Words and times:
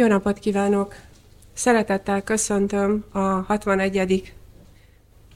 Jó 0.00 0.06
napot 0.06 0.38
kívánok! 0.38 0.94
Szeretettel 1.52 2.22
köszöntöm 2.22 3.04
a 3.12 3.18
61. 3.18 4.32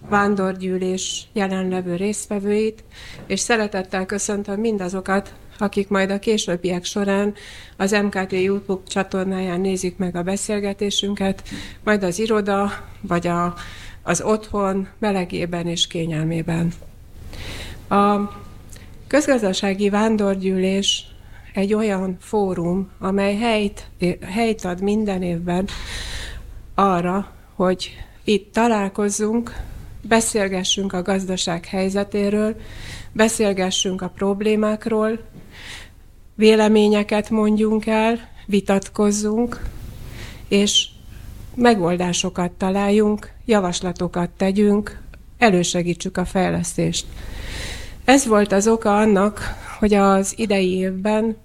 vándorgyűlés 0.09 1.27
jelenlevő 1.33 1.97
résztvevőit, 1.97 2.85
és 3.27 3.41
szeretettel 3.41 4.07
köszöntöm 4.07 4.61
mindazokat, 4.61 5.35
akik 5.59 5.89
majd 5.89 6.11
a 6.11 6.19
későbbiek 6.19 6.85
során 6.85 7.35
az 7.77 7.91
MKT 7.91 8.33
YouTube 8.33 8.83
csatornáján 8.89 9.61
nézik 9.61 9.97
meg 9.97 10.17
a 10.17 10.23
beszélgetésünket, 10.23 11.43
majd 11.83 12.03
az 12.03 12.19
iroda, 12.19 12.71
vagy 13.01 13.27
a, 13.27 13.55
az 14.03 14.23
otthon 14.23 14.89
melegében 14.99 15.67
és 15.67 15.87
kényelmében. 15.87 16.73
A 17.89 18.17
közgazdasági 19.07 19.91
vándorgyűlés 19.91 21.14
egy 21.55 21.75
olyan 21.75 22.17
fórum, 22.21 22.91
amely 22.99 23.37
helyt, 23.37 23.91
helyt 24.21 24.65
ad 24.65 24.81
minden 24.81 25.23
évben 25.23 25.69
arra, 26.75 27.33
hogy 27.55 27.91
itt 28.25 28.53
találkozzunk, 28.53 29.53
beszélgessünk 30.03 30.93
a 30.93 31.03
gazdaság 31.03 31.65
helyzetéről, 31.65 32.57
beszélgessünk 33.13 34.03
a 34.03 34.09
problémákról, 34.09 35.21
véleményeket 36.35 37.31
mondjunk 37.31 37.87
el, 37.87 38.29
vitatkozzunk, 38.47 39.63
és 40.49 40.89
megoldásokat 41.55 42.51
találjunk, 42.51 43.33
javaslatokat 43.45 44.31
tegyünk, 44.31 45.01
elősegítsük 45.39 46.17
a 46.17 46.25
fejlesztést. 46.25 47.07
Ez 48.05 48.27
volt 48.27 48.53
az 48.53 48.69
oka 48.69 48.97
annak, 48.97 49.41
hogy 49.79 49.95
az 49.95 50.35
idei 50.37 50.77
évben 50.77 51.37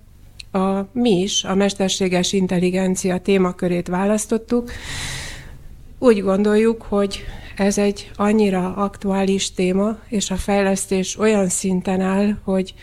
a, 0.51 0.79
mi 0.91 1.21
is 1.21 1.43
a 1.43 1.55
mesterséges 1.55 2.33
intelligencia 2.33 3.17
témakörét 3.17 3.87
választottuk. 3.87 4.71
Úgy 5.99 6.21
gondoljuk, 6.21 6.81
hogy 6.81 7.23
ez 7.55 7.77
egy 7.77 8.11
annyira 8.15 8.75
aktuális 8.75 9.51
téma, 9.53 9.97
és 10.07 10.31
a 10.31 10.35
fejlesztés 10.35 11.19
olyan 11.19 11.49
szinten 11.49 12.01
áll, 12.01 12.37
hogy 12.43 12.73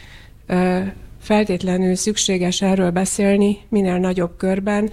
ö, 0.47 0.81
feltétlenül 1.21 1.95
szükséges 1.95 2.63
erről 2.63 2.91
beszélni 2.91 3.59
minél 3.69 3.99
nagyobb 3.99 4.37
körben, 4.37 4.91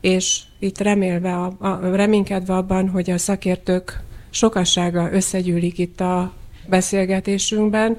és 0.00 0.40
itt 0.58 0.78
remélve, 0.78 1.34
a, 1.34 1.56
a, 1.58 1.78
reménykedve 1.94 2.54
abban, 2.54 2.88
hogy 2.88 3.10
a 3.10 3.18
szakértők 3.18 4.00
sokassága 4.30 5.12
összegyűlik 5.12 5.78
itt 5.78 6.00
a 6.00 6.32
beszélgetésünkben, 6.66 7.96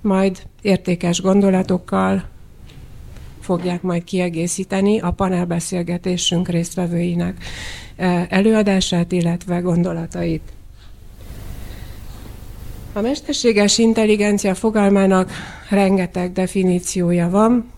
majd 0.00 0.42
értékes 0.62 1.20
gondolatokkal 1.20 2.24
fogják 3.48 3.82
majd 3.82 4.04
kiegészíteni 4.04 5.00
a 5.00 5.10
panelbeszélgetésünk 5.10 6.48
résztvevőinek 6.48 7.44
eh, 7.96 8.26
előadását, 8.28 9.12
illetve 9.12 9.58
gondolatait. 9.58 10.42
A 12.92 13.00
mesterséges 13.00 13.78
intelligencia 13.78 14.54
fogalmának 14.54 15.30
rengeteg 15.70 16.32
definíciója 16.32 17.30
van. 17.30 17.70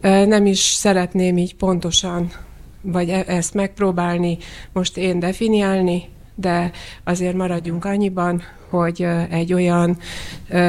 Eh, 0.00 0.26
nem 0.26 0.46
is 0.46 0.58
szeretném 0.58 1.36
így 1.36 1.54
pontosan, 1.54 2.32
vagy 2.80 3.08
e-, 3.08 3.24
ezt 3.26 3.54
megpróbálni 3.54 4.38
most 4.72 4.96
én 4.96 5.18
definiálni, 5.18 6.02
de 6.34 6.70
azért 7.04 7.34
maradjunk 7.34 7.84
annyiban, 7.84 8.42
hogy 8.68 9.06
egy 9.30 9.52
olyan 9.52 9.98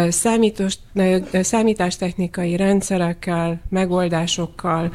számítós, 0.09 0.77
számítástechnikai 1.31 2.55
rendszerekkel, 2.55 3.61
megoldásokkal, 3.69 4.93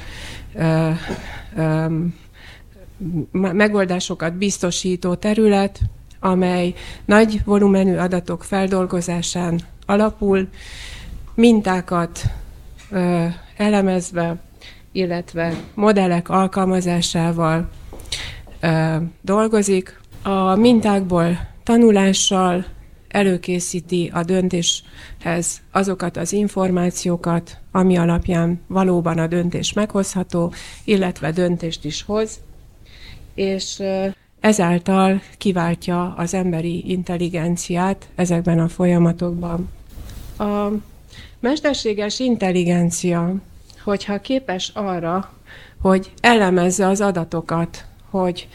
megoldásokat 3.40 4.34
biztosító 4.34 5.14
terület, 5.14 5.80
amely 6.20 6.74
nagy 7.04 7.40
volumenű 7.44 7.96
adatok 7.96 8.44
feldolgozásán 8.44 9.60
alapul, 9.86 10.48
mintákat 11.34 12.22
elemezve, 13.56 14.36
illetve 14.92 15.54
modellek 15.74 16.28
alkalmazásával 16.28 17.68
dolgozik. 19.20 19.99
A 20.22 20.54
mintákból 20.54 21.48
tanulással, 21.62 22.64
előkészíti 23.08 24.10
a 24.14 24.22
döntéshez 24.22 25.60
azokat 25.72 26.16
az 26.16 26.32
információkat, 26.32 27.58
ami 27.70 27.96
alapján 27.96 28.60
valóban 28.66 29.18
a 29.18 29.26
döntés 29.26 29.72
meghozható, 29.72 30.52
illetve 30.84 31.30
döntést 31.30 31.84
is 31.84 32.02
hoz, 32.02 32.40
és 33.34 33.82
ezáltal 34.40 35.20
kiváltja 35.38 36.14
az 36.16 36.34
emberi 36.34 36.90
intelligenciát 36.90 38.08
ezekben 38.14 38.58
a 38.58 38.68
folyamatokban. 38.68 39.70
A 40.38 40.68
mesterséges 41.40 42.18
intelligencia, 42.18 43.34
hogyha 43.84 44.20
képes 44.20 44.70
arra, 44.74 45.32
hogy 45.80 46.12
elemezze 46.20 46.86
az 46.86 47.00
adatokat, 47.00 47.84
hogy 48.10 48.48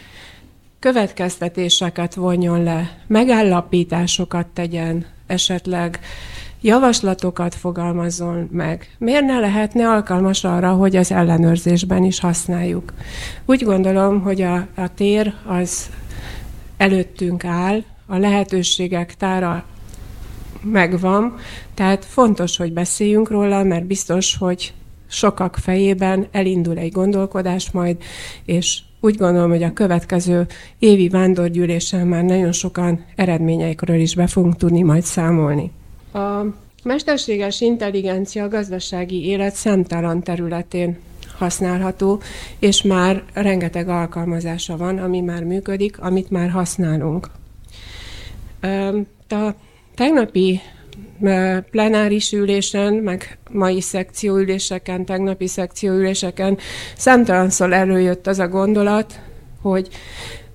következtetéseket 0.85 2.15
vonjon 2.15 2.63
le, 2.63 2.97
megállapításokat 3.07 4.47
tegyen, 4.47 5.05
esetleg 5.27 5.99
javaslatokat 6.61 7.55
fogalmazzon 7.55 8.49
meg. 8.51 8.95
Miért 8.97 9.25
ne 9.25 9.39
lehetne 9.39 9.89
alkalmas 9.89 10.43
arra, 10.43 10.71
hogy 10.71 10.95
az 10.95 11.11
ellenőrzésben 11.11 12.03
is 12.03 12.19
használjuk? 12.19 12.93
Úgy 13.45 13.63
gondolom, 13.63 14.21
hogy 14.21 14.41
a, 14.41 14.55
a 14.75 14.93
tér 14.95 15.33
az 15.45 15.89
előttünk 16.77 17.45
áll, 17.45 17.83
a 18.05 18.17
lehetőségek 18.17 19.15
tára 19.15 19.65
megvan, 20.61 21.35
tehát 21.73 22.05
fontos, 22.05 22.57
hogy 22.57 22.73
beszéljünk 22.73 23.29
róla, 23.29 23.63
mert 23.63 23.85
biztos, 23.85 24.37
hogy 24.37 24.73
sokak 25.07 25.57
fejében 25.61 26.27
elindul 26.31 26.77
egy 26.77 26.91
gondolkodás 26.91 27.71
majd, 27.71 27.97
és 28.43 28.81
úgy 29.05 29.17
gondolom, 29.17 29.49
hogy 29.49 29.63
a 29.63 29.73
következő 29.73 30.47
évi 30.79 31.09
vándorgyűlésen 31.09 32.07
már 32.07 32.23
nagyon 32.23 32.51
sokan 32.51 33.05
eredményeikről 33.15 33.99
is 33.99 34.15
be 34.15 34.27
fogunk 34.27 34.55
tudni 34.55 34.81
majd 34.81 35.03
számolni. 35.03 35.71
A 36.13 36.45
mesterséges 36.83 37.61
intelligencia 37.61 38.43
a 38.43 38.47
gazdasági 38.47 39.25
élet 39.25 39.53
számtalan 39.53 40.23
területén 40.23 40.97
használható, 41.37 42.21
és 42.59 42.81
már 42.81 43.23
rengeteg 43.33 43.89
alkalmazása 43.89 44.77
van, 44.77 44.97
ami 44.97 45.21
már 45.21 45.43
működik, 45.43 45.99
amit 45.99 46.29
már 46.29 46.49
használunk. 46.49 47.29
A 49.29 49.49
tegnapi 49.95 50.61
plenáris 51.71 52.31
ülésen, 52.31 52.93
meg 52.93 53.37
mai 53.51 53.81
szekcióüléseken, 53.81 55.05
tegnapi 55.05 55.47
szekcióüléseken 55.47 56.57
számtalanszor 56.97 57.73
előjött 57.73 58.27
az 58.27 58.39
a 58.39 58.47
gondolat, 58.47 59.19
hogy 59.61 59.87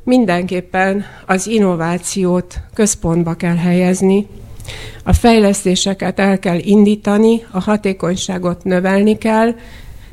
mindenképpen 0.05 1.05
az 1.27 1.47
innovációt 1.47 2.61
központba 2.75 3.35
kell 3.35 3.57
helyezni, 3.57 4.27
a 5.05 5.13
fejlesztéseket 5.13 6.19
el 6.19 6.39
kell 6.39 6.59
indítani, 6.59 7.45
a 7.51 7.61
hatékonyságot 7.61 8.65
növelni 8.65 9.19
kell, 9.19 9.55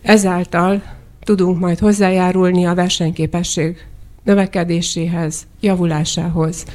ezáltal 0.01 0.83
tudunk 1.23 1.59
majd 1.59 1.79
hozzájárulni 1.79 2.65
a 2.65 2.73
versenyképesség 2.73 3.77
növekedéséhez, 4.23 5.47
javulásához. 5.59 6.65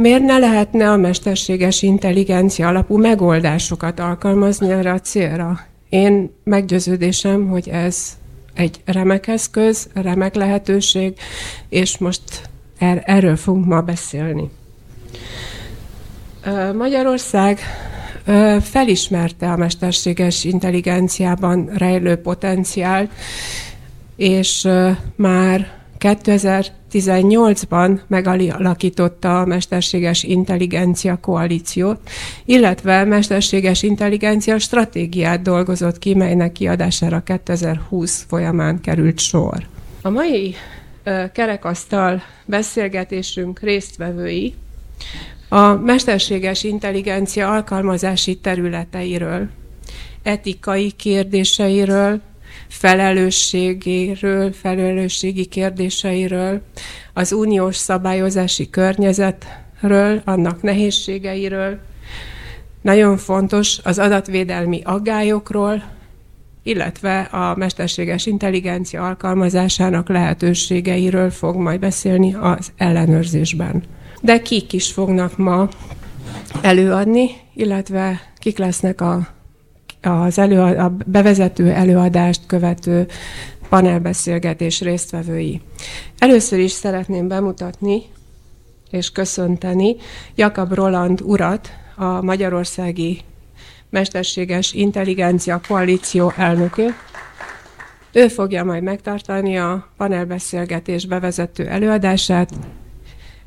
Miért 0.00 0.22
ne 0.22 0.38
lehetne 0.38 0.90
a 0.90 0.96
mesterséges 0.96 1.82
intelligencia 1.82 2.68
alapú 2.68 2.96
megoldásokat 2.96 4.00
alkalmazni 4.00 4.70
erre 4.70 4.92
a 4.92 5.00
célra? 5.00 5.60
Én 5.88 6.34
meggyőződésem, 6.44 7.48
hogy 7.48 7.68
ez 7.68 8.16
egy 8.54 8.80
remek 8.84 9.26
eszköz, 9.26 9.88
remek 9.94 10.34
lehetőség, 10.34 11.14
és 11.68 11.98
most 11.98 12.22
er- 12.78 13.02
erről 13.08 13.36
fogunk 13.36 13.66
ma 13.66 13.80
beszélni. 13.80 14.50
Magyarország 16.76 17.60
felismerte 18.60 19.52
a 19.52 19.56
mesterséges 19.56 20.44
intelligenciában 20.44 21.70
rejlő 21.76 22.16
potenciált, 22.16 23.10
és 24.16 24.68
már 25.16 25.79
2018-ban 26.00 28.00
megalakította 28.06 29.40
a 29.40 29.44
Mesterséges 29.44 30.22
Intelligencia 30.22 31.16
Koalíciót, 31.16 32.00
illetve 32.44 33.04
Mesterséges 33.04 33.82
Intelligencia 33.82 34.58
stratégiát 34.58 35.42
dolgozott 35.42 35.98
ki, 35.98 36.14
melynek 36.14 36.52
kiadására 36.52 37.20
2020 37.20 38.24
folyamán 38.28 38.80
került 38.80 39.18
sor. 39.18 39.66
A 40.02 40.10
mai 40.10 40.54
kerekasztal 41.32 42.22
beszélgetésünk 42.44 43.60
résztvevői 43.60 44.54
a 45.48 45.74
mesterséges 45.74 46.64
intelligencia 46.64 47.52
alkalmazási 47.52 48.38
területeiről, 48.38 49.48
etikai 50.22 50.90
kérdéseiről, 50.90 52.20
felelősségéről, 52.70 54.52
felelősségi 54.52 55.44
kérdéseiről, 55.44 56.60
az 57.12 57.32
uniós 57.32 57.76
szabályozási 57.76 58.70
környezetről, 58.70 60.22
annak 60.24 60.62
nehézségeiről. 60.62 61.78
Nagyon 62.82 63.16
fontos 63.16 63.78
az 63.82 63.98
adatvédelmi 63.98 64.80
aggályokról, 64.84 65.82
illetve 66.62 67.20
a 67.20 67.54
mesterséges 67.56 68.26
intelligencia 68.26 69.06
alkalmazásának 69.06 70.08
lehetőségeiről 70.08 71.30
fog 71.30 71.56
majd 71.56 71.80
beszélni 71.80 72.34
az 72.34 72.72
ellenőrzésben. 72.76 73.82
De 74.20 74.42
kik 74.42 74.72
is 74.72 74.92
fognak 74.92 75.36
ma 75.36 75.68
előadni, 76.62 77.30
illetve 77.54 78.20
kik 78.38 78.58
lesznek 78.58 79.00
a, 79.00 79.28
az 80.02 80.38
elő, 80.38 80.60
a 80.60 80.96
bevezető 81.06 81.70
előadást 81.70 82.46
követő 82.46 83.06
panelbeszélgetés 83.68 84.80
résztvevői. 84.80 85.60
Először 86.18 86.58
is 86.58 86.70
szeretném 86.70 87.28
bemutatni 87.28 88.02
és 88.90 89.12
köszönteni 89.12 89.96
Jakab 90.34 90.72
Roland 90.72 91.20
urat, 91.20 91.70
a 91.96 92.22
Magyarországi 92.22 93.20
Mesterséges 93.90 94.72
Intelligencia 94.72 95.60
Koalíció 95.68 96.32
elnökét. 96.36 96.94
Ő 98.12 98.28
fogja 98.28 98.64
majd 98.64 98.82
megtartani 98.82 99.58
a 99.58 99.88
panelbeszélgetés 99.96 101.06
bevezető 101.06 101.66
előadását, 101.66 102.50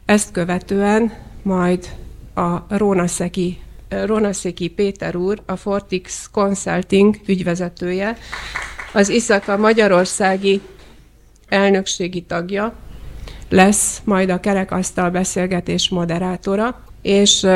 ezt 0.06 0.32
követően 0.32 1.14
majd 1.42 1.90
a 2.34 2.78
Rónaszeki, 2.78 3.60
Rónaszeki 4.06 4.68
Péter 4.68 5.16
úr, 5.16 5.42
a 5.46 5.56
Fortix 5.56 6.30
Consulting 6.32 7.16
ügyvezetője, 7.26 8.18
az 8.94 9.10
Iszaka 9.10 9.58
Magyarországi 9.58 10.62
elnökségi 11.50 12.22
tagja, 12.22 12.74
lesz 13.50 14.02
majd 14.04 14.30
a 14.30 14.40
kerekasztal 14.40 15.10
beszélgetés 15.10 15.90
moderátora, 15.90 16.84
és 17.02 17.48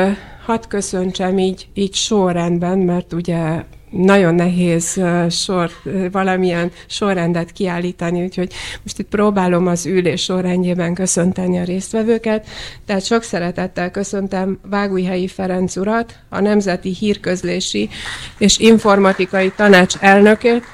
hadd 0.44 0.68
köszöntsem 0.68 1.38
így, 1.38 1.68
így 1.74 1.94
sorrendben, 1.94 2.78
mert 2.78 3.12
ugye 3.12 3.64
nagyon 3.90 4.34
nehéz 4.34 5.00
sor, 5.30 5.70
valamilyen 6.12 6.70
sorrendet 6.86 7.52
kiállítani, 7.52 8.22
úgyhogy 8.22 8.52
most 8.82 8.98
itt 8.98 9.08
próbálom 9.08 9.66
az 9.66 9.86
ülés 9.86 10.22
sorrendjében 10.22 10.94
köszönteni 10.94 11.58
a 11.58 11.64
résztvevőket. 11.64 12.46
Tehát 12.86 13.04
sok 13.04 13.22
szeretettel 13.22 13.90
köszöntem 13.90 14.58
Vágújhelyi 14.62 15.28
Ferenc 15.28 15.76
urat, 15.76 16.14
a 16.28 16.40
Nemzeti 16.40 16.94
Hírközlési 16.94 17.88
és 18.38 18.58
Informatikai 18.58 19.52
Tanács 19.56 19.96
elnökét, 20.00 20.64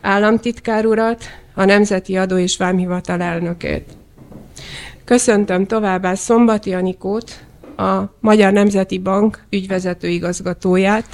államtitkár 0.00 0.86
urat, 0.86 1.24
a 1.54 1.64
Nemzeti 1.64 2.16
Adó 2.16 2.36
és 2.36 2.56
Vámhivatal 2.56 3.22
elnökét. 3.22 3.84
Köszöntöm 5.04 5.66
továbbá 5.66 6.14
Szombati 6.14 6.74
Anikót, 6.74 7.40
a 7.76 8.00
Magyar 8.20 8.52
Nemzeti 8.52 8.98
Bank 8.98 9.44
ügyvezető 9.50 10.08
igazgatóját, 10.08 11.06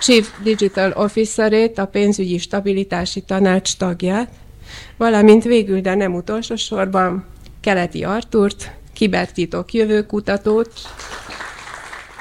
Chief 0.00 0.30
Digital 0.42 0.92
Officerét, 0.92 1.78
a 1.78 1.86
pénzügyi 1.86 2.38
stabilitási 2.38 3.20
tanács 3.20 3.76
tagját, 3.76 4.30
valamint 4.96 5.44
végül, 5.44 5.80
de 5.80 5.94
nem 5.94 6.14
utolsó 6.14 6.56
sorban 6.56 7.24
Keleti 7.60 8.04
Artúrt, 8.04 8.70
kibertitok 8.92 9.72
jövőkutatót, 9.72 10.72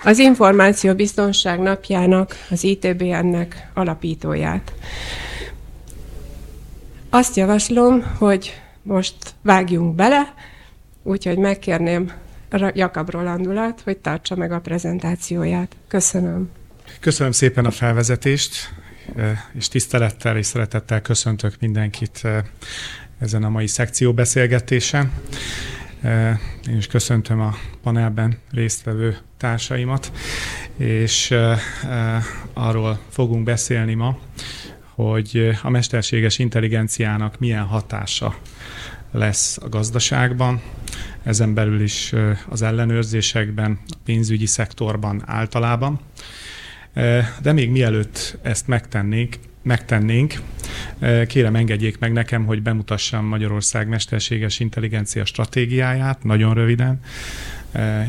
az 0.03 0.19
Információbiztonság 0.19 1.59
napjának, 1.59 2.35
az 2.49 2.63
ITBN-nek 2.63 3.69
alapítóját. 3.73 4.73
Azt 7.09 7.35
javaslom, 7.35 8.03
hogy 8.17 8.61
most 8.81 9.15
vágjunk 9.41 9.95
bele, 9.95 10.33
úgyhogy 11.03 11.37
megkérném 11.37 12.11
Jakab 12.73 13.09
Rolandulat, 13.09 13.81
hogy 13.83 13.97
tartsa 13.97 14.35
meg 14.35 14.51
a 14.51 14.59
prezentációját. 14.59 15.75
Köszönöm. 15.87 16.49
Köszönöm 16.99 17.31
szépen 17.31 17.65
a 17.65 17.71
felvezetést, 17.71 18.73
és 19.53 19.67
tisztelettel 19.67 20.37
és 20.37 20.45
szeretettel 20.45 21.01
köszöntök 21.01 21.55
mindenkit 21.59 22.27
ezen 23.19 23.43
a 23.43 23.49
mai 23.49 23.67
szekció 23.67 24.13
beszélgetésen. 24.13 25.11
Én 26.69 26.77
is 26.77 26.87
köszöntöm 26.87 27.39
a 27.39 27.55
panelben 27.83 28.37
résztvevő 28.51 29.17
társaimat, 29.37 30.11
és 30.77 31.33
arról 32.53 32.99
fogunk 33.09 33.43
beszélni 33.43 33.93
ma, 33.93 34.17
hogy 34.81 35.57
a 35.61 35.69
mesterséges 35.69 36.39
intelligenciának 36.39 37.39
milyen 37.39 37.63
hatása 37.63 38.35
lesz 39.11 39.57
a 39.57 39.69
gazdaságban, 39.69 40.61
ezen 41.23 41.53
belül 41.53 41.81
is 41.81 42.13
az 42.49 42.61
ellenőrzésekben, 42.61 43.79
a 43.87 43.97
pénzügyi 44.05 44.45
szektorban 44.45 45.23
általában. 45.25 45.99
De 47.41 47.51
még 47.53 47.69
mielőtt 47.69 48.37
ezt 48.41 48.67
megtennénk, 48.67 49.35
megtennénk, 49.61 50.33
kérem 51.27 51.55
engedjék 51.55 51.99
meg 51.99 52.11
nekem, 52.11 52.45
hogy 52.45 52.61
bemutassam 52.61 53.25
Magyarország 53.25 53.87
mesterséges 53.87 54.59
intelligencia 54.59 55.25
stratégiáját, 55.25 56.23
nagyon 56.23 56.53
röviden, 56.53 56.99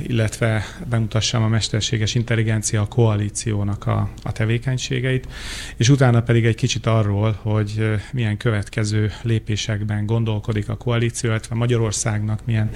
illetve 0.06 0.64
bemutassam 0.88 1.42
a 1.42 1.48
Mesterséges 1.48 2.14
Intelligencia 2.14 2.86
Koalíciónak 2.86 3.86
a, 3.86 4.10
a 4.22 4.32
tevékenységeit, 4.32 5.28
és 5.76 5.88
utána 5.88 6.22
pedig 6.22 6.44
egy 6.44 6.54
kicsit 6.54 6.86
arról, 6.86 7.38
hogy 7.42 8.00
milyen 8.12 8.36
következő 8.36 9.12
lépésekben 9.22 10.06
gondolkodik 10.06 10.68
a 10.68 10.76
koalíció, 10.76 11.30
illetve 11.30 11.54
Magyarországnak 11.54 12.40
milyen 12.44 12.70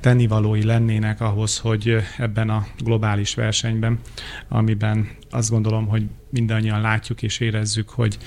tennivalói 0.00 0.64
lennének 0.64 1.20
ahhoz, 1.20 1.58
hogy 1.58 1.96
ebben 2.18 2.50
a 2.50 2.66
globális 2.78 3.34
versenyben, 3.34 4.00
amiben 4.48 5.08
azt 5.30 5.50
gondolom, 5.50 5.86
hogy 5.86 6.04
mindannyian 6.30 6.80
látjuk 6.80 7.22
és 7.22 7.40
érezzük, 7.40 7.88
hogy 7.88 8.18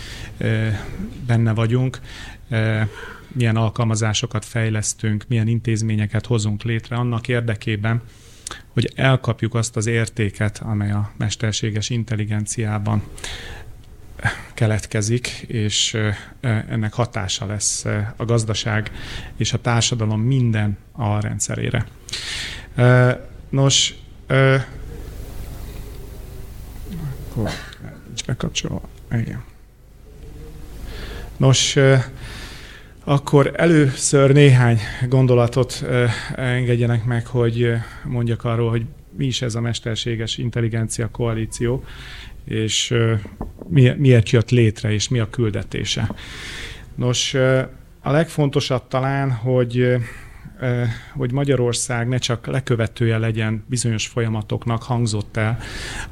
benne 1.25 1.53
vagyunk, 1.53 1.99
milyen 3.35 3.55
alkalmazásokat 3.55 4.45
fejlesztünk, 4.45 5.25
milyen 5.27 5.47
intézményeket 5.47 6.25
hozunk 6.25 6.63
létre 6.63 6.95
annak 6.95 7.27
érdekében, 7.27 8.01
hogy 8.69 8.91
elkapjuk 8.95 9.53
azt 9.55 9.75
az 9.75 9.85
értéket, 9.85 10.59
amely 10.63 10.91
a 10.91 11.11
mesterséges 11.17 11.89
intelligenciában 11.89 13.03
keletkezik, 14.53 15.27
és 15.47 15.97
ennek 16.41 16.93
hatása 16.93 17.45
lesz 17.45 17.85
a 18.15 18.25
gazdaság 18.25 18.91
és 19.37 19.53
a 19.53 19.61
társadalom 19.61 20.21
minden 20.21 20.77
a 20.91 21.19
rendszerére. 21.19 21.85
Nos, 23.49 23.93
akkor 27.29 27.49
nincs 28.07 28.25
bekapcsolva. 28.25 28.89
Igen. 29.11 29.43
Nos, 31.37 31.77
akkor 33.07 33.51
először 33.55 34.31
néhány 34.31 34.79
gondolatot 35.09 35.85
engedjenek 36.35 37.05
meg, 37.05 37.27
hogy 37.27 37.73
mondjak 38.03 38.43
arról, 38.43 38.69
hogy 38.69 38.85
mi 39.17 39.25
is 39.25 39.41
ez 39.41 39.55
a 39.55 39.61
mesterséges 39.61 40.37
intelligencia 40.37 41.09
koalíció, 41.11 41.83
és 42.45 42.93
miért 43.97 44.29
jött 44.29 44.49
létre, 44.49 44.91
és 44.91 45.09
mi 45.09 45.19
a 45.19 45.29
küldetése. 45.29 46.11
Nos, 46.95 47.33
a 48.01 48.11
legfontosabb 48.11 48.87
talán, 48.87 49.31
hogy 49.31 49.95
hogy 51.13 51.31
Magyarország 51.31 52.07
ne 52.07 52.17
csak 52.17 52.47
lekövetője 52.47 53.17
legyen 53.17 53.63
bizonyos 53.67 54.07
folyamatoknak 54.07 54.83
hangzott 54.83 55.37
el 55.37 55.57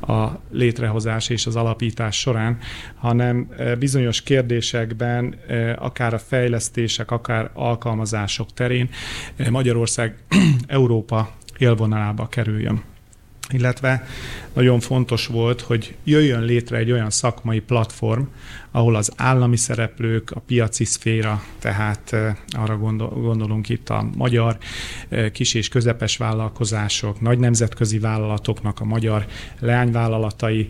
a 0.01 0.27
létrehozás 0.51 1.29
és 1.29 1.45
az 1.45 1.55
alapítás 1.55 2.19
során, 2.19 2.57
hanem 2.95 3.47
bizonyos 3.79 4.21
kérdésekben, 4.21 5.35
akár 5.75 6.13
a 6.13 6.19
fejlesztések, 6.19 7.11
akár 7.11 7.49
alkalmazások 7.53 8.53
terén 8.53 8.89
Magyarország 9.49 10.15
Európa 10.67 11.31
élvonalába 11.57 12.27
kerüljön 12.27 12.81
illetve 13.53 14.07
nagyon 14.53 14.79
fontos 14.79 15.27
volt, 15.27 15.61
hogy 15.61 15.95
jöjjön 16.03 16.43
létre 16.43 16.77
egy 16.77 16.91
olyan 16.91 17.09
szakmai 17.09 17.59
platform, 17.59 18.23
ahol 18.71 18.95
az 18.95 19.11
állami 19.15 19.57
szereplők, 19.57 20.31
a 20.31 20.39
piaci 20.39 20.85
szféra, 20.85 21.43
tehát 21.59 22.15
arra 22.57 22.77
gondolunk 22.77 23.69
itt 23.69 23.89
a 23.89 24.09
magyar 24.15 24.57
kis 25.31 25.53
és 25.53 25.67
közepes 25.67 26.17
vállalkozások, 26.17 27.21
nagy 27.21 27.39
nemzetközi 27.39 27.99
vállalatoknak 27.99 28.79
a 28.79 28.85
magyar 28.85 29.25
leányvállalatai, 29.59 30.69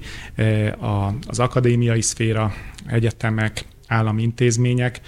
az 1.28 1.40
akadémiai 1.40 2.02
szféra, 2.02 2.54
egyetemek, 2.86 3.66
állami 3.88 4.22
intézmények 4.22 5.02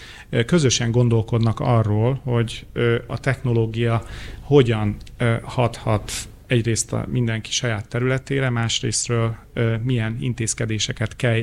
közösen 0.46 0.92
gondolkodnak 0.92 1.60
arról, 1.60 2.20
hogy 2.24 2.66
a 3.08 3.20
technológia 3.20 4.04
hogyan 4.42 4.96
hathat 5.42 6.12
egyrészt 6.48 6.94
a 6.94 7.06
mindenki 7.10 7.52
saját 7.52 7.88
területére, 7.88 8.50
másrésztről 8.50 9.36
milyen 9.84 10.18
intézkedéseket 10.20 11.16
kell, 11.16 11.42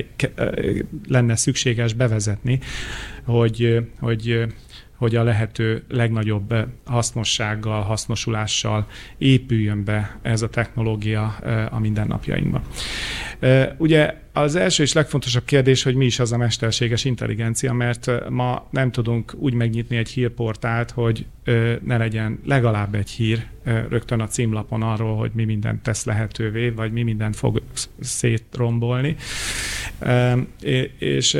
lenne 1.09 1.37
szükséges 1.37 1.93
bevezetni, 1.93 2.61
hogy, 3.25 3.89
hogy 3.99 4.47
hogy 5.03 5.17
a 5.17 5.23
lehető 5.23 5.85
legnagyobb 5.89 6.55
hasznossággal, 6.85 7.83
hasznosulással 7.83 8.87
épüljön 9.19 9.85
be 9.85 10.19
ez 10.23 10.43
a 10.43 10.49
technológia 10.49 11.27
a 11.71 11.79
mindennapjainkba. 11.79 12.63
Ugye 13.77 14.15
az 14.33 14.57
első 14.57 14.83
és 14.83 14.93
legfontosabb 14.93 15.45
kérdés, 15.45 15.83
hogy 15.83 15.95
mi 15.95 16.05
is 16.05 16.19
az 16.19 16.33
a 16.33 16.37
mesterséges 16.37 17.05
intelligencia, 17.05 17.73
mert 17.73 18.29
ma 18.29 18.67
nem 18.71 18.91
tudunk 18.91 19.35
úgy 19.39 19.55
megnyitni 19.55 19.97
egy 19.97 20.09
hírportált, 20.09 20.91
hogy 20.91 21.27
ne 21.85 21.97
legyen 21.97 22.39
legalább 22.45 22.95
egy 22.95 23.11
hír 23.11 23.47
rögtön 23.65 24.21
a 24.21 24.27
címlapon 24.27 24.83
arról, 24.83 25.17
hogy 25.17 25.31
mi 25.35 25.45
mindent 25.45 25.83
tesz 25.83 26.05
lehetővé, 26.05 26.69
vagy 26.69 26.93
mi 26.93 27.03
mindent 27.03 27.37
fog 27.37 27.63
szétrombolni. 28.01 29.17
És 30.99 31.39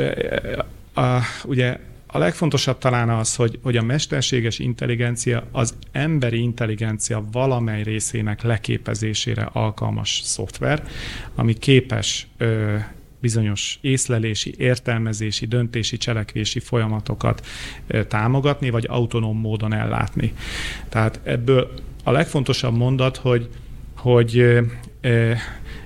a, 0.93 1.19
ugye 1.45 1.77
a 2.15 2.17
legfontosabb 2.17 2.77
talán 2.77 3.09
az, 3.09 3.35
hogy, 3.35 3.59
hogy 3.63 3.77
a 3.77 3.81
mesterséges 3.81 4.59
intelligencia 4.59 5.43
az 5.51 5.75
emberi 5.91 6.41
intelligencia 6.41 7.23
valamely 7.31 7.83
részének 7.83 8.41
leképezésére 8.41 9.49
alkalmas 9.53 10.21
szoftver, 10.23 10.83
ami 11.35 11.53
képes 11.53 12.27
ö, 12.37 12.75
bizonyos 13.19 13.77
észlelési, 13.81 14.53
értelmezési, 14.57 15.45
döntési, 15.45 15.97
cselekvési 15.97 16.59
folyamatokat 16.59 17.45
támogatni, 18.07 18.69
vagy 18.69 18.85
autonóm 18.89 19.39
módon 19.39 19.73
ellátni. 19.73 20.33
Tehát 20.89 21.19
ebből 21.23 21.73
a 22.03 22.11
legfontosabb 22.11 22.75
mondat, 22.75 23.17
hogy, 23.17 23.49
hogy 23.95 24.59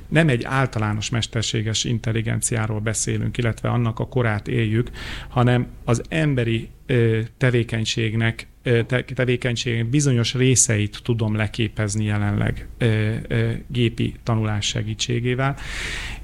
nem 0.07 0.29
egy 0.29 0.43
általános 0.43 1.09
mesterséges 1.09 1.83
intelligenciáról 1.83 2.79
beszélünk, 2.79 3.37
illetve 3.37 3.69
annak 3.69 3.99
a 3.99 4.07
korát 4.07 4.47
éljük, 4.47 4.89
hanem 5.27 5.67
az 5.83 6.01
emberi 6.09 6.69
tevékenységnek 7.37 8.47
tevékenység 9.13 9.85
bizonyos 9.85 10.33
részeit 10.33 10.99
tudom 11.03 11.35
leképezni 11.35 12.05
jelenleg 12.05 12.67
gépi 13.67 14.13
tanulás 14.23 14.65
segítségével, 14.65 15.55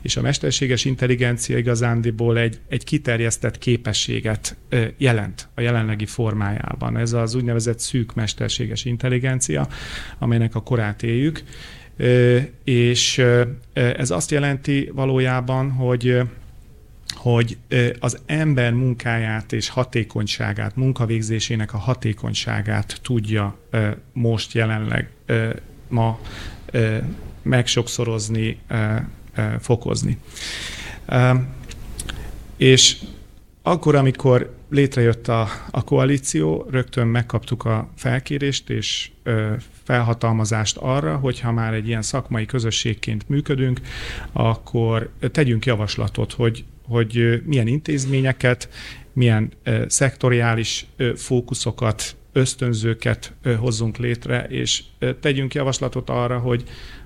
és 0.01 0.17
a 0.17 0.21
mesterséges 0.21 0.85
intelligencia 0.85 1.57
igazándiból 1.57 2.37
egy, 2.37 2.59
egy 2.69 2.83
kiterjesztett 2.83 3.57
képességet 3.57 4.57
jelent 4.97 5.47
a 5.55 5.61
jelenlegi 5.61 6.05
formájában. 6.05 6.97
Ez 6.97 7.13
az 7.13 7.35
úgynevezett 7.35 7.79
szűk 7.79 8.13
mesterséges 8.13 8.85
intelligencia, 8.85 9.67
amelynek 10.19 10.55
a 10.55 10.61
korát 10.61 11.03
éljük, 11.03 11.43
és 12.63 13.25
ez 13.73 14.11
azt 14.11 14.31
jelenti 14.31 14.91
valójában, 14.93 15.71
hogy 15.71 16.21
hogy 17.13 17.57
az 17.99 18.19
ember 18.25 18.73
munkáját 18.73 19.53
és 19.53 19.69
hatékonyságát, 19.69 20.75
munkavégzésének 20.75 21.73
a 21.73 21.77
hatékonyságát 21.77 22.99
tudja 23.01 23.57
most 24.13 24.53
jelenleg 24.53 25.09
ma 25.87 26.19
megsokszorozni, 27.41 28.59
fokozni. 29.59 30.17
És 32.57 32.97
akkor, 33.61 33.95
amikor 33.95 34.55
létrejött 34.69 35.27
a, 35.27 35.47
a 35.71 35.83
koalíció, 35.83 36.67
rögtön 36.71 37.07
megkaptuk 37.07 37.65
a 37.65 37.89
felkérést 37.95 38.69
és 38.69 39.11
felhatalmazást 39.83 40.77
arra, 40.77 41.15
hogy 41.15 41.39
ha 41.39 41.51
már 41.51 41.73
egy 41.73 41.87
ilyen 41.87 42.01
szakmai 42.01 42.45
közösségként 42.45 43.29
működünk, 43.29 43.81
akkor 44.31 45.11
tegyünk 45.31 45.65
javaslatot, 45.65 46.33
hogy, 46.33 46.63
hogy 46.87 47.41
milyen 47.45 47.67
intézményeket, 47.67 48.69
milyen 49.13 49.51
szektoriális 49.87 50.85
fókuszokat, 51.15 52.15
ösztönzőket 52.31 53.33
hozzunk 53.57 53.97
létre, 53.97 54.43
és 54.43 54.83
tegyünk 55.19 55.53
javaslatot 55.53 56.09
arra, 56.09 56.39
hogy 56.39 56.63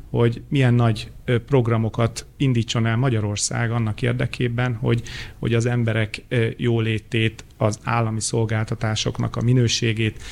hogy 0.09 0.41
milyen 0.49 0.73
nagy 0.73 1.11
programokat 1.45 2.25
indítson 2.37 2.85
el 2.85 2.97
Magyarország 2.97 3.71
annak 3.71 4.01
érdekében, 4.01 4.75
hogy, 4.75 5.01
hogy 5.39 5.53
az 5.53 5.65
emberek 5.65 6.23
jólétét, 6.57 7.45
az 7.57 7.79
állami 7.83 8.21
szolgáltatásoknak 8.21 9.35
a 9.35 9.41
minőségét 9.41 10.23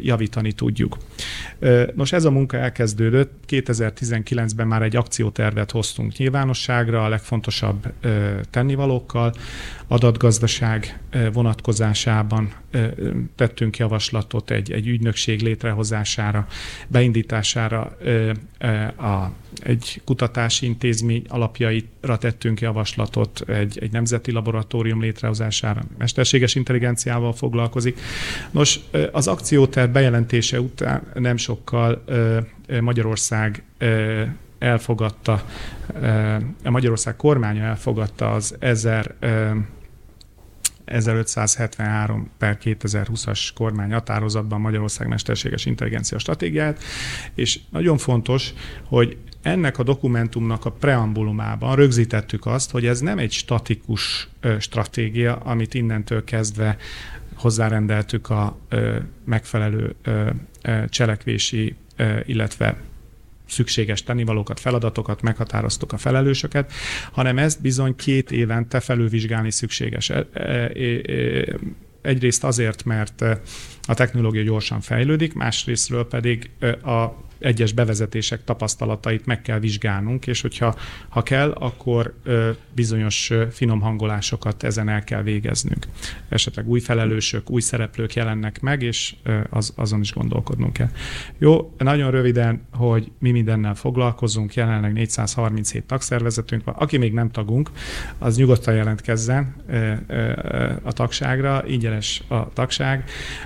javítani 0.00 0.52
tudjuk. 0.52 0.96
Nos, 1.94 2.12
ez 2.12 2.24
a 2.24 2.30
munka 2.30 2.56
elkezdődött. 2.56 3.32
2019-ben 3.48 4.66
már 4.66 4.82
egy 4.82 4.96
akciótervet 4.96 5.70
hoztunk 5.70 6.16
nyilvánosságra 6.16 7.04
a 7.04 7.08
legfontosabb 7.08 7.92
tennivalókkal. 8.50 9.34
Adatgazdaság 9.88 11.00
vonatkozásában 11.32 12.52
tettünk 13.36 13.76
javaslatot 13.76 14.50
egy, 14.50 14.72
egy 14.72 14.86
ügynökség 14.86 15.40
létrehozására, 15.40 16.46
beindítására 16.88 17.96
a 18.96 19.32
egy 19.58 20.00
kutatási 20.04 20.66
intézmény 20.66 21.24
alapjaira 21.28 22.18
tettünk 22.18 22.60
javaslatot, 22.60 23.40
egy, 23.46 23.78
egy 23.80 23.92
nemzeti 23.92 24.32
laboratórium 24.32 25.00
létrehozására, 25.00 25.82
mesterséges 25.98 26.54
intelligenciával 26.54 27.32
foglalkozik. 27.32 28.00
Nos, 28.50 28.80
az 29.12 29.26
akcióterv 29.28 29.92
bejelentése 29.92 30.60
után 30.60 31.02
nem 31.14 31.36
sokkal 31.36 32.04
Magyarország 32.80 33.62
elfogadta, 34.58 35.44
a 36.64 36.70
Magyarország 36.70 37.16
kormánya 37.16 37.62
elfogadta 37.64 38.30
az 38.30 38.56
1000 38.58 39.14
1573 40.90 42.30
per 42.38 42.58
2020-as 42.64 43.48
kormány 43.54 43.92
határozatban 43.92 44.60
Magyarország 44.60 45.08
mesterséges 45.08 45.66
intelligencia 45.66 46.18
stratégiát, 46.18 46.82
és 47.34 47.60
nagyon 47.70 47.98
fontos, 47.98 48.52
hogy 48.84 49.16
ennek 49.42 49.78
a 49.78 49.82
dokumentumnak 49.82 50.64
a 50.64 50.70
preambulumában 50.70 51.76
rögzítettük 51.76 52.46
azt, 52.46 52.70
hogy 52.70 52.86
ez 52.86 53.00
nem 53.00 53.18
egy 53.18 53.32
statikus 53.32 54.28
stratégia, 54.58 55.36
amit 55.36 55.74
innentől 55.74 56.24
kezdve 56.24 56.76
hozzárendeltük 57.34 58.30
a 58.30 58.58
megfelelő 59.24 59.94
cselekvési, 60.88 61.74
illetve 62.24 62.76
szükséges 63.50 64.02
tennivalókat, 64.02 64.60
feladatokat, 64.60 65.22
meghatároztuk 65.22 65.92
a 65.92 65.96
felelősöket, 65.96 66.72
hanem 67.12 67.38
ezt 67.38 67.60
bizony 67.60 67.96
két 67.96 68.30
évente 68.30 68.80
felülvizsgálni 68.80 69.50
szükséges. 69.50 70.10
E, 70.10 70.26
e, 70.32 70.42
e, 70.42 70.70
egyrészt 72.02 72.44
azért, 72.44 72.84
mert 72.84 73.22
a 73.82 73.94
technológia 73.94 74.42
gyorsan 74.42 74.80
fejlődik, 74.80 75.34
másrésztről 75.34 76.08
pedig 76.08 76.50
a 76.84 77.28
egyes 77.40 77.72
bevezetések 77.72 78.44
tapasztalatait 78.44 79.26
meg 79.26 79.42
kell 79.42 79.58
vizsgálnunk, 79.58 80.26
és 80.26 80.40
hogyha 80.40 80.74
ha 81.08 81.22
kell, 81.22 81.50
akkor 81.50 82.14
bizonyos 82.74 83.32
finom 83.50 83.80
hangolásokat 83.80 84.62
ezen 84.62 84.88
el 84.88 85.04
kell 85.04 85.22
végeznünk. 85.22 85.86
Esetleg 86.28 86.68
új 86.68 86.80
felelősök, 86.80 87.50
új 87.50 87.60
szereplők 87.60 88.14
jelennek 88.14 88.60
meg, 88.60 88.82
és 88.82 89.14
az, 89.50 89.72
azon 89.76 90.00
is 90.00 90.12
gondolkodnunk 90.12 90.72
kell. 90.72 90.90
Jó, 91.38 91.74
nagyon 91.78 92.10
röviden, 92.10 92.66
hogy 92.72 93.10
mi 93.18 93.30
mindennel 93.30 93.74
foglalkozunk, 93.74 94.54
jelenleg 94.54 94.92
437 94.92 95.84
tagszervezetünk 95.84 96.64
van. 96.64 96.74
Aki 96.74 96.96
még 96.96 97.12
nem 97.12 97.30
tagunk, 97.30 97.70
az 98.18 98.36
nyugodtan 98.36 98.74
jelentkezzen 98.74 99.54
a 100.82 100.92
tagságra, 100.92 101.62
ingyenes 101.66 102.22
a 102.28 102.52
tagság. 102.52 103.04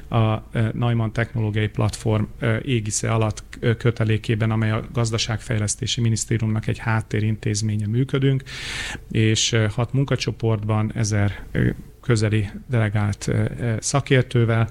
A 0.08 0.36
Neumann 0.72 1.12
Technológiai 1.12 1.68
Platform 1.68 2.24
égisze 2.62 3.12
alatt 3.12 3.42
kötelékében, 3.84 4.50
amely 4.50 4.70
a 4.70 4.84
gazdaságfejlesztési 4.92 6.00
minisztériumnak 6.00 6.66
egy 6.66 6.78
háttérintézménye 6.78 7.86
működünk, 7.86 8.42
és 9.10 9.56
hat 9.70 9.92
munkacsoportban, 9.92 10.92
ezer 10.94 11.44
közeli 12.00 12.50
delegált 12.70 13.30
szakértővel 13.78 14.68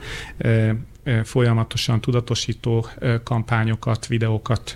folyamatosan 1.23 2.01
tudatosító 2.01 2.85
kampányokat, 3.23 4.07
videókat 4.07 4.73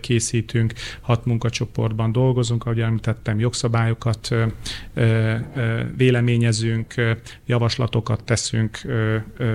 készítünk, 0.00 0.72
hat 1.00 1.24
munkacsoportban 1.24 2.12
dolgozunk, 2.12 2.64
ahogy 2.64 2.80
említettem, 2.80 3.38
jogszabályokat 3.38 4.34
véleményezünk, 5.96 6.94
javaslatokat 7.46 8.24
teszünk 8.24 8.80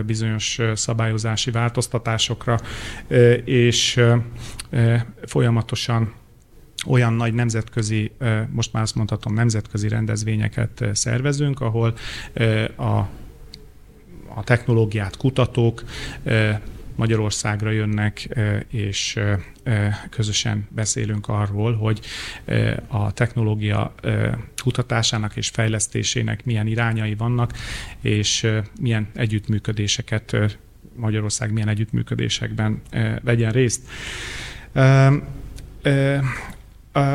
bizonyos 0.06 0.60
szabályozási 0.74 1.52
változtatásokra, 1.52 2.60
és 3.46 4.02
folyamatosan 5.26 6.14
olyan 6.88 7.14
nagy 7.14 7.34
nemzetközi, 7.34 8.12
most 8.50 8.74
már 8.74 8.84
azt 8.84 8.96
mondhatom, 8.96 9.34
nemzetközi 9.34 9.88
rendezvényeket 9.88 10.86
szervezünk, 10.94 11.62
ahol 11.62 11.94
a 12.78 13.02
a 14.36 14.44
technológiát 14.44 15.18
kutatók 15.18 15.84
Magyarországra 16.96 17.72
jönnek, 17.72 18.30
és 18.68 19.20
közösen 20.10 20.68
beszélünk 20.70 21.28
arról, 21.28 21.74
hogy 21.74 22.00
a 22.88 23.12
technológia 23.12 23.94
kutatásának 24.64 25.36
és 25.36 25.50
fejlesztésének 25.50 26.46
milyen 26.46 26.68
irányai 26.68 27.16
vannak, 27.16 27.54
és 28.02 28.48
milyen 28.80 29.08
együttműködéseket 29.16 30.38
Magyarország 30.96 31.52
milyen 31.52 31.68
együttműködésekben 31.68 32.82
vegyen 33.22 33.52
részt. 33.52 33.82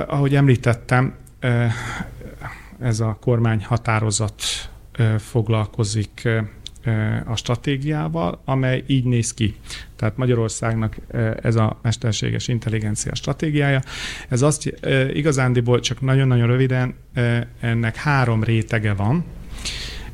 Ahogy 0.06 0.34
említettem, 0.34 1.14
ez 2.80 3.00
a 3.00 3.18
kormány 3.20 3.64
határozat 3.64 4.42
foglalkozik 5.18 6.28
a 7.26 7.36
stratégiával, 7.36 8.40
amely 8.44 8.84
így 8.86 9.04
néz 9.04 9.34
ki. 9.34 9.54
Tehát 9.96 10.16
Magyarországnak 10.16 10.96
ez 11.42 11.56
a 11.56 11.78
mesterséges 11.82 12.48
intelligencia 12.48 13.14
stratégiája. 13.14 13.80
Ez 14.28 14.42
azt 14.42 14.72
igazándiból 15.12 15.80
csak 15.80 16.00
nagyon-nagyon 16.00 16.46
röviden 16.46 16.94
ennek 17.60 17.96
három 17.96 18.44
rétege 18.44 18.92
van. 18.92 19.24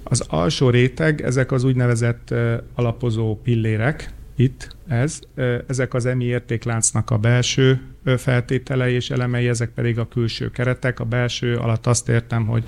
Az 0.03 0.25
alsó 0.29 0.71
réteg, 0.71 1.23
ezek 1.23 1.53
az 1.53 1.65
úgynevezett 1.65 2.35
alapozó 2.75 3.41
pillérek, 3.43 4.11
itt 4.37 4.77
ez, 4.89 5.21
ezek 5.67 5.95
az 5.95 6.07
EMI 6.07 6.25
értékláncnak 6.25 7.11
a 7.11 7.19
belső 7.19 7.81
feltételei 8.17 8.95
és 8.95 9.11
elemei, 9.11 9.49
ezek 9.49 9.71
pedig 9.71 9.99
a 9.99 10.09
külső 10.09 10.51
keretek. 10.51 11.01
A 11.01 11.05
belső 11.05 11.57
alatt 11.57 11.87
azt 11.87 12.09
értem, 12.09 12.47
hogy 12.47 12.65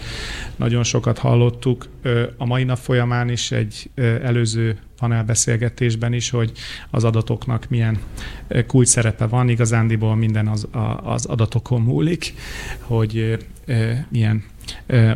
nagyon 0.56 0.82
sokat 0.82 1.18
hallottuk 1.18 1.88
a 2.36 2.44
mai 2.46 2.64
nap 2.64 2.78
folyamán 2.78 3.28
is 3.28 3.50
egy 3.50 3.90
előző 4.22 4.78
panelbeszélgetésben 4.96 6.12
is, 6.12 6.30
hogy 6.30 6.52
az 6.90 7.04
adatoknak 7.04 7.68
milyen 7.68 7.98
kulcs 8.66 8.88
szerepe 8.88 9.26
van, 9.26 9.48
igazándiból 9.48 10.16
minden 10.16 10.48
az, 10.48 10.68
az 11.02 11.26
adatokon 11.26 11.80
múlik, 11.80 12.34
hogy 12.80 13.46
milyen 14.08 14.44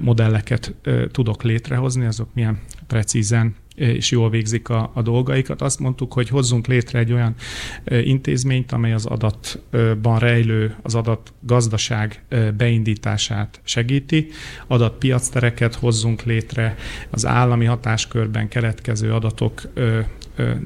modelleket 0.00 0.74
tudok 1.10 1.42
létrehozni, 1.42 2.06
azok 2.06 2.28
milyen 2.34 2.58
precízen 2.86 3.54
és 3.74 4.10
jól 4.10 4.30
végzik 4.30 4.68
a, 4.68 4.90
a 4.94 5.02
dolgaikat. 5.02 5.62
Azt 5.62 5.78
mondtuk, 5.78 6.12
hogy 6.12 6.28
hozzunk 6.28 6.66
létre 6.66 6.98
egy 6.98 7.12
olyan 7.12 7.34
intézményt, 7.84 8.72
amely 8.72 8.92
az 8.92 9.06
adatban 9.06 10.18
rejlő, 10.18 10.74
az 10.82 10.94
adat 10.94 11.32
gazdaság 11.40 12.24
beindítását 12.56 13.60
segíti, 13.64 14.28
adatpiactereket 14.66 15.74
hozzunk 15.74 16.22
létre, 16.22 16.76
az 17.10 17.26
állami 17.26 17.64
hatáskörben 17.64 18.48
keletkező 18.48 19.12
adatok 19.12 19.62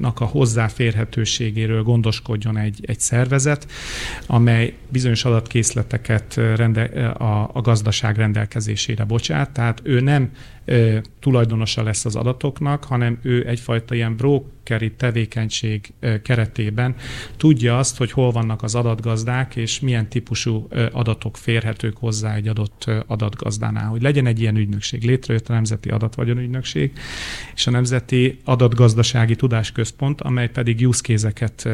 a 0.01 0.23
hozzáférhetőségéről 0.23 1.83
gondoskodjon 1.83 2.57
egy, 2.57 2.79
egy 2.85 2.99
szervezet, 2.99 3.71
amely 4.25 4.73
bizonyos 4.89 5.25
adatkészleteket 5.25 6.35
rende, 6.35 6.83
a, 7.09 7.49
a 7.53 7.61
gazdaság 7.61 8.17
rendelkezésére 8.17 9.03
bocsát. 9.03 9.49
Tehát 9.49 9.81
ő 9.83 9.99
nem 9.99 10.31
tulajdonosa 11.19 11.83
lesz 11.83 12.05
az 12.05 12.15
adatoknak, 12.15 12.83
hanem 12.83 13.19
ő 13.21 13.47
egyfajta 13.47 13.95
ilyen 13.95 14.17
brokeri 14.67 14.91
tevékenység 14.91 15.93
keretében 16.23 16.95
tudja 17.37 17.77
azt, 17.77 17.97
hogy 17.97 18.11
hol 18.11 18.31
vannak 18.31 18.63
az 18.63 18.75
adatgazdák, 18.75 19.55
és 19.55 19.79
milyen 19.79 20.09
típusú 20.09 20.67
adatok 20.91 21.37
férhetők 21.37 21.97
hozzá 21.97 22.35
egy 22.35 22.47
adott 22.47 22.85
adatgazdánál. 23.07 23.87
Hogy 23.87 24.01
legyen 24.01 24.25
egy 24.25 24.39
ilyen 24.39 24.55
ügynökség. 24.55 25.03
Létrejött 25.03 25.49
a 25.49 25.53
Nemzeti 25.53 25.89
Adatvagyonügynökség, 25.89 26.91
és 27.55 27.67
a 27.67 27.71
Nemzeti 27.71 28.39
Adatgazdasági 28.43 29.35
Tudásközpont, 29.35 30.21
amely 30.21 30.49
pedig 30.49 30.87
use 30.87 31.01
case-eket 31.01 31.69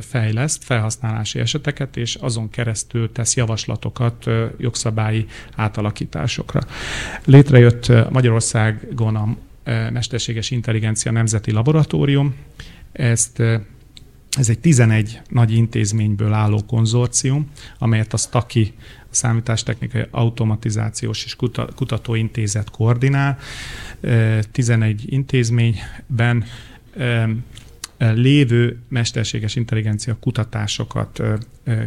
fejleszt, 0.00 0.64
felhasználási 0.64 1.38
eseteket, 1.38 1.96
és 1.96 2.14
azon 2.14 2.50
keresztül 2.50 3.12
tesz 3.12 3.36
javaslatokat 3.36 4.26
jogszabályi 4.58 5.26
átalakításokra. 5.56 6.60
Létrejött 7.24 7.88
Magyar 7.88 8.30
Magyarországon 8.30 9.16
a 9.16 9.36
Mesterséges 9.92 10.50
Intelligencia 10.50 11.12
Nemzeti 11.12 11.52
Laboratórium. 11.52 12.34
Ezt 12.92 13.42
ez 14.38 14.48
egy 14.48 14.58
11 14.58 15.20
nagy 15.28 15.52
intézményből 15.52 16.32
álló 16.32 16.64
konzorcium, 16.66 17.50
amelyet 17.78 18.12
a 18.12 18.16
STAKI, 18.16 18.72
a 19.02 19.06
Számítástechnikai 19.10 20.06
Automatizációs 20.10 21.24
és 21.24 21.36
Kutatóintézet 21.76 22.70
koordinál. 22.70 23.38
11 24.52 25.00
e, 25.00 25.04
intézményben 25.06 26.44
lévő 28.00 28.78
mesterséges 28.88 29.56
intelligencia 29.56 30.16
kutatásokat 30.20 31.22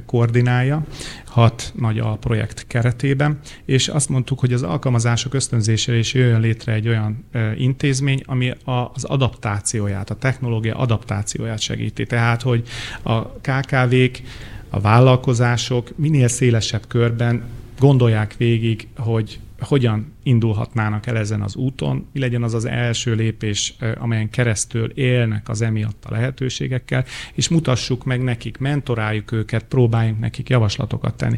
koordinálja, 0.05 0.85
hat 1.25 1.73
nagy 1.75 1.99
alprojekt 1.99 2.67
keretében, 2.67 3.39
és 3.65 3.87
azt 3.87 4.09
mondtuk, 4.09 4.39
hogy 4.39 4.53
az 4.53 4.63
alkalmazások 4.63 5.33
ösztönzésére 5.33 5.97
is 5.97 6.13
jöjjön 6.13 6.39
létre 6.39 6.73
egy 6.73 6.87
olyan 6.87 7.25
intézmény, 7.57 8.23
ami 8.25 8.53
az 8.63 9.03
adaptációját, 9.03 10.09
a 10.09 10.15
technológia 10.15 10.75
adaptációját 10.75 11.59
segíti. 11.59 12.05
Tehát, 12.05 12.41
hogy 12.41 12.67
a 13.03 13.27
KKV-k, 13.27 14.21
a 14.69 14.79
vállalkozások 14.79 15.97
minél 15.97 16.27
szélesebb 16.27 16.87
körben 16.87 17.43
gondolják 17.79 18.35
végig, 18.37 18.87
hogy 18.97 19.39
hogyan 19.59 20.13
indulhatnának 20.23 21.07
el 21.07 21.17
ezen 21.17 21.41
az 21.41 21.55
úton, 21.55 22.07
mi 22.13 22.19
legyen 22.19 22.43
az 22.43 22.53
az 22.53 22.65
első 22.65 23.13
lépés, 23.13 23.75
amelyen 23.99 24.29
keresztül 24.29 24.91
élnek 24.91 25.49
az 25.49 25.61
emiatt 25.61 26.05
a 26.05 26.11
lehetőségekkel, 26.11 27.05
és 27.33 27.49
mutassuk 27.49 28.03
meg 28.03 28.23
nekik, 28.23 28.57
mentoráljuk 28.57 29.31
őket, 29.31 29.63
próbáljunk 29.63 30.19
nekik 30.19 30.49
javaslatokat 30.49 31.15
tenni. 31.15 31.37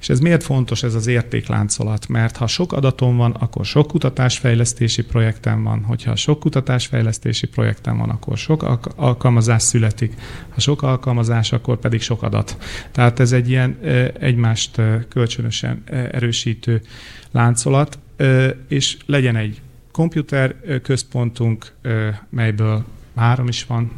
És 0.00 0.08
ez 0.08 0.20
miért 0.20 0.42
fontos 0.42 0.82
ez 0.82 0.94
az 0.94 1.06
értékláncolat? 1.06 2.08
Mert 2.08 2.36
ha 2.36 2.46
sok 2.46 2.72
adatom 2.72 3.16
van, 3.16 3.30
akkor 3.30 3.64
sok 3.64 3.86
kutatásfejlesztési 3.86 5.02
projektem 5.04 5.62
van, 5.62 5.82
hogyha 5.82 6.16
sok 6.16 6.40
kutatásfejlesztési 6.40 7.46
projektem 7.46 7.96
van, 7.98 8.10
akkor 8.10 8.38
sok 8.38 8.88
alkalmazás 8.96 9.62
születik, 9.62 10.12
ha 10.48 10.60
sok 10.60 10.82
alkalmazás, 10.82 11.52
akkor 11.52 11.78
pedig 11.78 12.00
sok 12.00 12.22
adat. 12.22 12.56
Tehát 12.90 13.20
ez 13.20 13.32
egy 13.32 13.48
ilyen 13.48 13.78
egymást 14.20 14.80
kölcsönösen 15.08 15.82
erősítő 16.12 16.82
láncolat, 17.30 17.98
és 18.68 18.96
legyen 19.06 19.36
egy 19.36 19.60
komputer 19.90 20.56
központunk, 20.82 21.72
melyből 22.28 22.84
három 23.16 23.48
is 23.48 23.66
van, 23.66 23.90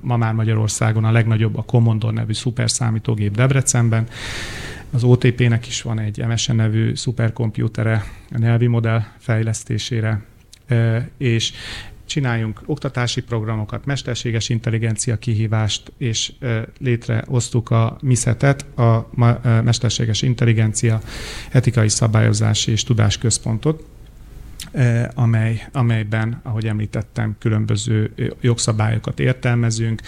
ma 0.00 0.16
már 0.16 0.32
Magyarországon 0.32 1.04
a 1.04 1.12
legnagyobb 1.12 1.56
a 1.56 1.62
Commodore 1.62 2.14
nevű 2.14 2.32
szuperszámítógép 2.32 3.34
Debrecenben, 3.34 4.06
az 4.90 5.04
OTP-nek 5.04 5.66
is 5.66 5.82
van 5.82 5.98
egy 5.98 6.26
MSN 6.26 6.54
nevű 6.54 6.94
szuperkomputere 6.94 8.04
a 8.30 8.38
nyelvi 8.38 8.66
modell 8.66 9.02
fejlesztésére, 9.18 10.22
és 11.16 11.52
csináljunk 12.06 12.60
oktatási 12.66 13.22
programokat, 13.22 13.84
mesterséges 13.84 14.48
intelligencia 14.48 15.16
kihívást, 15.16 15.92
és 15.98 16.32
létrehoztuk 16.78 17.70
a 17.70 17.96
MISZET-et, 18.02 18.78
a 18.78 19.08
Mesterséges 19.62 20.22
Intelligencia 20.22 21.00
Etikai 21.50 21.88
Szabályozási 21.88 22.70
és 22.70 22.82
Tudásközpontot, 22.82 23.84
amely, 25.14 25.66
amelyben, 25.72 26.40
ahogy 26.42 26.66
említettem, 26.66 27.36
különböző 27.38 28.12
jogszabályokat 28.40 29.20
értelmezünk, 29.20 30.02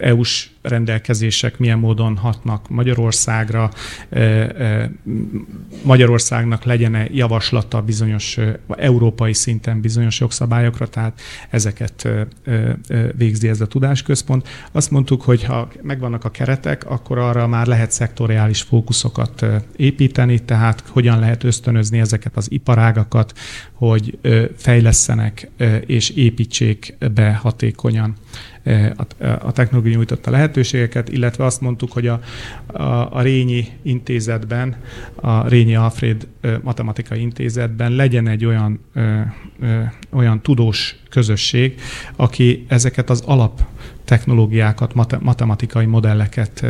EU-s 0.00 0.50
rendelkezések 0.62 1.58
milyen 1.58 1.78
módon 1.78 2.16
hatnak 2.16 2.68
Magyarországra, 2.68 3.70
Magyarországnak 5.82 6.64
legyen-e 6.64 7.06
javaslata 7.12 7.82
bizonyos 7.82 8.38
európai 8.68 9.32
szinten 9.32 9.80
bizonyos 9.80 10.20
jogszabályokra, 10.20 10.86
tehát 10.88 11.20
ezeket 11.50 12.08
végzi 13.16 13.48
ez 13.48 13.60
a 13.60 13.66
tudásközpont. 13.66 14.48
Azt 14.72 14.90
mondtuk, 14.90 15.22
hogy 15.22 15.44
ha 15.44 15.68
megvannak 15.82 16.24
a 16.24 16.30
keretek, 16.30 16.90
akkor 16.90 17.18
arra 17.18 17.46
már 17.46 17.66
lehet 17.66 17.90
szektoriális 17.90 18.62
fókuszokat 18.62 19.46
építeni, 19.76 20.38
tehát 20.38 20.82
hogyan 20.88 21.18
lehet 21.18 21.44
ösztönözni 21.44 21.98
ezeket 21.98 22.36
az 22.36 22.50
iparágakat, 22.50 23.38
hogy 23.72 24.18
fejlesztenek 24.56 25.50
és 25.86 26.10
építsék 26.10 26.96
be 27.14 27.32
hatékonyan 27.32 28.14
a 29.38 29.52
technológia 29.52 29.94
nyújtotta 29.94 30.30
lehetőségeket, 30.30 31.08
illetve 31.08 31.44
azt 31.44 31.60
mondtuk, 31.60 31.92
hogy 31.92 32.06
a, 32.06 32.20
a, 32.66 32.82
a 33.16 33.22
Rényi 33.22 33.66
intézetben, 33.82 34.76
a 35.14 35.48
Rényi 35.48 35.74
Alfred 35.74 36.26
Matematikai 36.62 37.20
Intézetben 37.20 37.92
legyen 37.92 38.28
egy 38.28 38.44
olyan, 38.44 38.80
ö, 38.94 39.20
ö, 39.60 39.80
olyan 40.10 40.40
tudós 40.42 40.96
közösség, 41.08 41.80
aki 42.16 42.64
ezeket 42.68 43.10
az 43.10 43.20
alap 43.20 43.62
technológiákat, 44.04 44.94
matematikai 45.20 45.86
modelleket 45.86 46.66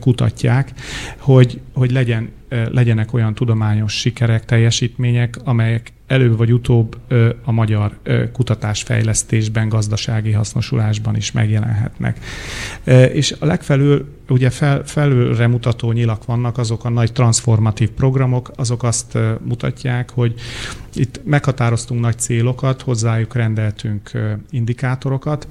kutatják, 0.00 0.72
hogy, 1.16 1.60
hogy 1.72 1.90
legyen 1.90 2.30
legyenek 2.50 3.12
olyan 3.12 3.34
tudományos 3.34 3.92
sikerek, 3.92 4.44
teljesítmények, 4.44 5.36
amelyek 5.44 5.92
előbb 6.06 6.36
vagy 6.36 6.52
utóbb 6.52 6.96
a 7.44 7.52
magyar 7.52 7.98
kutatásfejlesztésben, 8.32 9.68
gazdasági 9.68 10.32
hasznosulásban 10.32 11.16
is 11.16 11.32
megjelenhetnek. 11.32 12.18
És 13.12 13.34
a 13.38 13.46
legfelül 13.46 14.18
ugye 14.28 14.50
fel, 14.50 14.84
felülre 14.84 15.46
mutató 15.46 15.92
nyilak 15.92 16.24
vannak, 16.24 16.58
azok 16.58 16.84
a 16.84 16.88
nagy 16.88 17.12
transformatív 17.12 17.90
programok, 17.90 18.50
azok 18.56 18.82
azt 18.82 19.18
mutatják, 19.44 20.10
hogy 20.10 20.34
itt 20.94 21.20
meghatároztunk 21.24 22.00
nagy 22.00 22.18
célokat, 22.18 22.82
hozzájuk 22.82 23.34
rendeltünk 23.34 24.10
indikátorokat, 24.50 25.46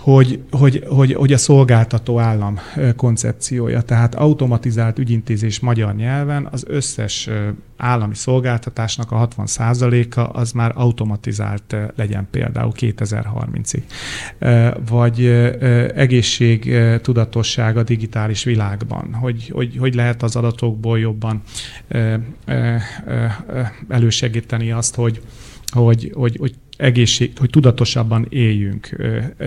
hogy, 0.00 0.42
hogy, 0.50 0.84
hogy, 0.88 1.12
hogy 1.12 1.32
a 1.32 1.38
szolgáltató 1.38 2.18
állam 2.18 2.58
koncepciója, 2.96 3.82
tehát 3.82 4.14
automatizált 4.14 4.98
ügyintézés 4.98 5.60
magyar 5.60 5.94
nyelven 5.94 6.48
az 6.50 6.64
összes 6.68 7.28
állami 7.76 8.14
szolgáltatásnak 8.14 9.12
a 9.12 9.28
60%-a 9.28 10.20
az 10.20 10.52
már 10.52 10.72
automatizált 10.74 11.76
legyen 11.96 12.28
például 12.30 12.72
2030-ig. 12.76 13.82
Vagy 14.88 15.26
egészség 15.94 16.76
tudatosság 17.02 17.76
a 17.76 17.82
digitális 17.82 18.44
világban, 18.44 19.14
hogy, 19.14 19.48
hogy, 19.48 19.76
hogy 19.78 19.94
lehet 19.94 20.22
az 20.22 20.36
adatokból 20.36 20.98
jobban 20.98 21.42
elősegíteni 23.88 24.72
azt, 24.72 24.94
hogy, 24.94 25.22
hogy, 25.72 26.12
hogy, 26.14 26.36
hogy 26.36 26.54
egészség, 26.80 27.32
hogy 27.38 27.50
tudatosabban 27.50 28.26
éljünk, 28.28 28.96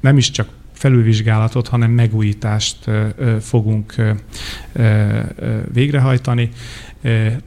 nem 0.00 0.16
is 0.16 0.30
csak 0.30 0.48
felülvizsgálatot, 0.72 1.68
hanem 1.68 1.90
megújítást 1.90 2.90
fogunk 3.40 3.94
végrehajtani. 5.72 6.50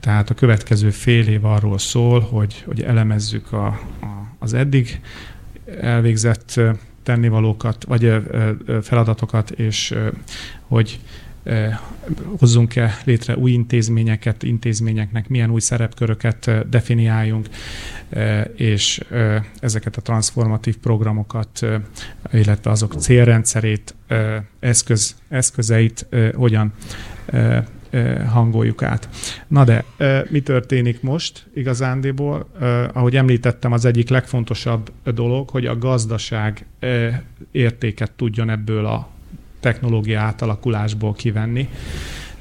Tehát 0.00 0.30
a 0.30 0.34
következő 0.34 0.90
fél 0.90 1.28
év 1.28 1.44
arról 1.44 1.78
szól, 1.78 2.20
hogy, 2.20 2.62
hogy 2.66 2.82
elemezzük 2.82 3.52
a, 3.52 3.66
a, 3.66 4.34
az 4.38 4.54
eddig 4.54 5.00
elvégzett 5.80 6.60
tennivalókat, 7.06 7.84
vagy 7.84 8.12
feladatokat, 8.82 9.50
és 9.50 9.94
hogy 10.60 11.00
hozzunk-e 12.38 12.98
létre 13.04 13.36
új 13.36 13.50
intézményeket, 13.50 14.42
intézményeknek 14.42 15.28
milyen 15.28 15.50
új 15.50 15.60
szerepköröket 15.60 16.68
definiáljunk, 16.68 17.48
és 18.56 19.00
ezeket 19.60 19.96
a 19.96 20.00
transformatív 20.00 20.76
programokat, 20.76 21.66
illetve 22.32 22.70
azok 22.70 22.94
célrendszerét, 22.94 23.94
eszköz, 24.60 25.16
eszközeit 25.28 26.06
hogyan 26.34 26.72
hangoljuk 28.28 28.82
át. 28.82 29.08
Na 29.48 29.64
de 29.64 29.84
mi 30.30 30.40
történik 30.40 31.02
most 31.02 31.46
igazándiból? 31.54 32.48
Ahogy 32.92 33.16
említettem, 33.16 33.72
az 33.72 33.84
egyik 33.84 34.08
legfontosabb 34.08 34.92
dolog, 35.04 35.50
hogy 35.50 35.66
a 35.66 35.78
gazdaság 35.78 36.66
értéket 37.50 38.12
tudjon 38.12 38.50
ebből 38.50 38.86
a 38.86 39.08
technológia 39.60 40.20
átalakulásból 40.20 41.12
kivenni. 41.12 41.68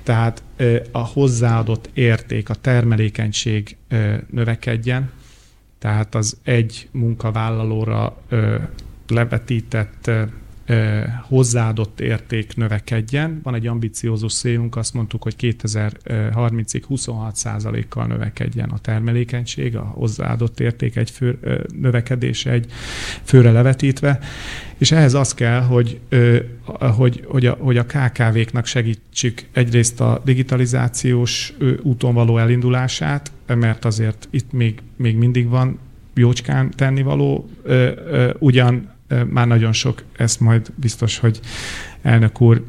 Tehát 0.04 0.44
a 0.92 1.00
hozzáadott 1.00 1.90
érték, 1.94 2.50
a 2.50 2.54
termelékenység 2.54 3.78
növekedjen, 4.30 5.12
tehát 5.80 6.16
az 6.16 6.38
egy 6.44 6.88
munkavállalóra 6.92 8.18
levetített 9.08 10.12
hozzáadott 11.22 12.00
érték 12.00 12.56
növekedjen. 12.56 13.40
Van 13.44 13.56
egy 13.56 13.68
ambiciózus 13.68 14.34
célunk, 14.34 14.76
azt 14.76 14.94
mondtuk, 14.94 15.24
hogy 15.24 15.36
2030-ig 15.40 16.84
26%-kal 16.90 18.06
növekedjen 18.06 18.70
a 18.70 18.78
termelékenység, 18.78 19.76
a 19.76 19.82
hozzáadott 19.82 20.60
érték 20.60 20.96
egy 20.96 21.10
fő, 21.10 21.40
növekedése 21.82 22.52
egy 22.52 22.66
főre 23.24 23.52
levetítve, 23.52 24.20
és 24.78 24.92
ehhez 24.92 25.14
az 25.14 25.34
kell, 25.34 25.62
hogy, 25.62 26.00
hogy, 26.80 27.24
hogy, 27.28 27.46
a, 27.46 27.58
hogy 27.60 27.78
a 27.78 27.86
KKV-knak 27.86 28.66
segítsük 28.66 29.44
egyrészt 29.52 30.02
a 30.02 30.22
digitalizációs 30.24 31.54
úton 31.82 32.14
való 32.14 32.38
elindulását, 32.38 33.32
mert 33.48 33.86
azért 33.86 34.28
itt 34.30 34.52
még, 34.52 34.82
még 34.96 35.16
mindig 35.16 35.48
van 35.48 35.80
jócskán 36.14 36.72
tennivaló, 36.76 37.50
ugyan 38.40 38.95
már 39.30 39.48
nagyon 39.48 39.74
sok, 39.74 40.04
ezt 40.18 40.40
majd 40.40 40.72
biztos, 40.76 41.18
hogy 41.18 41.40
elnök 42.02 42.42
úr 42.42 42.64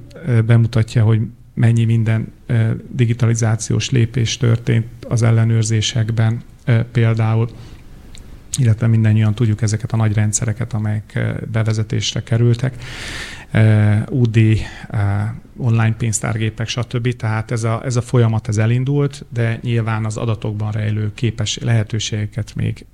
bemutatja, 0.47 1.05
hogy 1.05 1.21
mennyi 1.55 1.85
minden 1.85 2.33
digitalizációs 2.91 3.91
lépés 3.91 4.37
történt 4.37 4.87
az 5.09 5.23
ellenőrzésekben 5.23 6.41
például, 6.93 7.49
illetve 8.59 8.87
mindannyian 8.87 9.35
tudjuk 9.35 9.63
ezeket 9.63 9.93
a 9.93 9.97
nagy 9.97 10.15
rendszereket, 10.15 10.73
amelyek 10.73 11.35
bevezetésre 11.53 12.23
kerültek. 12.23 12.75
UD, 14.11 14.39
online 15.57 15.95
pénztárgépek, 15.99 16.69
stb. 16.69 17.17
Tehát 17.17 17.51
ez 17.51 17.65
a, 17.65 17.83
ez 17.85 17.97
a 17.97 18.01
folyamat 18.01 18.49
ez 18.49 18.57
elindult, 18.57 19.25
de 19.33 19.59
nyilván 19.63 20.05
az 20.05 20.17
adatokban 20.17 20.73
rejlő 20.73 21.13
képes 21.15 21.59
lehetőségeket 21.59 22.55
még 22.55 22.87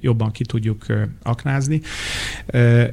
jobban 0.00 0.30
ki 0.30 0.44
tudjuk 0.44 0.86
aknázni. 1.22 1.80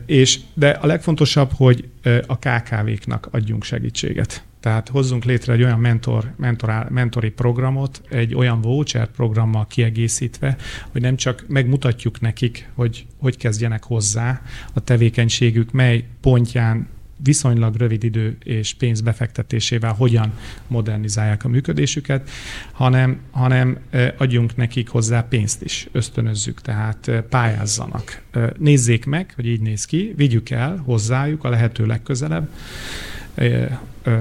És, 0.06 0.39
de 0.53 0.69
a 0.69 0.86
legfontosabb, 0.86 1.51
hogy 1.56 1.89
a 2.27 2.38
KKV-knak 2.38 3.27
adjunk 3.32 3.63
segítséget. 3.63 4.43
Tehát 4.63 4.89
hozzunk 4.89 5.23
létre 5.23 5.54
egy 5.54 5.63
olyan 5.63 5.80
mentor, 5.80 6.34
mentor, 6.36 6.88
mentori 6.89 7.30
programot, 7.30 8.02
egy 8.10 8.36
olyan 8.36 8.62
voucher 8.62 9.08
programmal 9.08 9.67
kiegészítve, 9.67 10.56
hogy 10.91 11.02
nem 11.02 11.15
csak 11.15 11.45
megmutatjuk 11.47 12.21
nekik, 12.21 12.69
hogy 12.73 13.06
hogy 13.17 13.38
kezdjenek 13.38 13.84
hozzá 13.84 14.41
a 14.73 14.80
tevékenységük, 14.80 15.71
mely 15.71 16.06
pontján 16.21 16.88
viszonylag 17.23 17.76
rövid 17.76 18.04
idő 18.04 18.38
és 18.43 18.73
pénz 18.73 19.02
befektetésével 19.02 19.93
hogyan 19.93 20.34
modernizálják 20.67 21.43
a 21.43 21.47
működésüket, 21.47 22.30
hanem, 22.71 23.19
hanem 23.32 23.78
adjunk 24.17 24.56
nekik 24.56 24.89
hozzá 24.89 25.21
pénzt 25.21 25.62
is, 25.63 25.88
ösztönözzük, 25.91 26.62
tehát 26.62 27.12
pályázzanak. 27.30 28.21
Nézzék 28.58 29.06
meg, 29.06 29.34
hogy 29.36 29.47
így 29.47 29.62
néz 29.62 29.86
ki, 29.86 30.13
vigyük 30.15 30.49
el 30.49 30.82
hozzájuk 30.86 31.43
a 31.43 31.49
lehető 31.49 31.86
legközelebb, 31.86 32.49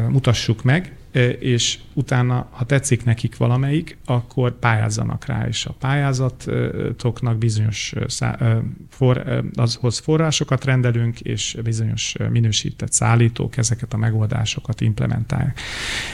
mutassuk 0.09 0.63
meg, 0.63 0.93
és 1.39 1.79
utána, 1.93 2.49
ha 2.51 2.65
tetszik 2.65 3.05
nekik 3.05 3.37
valamelyik, 3.37 3.97
akkor 4.05 4.59
pályázzanak 4.59 5.27
rá, 5.27 5.47
és 5.49 5.67
a 5.67 5.73
pályázatoknak 5.73 7.39
bizonyos 7.39 7.95
for, 8.89 9.43
azhoz 9.55 9.99
forrásokat 9.99 10.65
rendelünk, 10.65 11.21
és 11.21 11.57
bizonyos 11.65 12.15
minősített 12.31 12.93
szállítók 12.93 13.57
ezeket 13.57 13.93
a 13.93 13.97
megoldásokat 13.97 14.81
implementálják. 14.81 15.61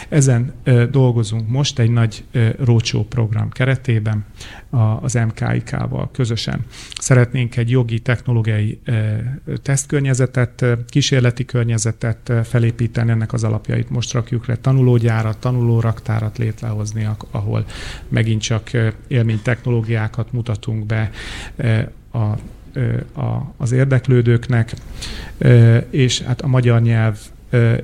Ezen 0.08 0.52
dolgozunk 0.90 1.48
most 1.48 1.78
egy 1.78 1.90
nagy 1.90 2.24
rócsó 2.58 3.04
program 3.04 3.50
keretében 3.50 4.24
az 5.00 5.14
MKIK-val 5.14 6.10
közösen. 6.12 6.64
Szeretnénk 7.00 7.56
egy 7.56 7.70
jogi, 7.70 7.98
technológiai 7.98 8.80
tesztkörnyezetet, 9.62 10.64
kísérleti 10.88 11.44
környezetet 11.44 12.32
felépíteni, 12.44 13.10
ennek 13.10 13.32
az 13.32 13.44
alapjait 13.44 13.90
most 13.90 14.12
rakjuk 14.12 14.46
le, 14.46 14.56
tanulógyárat, 14.56 15.38
tanulóraktárat 15.38 16.38
létrehozni, 16.38 17.08
ahol 17.30 17.64
megint 18.08 18.42
csak 18.42 18.70
élménytechnológiákat 19.06 20.32
mutatunk 20.32 20.86
be 20.86 21.10
a, 23.12 23.54
az 23.56 23.72
érdeklődőknek, 23.72 24.72
és 25.90 26.20
hát 26.20 26.40
a 26.40 26.46
magyar 26.46 26.82
nyelv 26.82 27.18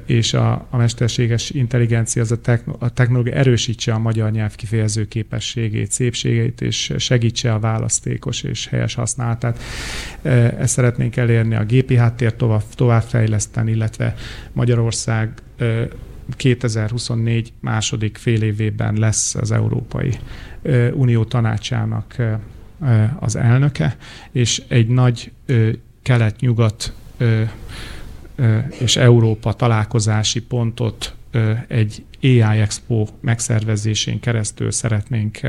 és 0.07 0.35
a, 0.35 0.67
a 0.71 0.77
mesterséges 0.77 1.51
intelligencia, 1.51 2.23
az 2.23 2.33
a, 2.33 2.41
techno, 2.41 2.77
a 2.79 2.93
technológia 2.93 3.33
erősítse 3.33 3.93
a 3.93 3.99
magyar 3.99 4.31
nyelv 4.31 4.55
kifejező 4.55 5.09
képességét, 5.09 5.93
szépségét, 5.93 6.61
és 6.61 6.93
segítse 6.99 7.53
a 7.53 7.59
választékos 7.59 8.43
és 8.43 8.67
helyes 8.67 8.95
használatát. 8.95 9.59
Ezt 10.59 10.73
szeretnénk 10.73 11.17
elérni, 11.17 11.55
a 11.55 11.65
gépi 11.65 11.97
háttér 11.97 12.35
tovább, 12.37 12.63
továbbfejleszteni, 12.75 13.71
illetve 13.71 14.15
Magyarország 14.53 15.33
2024 16.37 17.53
második 17.61 18.17
fél 18.17 18.43
évében 18.43 18.95
lesz 18.95 19.35
az 19.35 19.51
Európai 19.51 20.19
Unió 20.93 21.25
tanácsának 21.25 22.17
az 23.19 23.37
elnöke, 23.37 23.97
és 24.33 24.63
egy 24.69 24.87
nagy 24.87 25.33
kelet-nyugat 26.03 26.93
és 28.79 28.97
Európa 28.97 29.53
találkozási 29.53 30.41
pontot 30.43 31.15
egy 31.69 32.05
AI 32.23 32.41
Expo 32.41 33.07
megszervezésén 33.21 34.21
keresztül 34.21 34.71
szeretnénk 34.71 35.41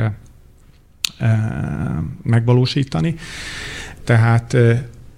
megvalósítani. 2.24 3.16
Tehát 4.04 4.58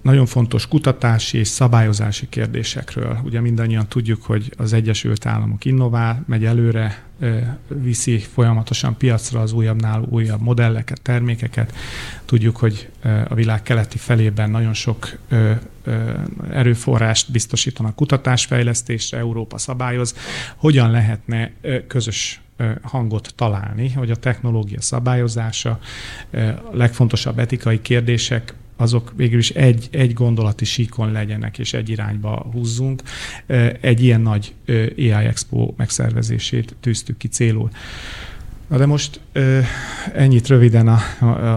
nagyon 0.02 0.26
fontos 0.26 0.68
kutatási 0.68 1.38
és 1.38 1.48
szabályozási 1.48 2.28
kérdésekről. 2.28 3.20
Ugye 3.24 3.40
mindannyian 3.40 3.88
tudjuk, 3.88 4.22
hogy 4.22 4.52
az 4.56 4.72
Egyesült 4.72 5.26
Államok 5.26 5.64
innovál, 5.64 6.24
megy 6.26 6.44
előre, 6.44 7.02
viszi 7.68 8.18
folyamatosan 8.18 8.96
piacra 8.96 9.40
az 9.40 9.52
újabbnál 9.52 10.06
újabb 10.10 10.40
modelleket, 10.40 11.00
termékeket. 11.02 11.74
Tudjuk, 12.24 12.56
hogy 12.56 12.88
a 13.28 13.34
világ 13.34 13.62
keleti 13.62 13.98
felében 13.98 14.50
nagyon 14.50 14.74
sok 14.74 15.18
erőforrást 16.50 17.32
biztosítanak 17.32 17.94
kutatásfejlesztésre, 17.94 19.18
Európa 19.18 19.58
szabályoz. 19.58 20.14
Hogyan 20.56 20.90
lehetne 20.90 21.52
közös 21.86 22.40
hangot 22.82 23.32
találni, 23.36 23.92
hogy 23.92 24.10
a 24.10 24.16
technológia 24.16 24.80
szabályozása, 24.80 25.80
a 26.72 26.76
legfontosabb 26.76 27.38
etikai 27.38 27.82
kérdések 27.82 28.54
azok 28.80 29.12
végül 29.16 29.38
is 29.38 29.50
egy, 29.50 29.88
egy 29.90 30.12
gondolati 30.12 30.64
síkon 30.64 31.12
legyenek, 31.12 31.58
és 31.58 31.72
egy 31.72 31.88
irányba 31.88 32.46
húzzunk. 32.52 33.02
Egy 33.80 34.02
ilyen 34.02 34.20
nagy 34.20 34.54
AI 34.68 35.10
Expo 35.10 35.72
megszervezését 35.76 36.76
tűztük 36.80 37.16
ki 37.16 37.28
célul. 37.28 37.70
Na 38.68 38.76
de 38.76 38.86
most 38.86 39.20
ennyit 40.14 40.46
röviden 40.46 40.88
a, 40.88 41.00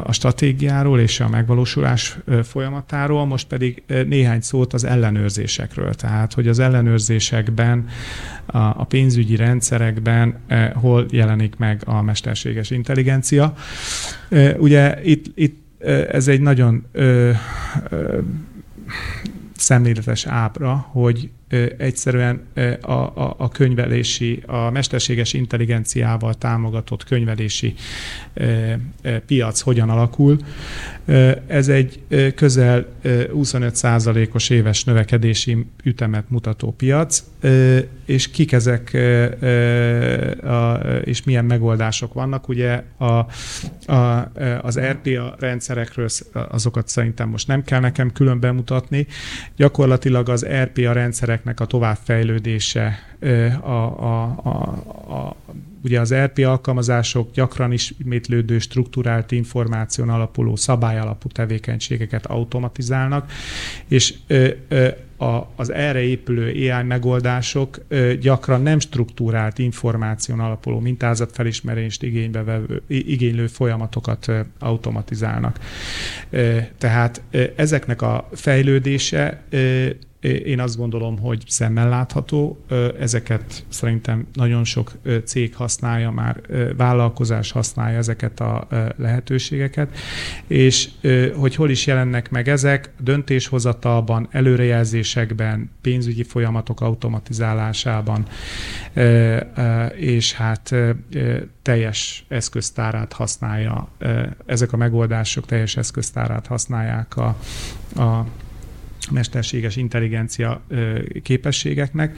a, 0.06 0.12
stratégiáról 0.12 1.00
és 1.00 1.20
a 1.20 1.30
megvalósulás 1.30 2.18
folyamatáról, 2.44 3.26
most 3.26 3.48
pedig 3.48 3.84
néhány 4.08 4.42
szót 4.42 4.74
az 4.74 4.84
ellenőrzésekről. 4.84 5.94
Tehát, 5.94 6.34
hogy 6.34 6.48
az 6.48 6.60
ellenőrzésekben, 6.60 7.88
a, 8.46 8.58
a 8.58 8.84
pénzügyi 8.84 9.36
rendszerekben 9.36 10.40
hol 10.74 11.06
jelenik 11.10 11.56
meg 11.56 11.82
a 11.86 12.02
mesterséges 12.02 12.70
intelligencia. 12.70 13.54
Ugye 14.58 15.04
itt, 15.04 15.26
itt 15.36 15.60
ez 16.12 16.28
egy 16.28 16.42
nagyon 16.42 16.86
ö, 16.92 17.32
ö, 17.90 18.20
szemléletes 19.56 20.26
ábra, 20.26 20.76
hogy 20.76 21.30
egyszerűen 21.78 22.42
a, 22.82 22.92
a, 22.92 23.36
a 23.38 23.50
könyvelési, 23.50 24.44
a 24.46 24.70
mesterséges 24.70 25.34
intelligenciával 25.34 26.34
támogatott 26.34 27.04
könyvelési 27.04 27.74
piac 29.26 29.60
hogyan 29.60 29.90
alakul. 29.90 30.38
Ez 31.48 31.68
egy 31.68 32.00
közel 32.36 32.86
25%-os 33.04 34.50
éves 34.50 34.84
növekedési 34.84 35.66
ütemet 35.84 36.30
mutató 36.30 36.72
piac, 36.72 37.24
és 38.06 38.32
kik 38.32 38.52
ezek, 38.52 38.98
és 41.04 41.24
milyen 41.24 41.46
megoldások 41.46 42.14
vannak. 42.14 42.48
Ugye 42.48 42.84
a, 42.98 43.06
a, 43.06 44.32
az 44.62 44.80
RPA 44.80 45.36
rendszerekről 45.40 46.08
azokat 46.34 46.88
szerintem 46.88 47.30
most 47.30 47.48
nem 47.48 47.64
kell 47.64 47.80
nekem 47.80 48.12
külön 48.12 48.40
bemutatni. 48.40 49.08
Gyakorlatilag 49.56 50.30
az 50.30 50.46
RPA 50.46 50.92
rendszereknek 51.42 51.60
a 51.60 51.66
továbbfejlődése 51.66 53.00
a, 53.62 53.70
a, 53.70 54.24
a, 54.44 54.50
a 55.14 55.36
ugye 55.84 56.00
az 56.00 56.14
RP 56.14 56.40
alkalmazások 56.46 57.32
gyakran 57.32 57.72
ismétlődő 57.72 58.60
struktúrált 58.60 59.32
információn 59.32 60.10
alapuló 60.10 60.56
szabályalapú 60.56 61.28
tevékenységeket 61.28 62.26
automatizálnak, 62.26 63.32
és 63.88 64.14
a, 65.18 65.48
az 65.56 65.72
erre 65.72 66.00
épülő 66.00 66.72
AI 66.72 66.84
megoldások 66.84 67.78
gyakran 68.20 68.62
nem 68.62 68.80
struktúrált 68.80 69.60
információn 69.60 70.40
alapuló 70.40 70.80
mintázatfelismerést 70.80 72.04
igénybe 72.04 72.44
vevő, 72.44 72.82
igénylő 72.88 73.48
folyamatokat 73.48 74.32
automatizálnak. 74.60 75.60
Tehát 76.78 77.22
ezeknek 77.56 78.02
a 78.02 78.30
fejlődése 78.32 79.44
én 80.22 80.60
azt 80.60 80.78
gondolom, 80.78 81.20
hogy 81.20 81.44
szemmel 81.48 81.90
látható. 81.90 82.66
Ezeket 83.00 83.66
szerintem 83.70 84.28
nagyon 84.34 84.64
sok 84.64 84.92
cég 85.24 85.56
használja, 85.56 86.12
már 86.12 86.42
vállalkozás 86.78 87.52
használja 87.52 87.98
ezeket 87.98 88.40
a 88.40 88.68
lehetőségeket, 88.98 89.98
és 90.48 90.90
hogy 91.36 91.56
hol 91.56 91.70
is 91.70 91.88
jelennek 91.88 92.30
meg 92.30 92.50
ezek, 92.50 92.92
döntéshozatalban, 93.00 94.28
előrejelzésekben, 94.32 95.70
pénzügyi 95.82 96.24
folyamatok 96.24 96.82
automatizálásában, 96.82 98.26
és 99.96 100.34
hát 100.34 100.76
teljes 101.62 102.26
eszköztárát 102.28 103.14
használja, 103.14 103.88
ezek 104.46 104.74
a 104.74 104.78
megoldások 104.78 105.46
teljes 105.46 105.78
eszköztárát 105.78 106.48
használják 106.48 107.18
a, 107.18 107.38
a 107.96 108.26
mesterséges 109.12 109.76
intelligencia 109.76 110.62
képességeknek. 111.24 112.18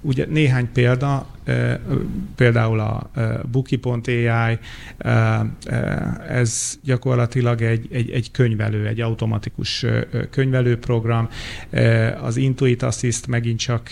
Ugye 0.00 0.26
néhány 0.28 0.68
példa, 0.72 1.26
például 2.36 2.80
a 2.80 3.10
Bookie.ai, 3.50 4.58
ez 6.28 6.78
gyakorlatilag 6.82 7.62
egy, 7.62 7.88
egy, 7.92 8.10
egy 8.10 8.30
könyvelő, 8.30 8.86
egy 8.86 9.00
automatikus 9.00 9.86
könyvelőprogram. 10.30 11.28
Az 12.22 12.36
Intuit 12.36 12.82
Assist 12.82 13.26
megint 13.26 13.58
csak 13.58 13.90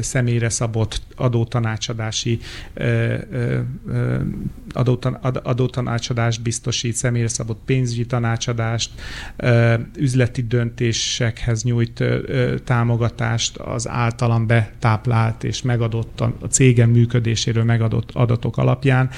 személyre 0.00 0.48
szabott 0.48 1.00
adótanácsadási 1.16 2.38
adótanácsadást 5.42 6.42
biztosít, 6.42 6.94
személyre 6.94 7.28
szabott 7.28 7.60
pénzügyi 7.64 8.06
tanácsadást, 8.06 8.90
üzleti 9.98 10.42
döntésekhez 10.42 11.62
nyújt 11.62 12.04
támogatást 12.64 13.56
az 13.56 13.88
általam 13.88 14.46
betáplált 14.46 15.44
és 15.44 15.62
megadott 15.62 16.20
a 16.20 16.46
cégem 16.50 16.90
működéséről 16.90 17.64
megadott 17.64 18.10
adatok 18.12 18.56
alapján. 18.56 19.10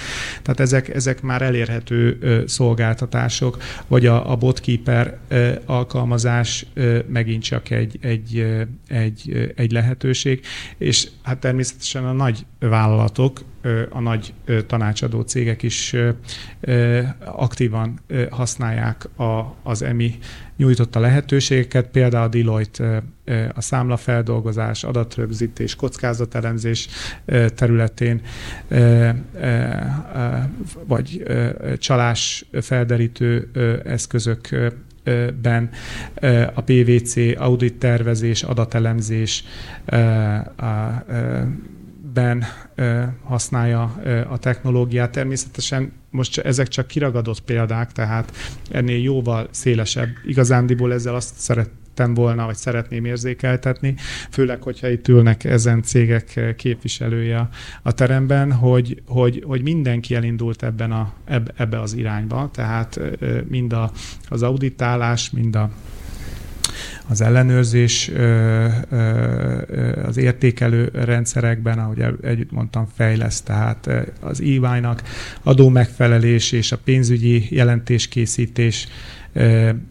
Tehát 0.42 0.61
ezek, 0.61 0.88
ezek 0.88 1.22
már 1.22 1.42
elérhető 1.42 2.18
szolgáltatások, 2.46 3.59
vagy 3.87 4.07
a, 4.07 4.31
a 4.31 4.37
Botkeeper 4.37 5.18
alkalmazás 5.64 6.66
megint 7.09 7.42
csak 7.42 7.70
egy, 7.70 7.99
egy, 8.01 8.46
egy, 8.88 9.53
egy 9.57 9.72
lehetőség, 9.72 10.26
és 10.79 11.09
hát 11.23 11.39
természetesen 11.39 12.05
a 12.05 12.12
nagy 12.12 12.47
vállalatok, 12.59 13.41
a 13.91 14.01
nagy 14.01 14.35
tanácsadó 14.67 15.21
cégek 15.21 15.62
is 15.62 15.95
aktívan 17.25 18.01
használják 18.31 19.09
a, 19.19 19.55
az 19.62 19.83
EMI 19.83 20.19
nyújtotta 20.57 21.01
lehetőségeket, 21.01 21.89
például 21.89 22.25
a 22.25 22.29
Deloitte 22.29 23.03
a 23.55 23.61
számlafeldolgozás, 23.61 24.85
adatrögzítés, 24.85 25.75
kockázatelemzés 25.75 26.89
területén, 27.55 28.21
vagy 30.87 31.23
csalás 31.79 32.47
felderítő 32.61 33.51
eszközök 33.85 34.49
ben 35.42 35.71
a 36.55 36.61
PVC 36.61 37.16
audit 37.37 37.75
tervezés, 37.75 38.42
adatelemzés 38.42 39.45
ben 42.14 42.45
használja 43.23 43.83
a 44.29 44.38
technológiát. 44.38 45.11
Természetesen 45.11 45.92
most 46.11 46.38
ezek 46.38 46.69
csak 46.69 46.87
kiragadott 46.87 47.40
példák, 47.40 47.92
tehát 47.92 48.33
ennél 48.71 49.03
jóval 49.03 49.49
szélesebb. 49.51 50.09
Igazándiból 50.27 50.92
ezzel 50.92 51.14
azt 51.14 51.35
szeret, 51.38 51.71
szerettem 51.96 52.24
volna, 52.24 52.44
vagy 52.44 52.56
szeretném 52.56 53.04
érzékeltetni, 53.04 53.94
főleg, 54.30 54.62
hogyha 54.62 54.88
itt 54.88 55.09
ülnek 55.09 55.44
ezen 55.44 55.82
cégek 55.82 56.54
képviselője 56.56 57.48
a, 57.82 57.92
teremben, 57.92 58.52
hogy, 58.52 59.02
hogy, 59.06 59.42
hogy 59.46 59.62
mindenki 59.62 60.14
elindult 60.14 60.62
ebben 60.62 60.92
a, 60.92 61.12
ebbe 61.56 61.80
az 61.80 61.94
irányba, 61.94 62.50
tehát 62.52 63.00
mind 63.48 63.72
a, 63.72 63.90
az 64.28 64.42
auditálás, 64.42 65.30
mind 65.30 65.56
a 65.56 65.70
az 67.09 67.20
ellenőrzés 67.20 68.11
az 70.06 70.16
értékelő 70.16 70.90
rendszerekben, 70.92 71.78
ahogy 71.78 72.04
együtt 72.22 72.50
mondtam, 72.50 72.87
fejleszt, 72.94 73.44
tehát 73.44 73.90
az 74.20 74.40
EY-nak 74.40 75.02
adó 75.42 75.68
megfelelés 75.68 76.52
és 76.52 76.72
a 76.72 76.78
pénzügyi 76.85 77.46
jelentéskészítés 77.50 78.88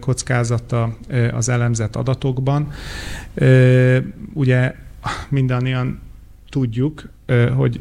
kockázata 0.01 0.97
az 1.33 1.49
elemzett 1.49 1.97
adatokban. 1.97 2.73
Ugye 4.33 4.75
mindannyian 5.29 6.01
tudjuk, 6.49 7.09
hogy 7.57 7.81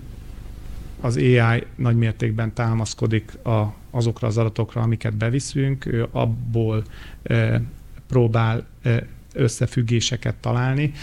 az 1.02 1.18
AI 1.18 1.64
nagy 1.76 1.96
mértékben 1.96 2.54
támaszkodik 2.54 3.46
a, 3.46 3.74
azokra 3.92 4.28
az 4.28 4.38
adatokra, 4.38 4.82
amiket 4.82 5.14
beviszünk, 5.14 5.86
ő 5.86 6.08
abból 6.12 6.84
próbál 8.08 8.66
összefüggéseket 9.34 10.36
találni, 10.36 10.94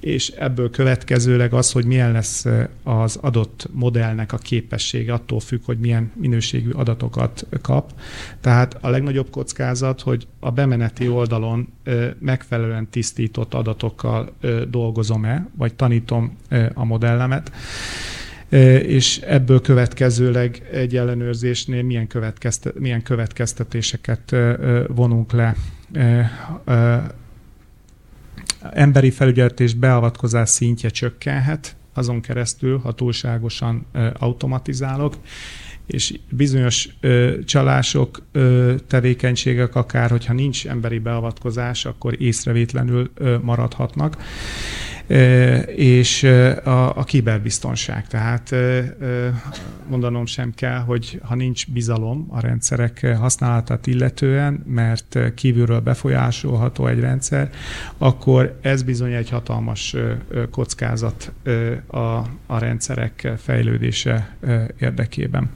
és 0.00 0.28
ebből 0.28 0.70
következőleg 0.70 1.52
az, 1.52 1.72
hogy 1.72 1.84
milyen 1.84 2.12
lesz 2.12 2.46
az 2.82 3.16
adott 3.16 3.68
modellnek 3.72 4.32
a 4.32 4.36
képessége, 4.36 5.12
attól 5.12 5.40
függ, 5.40 5.60
hogy 5.64 5.78
milyen 5.78 6.12
minőségű 6.14 6.70
adatokat 6.70 7.46
kap. 7.62 7.92
Tehát 8.40 8.78
a 8.80 8.88
legnagyobb 8.88 9.30
kockázat, 9.30 10.00
hogy 10.00 10.26
a 10.40 10.50
bemeneti 10.50 11.08
oldalon 11.08 11.68
megfelelően 12.18 12.88
tisztított 12.90 13.54
adatokkal 13.54 14.32
dolgozom-e, 14.68 15.48
vagy 15.56 15.74
tanítom 15.74 16.36
a 16.74 16.84
modellemet 16.84 17.50
és 18.82 19.18
ebből 19.18 19.60
következőleg 19.60 20.68
egy 20.72 20.96
ellenőrzésnél 20.96 21.82
milyen, 21.82 22.06
következte, 22.06 22.70
milyen 22.74 23.02
következtetéseket 23.02 24.36
vonunk 24.88 25.32
le 25.32 25.56
emberi 28.72 29.10
felügyelet 29.10 29.60
és 29.60 29.74
beavatkozás 29.74 30.48
szintje 30.48 30.88
csökkenhet, 30.88 31.76
azon 31.94 32.20
keresztül, 32.20 32.78
ha 32.78 32.92
túlságosan 32.92 33.86
automatizálok, 34.18 35.14
és 35.86 36.18
bizonyos 36.30 36.88
csalások, 37.44 38.22
tevékenységek, 38.86 39.74
akár 39.74 40.10
hogyha 40.10 40.32
nincs 40.32 40.66
emberi 40.66 40.98
beavatkozás, 40.98 41.84
akkor 41.84 42.22
észrevétlenül 42.22 43.10
maradhatnak 43.42 44.16
és 45.76 46.22
a, 46.22 46.96
a 46.96 47.04
kiberbiztonság. 47.04 48.06
Tehát 48.06 48.54
mondanom 49.88 50.26
sem 50.26 50.52
kell, 50.54 50.78
hogy 50.78 51.20
ha 51.22 51.34
nincs 51.34 51.70
bizalom 51.70 52.26
a 52.30 52.40
rendszerek 52.40 53.06
használatát 53.16 53.86
illetően, 53.86 54.62
mert 54.66 55.18
kívülről 55.34 55.80
befolyásolható 55.80 56.86
egy 56.86 57.00
rendszer, 57.00 57.50
akkor 57.98 58.58
ez 58.60 58.82
bizony 58.82 59.12
egy 59.12 59.30
hatalmas 59.30 59.96
kockázat 60.50 61.32
a, 61.86 61.98
a 62.46 62.58
rendszerek 62.58 63.32
fejlődése 63.38 64.36
érdekében. 64.78 65.50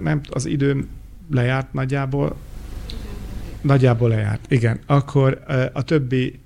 Nem, 0.00 0.20
az 0.30 0.46
időm 0.46 0.88
lejárt 1.30 1.72
nagyjából. 1.72 2.36
Nagyjából 3.60 4.08
lejárt, 4.08 4.44
igen. 4.48 4.80
Akkor 4.86 5.44
a 5.72 5.82
többi 5.82 6.41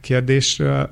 kérdésről, 0.00 0.90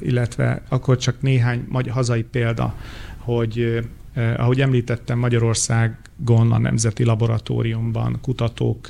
illetve 0.00 0.62
akkor 0.68 0.96
csak 0.96 1.22
néhány 1.22 1.66
hazai 1.88 2.22
példa, 2.22 2.74
hogy 3.16 3.88
ahogy 4.36 4.60
említettem, 4.60 5.18
Magyarországon 5.18 6.52
a 6.52 6.58
Nemzeti 6.58 7.04
Laboratóriumban 7.04 8.18
kutatók 8.22 8.86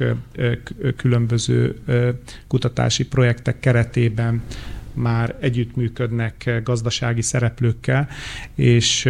különböző 0.96 1.78
kutatási 2.46 3.06
projektek 3.06 3.60
keretében 3.60 4.42
már 4.94 5.36
együttműködnek 5.40 6.60
gazdasági 6.64 7.22
szereplőkkel, 7.22 8.08
és 8.54 9.08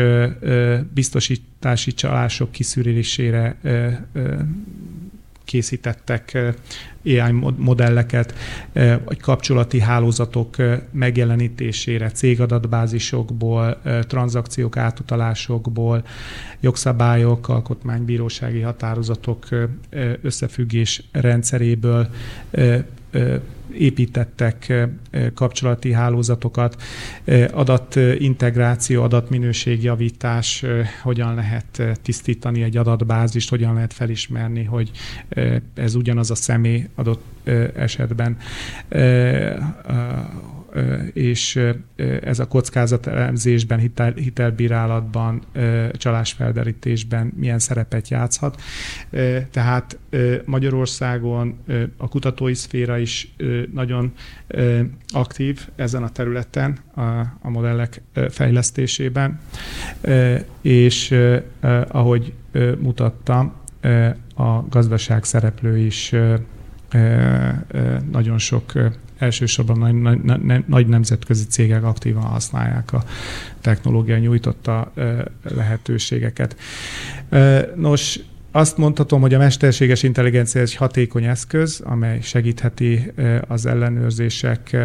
biztosítási 0.94 1.92
csalások 1.92 2.50
kiszűrésére 2.50 3.56
készítettek 5.52 6.38
AI 7.04 7.32
modelleket, 7.56 8.34
vagy 9.04 9.20
kapcsolati 9.20 9.80
hálózatok 9.80 10.56
megjelenítésére, 10.90 12.10
cégadatbázisokból, 12.10 13.80
tranzakciók 14.08 14.76
átutalásokból, 14.76 16.04
jogszabályok, 16.60 17.48
alkotmánybírósági 17.48 18.60
határozatok 18.60 19.48
összefüggés 20.22 21.02
rendszeréből 21.12 22.08
építettek 23.78 24.88
kapcsolati 25.34 25.92
hálózatokat, 25.92 26.82
adatintegráció, 27.52 29.02
adatminőségjavítás, 29.02 30.64
hogyan 31.02 31.34
lehet 31.34 31.82
tisztítani 32.02 32.62
egy 32.62 32.76
adatbázist, 32.76 33.50
hogyan 33.50 33.74
lehet 33.74 33.92
felismerni, 33.92 34.64
hogy 34.64 34.90
ez 35.74 35.94
ugyanaz 35.94 36.30
a 36.30 36.34
személy 36.34 36.88
adott 36.94 37.24
esetben 37.76 38.36
és 41.12 41.60
ez 42.22 42.38
a 42.38 42.46
kockázatelemzésben, 42.46 43.78
hitel, 43.78 44.12
hitelbírálatban, 44.12 45.42
csalásfelderítésben 45.92 47.32
milyen 47.36 47.58
szerepet 47.58 48.08
játszhat. 48.08 48.60
Tehát 49.50 49.98
Magyarországon 50.44 51.58
a 51.96 52.08
kutatói 52.08 52.54
szféra 52.54 52.98
is 52.98 53.34
nagyon 53.72 54.12
aktív 55.08 55.68
ezen 55.76 56.02
a 56.02 56.08
területen, 56.08 56.78
a 57.40 57.50
modellek 57.50 58.02
fejlesztésében, 58.30 59.40
és 60.60 61.14
ahogy 61.88 62.32
mutattam, 62.80 63.52
a 64.34 64.68
gazdaság 64.68 65.24
szereplő 65.24 65.78
is 65.78 66.14
nagyon 68.10 68.38
sok 68.38 68.72
elsősorban 69.22 69.78
nagy, 69.78 70.20
nagy, 70.22 70.64
nagy 70.66 70.86
nemzetközi 70.86 71.44
cégek 71.44 71.84
aktívan 71.84 72.22
használják 72.22 72.92
a 72.92 73.04
technológia 73.60 74.18
nyújtotta 74.18 74.92
lehetőségeket. 75.42 76.56
Nos, 77.76 78.18
azt 78.54 78.76
mondhatom, 78.76 79.20
hogy 79.20 79.34
a 79.34 79.38
mesterséges 79.38 80.02
intelligencia 80.02 80.60
egy 80.60 80.74
hatékony 80.74 81.24
eszköz, 81.24 81.80
amely 81.84 82.20
segítheti 82.20 83.12
az 83.48 83.66
ellenőrzések 83.66 84.76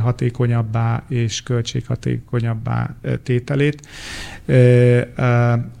hatékonyabbá 0.00 1.04
és 1.08 1.42
költséghatékonyabbá 1.42 2.94
tételét, 3.22 3.88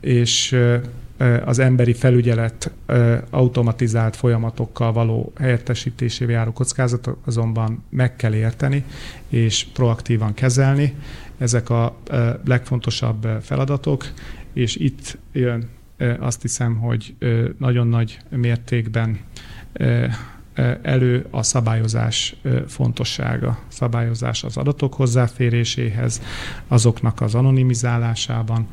és 0.00 0.56
az 1.44 1.58
emberi 1.58 1.92
felügyelet 1.92 2.70
automatizált 3.30 4.16
folyamatokkal 4.16 4.92
való 4.92 5.32
helyettesítésével 5.38 6.34
járó 6.34 6.52
kockázatot 6.52 7.18
azonban 7.24 7.84
meg 7.88 8.16
kell 8.16 8.34
érteni 8.34 8.84
és 9.28 9.66
proaktívan 9.72 10.34
kezelni. 10.34 10.94
Ezek 11.38 11.70
a 11.70 11.96
legfontosabb 12.44 13.28
feladatok, 13.42 14.04
és 14.52 14.76
itt 14.76 15.18
jön 15.32 15.68
azt 16.18 16.42
hiszem, 16.42 16.76
hogy 16.76 17.14
nagyon 17.58 17.86
nagy 17.86 18.18
mértékben 18.28 19.18
elő 20.82 21.26
a 21.30 21.42
szabályozás 21.42 22.36
fontossága. 22.66 23.58
Szabályozás 23.68 24.44
az 24.44 24.56
adatok 24.56 24.94
hozzáféréséhez, 24.94 26.22
azoknak 26.68 27.20
az 27.20 27.34
anonimizálásában 27.34 28.68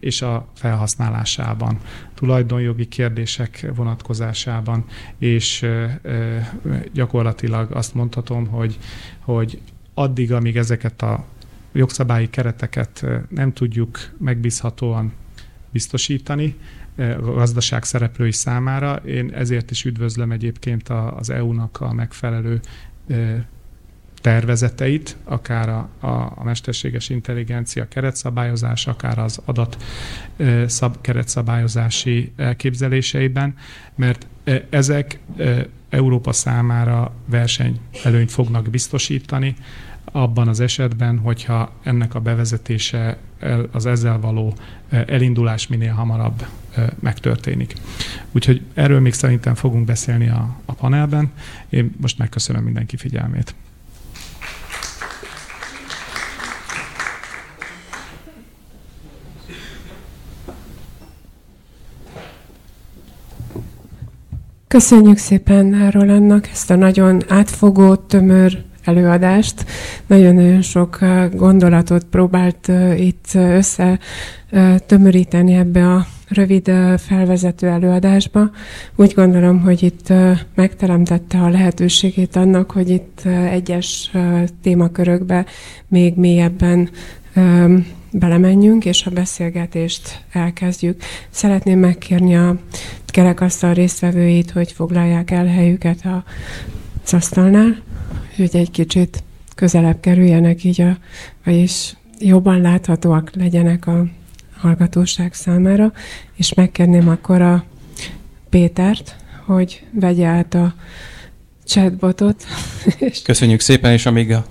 és 0.00 0.22
a 0.22 0.48
felhasználásában, 0.54 1.78
tulajdonjogi 2.14 2.86
kérdések 2.86 3.70
vonatkozásában, 3.74 4.84
és 5.18 5.66
gyakorlatilag 6.92 7.72
azt 7.72 7.94
mondhatom, 7.94 8.46
hogy, 8.46 8.78
hogy 9.20 9.60
addig, 9.94 10.32
amíg 10.32 10.56
ezeket 10.56 11.02
a 11.02 11.24
jogszabályi 11.72 12.30
kereteket 12.30 13.06
nem 13.28 13.52
tudjuk 13.52 13.98
megbízhatóan 14.18 15.12
biztosítani, 15.70 16.56
gazdaság 17.20 17.84
szereplői 17.84 18.32
számára. 18.32 18.94
Én 18.94 19.30
ezért 19.34 19.70
is 19.70 19.84
üdvözlöm 19.84 20.32
egyébként 20.32 20.88
az 21.16 21.30
EU-nak 21.30 21.80
a 21.80 21.92
megfelelő 21.92 22.60
tervezeteit, 24.20 25.16
akár 25.24 25.68
a, 25.68 25.88
a, 26.00 26.32
a 26.34 26.44
mesterséges 26.44 27.08
intelligencia 27.08 27.88
keretszabályozás, 27.88 28.86
akár 28.86 29.18
az 29.18 29.40
adat 29.44 29.76
szab, 30.66 30.96
keretszabályozási 31.00 32.32
elképzeléseiben, 32.36 33.54
mert 33.94 34.26
ezek 34.70 35.18
Európa 35.88 36.32
számára 36.32 37.12
versenyelőnyt 37.26 38.30
fognak 38.30 38.70
biztosítani, 38.70 39.54
abban 40.12 40.48
az 40.48 40.60
esetben, 40.60 41.18
hogyha 41.18 41.72
ennek 41.82 42.14
a 42.14 42.20
bevezetése, 42.20 43.18
az 43.72 43.86
ezzel 43.86 44.20
való 44.20 44.54
elindulás 44.90 45.66
minél 45.66 45.92
hamarabb 45.92 46.46
megtörténik. 47.00 47.74
Úgyhogy 48.32 48.62
erről 48.74 49.00
még 49.00 49.12
szerintem 49.12 49.54
fogunk 49.54 49.84
beszélni 49.84 50.28
a, 50.28 50.56
a 50.64 50.72
panelben. 50.72 51.32
Én 51.68 51.94
most 52.00 52.18
megköszönöm 52.18 52.62
mindenki 52.62 52.96
figyelmét. 52.96 53.54
Köszönjük 64.68 65.18
szépen 65.18 65.90
Rolandnak 65.90 66.48
ezt 66.48 66.70
a 66.70 66.74
nagyon 66.76 67.22
átfogó, 67.28 67.94
tömör 67.96 68.64
előadást. 68.84 69.64
Nagyon-nagyon 70.06 70.62
sok 70.62 70.98
gondolatot 71.32 72.04
próbált 72.04 72.70
itt 72.96 73.26
össze 73.34 73.98
tömöríteni 74.86 75.54
ebbe 75.54 75.92
a 75.94 76.06
rövid 76.30 76.72
felvezető 76.98 77.66
előadásba. 77.66 78.50
Úgy 78.96 79.12
gondolom, 79.14 79.60
hogy 79.60 79.82
itt 79.82 80.12
megteremtette 80.54 81.38
a 81.38 81.48
lehetőségét 81.48 82.36
annak, 82.36 82.70
hogy 82.70 82.88
itt 82.88 83.20
egyes 83.50 84.10
témakörökbe 84.62 85.46
még 85.88 86.14
mélyebben 86.16 86.90
belemenjünk, 88.12 88.84
és 88.84 89.06
a 89.06 89.10
beszélgetést 89.10 90.24
elkezdjük. 90.32 91.02
Szeretném 91.30 91.78
megkérni 91.78 92.36
a 92.36 92.56
kerekasztal 93.06 93.74
résztvevőit, 93.74 94.50
hogy 94.50 94.72
foglalják 94.72 95.30
el 95.30 95.46
helyüket 95.46 95.98
az 97.04 97.14
asztalnál 97.14 97.76
hogy 98.40 98.56
egy 98.56 98.70
kicsit 98.70 99.22
közelebb 99.54 100.00
kerüljenek 100.00 100.64
így, 100.64 100.80
a, 100.80 100.96
vagyis 101.44 101.96
jobban 102.18 102.60
láthatóak 102.60 103.30
legyenek 103.34 103.86
a 103.86 104.06
hallgatóság 104.60 105.34
számára, 105.34 105.92
és 106.36 106.54
megkérném 106.54 107.08
akkor 107.08 107.42
a 107.42 107.64
Pétert, 108.50 109.16
hogy 109.44 109.86
vegye 109.92 110.26
át 110.26 110.54
a 110.54 110.74
chatbotot. 111.64 112.44
Köszönjük 113.24 113.60
szépen, 113.60 113.92
és 113.92 114.06
amíg 114.06 114.32
a 114.32 114.44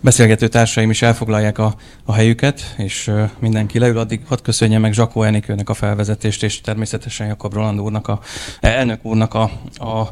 beszélgető 0.00 0.48
társaim 0.48 0.90
is 0.90 1.02
elfoglalják 1.02 1.58
a, 1.58 1.74
a 2.04 2.12
helyüket, 2.12 2.74
és 2.76 3.10
mindenki 3.38 3.78
leül, 3.78 3.98
addig 3.98 4.20
hadd 4.26 4.42
köszönje 4.42 4.78
meg 4.78 4.92
Zsakó 4.92 5.22
Enikőnek 5.22 5.68
a 5.68 5.74
felvezetést, 5.74 6.42
és 6.42 6.60
természetesen 6.60 7.26
Jakab 7.26 7.52
Roland 7.52 7.80
úrnak, 7.80 8.08
a, 8.08 8.20
elnök 8.60 9.04
úrnak 9.04 9.34
a, 9.34 9.42
a 9.74 10.10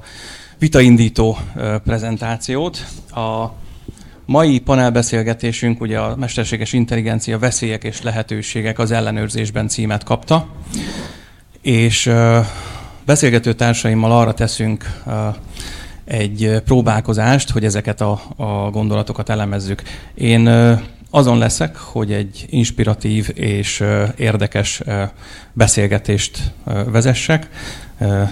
vitaindító 0.59 1.39
prezentációt. 1.84 2.86
A 3.11 3.53
mai 4.29 4.59
panelbeszélgetésünk 4.59 5.81
ugye 5.81 5.99
a 5.99 6.16
mesterséges 6.16 6.72
intelligencia 6.72 7.39
veszélyek 7.39 7.85
és 7.85 8.03
lehetőségek 8.03 8.79
az 8.79 8.91
ellenőrzésben 8.91 9.68
címet 9.68 10.05
kapta, 10.05 10.49
és 11.62 12.12
beszélgető 13.05 13.53
társaimmal 13.53 14.12
arra 14.12 14.35
teszünk 14.35 15.03
egy 16.05 16.62
próbálkozást, 16.64 17.51
hogy 17.51 17.64
ezeket 17.64 18.01
a, 18.01 18.20
a 18.37 18.70
gondolatokat 18.70 19.29
elemezzük. 19.29 19.83
Én 20.14 20.49
azon 21.11 21.39
leszek, 21.39 21.76
hogy 21.76 22.12
egy 22.12 22.47
inspiratív 22.49 23.31
és 23.35 23.85
érdekes 24.16 24.83
beszélgetést 25.53 26.53
vezessek. 26.64 27.49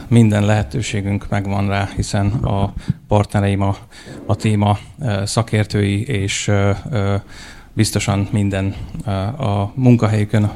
Minden 0.09 0.45
lehetőségünk 0.45 1.29
megvan 1.29 1.69
rá, 1.69 1.89
hiszen 1.97 2.27
a 2.27 2.73
partnereim 3.09 3.61
a, 3.61 3.77
a 4.27 4.37
téma 4.37 4.79
szakértői, 5.25 6.07
és 6.07 6.51
biztosan 7.73 8.29
minden 8.31 8.75
a 9.39 9.73
munkahelyükön 9.75 10.51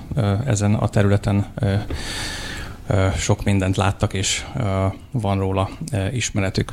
ezen 0.47 0.75
a 0.75 0.89
területen 0.89 1.47
sok 3.17 3.45
mindent 3.45 3.77
láttak, 3.77 4.13
és 4.13 4.45
van 5.11 5.39
róla 5.39 5.71
ismeretük. 6.13 6.73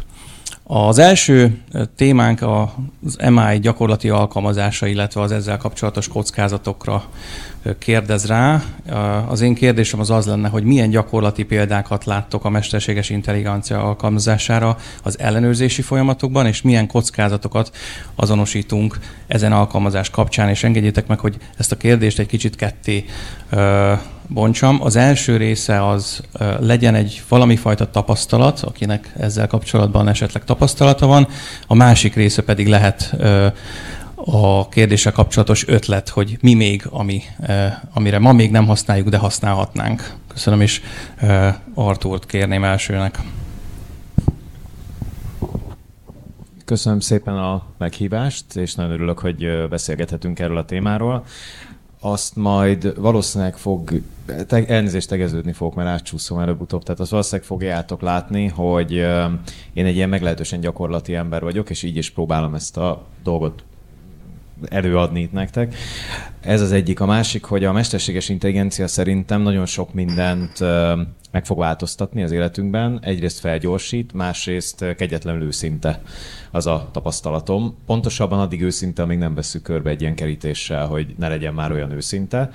Az 0.69 0.97
első 0.97 1.57
témánk 1.95 2.41
az 2.41 3.17
MI 3.29 3.59
gyakorlati 3.59 4.09
alkalmazása, 4.09 4.85
illetve 4.87 5.21
az 5.21 5.31
ezzel 5.31 5.57
kapcsolatos 5.57 6.07
kockázatokra 6.07 7.03
kérdez 7.77 8.25
rá. 8.25 8.63
Az 9.27 9.41
én 9.41 9.53
kérdésem 9.53 9.99
az 9.99 10.09
az 10.09 10.25
lenne, 10.25 10.47
hogy 10.47 10.63
milyen 10.63 10.89
gyakorlati 10.89 11.43
példákat 11.43 12.05
láttok 12.05 12.45
a 12.45 12.49
mesterséges 12.49 13.09
intelligencia 13.09 13.83
alkalmazására 13.83 14.77
az 15.03 15.19
ellenőrzési 15.19 15.81
folyamatokban, 15.81 16.45
és 16.45 16.61
milyen 16.61 16.87
kockázatokat 16.87 17.71
azonosítunk 18.15 18.99
ezen 19.27 19.51
alkalmazás 19.51 20.09
kapcsán, 20.09 20.49
és 20.49 20.63
engedjétek 20.63 21.07
meg, 21.07 21.19
hogy 21.19 21.37
ezt 21.57 21.71
a 21.71 21.77
kérdést 21.77 22.19
egy 22.19 22.27
kicsit 22.27 22.55
ketté 22.55 23.05
bontsam. 24.27 24.81
Az 24.81 24.95
első 24.95 25.37
része 25.37 25.87
az 25.87 26.21
legyen 26.59 26.95
egy 26.95 27.23
valami 27.29 27.55
fajta 27.55 27.89
tapasztalat, 27.89 28.59
akinek 28.59 29.13
ezzel 29.17 29.47
kapcsolatban 29.47 30.07
esetleg 30.07 30.43
tapasztalata 30.43 31.07
van, 31.07 31.27
a 31.67 31.73
másik 31.73 32.15
része 32.15 32.41
pedig 32.43 32.67
lehet 32.67 33.15
a 34.15 34.69
kérdéssel 34.69 35.11
kapcsolatos 35.11 35.67
ötlet, 35.67 36.09
hogy 36.09 36.37
mi 36.41 36.53
még, 36.53 36.87
ami, 36.89 37.21
amire 37.93 38.19
ma 38.19 38.31
még 38.31 38.51
nem 38.51 38.65
használjuk, 38.65 39.09
de 39.09 39.17
használhatnánk. 39.17 40.13
Köszönöm, 40.27 40.61
és 40.61 40.81
Artúrt 41.73 42.25
kérném 42.25 42.63
elsőnek. 42.63 43.19
Köszönöm 46.65 46.99
szépen 46.99 47.37
a 47.37 47.65
meghívást, 47.77 48.55
és 48.55 48.75
nagyon 48.75 48.91
örülök, 48.91 49.19
hogy 49.19 49.67
beszélgethetünk 49.69 50.39
erről 50.39 50.57
a 50.57 50.65
témáról 50.65 51.25
azt 51.99 52.35
majd 52.35 52.99
valószínűleg 52.99 53.57
fog, 53.57 54.01
te, 54.47 54.65
elnézést 54.65 55.09
tegeződni 55.09 55.51
fogok, 55.51 55.75
mert 55.75 55.89
átcsúszom 55.89 56.39
előbb-utóbb, 56.39 56.83
tehát 56.83 56.99
azt 56.99 57.11
valószínűleg 57.11 57.47
fogjátok 57.47 58.01
látni, 58.01 58.47
hogy 58.47 58.91
én 59.73 59.85
egy 59.85 59.95
ilyen 59.95 60.09
meglehetősen 60.09 60.59
gyakorlati 60.59 61.15
ember 61.15 61.41
vagyok, 61.41 61.69
és 61.69 61.83
így 61.83 61.97
is 61.97 62.09
próbálom 62.09 62.55
ezt 62.55 62.77
a 62.77 63.05
dolgot 63.23 63.63
előadni 64.69 65.21
itt 65.21 65.31
nektek. 65.31 65.75
Ez 66.41 66.61
az 66.61 66.71
egyik. 66.71 66.99
A 66.99 67.05
másik, 67.05 67.43
hogy 67.43 67.63
a 67.63 67.71
mesterséges 67.71 68.29
intelligencia 68.29 68.87
szerintem 68.87 69.41
nagyon 69.41 69.65
sok 69.65 69.93
mindent 69.93 70.59
meg 71.31 71.45
fog 71.45 71.57
változtatni 71.57 72.23
az 72.23 72.31
életünkben. 72.31 72.99
Egyrészt 73.01 73.39
felgyorsít, 73.39 74.13
másrészt 74.13 74.95
kegyetlenül 74.95 75.41
őszinte 75.41 76.01
az 76.51 76.67
a 76.67 76.89
tapasztalatom. 76.91 77.75
Pontosabban 77.85 78.39
addig 78.39 78.61
őszinte, 78.61 79.01
amíg 79.01 79.17
nem 79.17 79.35
veszük 79.35 79.61
körbe 79.61 79.89
egy 79.89 80.01
ilyen 80.01 80.15
kerítéssel, 80.15 80.87
hogy 80.87 81.15
ne 81.17 81.27
legyen 81.27 81.53
már 81.53 81.71
olyan 81.71 81.91
őszinte. 81.91 82.49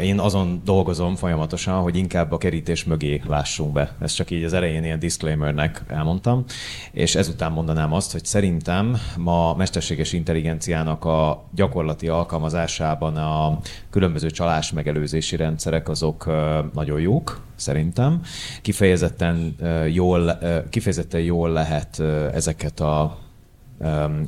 Én 0.00 0.18
azon 0.18 0.60
dolgozom 0.64 1.14
folyamatosan, 1.14 1.82
hogy 1.82 1.96
inkább 1.96 2.32
a 2.32 2.38
kerítés 2.38 2.84
mögé 2.84 3.20
lássunk 3.26 3.72
be. 3.72 3.94
Ezt 4.00 4.14
csak 4.14 4.30
így 4.30 4.44
az 4.44 4.52
elején 4.52 4.84
ilyen 4.84 4.98
disclaimernek 4.98 5.82
elmondtam. 5.88 6.44
És 6.92 7.14
ezután 7.14 7.52
mondanám 7.52 7.92
azt, 7.92 8.12
hogy 8.12 8.24
szerintem 8.24 8.96
ma 9.16 9.54
mesterséges 9.54 10.12
intelligenciának 10.12 11.04
a 11.04 11.44
gyakorlati 11.54 12.08
alkalmazásában 12.08 13.16
a 13.16 13.58
különböző 13.90 14.30
csalás 14.30 14.72
megelőzési 14.72 15.36
rendszerek 15.36 15.88
azok 15.88 16.26
nagyon 16.74 17.00
jók, 17.00 17.40
szerintem. 17.62 18.20
Kifejezetten 18.62 19.54
jól, 19.92 20.38
kifejezetten 20.70 21.20
jól 21.20 21.50
lehet 21.50 22.00
ezeket 22.34 22.80
a 22.80 23.18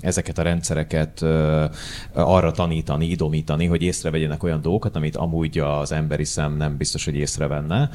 ezeket 0.00 0.38
a 0.38 0.42
rendszereket 0.42 1.22
arra 2.12 2.50
tanítani, 2.50 3.06
idomítani, 3.06 3.66
hogy 3.66 3.82
észrevegyenek 3.82 4.42
olyan 4.42 4.60
dolgokat, 4.60 4.96
amit 4.96 5.16
amúgy 5.16 5.58
az 5.58 5.92
emberi 5.92 6.24
szem 6.24 6.56
nem 6.56 6.76
biztos, 6.76 7.04
hogy 7.04 7.16
észrevenne. 7.16 7.90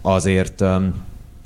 Azért 0.00 0.64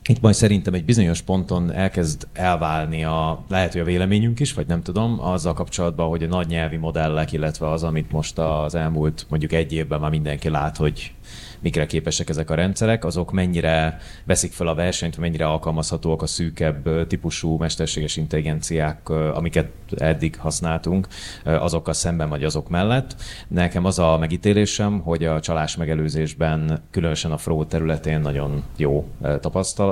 itt 0.09 0.20
majd 0.20 0.35
szerintem 0.35 0.74
egy 0.74 0.85
bizonyos 0.85 1.20
ponton 1.20 1.72
elkezd 1.72 2.27
elválni 2.33 3.05
a, 3.05 3.45
lehet, 3.49 3.72
hogy 3.72 3.81
a 3.81 3.85
véleményünk 3.85 4.41
is, 4.41 4.53
vagy 4.53 4.66
nem 4.66 4.83
tudom, 4.83 5.20
azzal 5.20 5.53
kapcsolatban, 5.53 6.09
hogy 6.09 6.22
a 6.22 6.27
nagy 6.27 6.47
nyelvi 6.47 6.77
modellek, 6.77 7.33
illetve 7.33 7.70
az, 7.70 7.83
amit 7.83 8.12
most 8.12 8.39
az 8.39 8.74
elmúlt 8.74 9.27
mondjuk 9.29 9.53
egy 9.53 9.72
évben 9.72 10.01
már 10.01 10.11
mindenki 10.11 10.49
lát, 10.49 10.77
hogy 10.77 11.12
mikre 11.61 11.86
képesek 11.86 12.28
ezek 12.28 12.50
a 12.50 12.54
rendszerek, 12.54 13.04
azok 13.04 13.32
mennyire 13.32 13.98
veszik 14.24 14.52
fel 14.52 14.66
a 14.66 14.74
versenyt, 14.74 15.16
mennyire 15.16 15.46
alkalmazhatóak 15.46 16.22
a 16.22 16.26
szűkebb 16.26 17.07
típusú 17.07 17.57
mesterséges 17.57 18.16
intelligenciák, 18.16 19.09
amiket 19.09 19.68
eddig 19.96 20.36
használtunk, 20.38 21.09
azokkal 21.44 21.94
szemben 21.94 22.28
vagy 22.28 22.44
azok 22.44 22.68
mellett. 22.68 23.16
Nekem 23.48 23.84
az 23.84 23.98
a 23.98 24.18
megítélésem, 24.18 25.00
hogy 25.00 25.24
a 25.24 25.40
csalás 25.40 25.76
megelőzésben, 25.76 26.82
különösen 26.90 27.32
a 27.32 27.36
fraud 27.36 27.66
területén 27.66 28.20
nagyon 28.20 28.62
jó 28.76 29.09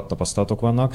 tapasztalatok 0.08 0.60
vannak. 0.60 0.94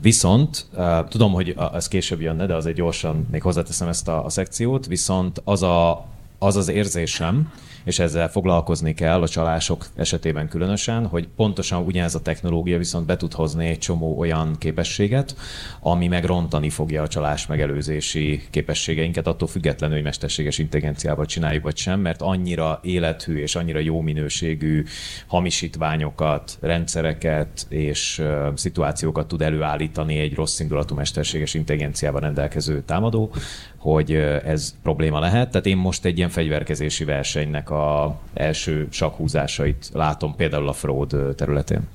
Viszont 0.00 0.66
tudom, 1.08 1.32
hogy 1.32 1.56
ez 1.72 1.88
később 1.88 2.20
jönne, 2.20 2.46
de 2.46 2.54
azért 2.54 2.76
gyorsan 2.76 3.26
még 3.30 3.42
hozzáteszem 3.42 3.88
ezt 3.88 4.08
a, 4.08 4.24
a 4.24 4.28
szekciót, 4.28 4.86
viszont 4.86 5.40
az 5.44 5.62
a, 5.62 6.06
az, 6.38 6.56
az 6.56 6.68
érzésem, 6.68 7.52
és 7.84 7.98
ezzel 7.98 8.28
foglalkozni 8.28 8.94
kell 8.94 9.22
a 9.22 9.28
csalások 9.28 9.86
esetében 9.96 10.48
különösen, 10.48 11.06
hogy 11.06 11.28
pontosan 11.36 11.84
ugyanez 11.84 12.14
a 12.14 12.22
technológia 12.22 12.78
viszont 12.78 13.06
be 13.06 13.16
tud 13.16 13.32
hozni 13.32 13.66
egy 13.66 13.78
csomó 13.78 14.18
olyan 14.18 14.56
képességet, 14.58 15.34
ami 15.80 16.08
megrontani 16.08 16.70
fogja 16.70 17.02
a 17.02 17.08
csalás 17.08 17.46
megelőzési 17.46 18.42
képességeinket, 18.50 19.26
attól 19.26 19.48
függetlenül, 19.48 19.94
hogy 19.94 20.04
mesterséges 20.04 20.58
intelligenciával 20.58 21.26
csináljuk 21.26 21.62
vagy 21.62 21.76
sem, 21.76 22.00
mert 22.00 22.22
annyira 22.22 22.80
élethű 22.82 23.36
és 23.36 23.54
annyira 23.54 23.78
jó 23.78 24.00
minőségű 24.00 24.84
hamisítványokat, 25.26 26.58
rendszereket 26.60 27.66
és 27.68 28.22
szituációkat 28.54 29.28
tud 29.28 29.42
előállítani 29.42 30.18
egy 30.18 30.34
rossz 30.34 30.60
indulatú 30.60 30.94
mesterséges 30.94 31.54
intelligenciával 31.54 32.20
rendelkező 32.20 32.82
támadó, 32.82 33.32
hogy 33.80 34.12
ez 34.44 34.74
probléma 34.82 35.18
lehet. 35.18 35.50
Tehát 35.50 35.66
én 35.66 35.76
most 35.76 36.04
egy 36.04 36.16
ilyen 36.16 36.28
fegyverkezési 36.28 37.04
versenynek 37.04 37.70
a 37.70 38.18
első 38.34 38.88
sakhúzásait 38.90 39.90
látom 39.92 40.34
például 40.34 40.68
a 40.68 40.72
fraud 40.72 41.16
területén. 41.36 41.88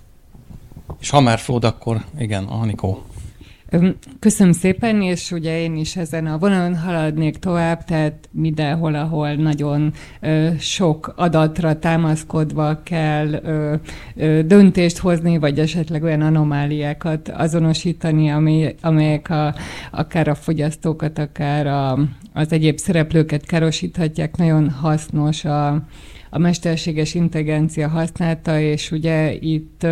És 0.99 1.09
ha 1.09 1.19
már 1.19 1.39
fraud, 1.39 1.63
akkor 1.63 2.05
igen, 2.17 2.43
Anikó. 2.43 3.03
Köszönöm 4.19 4.53
szépen, 4.53 5.01
és 5.01 5.31
ugye 5.31 5.59
én 5.61 5.75
is 5.75 5.95
ezen 5.95 6.27
a 6.27 6.37
vonalon 6.37 6.75
haladnék 6.75 7.37
tovább, 7.37 7.83
tehát 7.83 8.29
mindenhol, 8.31 8.95
ahol 8.95 9.33
nagyon 9.33 9.93
sok 10.59 11.13
adatra 11.15 11.79
támaszkodva 11.79 12.81
kell 12.83 13.41
döntést 14.45 14.97
hozni, 14.97 15.37
vagy 15.37 15.59
esetleg 15.59 16.03
olyan 16.03 16.21
anomáliákat 16.21 17.29
azonosítani, 17.29 18.29
ami, 18.29 18.75
amelyek 18.81 19.29
a, 19.29 19.55
akár 19.91 20.27
a 20.27 20.35
fogyasztókat, 20.35 21.19
akár 21.19 21.67
a, 21.67 21.99
az 22.33 22.51
egyéb 22.51 22.77
szereplőket 22.77 23.45
károsíthatják, 23.45 24.37
nagyon 24.37 24.69
hasznos 24.69 25.45
a, 25.45 25.67
a 26.29 26.37
mesterséges 26.37 27.13
intelligencia 27.13 27.87
használata, 27.87 28.59
és 28.59 28.91
ugye 28.91 29.33
itt 29.33 29.87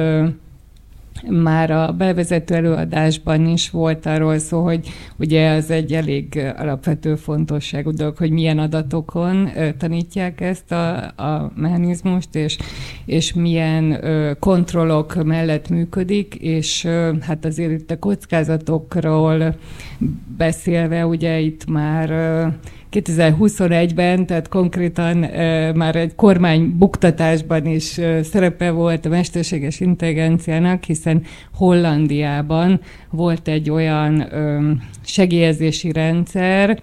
már 1.30 1.72
a 1.72 1.92
bevezető 1.92 2.56
előadásban 2.56 3.48
is 3.48 3.70
volt 3.70 4.06
arról 4.06 4.38
szó, 4.38 4.64
hogy 4.64 4.90
ugye 5.18 5.50
az 5.50 5.72
egy 5.72 5.94
elég 5.94 6.54
alapvető 6.58 7.16
fontosságú 7.16 7.92
dolog, 7.92 8.18
hogy 8.18 8.32
milyen 8.32 8.60
adatokon 8.60 9.50
tanítják 9.78 10.42
ezt 10.42 10.72
a, 10.72 10.96
a 11.04 11.52
mechanizmust, 11.56 12.36
és, 12.36 12.58
és 13.06 13.34
milyen 13.34 14.06
kontrollok 14.40 15.24
mellett 15.24 15.70
működik, 15.70 16.36
és 16.36 16.88
hát 17.22 17.46
azért 17.46 17.72
itt 17.72 17.92
a 17.92 18.00
kockázatokról 18.00 19.56
beszélve, 20.38 21.06
ugye 21.06 21.40
itt 21.40 21.66
már 21.66 22.10
2021-ben, 22.94 24.26
tehát 24.26 24.48
konkrétan 24.48 25.18
már 25.76 25.96
egy 25.96 26.16
kormány 26.16 26.78
buktatásban 26.78 27.66
is 27.66 28.00
szerepe 28.24 28.72
volt 28.72 29.06
a 29.06 29.10
mesterséges 29.10 29.80
intelligenciának, 29.80 30.84
hiszen 30.84 31.24
Hollandiában 31.54 32.80
volt 33.10 33.48
egy 33.48 33.70
olyan 33.70 34.28
segélyezési 35.06 35.92
rendszer, 35.92 36.82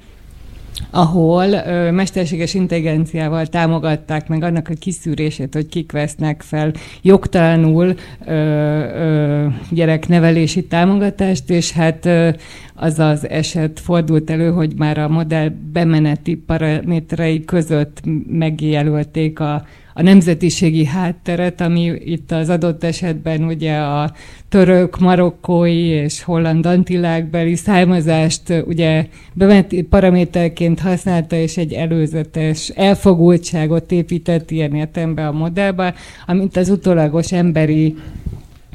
ahol 0.91 1.47
ö, 1.47 1.91
mesterséges 1.91 2.55
intelligenciával 2.55 3.47
támogatták 3.47 4.29
meg 4.29 4.43
annak 4.43 4.69
a 4.69 4.75
kiszűrését, 4.75 5.55
hogy 5.55 5.69
kik 5.69 5.93
vesznek 5.93 6.43
fel 6.43 6.73
jogtalanul 7.03 7.95
ö, 8.27 8.33
ö, 8.33 9.47
gyereknevelési 9.71 10.65
támogatást, 10.65 11.51
és 11.51 11.73
hát 11.73 12.07
ö, 12.07 12.29
az 12.75 12.99
az 12.99 13.29
eset 13.29 13.81
fordult 13.81 14.31
elő, 14.31 14.51
hogy 14.51 14.73
már 14.77 14.99
a 14.99 15.09
modell 15.09 15.53
bemeneti 15.73 16.35
paraméterei 16.35 17.45
között 17.45 18.01
megjelölték 18.29 19.41
a, 19.41 19.65
a 19.95 20.03
nemzetiségi 20.03 20.85
hátteret, 20.85 21.61
ami 21.61 21.93
itt 22.05 22.33
az 22.33 22.49
adott 22.49 22.85
esetben 22.85 23.43
ugye 23.45 23.77
a 23.77 24.13
török, 24.49 24.99
marokkói 24.99 25.87
és 25.87 26.23
holland 26.23 26.67
antillákbeli 26.67 27.55
származást 27.55 28.63
ugye 28.67 29.07
bemeneti 29.33 29.83
paraméterként 29.83 30.81
használta, 30.81 31.37
és 31.37 31.57
egy 31.57 31.73
előzetes 31.73 32.69
elfogultságot 32.69 33.93
épített 33.93 34.51
ilyen 34.51 34.75
értelemben 34.75 35.27
a 35.27 35.33
modellbe, 35.33 35.95
amint 36.27 36.57
az 36.57 36.69
utólagos 36.69 37.33
emberi 37.33 37.97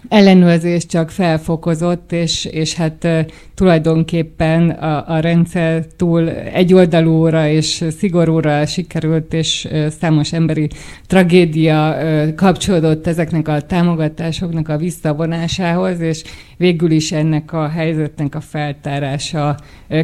ellenőrzés 0.10 0.86
csak 0.86 1.10
felfokozott, 1.10 2.12
és, 2.12 2.46
és 2.46 2.74
hát 2.74 3.08
tulajdonképpen 3.56 4.70
a, 4.70 5.14
a 5.14 5.20
rendszer 5.20 5.86
túl 5.96 6.30
egyoldalúra 6.30 7.48
és 7.48 7.84
szigorúra 7.98 8.66
sikerült, 8.66 9.34
és 9.34 9.68
számos 10.00 10.34
emberi 10.34 10.70
tragédia 11.08 11.98
kapcsolódott 12.36 13.08
ezeknek 13.08 13.48
a 13.48 13.62
támogatásoknak 13.62 14.70
a 14.70 14.78
visszavonásához, 14.78 16.00
és 16.00 16.24
végül 16.58 16.92
is 16.92 17.12
ennek 17.12 17.54
a 17.54 17.68
helyzetnek 17.68 18.36
a 18.36 18.40
feltárása 18.40 19.58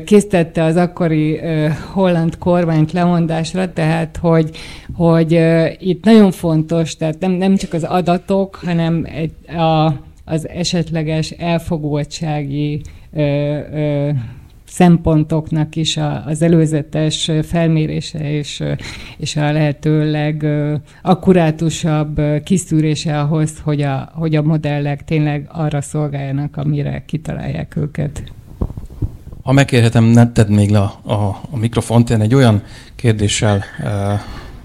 készítette 0.06 0.64
az 0.64 0.76
akkori 0.76 1.40
holland 1.94 2.38
kormányt 2.38 2.92
lemondásra, 2.92 3.74
tehát 3.74 4.18
hogy, 4.18 4.50
hogy 4.94 5.42
itt 5.80 6.04
nagyon 6.04 6.32
fontos, 6.32 6.96
tehát 6.96 7.20
nem, 7.20 7.32
nem 7.32 7.56
csak 7.56 7.74
az 7.74 7.84
adatok, 7.84 8.56
hanem 8.56 9.08
a, 9.48 9.94
az 10.26 10.48
esetleges 10.48 11.30
elfogultsági 11.32 12.82
szempontoknak 14.72 15.76
is 15.76 15.98
a, 15.98 16.26
az 16.26 16.42
előzetes 16.42 17.32
felmérése 17.44 18.32
és, 18.32 18.64
és 19.18 19.36
a 19.36 19.52
lehetőleg 19.52 20.46
akkurátusabb 21.02 22.22
kiszűrése 22.44 23.20
ahhoz, 23.20 23.54
hogy 23.64 23.82
a, 23.82 24.12
hogy 24.14 24.36
a 24.36 24.42
modellek 24.42 25.04
tényleg 25.04 25.50
arra 25.52 25.82
szolgáljanak, 25.82 26.58
amire 26.58 27.04
kitalálják 27.06 27.76
őket. 27.76 28.24
Ha 29.44 29.52
megkérhetem, 29.52 30.04
ne 30.04 30.32
tedd 30.32 30.52
még 30.52 30.70
le 30.70 30.80
a, 30.80 31.00
a, 31.04 31.42
a 31.52 31.58
mikrofont, 31.58 32.10
én 32.10 32.22
egy 32.22 32.36
olyan 32.36 32.64
kérdéssel 32.96 33.64
uh, 33.80 34.20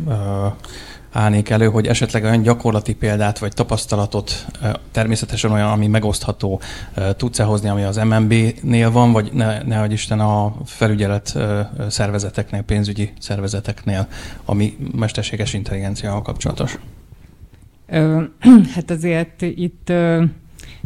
uh, 0.06 0.52
állnék 1.16 1.50
elő, 1.50 1.66
hogy 1.66 1.86
esetleg 1.86 2.24
olyan 2.24 2.42
gyakorlati 2.42 2.94
példát 2.94 3.38
vagy 3.38 3.52
tapasztalatot, 3.52 4.46
természetesen 4.92 5.52
olyan, 5.52 5.70
ami 5.70 5.86
megosztható, 5.86 6.60
tudsz-e 7.16 7.44
hozni, 7.44 7.68
ami 7.68 7.82
az 7.82 7.96
MNB-nél 7.96 8.90
van, 8.90 9.12
vagy 9.12 9.30
ne, 9.32 9.62
ne 9.62 9.76
hogy 9.76 9.92
Isten 9.92 10.20
a 10.20 10.54
felügyelet 10.64 11.38
szervezeteknél, 11.88 12.62
pénzügyi 12.62 13.12
szervezeteknél, 13.18 14.06
ami 14.44 14.76
mesterséges 14.96 15.52
intelligenciával 15.52 16.22
kapcsolatos? 16.22 16.78
Hát 18.74 18.90
azért 18.90 19.42
itt 19.42 19.92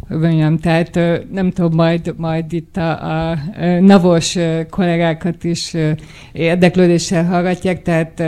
mondjam, 0.07 0.57
tehát 0.57 0.99
nem 1.31 1.51
tudom, 1.51 1.73
majd, 1.73 2.13
majd 2.17 2.53
itt 2.53 2.77
a, 2.77 3.29
a 3.31 3.37
navos 3.79 4.37
kollégákat 4.69 5.43
is 5.43 5.75
érdeklődéssel 6.31 7.25
hallgatják, 7.25 7.81
tehát 7.81 8.23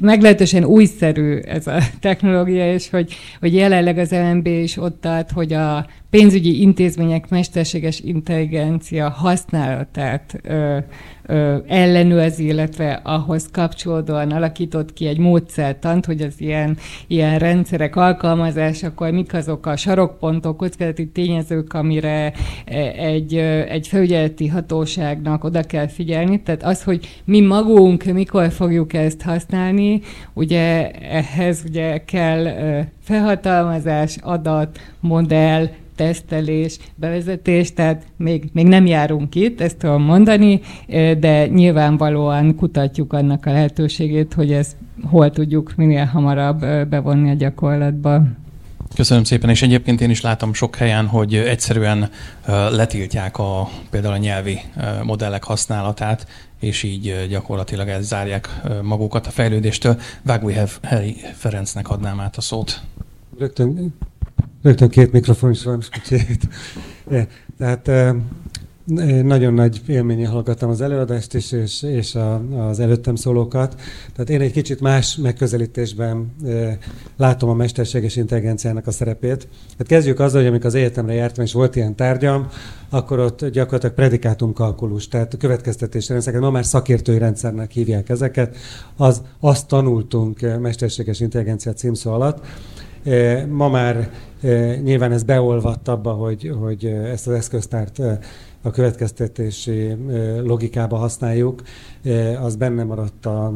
meglehetősen 0.00 0.64
újszerű 0.64 1.36
ez 1.36 1.66
a 1.66 1.78
technológia, 2.00 2.72
és 2.72 2.90
hogy, 2.90 3.14
hogy 3.40 3.54
jelenleg 3.54 3.98
az 3.98 4.10
LMB 4.10 4.46
is 4.46 4.76
ott 4.76 5.00
tart, 5.00 5.30
hogy 5.30 5.52
a 5.52 5.86
pénzügyi 6.10 6.60
intézmények 6.60 7.28
mesterséges 7.28 8.00
intelligencia 8.00 9.08
használatát 9.08 10.40
ö, 10.42 10.78
ö, 11.26 11.56
ellenőrzi, 11.66 12.46
illetve 12.46 13.00
ahhoz 13.04 13.48
kapcsolódóan 13.52 14.30
alakított 14.30 14.92
ki 14.92 15.06
egy 15.06 15.18
módszertant, 15.18 16.06
hogy 16.06 16.20
az 16.20 16.34
ilyen, 16.38 16.76
ilyen 17.06 17.38
rendszerek 17.38 17.96
alkalmazásakor 17.96 19.10
mik 19.10 19.34
azok 19.34 19.66
a 19.66 19.76
sarokpontok, 19.76 20.56
kockázati 20.56 21.08
tényezők, 21.08 21.72
amire 21.72 22.32
e, 22.64 22.78
egy, 22.96 23.34
egy 23.68 23.88
felügyeleti 23.88 24.46
hatóságnak 24.46 25.44
oda 25.44 25.62
kell 25.62 25.88
figyelni. 25.88 26.42
Tehát 26.42 26.62
az, 26.62 26.82
hogy 26.82 27.20
mi 27.24 27.40
magunk 27.40 28.04
mikor 28.04 28.50
fogjuk 28.50 28.92
ezt 28.92 29.22
használni, 29.22 29.85
ugye 30.32 30.90
ehhez 30.90 31.62
ugye 31.66 32.04
kell 32.04 32.46
felhatalmazás, 33.02 34.16
adat, 34.20 34.80
modell, 35.00 35.68
tesztelés, 35.96 36.78
bevezetés, 36.94 37.72
tehát 37.72 38.02
még, 38.16 38.50
még 38.52 38.66
nem 38.66 38.86
járunk 38.86 39.34
itt, 39.34 39.60
ezt 39.60 39.76
tudom 39.76 40.02
mondani, 40.02 40.60
de 41.18 41.46
nyilvánvalóan 41.46 42.56
kutatjuk 42.56 43.12
annak 43.12 43.46
a 43.46 43.52
lehetőségét, 43.52 44.34
hogy 44.34 44.52
ezt 44.52 44.76
hol 45.10 45.30
tudjuk 45.30 45.72
minél 45.76 46.04
hamarabb 46.04 46.58
bevonni 46.88 47.30
a 47.30 47.34
gyakorlatba. 47.34 48.22
Köszönöm 48.94 49.24
szépen, 49.24 49.50
és 49.50 49.62
egyébként 49.62 50.00
én 50.00 50.10
is 50.10 50.20
látom 50.20 50.54
sok 50.54 50.76
helyen, 50.76 51.06
hogy 51.06 51.34
egyszerűen 51.34 52.10
letiltják 52.70 53.38
a, 53.38 53.68
például 53.90 54.14
a 54.14 54.18
nyelvi 54.18 54.60
modellek 55.02 55.44
használatát, 55.44 56.26
és 56.60 56.82
így 56.82 57.26
gyakorlatilag 57.28 57.88
elzárják 57.88 58.48
magukat 58.82 59.26
a 59.26 59.30
fejlődéstől. 59.30 60.00
Vágói 60.22 60.54
Heri 60.82 61.16
Ferencnek 61.34 61.88
adnám 61.88 62.20
át 62.20 62.36
a 62.36 62.40
szót. 62.40 62.80
Rögtön 63.38 63.94
Rögtön 64.62 64.88
két 64.88 65.12
mikrofon 65.12 65.50
is 65.50 65.62
van, 65.62 65.82
úgyhogy... 65.98 66.38
Tehát 67.58 67.90
nagyon 69.22 69.54
nagy 69.54 69.80
élménye 69.86 70.28
hallgattam 70.28 70.70
az 70.70 70.80
előadást 70.80 71.34
is, 71.34 71.52
és, 71.52 71.82
és 71.82 72.14
a, 72.14 72.42
az 72.68 72.80
előttem 72.80 73.14
szólókat. 73.14 73.80
Tehát 74.12 74.30
én 74.30 74.40
egy 74.40 74.52
kicsit 74.52 74.80
más 74.80 75.16
megközelítésben 75.16 76.34
e, 76.46 76.78
látom 77.16 77.48
a 77.48 77.54
mesterséges 77.54 78.16
intelligenciának 78.16 78.86
a 78.86 78.90
szerepét. 78.90 79.48
Tehát 79.70 79.86
kezdjük 79.86 80.20
azzal, 80.20 80.40
hogy 80.40 80.48
amikor 80.48 80.66
az 80.66 80.74
egyetemre 80.74 81.12
jártam, 81.12 81.44
és 81.44 81.52
volt 81.52 81.76
ilyen 81.76 81.94
tárgyam, 81.94 82.48
akkor 82.90 83.18
ott 83.18 83.46
gyakorlatilag 83.46 83.94
predikátum 83.94 84.52
tehát 85.10 85.34
a 85.34 85.36
következtetési 85.36 86.12
rendszereket, 86.12 86.44
ma 86.44 86.50
már 86.50 86.64
szakértői 86.64 87.18
rendszernek 87.18 87.70
hívják 87.70 88.08
ezeket, 88.08 88.56
az, 88.96 89.22
azt 89.40 89.68
tanultunk 89.68 90.60
mesterséges 90.60 91.20
intelligencia 91.20 91.72
címszó 91.72 92.12
alatt, 92.12 92.44
Ma 93.48 93.68
már 93.68 94.10
nyilván 94.82 95.12
ez 95.12 95.22
beolvadt 95.22 95.88
abba, 95.88 96.12
hogy, 96.12 96.52
hogy 96.60 96.84
ezt 96.84 97.26
az 97.26 97.34
eszköztárt 97.34 98.02
a 98.66 98.70
következtetési 98.70 99.96
logikába 100.42 100.96
használjuk, 100.96 101.62
az 102.42 102.56
benne 102.56 102.84
maradt 102.84 103.26
a, 103.26 103.52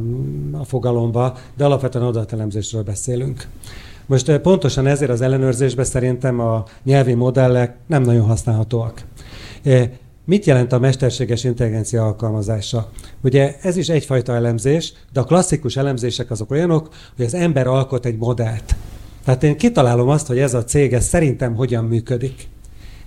a 0.53 0.65
fogalomba, 0.65 1.37
de 1.57 1.65
alapvetően 1.65 2.05
adatelemzésről 2.05 2.83
beszélünk. 2.83 3.47
Most 4.07 4.39
pontosan 4.39 4.87
ezért 4.87 5.11
az 5.11 5.21
ellenőrzésben 5.21 5.85
szerintem 5.85 6.41
a 6.41 6.65
nyelvi 6.83 7.15
modellek 7.15 7.77
nem 7.87 8.03
nagyon 8.03 8.25
használhatóak. 8.25 9.03
Mit 10.25 10.45
jelent 10.45 10.73
a 10.73 10.79
mesterséges 10.79 11.45
intelligencia 11.45 12.05
alkalmazása? 12.05 12.91
Ugye 13.23 13.57
ez 13.63 13.77
is 13.77 13.89
egyfajta 13.89 14.35
elemzés, 14.35 14.93
de 15.13 15.21
a 15.21 15.25
klasszikus 15.25 15.77
elemzések 15.77 16.31
azok 16.31 16.51
olyanok, 16.51 16.89
hogy 17.17 17.25
az 17.25 17.35
ember 17.35 17.67
alkot 17.67 18.07
egy 18.07 18.17
modellt. 18.17 18.77
Tehát 19.25 19.43
én 19.43 19.57
kitalálom 19.57 20.09
azt, 20.09 20.27
hogy 20.27 20.39
ez 20.39 20.55
a 20.55 20.65
cég 20.65 20.93
ez 20.93 21.05
szerintem 21.05 21.55
hogyan 21.55 21.85
működik. 21.85 22.49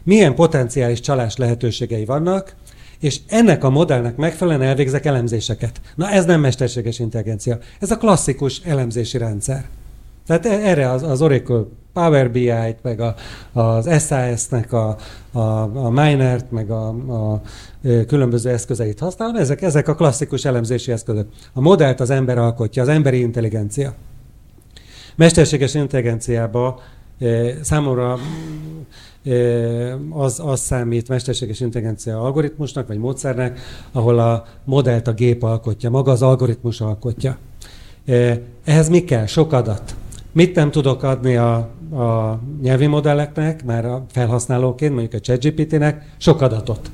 Milyen 0.04 0.36
potenciális 0.36 1.00
csalás 1.00 1.38
lehetőségei 1.38 2.06
vannak, 2.06 2.56
és 3.00 3.20
ennek 3.28 3.64
a 3.64 3.70
modellnek 3.70 4.16
megfelelően 4.16 4.70
elvégzek 4.70 5.06
elemzéseket. 5.06 5.82
Na 5.96 6.10
ez 6.10 6.26
nem 6.26 6.40
mesterséges 6.40 7.00
intelligencia, 7.00 7.58
ez 7.80 7.92
a 7.92 7.98
klasszikus 7.98 8.62
elemzési 8.64 9.18
rendszer. 9.18 9.66
Tehát 10.28 10.46
e- 10.46 10.70
erre 10.70 10.90
az, 10.90 11.04
az 11.04 11.22
Oracle 11.22 11.64
Power 11.94 12.32
BI-t, 12.32 12.78
meg 12.82 13.00
a, 13.00 13.16
az 13.54 14.06
SAS-nek 14.06 14.74
a, 14.74 14.96
a, 15.32 15.40
a 15.86 15.90
Minert, 15.90 16.52
meg 16.52 16.70
a, 16.72 16.88
a 16.88 17.42
különböző 18.08 18.50
eszközeit 18.50 19.00
használom, 19.00 19.36
ezek, 19.36 19.62
ezek 19.62 19.88
a 19.88 19.96
klasszikus 19.96 20.46
elemzési 20.46 20.92
eszközök. 20.92 21.28
A 21.54 21.62
modellt 21.62 22.00
az 22.00 22.10
ember 22.10 22.38
alkotja, 22.38 22.82
az 22.82 22.88
emberi 22.88 23.20
intelligencia. 23.20 23.94
Mesterséges 25.16 25.74
intelligenciába 25.74 26.80
számomra 27.62 28.18
az, 30.10 30.42
az 30.46 30.60
számít 30.60 31.08
mesterséges 31.08 31.60
intelligencia 31.60 32.22
algoritmusnak, 32.22 32.88
vagy 32.88 32.98
módszernek, 32.98 33.60
ahol 33.92 34.20
a 34.20 34.46
modellt 34.64 35.08
a 35.08 35.14
gép 35.14 35.44
alkotja, 35.44 35.90
maga 35.90 36.12
az 36.12 36.22
algoritmus 36.22 36.82
alkotja. 36.82 37.38
Eh, 38.06 38.38
ehhez 38.64 38.90
mi 38.90 39.04
kell? 39.04 39.26
Sok 39.26 39.54
adat. 39.54 39.96
Mit 40.32 40.56
nem 40.56 40.72
tudok 40.72 41.04
adni 41.04 41.36
a, 41.36 41.56
a 41.94 42.40
nyelvi 42.62 42.86
modelleknek, 42.86 43.64
már 43.66 43.86
a 43.86 44.06
felhasználóként, 44.12 44.92
mondjuk 44.92 45.14
a 45.14 45.20
ChatGPT-nek? 45.20 46.14
Sok 46.18 46.42
adatot. 46.42 46.92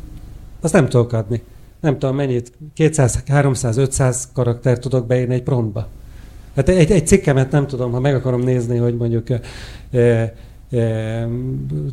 Azt 0.61 0.73
nem 0.73 0.89
tudok 0.89 1.13
adni. 1.13 1.41
Nem 1.80 1.99
tudom 1.99 2.15
mennyit, 2.15 2.51
200, 2.73 3.23
300, 3.27 3.77
500 3.77 4.30
karakter 4.34 4.80
tudok 4.80 5.07
beírni 5.07 5.34
egy 5.34 5.43
promptba. 5.43 5.88
Hát 6.55 6.69
egy, 6.69 6.91
egy 6.91 7.07
cikkemet 7.07 7.51
nem 7.51 7.67
tudom, 7.67 7.91
ha 7.91 7.99
meg 7.99 8.15
akarom 8.15 8.41
nézni, 8.41 8.77
hogy 8.77 8.97
mondjuk 8.97 9.27
e, 9.91 10.34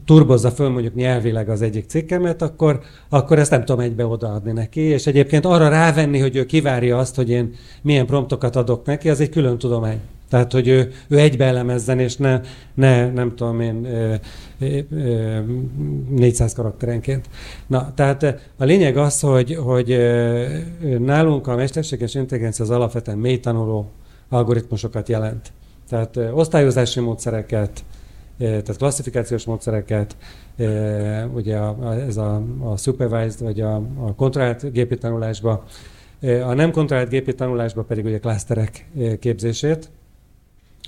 turbozza 0.05 0.51
föl 0.51 0.69
mondjuk 0.69 0.95
nyelvileg 0.95 1.49
az 1.49 1.63
egyik 1.63 1.87
cikkemet, 1.87 2.43
akkor, 2.43 2.81
akkor 3.09 3.39
ezt 3.39 3.51
nem 3.51 3.65
tudom 3.65 3.81
egybe 3.81 4.07
odaadni 4.07 4.53
neki, 4.53 4.81
és 4.81 5.07
egyébként 5.07 5.45
arra 5.45 5.69
rávenni, 5.69 6.19
hogy 6.19 6.37
ő 6.37 6.47
kivárja 6.47 6.99
azt, 6.99 7.15
hogy 7.15 7.31
én 7.31 7.55
milyen 7.83 8.07
promptokat 8.07 8.57
adok 8.57 8.87
neki, 8.87 9.09
az 9.11 9.21
egy 9.21 9.29
külön 9.29 9.59
tudomány. 9.59 10.01
Tehát, 10.31 10.53
hogy 10.53 10.69
ő, 10.69 10.93
ő 11.09 11.19
egybe 11.19 11.45
elemezzen, 11.45 11.99
és 11.99 12.17
ne, 12.17 12.41
ne 12.75 13.11
nem 13.11 13.35
tudom 13.35 13.61
én, 13.61 13.87
400 16.11 16.53
karakterenként. 16.55 17.29
Na, 17.67 17.93
tehát 17.95 18.23
a 18.57 18.65
lényeg 18.65 18.97
az, 18.97 19.21
hogy, 19.21 19.55
hogy 19.55 19.99
nálunk 20.99 21.47
a 21.47 21.57
mesterséges 21.57 22.15
intelligencia 22.15 22.65
az 22.65 22.71
alapvetően 22.71 23.19
mély 23.19 23.41
tanuló 23.41 23.91
algoritmusokat 24.29 25.09
jelent. 25.09 25.53
Tehát 25.89 26.17
osztályozási 26.33 27.01
módszereket, 27.01 27.85
tehát 28.39 28.77
klasszifikációs 28.77 29.45
módszereket, 29.45 30.17
ugye 31.35 31.59
ez 32.07 32.17
a, 32.17 32.43
a 32.61 32.77
supervised 32.77 33.41
vagy 33.41 33.61
a, 33.61 33.75
a 33.77 34.15
kontrollált 34.15 34.73
gépi 34.73 34.99
tanulásba, 34.99 35.65
a 36.23 36.55
nem 36.55 36.71
kontrollált 36.71 37.09
gépi 37.09 37.35
tanulásba 37.35 37.83
pedig 37.83 38.05
ugye 38.05 38.19
klaszterek 38.19 38.89
képzését. 39.21 39.91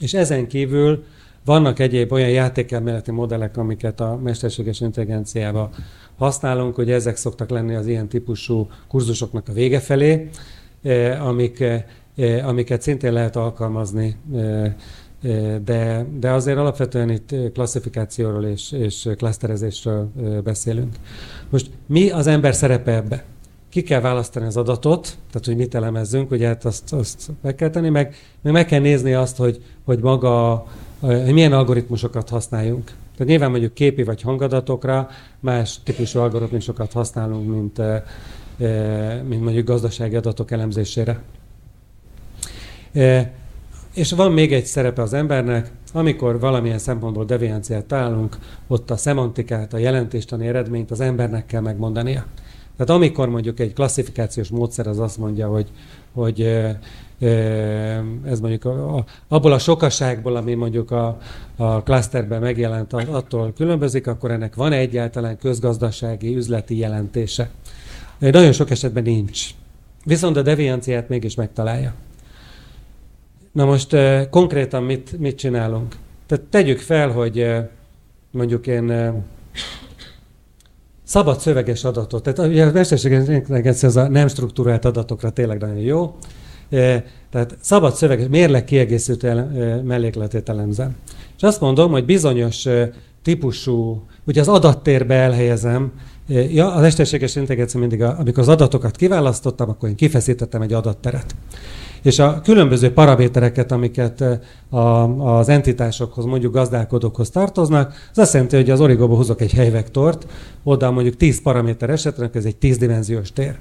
És 0.00 0.14
ezen 0.14 0.46
kívül 0.46 1.04
vannak 1.44 1.78
egyéb 1.78 2.12
olyan 2.12 2.28
játékelméleti 2.28 3.10
modellek, 3.10 3.56
amiket 3.56 4.00
a 4.00 4.18
mesterséges 4.22 4.80
intelligenciába 4.80 5.70
használunk, 6.16 6.74
hogy 6.74 6.90
ezek 6.90 7.16
szoktak 7.16 7.50
lenni 7.50 7.74
az 7.74 7.86
ilyen 7.86 8.08
típusú 8.08 8.68
kurzusoknak 8.88 9.48
a 9.48 9.52
vége 9.52 9.80
felé, 9.80 10.28
amik, 11.20 11.64
amiket 12.44 12.82
szintén 12.82 13.12
lehet 13.12 13.36
alkalmazni 13.36 14.16
de, 15.64 16.06
de 16.18 16.30
azért 16.30 16.58
alapvetően 16.58 17.10
itt 17.10 17.34
klasszifikációról 17.52 18.44
és, 18.44 18.72
és 18.72 19.08
klaszterezésről 19.16 20.10
beszélünk. 20.44 20.94
Most 21.50 21.70
mi 21.86 22.10
az 22.10 22.26
ember 22.26 22.54
szerepe 22.54 22.92
ebbe? 22.94 23.24
Ki 23.68 23.82
kell 23.82 24.00
választani 24.00 24.46
az 24.46 24.56
adatot, 24.56 25.02
tehát 25.02 25.46
hogy 25.46 25.56
mit 25.56 25.74
elemezzünk, 25.74 26.30
ugye 26.30 26.46
hát 26.46 26.64
azt, 26.64 26.92
azt 26.92 27.30
meg 27.40 27.54
kell 27.54 27.70
tenni, 27.70 27.88
meg, 27.88 28.14
meg 28.42 28.52
meg 28.52 28.66
kell 28.66 28.80
nézni 28.80 29.14
azt, 29.14 29.36
hogy, 29.36 29.62
hogy 29.84 29.98
maga, 29.98 30.66
hogy 31.00 31.32
milyen 31.32 31.52
algoritmusokat 31.52 32.28
használjunk. 32.28 32.84
Tehát 32.84 33.32
nyilván 33.32 33.50
mondjuk 33.50 33.74
képi 33.74 34.02
vagy 34.02 34.22
hangadatokra 34.22 35.08
más 35.40 35.82
típusú 35.82 36.18
algoritmusokat 36.18 36.92
használunk, 36.92 37.48
mint, 37.50 37.80
mint 39.28 39.42
mondjuk 39.42 39.66
gazdasági 39.66 40.16
adatok 40.16 40.50
elemzésére. 40.50 41.22
És 43.94 44.12
van 44.12 44.32
még 44.32 44.52
egy 44.52 44.64
szerepe 44.64 45.02
az 45.02 45.12
embernek, 45.12 45.70
amikor 45.92 46.40
valamilyen 46.40 46.78
szempontból 46.78 47.24
devianciát 47.24 47.84
találunk, 47.84 48.36
ott 48.66 48.90
a 48.90 48.96
szemantikát, 48.96 49.72
a 49.72 49.78
jelentéstani 49.78 50.46
eredményt 50.46 50.90
az 50.90 51.00
embernek 51.00 51.46
kell 51.46 51.60
megmondania. 51.60 52.24
Tehát 52.76 52.92
amikor 53.02 53.28
mondjuk 53.28 53.60
egy 53.60 53.72
klasszifikációs 53.72 54.48
módszer 54.48 54.86
az 54.86 54.98
azt 54.98 55.18
mondja, 55.18 55.48
hogy, 55.48 55.66
hogy 56.12 56.40
ez 58.24 58.40
mondjuk 58.40 58.64
a, 58.64 58.96
a, 58.96 59.04
abból 59.28 59.52
a 59.52 59.58
sokaságból, 59.58 60.36
ami 60.36 60.54
mondjuk 60.54 60.90
a, 60.90 61.18
a 61.56 61.82
klaszterben 61.82 62.40
megjelent, 62.40 62.92
attól 62.92 63.52
különbözik, 63.56 64.06
akkor 64.06 64.30
ennek 64.30 64.54
van 64.54 64.72
egyáltalán 64.72 65.38
közgazdasági, 65.38 66.36
üzleti 66.36 66.76
jelentése. 66.76 67.50
Nagyon 68.18 68.52
sok 68.52 68.70
esetben 68.70 69.02
nincs. 69.02 69.50
Viszont 70.04 70.36
a 70.36 70.42
devianciát 70.42 71.08
mégis 71.08 71.34
megtalálja. 71.34 71.94
Na 73.52 73.64
most 73.64 73.96
konkrétan 74.30 74.82
mit, 74.82 75.18
mit 75.18 75.36
csinálunk? 75.36 75.94
Tehát 76.26 76.44
tegyük 76.44 76.78
fel, 76.78 77.10
hogy 77.10 77.46
mondjuk 78.30 78.66
én 78.66 79.12
szabad 81.04 81.40
szöveges 81.40 81.84
adatot, 81.84 82.22
tehát 82.22 82.50
ugye 82.50 82.66
a 82.66 82.72
mesterséges 82.72 83.28
intelligencia 83.28 83.88
az 83.88 83.96
a 83.96 84.08
nem 84.08 84.28
struktúrált 84.28 84.84
adatokra 84.84 85.30
tényleg 85.30 85.60
nagyon 85.60 85.76
jó, 85.76 86.14
tehát 87.30 87.56
szabad 87.60 87.94
szöveges, 87.94 88.26
mérleg 88.28 88.64
kiegészítő 88.64 89.34
mellékletét 89.84 90.48
elemzem. 90.48 90.96
És 91.36 91.42
azt 91.42 91.60
mondom, 91.60 91.90
hogy 91.90 92.04
bizonyos 92.04 92.66
típusú, 93.22 94.02
ugye 94.24 94.40
az 94.40 94.48
adattérbe 94.48 95.14
elhelyezem, 95.14 95.92
ja, 96.28 96.72
az 96.72 96.80
mesterséges 96.80 97.36
intelligencia 97.36 97.80
mindig, 97.80 98.02
amikor 98.02 98.42
az 98.42 98.48
adatokat 98.48 98.96
kiválasztottam, 98.96 99.68
akkor 99.68 99.88
én 99.88 99.96
kifeszítettem 99.96 100.62
egy 100.62 100.72
adatteret 100.72 101.34
és 102.08 102.18
a 102.18 102.40
különböző 102.40 102.92
paramétereket, 102.92 103.72
amiket 103.72 104.20
eh, 104.20 104.38
a, 104.80 105.38
az 105.38 105.48
entitásokhoz, 105.48 106.24
mondjuk 106.24 106.52
gazdálkodókhoz 106.52 107.30
tartoznak, 107.30 108.08
az 108.10 108.18
azt 108.18 108.32
jelenti, 108.32 108.56
hogy 108.56 108.70
az 108.70 108.80
origóba 108.80 109.16
hozok 109.16 109.40
egy 109.40 109.52
helyvektort, 109.52 110.26
oda 110.62 110.90
mondjuk 110.90 111.16
10 111.16 111.42
paraméter 111.42 111.90
esetleg, 111.90 112.36
ez 112.36 112.44
egy 112.44 112.56
10 112.56 112.78
dimenziós 112.78 113.32
tér. 113.32 113.58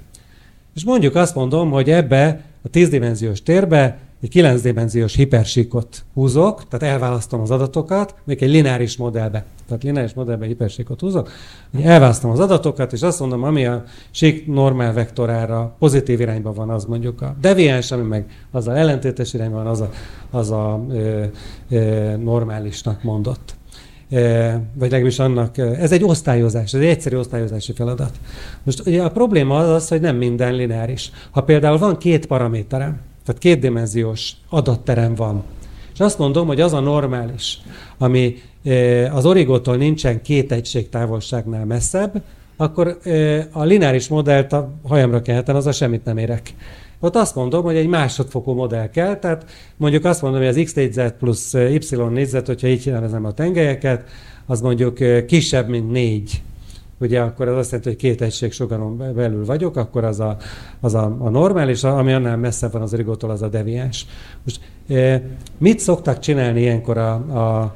És 0.76 0.84
mondjuk 0.84 1.16
azt 1.16 1.36
mondom, 1.36 1.72
hogy 1.72 1.90
ebbe 1.90 2.42
a 2.64 2.70
10 2.70 2.90
dimenziós 2.90 3.44
térbe 3.44 3.98
egy 4.22 4.30
9 4.30 4.62
dimenziós 4.62 5.16
hipersíkot 5.16 6.06
húzok, 6.14 6.68
tehát 6.68 6.96
elválasztom 6.96 7.42
az 7.42 7.52
adatokat, 7.52 8.16
még 8.24 8.44
egy 8.44 8.50
lineáris 8.50 8.98
modellbe. 8.98 9.46
Tehát 9.68 9.84
lineáris 9.84 10.14
modellbe 10.14 10.46
hipersíkot 10.46 11.00
húzok, 11.00 11.30
elválasztom 11.82 12.32
az 12.32 12.40
adatokat, 12.40 12.94
és 12.94 13.02
azt 13.02 13.20
mondom, 13.20 13.44
ami 13.44 13.66
a 13.66 13.84
sík 14.12 14.48
normál 14.48 14.94
vektorára 14.94 15.76
pozitív 15.80 16.20
irányban 16.20 16.54
van, 16.54 16.70
az 16.70 16.86
mondjuk 16.86 17.22
a 17.22 17.36
deviáns, 17.42 17.92
ami 17.92 18.08
meg 18.08 18.26
az 18.52 18.68
a 18.68 18.78
ellentétes 18.78 19.34
irányban 19.34 19.64
van, 19.64 19.72
az 19.72 19.82
a, 19.82 19.90
az 20.32 20.52
a 20.52 20.86
ö, 20.90 21.24
ö, 21.70 22.16
normálisnak 22.18 23.04
mondott. 23.04 23.56
Vagy 24.10 24.92
legalábbis 24.92 25.20
annak, 25.20 25.58
ez 25.58 25.92
egy 25.92 26.04
osztályozás, 26.04 26.74
ez 26.74 26.80
egy 26.80 26.88
egyszerű 26.88 27.18
osztályozási 27.18 27.74
feladat. 27.74 28.12
Most 28.64 28.88
ugye 28.88 29.04
a 29.04 29.12
probléma 29.12 29.58
az 29.58 29.70
az, 29.70 29.88
hogy 29.88 30.02
nem 30.02 30.16
minden 30.16 30.54
lineáris. 30.54 31.12
Ha 31.32 31.44
például 31.44 31.78
van 31.78 31.98
két 31.98 32.26
paraméterem, 32.26 33.00
tehát 33.28 33.42
kétdimenziós 33.42 34.32
adatterem 34.50 35.16
van. 35.16 35.44
És 35.94 36.00
azt 36.00 36.18
mondom, 36.18 36.48
hogy 36.48 36.62
az 36.62 36.74
a 36.74 36.80
normális, 36.80 37.60
ami 37.98 38.36
e, 38.64 39.14
az 39.14 39.26
origótól 39.26 39.76
nincsen 39.76 40.22
két 40.22 40.52
egység 40.52 40.90
távolságnál 40.90 41.66
messzebb, 41.66 42.22
akkor 42.58 42.98
e, 43.04 43.48
a 43.52 43.64
lineáris 43.64 44.08
modellt 44.08 44.54
a 44.54 44.74
hajamra 44.84 45.22
keltem, 45.22 45.56
az 45.56 45.68
a 45.68 45.72
semmit 45.72 46.06
nem 46.06 46.18
érek. 46.18 46.54
Ott 47.00 47.16
azt 47.16 47.36
mondom, 47.36 47.64
hogy 47.64 47.76
egy 47.76 47.88
másodfokú 47.88 48.54
modell 48.54 48.90
kell, 48.90 49.16
tehát 49.16 49.46
mondjuk 49.78 50.06
azt 50.06 50.22
mondom, 50.22 50.40
hogy 50.40 50.50
az 50.50 50.62
x 50.64 50.74
négyzet 50.74 51.18
plusz 51.18 51.54
y 51.54 51.96
négyzet, 52.10 52.48
hogyha 52.48 52.68
így 52.68 52.86
nevezem 52.86 53.26
a 53.26 53.34
tengelyeket, 53.34 54.04
az 54.46 54.62
mondjuk 54.62 55.26
kisebb, 55.26 55.70
mint 55.70 55.92
négy 55.92 56.42
ugye 57.00 57.22
akkor 57.22 57.48
az 57.48 57.58
azt 57.58 57.72
jelenti, 57.72 57.90
hogy 57.90 58.00
két 58.00 58.22
egység 58.22 58.52
sokaron 58.52 58.98
belül 59.16 59.46
vagyok, 59.46 59.76
akkor 59.76 60.04
az 60.04 60.20
a, 60.20 60.38
az 60.80 60.94
a, 60.94 61.16
a 61.20 61.30
normális, 61.30 61.84
ami 61.84 62.14
annál 62.14 62.38
messzebb 62.38 62.72
van 62.72 62.82
az 62.82 62.96
rigótól, 62.96 63.30
az 63.30 63.42
a 63.42 63.48
deviáns. 63.48 64.06
Most 64.44 64.60
e, 64.90 65.22
mit 65.58 65.80
szoktak 65.80 66.20
csinálni 66.20 66.62
ilyenkor 66.62 66.98
a, 66.98 67.14
a, 67.14 67.74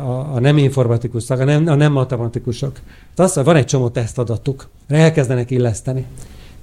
a, 0.00 0.34
a 0.34 0.40
nem 0.40 0.58
informatikus 0.58 1.30
a 1.30 1.44
nem, 1.44 1.66
a 1.66 1.74
nem 1.74 1.92
matematikusok? 1.92 2.72
Tehát 3.14 3.36
az, 3.36 3.44
van 3.44 3.56
egy 3.56 3.64
csomó 3.64 3.88
tesztadatuk, 3.88 4.68
elkezdenek 4.88 5.50
illeszteni. 5.50 6.06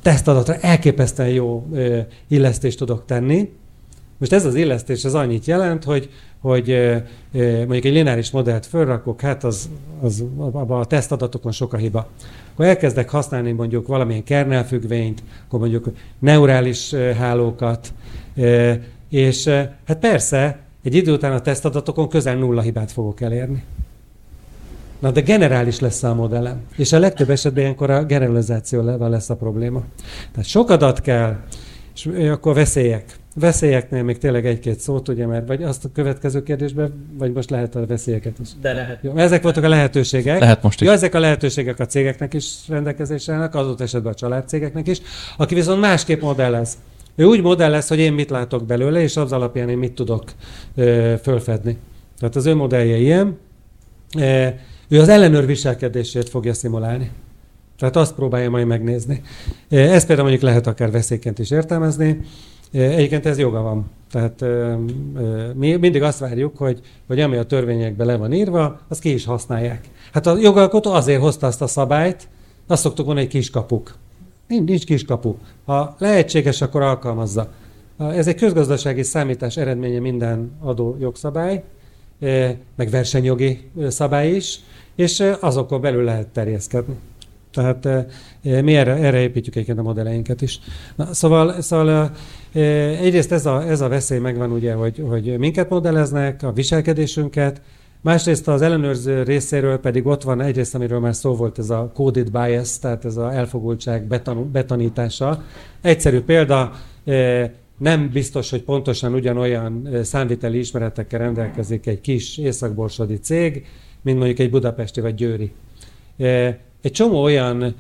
Tesztadatra 0.01 0.55
elképesztően 0.55 1.29
jó 1.29 1.67
e, 1.75 2.07
illesztést 2.27 2.77
tudok 2.77 3.05
tenni, 3.05 3.49
most 4.17 4.33
ez 4.33 4.45
az 4.45 4.55
illesztés 4.55 5.05
az 5.05 5.15
annyit 5.15 5.45
jelent, 5.45 5.83
hogy, 5.83 6.09
hogy 6.45 6.93
mondjuk 7.37 7.85
egy 7.85 7.93
lineáris 7.93 8.31
modellt 8.31 8.65
fölrakok, 8.65 9.21
hát 9.21 9.43
az, 9.43 9.69
az 10.01 10.23
abban 10.37 10.79
a 10.79 10.85
tesztadatokon 10.85 11.51
sok 11.51 11.73
a 11.73 11.77
hiba. 11.77 12.07
Akkor 12.53 12.65
elkezdek 12.65 13.09
használni 13.09 13.51
mondjuk 13.51 13.87
valamilyen 13.87 14.23
kernel 14.23 14.65
függvényt, 14.65 15.23
akkor 15.45 15.59
mondjuk 15.59 15.89
neurális 16.19 16.93
hálókat, 16.93 17.93
és 19.09 19.45
hát 19.85 19.97
persze, 19.99 20.59
egy 20.83 20.95
idő 20.95 21.13
után 21.13 21.31
a 21.31 21.41
tesztadatokon 21.41 22.09
közel 22.09 22.35
nulla 22.35 22.61
hibát 22.61 22.91
fogok 22.91 23.21
elérni. 23.21 23.63
Na 24.99 25.11
de 25.11 25.21
generális 25.21 25.79
lesz 25.79 26.03
a 26.03 26.13
modellem. 26.13 26.61
És 26.75 26.93
a 26.93 26.99
legtöbb 26.99 27.29
esetben 27.29 27.63
ilyenkor 27.63 27.89
a 27.89 28.03
generalizációval 28.03 29.09
lesz 29.09 29.29
a 29.29 29.35
probléma. 29.35 29.83
Tehát 30.31 30.47
sok 30.47 30.69
adat 30.69 31.01
kell, 31.01 31.35
és 31.93 32.05
akkor 32.05 32.53
veszélyek. 32.53 33.17
Veszélyeknél 33.39 34.03
még 34.03 34.17
tényleg 34.17 34.45
egy-két 34.45 34.79
szót, 34.79 35.07
ugye, 35.07 35.25
mert 35.25 35.47
vagy 35.47 35.63
azt 35.63 35.85
a 35.85 35.89
következő 35.93 36.43
kérdésben, 36.43 37.07
vagy 37.17 37.33
most 37.33 37.49
lehet 37.49 37.75
a 37.75 37.85
veszélyeket 37.85 38.39
is. 38.39 38.49
De 38.61 38.73
lehet. 38.73 38.99
Jó, 39.01 39.15
ezek 39.15 39.43
voltak 39.43 39.63
a 39.63 39.67
lehetőségek. 39.67 40.39
Lehet 40.39 40.63
most 40.63 40.81
is. 40.81 40.87
Jó, 40.87 40.93
ezek 40.93 41.15
a 41.15 41.19
lehetőségek 41.19 41.79
a 41.79 41.85
cégeknek 41.85 42.33
is 42.33 42.55
rendelkezésre 42.67 43.33
állnak, 43.33 43.55
adott 43.55 43.81
esetben 43.81 44.11
a 44.11 44.15
családcégeknek 44.15 44.87
is, 44.87 45.01
aki 45.37 45.55
viszont 45.55 45.79
másképp 45.79 46.21
modellez. 46.21 46.77
Ő 47.15 47.25
úgy 47.25 47.41
modellez, 47.41 47.87
hogy 47.87 47.99
én 47.99 48.13
mit 48.13 48.29
látok 48.29 48.65
belőle, 48.65 49.01
és 49.01 49.17
az 49.17 49.31
alapján 49.31 49.69
én 49.69 49.77
mit 49.77 49.93
tudok 49.93 50.23
ö, 50.75 51.13
fölfedni. 51.21 51.77
Tehát 52.19 52.35
az 52.35 52.45
ő 52.45 52.55
modellje 52.55 52.97
ilyen. 52.97 53.37
E, 54.17 54.59
ő 54.87 54.99
az 54.99 55.09
ellenőr 55.09 55.45
viselkedését 55.45 56.29
fogja 56.29 56.53
szimulálni. 56.53 57.11
Tehát 57.77 57.95
azt 57.95 58.15
próbálja 58.15 58.49
majd 58.49 58.67
megnézni. 58.67 59.21
Ezt 59.69 60.07
például 60.07 60.27
mondjuk 60.27 60.49
lehet 60.49 60.67
akár 60.67 60.91
veszélyként 60.91 61.39
is 61.39 61.51
értelmezni. 61.51 62.19
Egyébként 62.75 63.25
ez 63.25 63.37
joga 63.37 63.61
van. 63.61 63.85
Tehát 64.11 64.45
mi 65.53 65.75
mindig 65.75 66.03
azt 66.03 66.19
várjuk, 66.19 66.57
hogy, 66.57 66.79
hogy 67.07 67.19
ami 67.19 67.37
a 67.37 67.43
törvényekben 67.43 68.07
le 68.07 68.15
van 68.15 68.33
írva, 68.33 68.79
azt 68.87 69.01
ki 69.01 69.13
is 69.13 69.25
használják. 69.25 69.89
Hát 70.13 70.27
a 70.27 70.37
jogalkotó 70.37 70.91
azért 70.91 71.21
hozta 71.21 71.47
azt 71.47 71.61
a 71.61 71.67
szabályt, 71.67 72.27
azt 72.67 72.81
szoktuk 72.81 73.05
mondani, 73.05 73.27
hogy 73.27 73.35
kiskapuk. 73.35 73.95
Nincs, 74.47 74.67
nincs 74.69 74.85
kiskapu. 74.85 75.35
Ha 75.65 75.95
lehetséges, 75.97 76.61
akkor 76.61 76.81
alkalmazza. 76.81 77.51
Ez 77.97 78.27
egy 78.27 78.35
közgazdasági 78.35 79.03
számítás 79.03 79.57
eredménye 79.57 79.99
minden 79.99 80.51
adó 80.61 80.97
jogszabály, 80.99 81.63
meg 82.75 82.89
versenyjogi 82.89 83.69
szabály 83.87 84.29
is, 84.35 84.59
és 84.95 85.23
azokon 85.39 85.81
belül 85.81 86.03
lehet 86.03 86.27
terjeszkedni. 86.27 86.95
Tehát 87.55 87.87
mi 88.41 88.75
erre, 88.75 88.93
erre 88.93 89.19
építjük 89.19 89.55
egyébként 89.55 89.79
a 89.79 89.83
modelleinket 89.83 90.41
is. 90.41 90.59
Na, 90.95 91.13
szóval, 91.13 91.61
szóval 91.61 92.11
egyrészt 93.01 93.31
ez 93.31 93.45
a, 93.45 93.69
ez 93.69 93.81
a 93.81 93.87
veszély 93.87 94.19
megvan 94.19 94.51
ugye, 94.51 94.73
hogy, 94.73 95.03
hogy 95.07 95.37
minket 95.37 95.69
modelleznek, 95.69 96.43
a 96.43 96.51
viselkedésünket, 96.51 97.61
Másrészt 98.05 98.47
az 98.47 98.61
ellenőrző 98.61 99.23
részéről 99.23 99.77
pedig 99.77 100.05
ott 100.05 100.23
van 100.23 100.41
egyrészt, 100.41 100.75
amiről 100.75 100.99
már 100.99 101.15
szó 101.15 101.35
volt, 101.35 101.59
ez 101.59 101.69
a 101.69 101.91
coded 101.93 102.31
bias, 102.31 102.79
tehát 102.79 103.05
ez 103.05 103.17
a 103.17 103.33
elfogultság 103.33 104.07
betan- 104.07 104.51
betanítása. 104.51 105.43
Egyszerű 105.81 106.21
példa, 106.21 106.71
nem 107.77 108.09
biztos, 108.13 108.49
hogy 108.49 108.63
pontosan 108.63 109.13
ugyanolyan 109.13 109.89
számviteli 110.03 110.59
ismeretekkel 110.59 111.19
rendelkezik 111.19 111.87
egy 111.87 112.01
kis 112.01 112.37
északborsodi 112.37 113.19
cég, 113.19 113.65
mint 114.01 114.17
mondjuk 114.17 114.39
egy 114.39 114.49
budapesti 114.49 115.01
vagy 115.01 115.15
győri. 115.15 115.51
Egy 116.85 116.91
csomó 116.91 117.21
olyan 117.23 117.75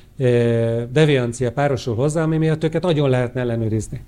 deviancia 0.91 1.51
párosul 1.51 1.95
hozzá, 1.95 2.23
ami 2.23 2.37
miatt 2.37 2.63
őket 2.63 2.81
nagyon 2.81 3.09
lehetne 3.09 3.41
ellenőrizni. 3.41 4.01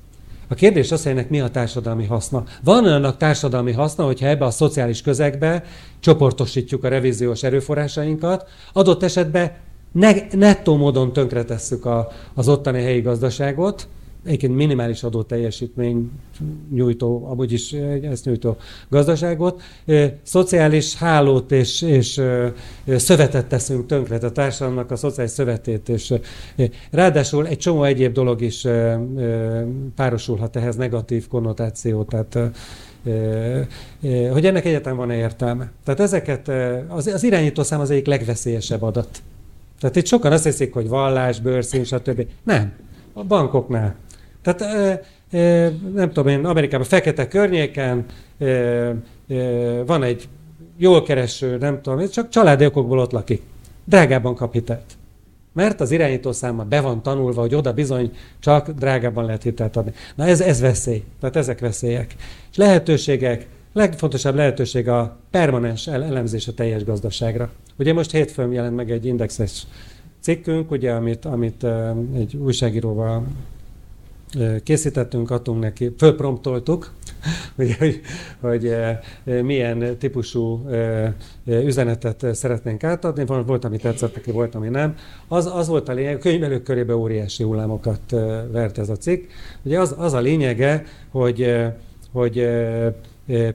A 0.48 0.54
kérdés 0.54 0.92
az, 0.92 1.04
hogy 1.04 1.12
ennek 1.12 1.30
mi 1.30 1.40
a 1.40 1.50
társadalmi 1.50 2.06
haszna. 2.06 2.44
Van 2.64 2.86
olyannak 2.86 3.18
társadalmi 3.18 3.72
haszna, 3.72 4.06
hogyha 4.06 4.28
ebbe 4.28 4.46
a 4.46 4.50
szociális 4.50 5.02
közegbe 5.02 5.64
csoportosítjuk 6.00 6.84
a 6.84 6.88
revíziós 6.88 7.44
erőforrásainkat, 7.44 8.50
adott 8.74 9.04
esetben 9.04 9.52
ne, 9.92 10.12
nettó 10.32 10.76
módon 10.76 11.14
tönkretesszük 11.14 11.86
a, 11.86 12.08
az 12.34 12.48
ottani 12.48 12.82
helyi 12.82 13.02
gazdaságot, 13.02 13.88
egyébként 14.28 14.56
minimális 14.56 15.04
adó 15.04 15.24
teljesítmény 15.24 16.12
nyújtó, 16.74 17.28
amúgy 17.30 17.52
is 17.52 17.72
ezt 18.02 18.26
nyújtó 18.26 18.58
gazdaságot, 18.90 19.62
szociális 20.24 20.96
hálót 20.96 21.52
és, 21.52 21.82
és 21.82 22.22
szövetet 22.86 23.46
teszünk 23.48 23.86
tönkre, 23.86 24.16
a 24.16 24.32
társadalomnak 24.32 24.92
a 24.92 24.96
szociális 24.96 25.32
szövetét, 25.32 25.90
és 25.90 26.14
ráadásul 26.92 27.48
egy 27.48 27.58
csomó 27.58 27.84
egyéb 27.84 28.14
dolog 28.14 28.42
is 28.42 28.68
párosulhat 29.96 30.56
ehhez 30.56 30.76
negatív 30.76 31.28
konnotáció, 31.28 32.04
tehát 32.04 32.40
hogy 34.32 34.46
ennek 34.46 34.66
egyetem 34.66 34.96
van-e 34.96 35.16
értelme. 35.16 35.72
Tehát 35.84 36.00
ezeket, 36.00 36.52
az, 36.88 37.08
az 37.08 37.24
irányítószám 37.24 37.80
az 37.80 37.90
egyik 37.90 38.06
legveszélyesebb 38.06 38.82
adat. 38.82 39.22
Tehát 39.80 39.96
itt 39.96 40.06
sokan 40.06 40.32
azt 40.32 40.44
hiszik, 40.44 40.74
hogy 40.74 40.88
vallás, 40.88 41.40
bőrszín, 41.40 41.84
stb. 41.84 42.28
Nem. 42.44 42.72
A 43.14 43.24
bankoknál 43.24 43.96
tehát 44.54 45.06
nem 45.94 46.08
tudom 46.08 46.28
én, 46.28 46.46
Amerikában 46.46 46.86
fekete 46.86 47.28
környéken 47.28 48.06
van 49.86 50.04
egy 50.04 50.28
jól 50.78 51.04
kereső, 51.04 51.58
nem 51.58 51.82
tudom, 51.82 52.10
csak 52.10 52.30
családi 52.30 52.66
okokból 52.66 53.00
ott 53.00 53.12
lakik. 53.12 53.42
Drágában 53.86 54.36
kap 54.36 54.54
hitelt. 54.54 54.98
Mert 55.54 55.82
az 55.82 55.92
irányítószáma 55.92 56.64
be 56.64 56.82
van 56.82 57.04
tanulva, 57.04 57.42
hogy 57.42 57.56
oda 57.56 57.74
bizony 57.74 58.12
csak 58.40 58.70
drágában 58.70 59.26
lehet 59.26 59.44
hitelt 59.44 59.76
adni. 59.76 59.92
Na 60.16 60.26
ez, 60.26 60.42
ez 60.42 60.60
veszély. 60.60 61.04
Tehát 61.20 61.36
ezek 61.36 61.60
veszélyek. 61.60 62.16
És 62.52 62.58
lehetőségek, 62.58 63.48
legfontosabb 63.74 64.36
lehetőség 64.36 64.88
a 64.88 65.18
permanens 65.32 65.88
elemzés 65.88 66.48
a 66.48 66.54
teljes 66.54 66.84
gazdaságra. 66.84 67.52
Ugye 67.78 67.94
most 67.94 68.12
hétfőn 68.12 68.52
jelent 68.52 68.76
meg 68.76 68.92
egy 68.92 69.06
indexes 69.06 69.68
cikkünk, 70.20 70.72
ugye, 70.72 70.92
amit, 70.92 71.26
amit 71.26 71.66
egy 72.16 72.36
újságíróval 72.36 73.24
készítettünk, 74.64 75.32
adtunk 75.32 75.60
neki, 75.60 75.94
fölpromptoltuk, 75.98 76.92
hogy, 77.56 77.76
hogy, 77.78 78.02
hogy 78.40 78.76
milyen 79.44 79.98
típusú 79.98 80.70
üzenetet 81.46 82.26
szeretnénk 82.36 82.84
átadni. 82.84 83.26
Volt, 83.26 83.66
ami 83.66 83.78
tetszett 83.78 84.16
neki, 84.16 84.32
volt, 84.32 84.56
ami 84.56 84.70
nem. 84.70 84.96
Az, 85.28 85.46
az 85.46 85.68
volt 85.68 85.90
a 85.90 85.94
lényeg, 85.94 86.18
könyvelők 86.18 86.64
körében 86.64 86.96
óriási 86.96 87.44
hullámokat 87.44 88.12
vert 88.52 88.78
ez 88.78 88.90
a 88.90 88.98
cikk. 88.98 89.30
Ugye 89.64 89.80
az, 89.80 89.96
az 89.98 90.14
a 90.14 90.20
lényege, 90.20 90.84
hogy, 91.12 91.56
hogy 92.12 92.48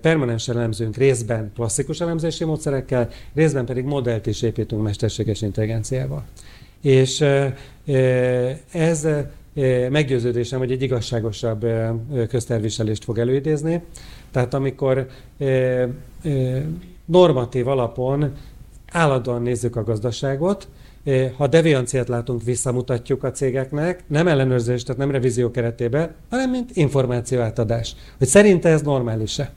permanens 0.01 0.49
elemzünk 0.49 0.97
részben 0.97 1.51
klasszikus 1.55 2.01
elemzési 2.01 2.45
módszerekkel, 2.45 3.09
részben 3.35 3.65
pedig 3.65 3.85
modellt 3.85 4.27
is 4.27 4.43
építünk 4.43 4.83
mesterséges 4.83 5.43
intelligenciával. 5.43 6.25
És 6.81 7.25
ez 8.73 9.09
meggyőződésem, 9.91 10.59
hogy 10.59 10.73
egy 10.73 10.83
igazságosabb 10.83 11.67
közterviselést 12.29 13.05
fog 13.05 13.19
előidézni. 13.19 13.83
Tehát 14.31 14.55
amikor 14.55 15.07
normatív 17.05 17.69
alapon 17.69 18.33
állandóan 18.93 19.43
nézzük 19.43 19.77
a 19.77 19.85
gazdaságot, 19.85 20.69
ha 21.37 21.47
devianciát 21.47 22.09
látunk, 22.09 22.43
visszamutatjuk 22.43 23.25
a 23.25 23.31
cégeknek, 23.31 24.05
nem 24.07 24.29
ellenőrzés, 24.29 24.83
tehát 24.83 25.01
nem 25.01 25.11
revízió 25.11 25.51
keretében, 25.51 26.15
hanem 26.31 26.51
mint 26.51 26.71
információ 26.77 27.41
átadás. 27.41 27.97
Hogy 28.19 28.27
szerinte 28.27 28.69
ez 28.69 28.83
normális-e? 28.83 29.53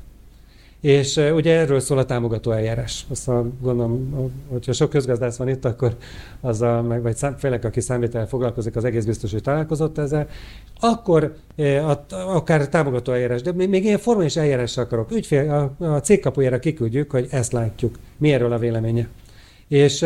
És 0.85 1.17
ugye 1.17 1.57
erről 1.57 1.79
szól 1.79 1.97
a 1.97 2.05
támogató 2.05 2.51
eljárás. 2.51 3.05
Azt 3.09 3.29
gondolom, 3.61 4.13
hogyha 4.47 4.73
sok 4.73 4.89
közgazdász 4.89 5.37
van 5.37 5.49
itt, 5.49 5.65
akkor 5.65 5.95
azzal, 6.41 6.81
meg, 6.81 7.01
vagy 7.01 7.15
szám, 7.15 7.35
aki 7.63 7.81
számvétel 7.81 8.27
foglalkozik, 8.27 8.75
az 8.75 8.83
egész 8.83 9.05
biztos, 9.05 9.31
hogy 9.31 9.41
találkozott 9.41 9.97
ezzel, 9.97 10.27
akkor 10.79 11.35
akár 12.09 12.69
támogató 12.69 13.11
eljárás, 13.11 13.41
de 13.41 13.51
még 13.51 13.83
ilyen 13.83 13.97
formális 13.97 14.35
eljárásra 14.35 14.83
akarok. 14.83 15.11
Ügyfél, 15.11 15.73
a, 15.79 15.85
a 15.85 15.99
cégkapujára 15.99 16.59
kiküldjük, 16.59 17.11
hogy 17.11 17.27
ezt 17.29 17.51
látjuk. 17.51 17.99
Mi 18.17 18.33
erről 18.33 18.51
a 18.51 18.57
véleménye? 18.57 19.07
És 19.67 20.05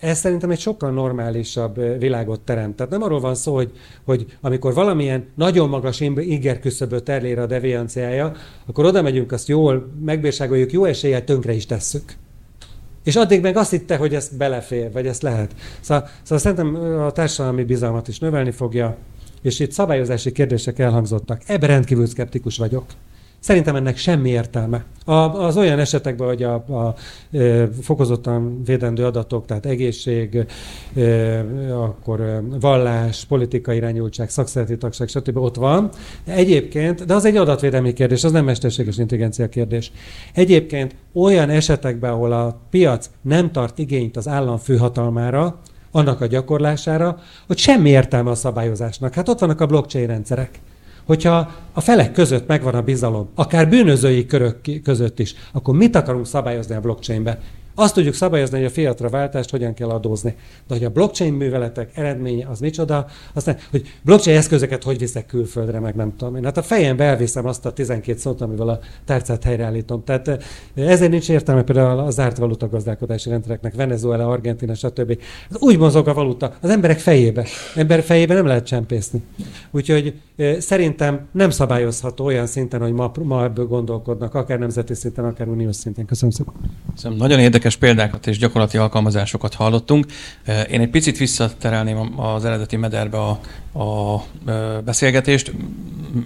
ez 0.00 0.18
szerintem 0.18 0.50
egy 0.50 0.58
sokkal 0.58 0.90
normálisabb 0.90 1.98
világot 1.98 2.40
teremt. 2.40 2.76
Tehát 2.76 2.92
nem 2.92 3.02
arról 3.02 3.20
van 3.20 3.34
szó, 3.34 3.54
hogy, 3.54 3.70
hogy 4.04 4.26
amikor 4.40 4.74
valamilyen 4.74 5.26
nagyon 5.34 5.68
magas 5.68 6.00
inger 6.00 6.60
küszöböt 6.60 7.08
elér 7.08 7.38
a 7.38 7.46
devianciája, 7.46 8.32
akkor 8.66 8.84
oda 8.84 9.02
megyünk, 9.02 9.32
azt 9.32 9.48
jól 9.48 9.90
megbírságoljuk, 10.04 10.72
jó 10.72 10.84
eséllyel 10.84 11.24
tönkre 11.24 11.52
is 11.52 11.66
tesszük. 11.66 12.02
És 13.04 13.16
addig 13.16 13.40
meg 13.40 13.56
azt 13.56 13.70
hitte, 13.70 13.96
hogy 13.96 14.14
ez 14.14 14.28
belefér, 14.28 14.92
vagy 14.92 15.06
ezt 15.06 15.22
lehet. 15.22 15.54
Szóval, 15.80 16.08
szóval 16.22 16.38
szerintem 16.38 16.74
a 17.00 17.10
társadalmi 17.10 17.64
bizalmat 17.64 18.08
is 18.08 18.18
növelni 18.18 18.50
fogja, 18.50 18.96
és 19.42 19.60
itt 19.60 19.72
szabályozási 19.72 20.32
kérdések 20.32 20.78
elhangzottak. 20.78 21.42
Ebben 21.46 21.68
rendkívül 21.68 22.06
szkeptikus 22.06 22.56
vagyok. 22.56 22.84
Szerintem 23.42 23.76
ennek 23.76 23.96
semmi 23.96 24.28
értelme. 24.28 24.84
A, 25.04 25.12
az 25.12 25.56
olyan 25.56 25.78
esetekben, 25.78 26.26
hogy 26.26 26.42
a, 26.42 26.64
a, 26.68 26.72
a 26.72 26.94
fokozottan 27.80 28.62
védendő 28.64 29.04
adatok, 29.04 29.46
tehát 29.46 29.66
egészség, 29.66 30.46
akkor 31.70 32.42
vallás, 32.60 33.24
politikai 33.24 33.76
irányultság, 33.76 34.30
szakszereti 34.30 34.76
tagság, 34.76 35.08
stb. 35.08 35.36
ott 35.36 35.56
van. 35.56 35.90
Egyébként, 36.24 37.04
de 37.04 37.14
az 37.14 37.24
egy 37.24 37.36
adatvédelmi 37.36 37.92
kérdés, 37.92 38.24
az 38.24 38.32
nem 38.32 38.44
mesterséges 38.44 38.98
intelligencia 38.98 39.48
kérdés. 39.48 39.92
Egyébként 40.34 40.94
olyan 41.12 41.50
esetekben, 41.50 42.12
ahol 42.12 42.32
a 42.32 42.60
piac 42.70 43.10
nem 43.22 43.52
tart 43.52 43.78
igényt 43.78 44.16
az 44.16 44.28
állam 44.28 44.56
főhatalmára, 44.56 45.60
annak 45.90 46.20
a 46.20 46.26
gyakorlására, 46.26 47.18
hogy 47.46 47.58
semmi 47.58 47.88
értelme 47.88 48.30
a 48.30 48.34
szabályozásnak. 48.34 49.14
Hát 49.14 49.28
ott 49.28 49.38
vannak 49.38 49.60
a 49.60 49.66
blockchain 49.66 50.06
rendszerek 50.06 50.60
hogyha 51.04 51.50
a 51.72 51.80
felek 51.80 52.12
között 52.12 52.46
megvan 52.46 52.74
a 52.74 52.82
bizalom, 52.82 53.28
akár 53.34 53.68
bűnözői 53.68 54.26
körök 54.26 54.56
között 54.82 55.18
is, 55.18 55.34
akkor 55.52 55.74
mit 55.74 55.96
akarunk 55.96 56.26
szabályozni 56.26 56.74
a 56.74 56.80
blockchainbe? 56.80 57.38
Azt 57.74 57.94
tudjuk 57.94 58.14
szabályozni, 58.14 58.56
hogy 58.56 58.66
a 58.66 58.70
fiatra 58.70 59.08
váltást 59.08 59.50
hogyan 59.50 59.74
kell 59.74 59.88
adózni. 59.88 60.34
De 60.68 60.74
hogy 60.74 60.84
a 60.84 60.90
blockchain 60.90 61.32
műveletek 61.32 61.90
eredménye 61.94 62.46
az 62.46 62.60
micsoda, 62.60 63.06
aztán, 63.32 63.56
hogy 63.70 63.94
blockchain 64.02 64.36
eszközöket 64.36 64.82
hogy 64.82 64.98
viszek 64.98 65.26
külföldre, 65.26 65.80
meg 65.80 65.94
nem 65.94 66.16
tudom 66.16 66.36
én. 66.36 66.44
Hát 66.44 66.56
a 66.56 66.62
fejembe 66.62 67.04
elviszem 67.04 67.46
azt 67.46 67.66
a 67.66 67.72
12 67.72 68.18
szót, 68.18 68.40
amivel 68.40 68.68
a 68.68 68.78
tárcát 69.04 69.42
helyreállítom. 69.44 70.04
Tehát 70.04 70.28
eh, 70.28 70.38
ezért 70.74 71.10
nincs 71.10 71.28
értelme 71.28 71.62
például 71.62 71.98
a 71.98 72.10
zárt 72.10 72.36
valuta 72.36 72.68
gazdálkodási 72.68 73.28
rendszereknek, 73.28 73.74
Venezuela, 73.74 74.28
Argentina, 74.28 74.74
stb. 74.74 75.18
Ez 75.50 75.56
úgy 75.58 75.78
mozog 75.78 76.08
a 76.08 76.14
valuta, 76.14 76.54
az 76.60 76.70
emberek 76.70 76.98
fejébe. 76.98 77.46
Ember 77.74 78.02
fejébe 78.02 78.34
nem 78.34 78.46
lehet 78.46 78.66
csempészni. 78.66 79.22
Úgyhogy 79.70 80.14
eh, 80.36 80.60
szerintem 80.60 81.26
nem 81.32 81.50
szabályozható 81.50 82.24
olyan 82.24 82.46
szinten, 82.46 82.80
hogy 82.80 82.92
ma, 82.92 83.12
ma 83.22 83.44
ebből 83.44 83.66
gondolkodnak, 83.66 84.34
akár 84.34 84.58
nemzeti 84.58 84.94
szinten, 84.94 85.24
akár 85.24 85.48
uniós 85.48 85.76
szinten. 85.76 86.04
Köszönöm 86.04 86.30
szépen. 86.30 86.54
Köszönöm. 86.94 87.16
Nagyon 87.16 87.38
érdekes 87.38 87.61
érdekes 87.62 87.76
példákat 87.88 88.26
és 88.26 88.38
gyakorlati 88.38 88.78
alkalmazásokat 88.78 89.54
hallottunk. 89.54 90.06
Én 90.70 90.80
egy 90.80 90.90
picit 90.90 91.18
visszaterelném 91.18 92.20
az 92.20 92.44
eredeti 92.44 92.76
mederbe 92.76 93.18
a, 93.18 93.38
a 93.82 94.22
beszélgetést, 94.84 95.52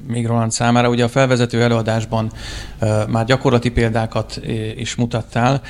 még 0.06 0.26
Roland 0.26 0.52
számára. 0.52 0.88
Ugye 0.88 1.04
a 1.04 1.08
felvezető 1.08 1.62
előadásban 1.62 2.30
már 3.08 3.24
gyakorlati 3.24 3.70
példákat 3.70 4.40
is 4.76 4.94
mutattál, 4.94 5.60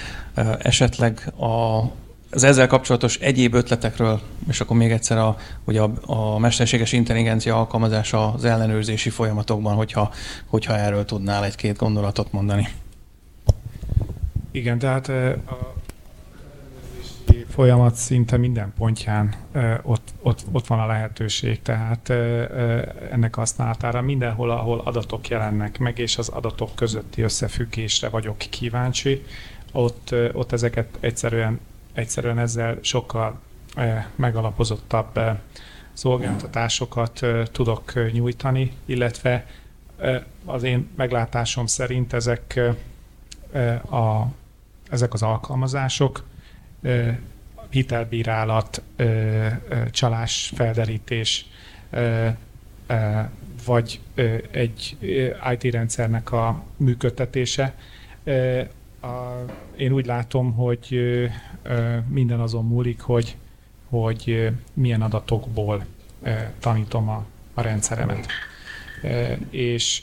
esetleg 0.59 1.33
a, 1.39 1.81
az 2.31 2.45
ezzel 2.45 2.67
kapcsolatos 2.67 3.17
egyéb 3.19 3.55
ötletekről, 3.55 4.21
és 4.49 4.61
akkor 4.61 4.77
még 4.77 4.91
egyszer 4.91 5.19
a, 5.19 5.37
ugye 5.65 5.81
a, 5.81 5.91
a 6.07 6.39
mesterséges 6.39 6.93
intelligencia 6.93 7.57
alkalmazása 7.59 8.33
az 8.33 8.45
ellenőrzési 8.45 9.11
folyamatokban, 9.11 9.75
hogyha, 9.75 10.11
hogyha 10.47 10.77
erről 10.77 11.05
tudnál 11.05 11.45
egy-két 11.45 11.77
gondolatot 11.77 12.33
mondani. 12.33 12.69
Igen, 14.57 14.79
tehát 14.79 15.09
a 15.49 15.75
folyamat 17.49 17.95
szinte 17.95 18.37
minden 18.37 18.73
pontján 18.79 19.35
ott, 19.83 20.09
ott, 20.23 20.45
ott 20.53 20.67
van 20.67 20.81
a 20.81 20.87
lehetőség, 20.87 21.63
tehát 21.63 22.11
ennek 23.11 23.35
használatára 23.35 24.01
mindenhol, 24.01 24.51
ahol 24.51 24.81
adatok 24.85 25.29
jelennek 25.29 25.79
meg, 25.79 25.99
és 25.99 26.19
az 26.19 26.29
adatok 26.29 26.75
közötti 26.75 27.23
összefüggésre 27.23 28.09
vagyok 28.09 28.39
kíváncsi, 28.39 29.25
ott, 29.73 30.15
ott 30.33 30.53
ezeket 30.53 30.89
egyszerűen, 31.01 31.61
egyszerűen 31.93 32.39
ezzel 32.39 32.79
sokkal 32.81 33.39
megalapozottabb 34.15 35.21
szolgáltatásokat 35.93 37.27
tudok 37.53 38.13
nyújtani, 38.13 38.73
illetve 38.85 39.47
az 40.45 40.63
én 40.63 40.89
meglátásom 40.97 41.67
szerint 41.67 42.13
ezek, 42.13 42.61
a, 43.91 44.27
ezek 44.91 45.13
az 45.13 45.23
alkalmazások 45.23 46.25
hitelbírálat, 47.71 48.83
csalás 49.91 50.53
felderítés, 50.55 51.47
vagy 53.67 54.01
egy 54.51 54.97
IT 55.53 55.73
rendszernek 55.73 56.33
a 56.33 56.63
működtetése. 56.77 57.75
Én 59.77 59.93
úgy 59.93 60.07
látom, 60.07 60.53
hogy 60.53 61.01
minden 62.09 62.41
azon 62.41 62.65
múlik, 62.65 63.01
hogy, 63.01 63.37
hogy 63.89 64.51
milyen 64.73 65.03
adatokból 65.03 65.85
tanítom 66.61 67.09
a, 67.09 67.27
a 67.55 67.61
rendszeremet. 67.61 68.27
És 69.51 70.03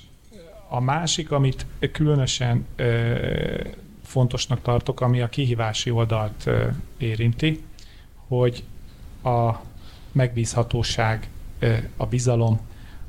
a 0.70 0.80
másik, 0.80 1.32
amit 1.32 1.66
különösen 1.92 2.66
fontosnak 4.14 4.62
tartok, 4.62 5.02
ami 5.02 5.22
a 5.22 5.30
kihívási 5.30 5.90
oldalt 5.92 6.50
érinti, 6.98 7.64
hogy 8.28 8.64
a 9.24 9.52
megbízhatóság, 10.12 11.30
a 11.98 12.06
bizalom, 12.06 12.60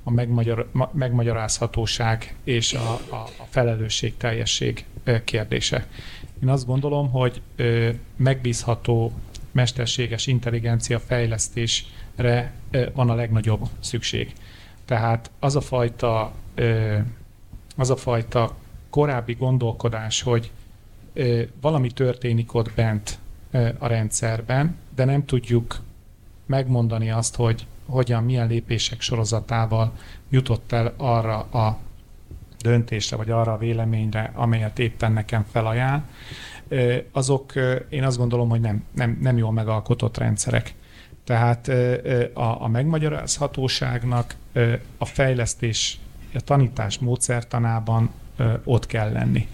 a 0.02 0.10
megmagyar, 0.10 0.70
megmagyarázhatóság 0.92 2.34
és 2.44 2.72
a, 2.72 2.92
a, 2.92 3.14
a 3.14 3.46
felelősség 3.48 4.16
teljesség 4.16 4.84
kérdése. 5.24 5.86
Én 6.42 6.48
azt 6.48 6.66
gondolom, 6.66 7.10
hogy 7.10 7.40
megbízható 8.16 9.12
mesterséges 9.52 10.26
intelligencia 10.26 11.00
fejlesztésre 11.00 12.52
van 12.94 13.10
a 13.10 13.14
legnagyobb 13.14 13.68
szükség. 13.80 14.32
Tehát 14.84 15.30
az 15.38 15.56
a 15.56 15.60
fajta, 15.60 16.32
az 17.76 17.90
a 17.90 17.96
fajta 17.96 18.56
korábbi 18.90 19.34
gondolkodás, 19.34 20.22
hogy 20.22 20.50
valami 21.60 21.90
történik 21.90 22.54
ott 22.54 22.70
bent 22.74 23.18
a 23.78 23.86
rendszerben, 23.86 24.76
de 24.94 25.04
nem 25.04 25.24
tudjuk 25.24 25.80
megmondani 26.46 27.10
azt, 27.10 27.36
hogy 27.36 27.66
hogyan, 27.86 28.24
milyen 28.24 28.48
lépések 28.48 29.00
sorozatával 29.00 29.92
jutott 30.28 30.72
el 30.72 30.94
arra 30.96 31.38
a 31.38 31.78
döntésre, 32.58 33.16
vagy 33.16 33.30
arra 33.30 33.52
a 33.52 33.58
véleményre, 33.58 34.30
amelyet 34.34 34.78
éppen 34.78 35.12
nekem 35.12 35.44
felajánl, 35.50 36.02
azok 37.12 37.52
én 37.88 38.04
azt 38.04 38.16
gondolom, 38.16 38.48
hogy 38.48 38.60
nem, 38.60 38.84
nem, 38.94 39.18
nem 39.20 39.36
jól 39.36 39.52
megalkotott 39.52 40.16
rendszerek. 40.16 40.74
Tehát 41.24 41.68
a, 42.32 42.62
a 42.62 42.68
megmagyarázhatóságnak 42.68 44.34
a 44.98 45.04
fejlesztés, 45.04 45.98
a 46.34 46.40
tanítás 46.40 46.98
módszertanában 46.98 48.10
ott 48.64 48.86
kell 48.86 49.12
lenni. 49.12 49.48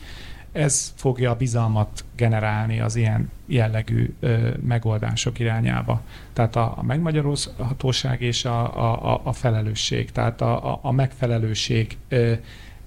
Ez 0.53 0.93
fogja 0.97 1.31
a 1.31 1.37
bizalmat 1.37 2.05
generálni 2.17 2.81
az 2.81 2.97
ilyen 2.97 3.31
jellegű 3.47 4.15
ö, 4.21 4.49
megoldások 4.67 5.39
irányába. 5.39 6.01
Tehát 6.33 6.57
a, 6.57 6.75
a 6.77 6.83
megmagyarázhatóság 6.83 8.23
és 8.23 8.45
a, 8.45 8.77
a, 9.13 9.21
a 9.25 9.33
felelősség, 9.33 10.13
tehát 10.13 10.41
a, 10.41 10.73
a, 10.73 10.79
a 10.83 10.93
megfelelőség 10.93 11.97
ö, 12.09 12.33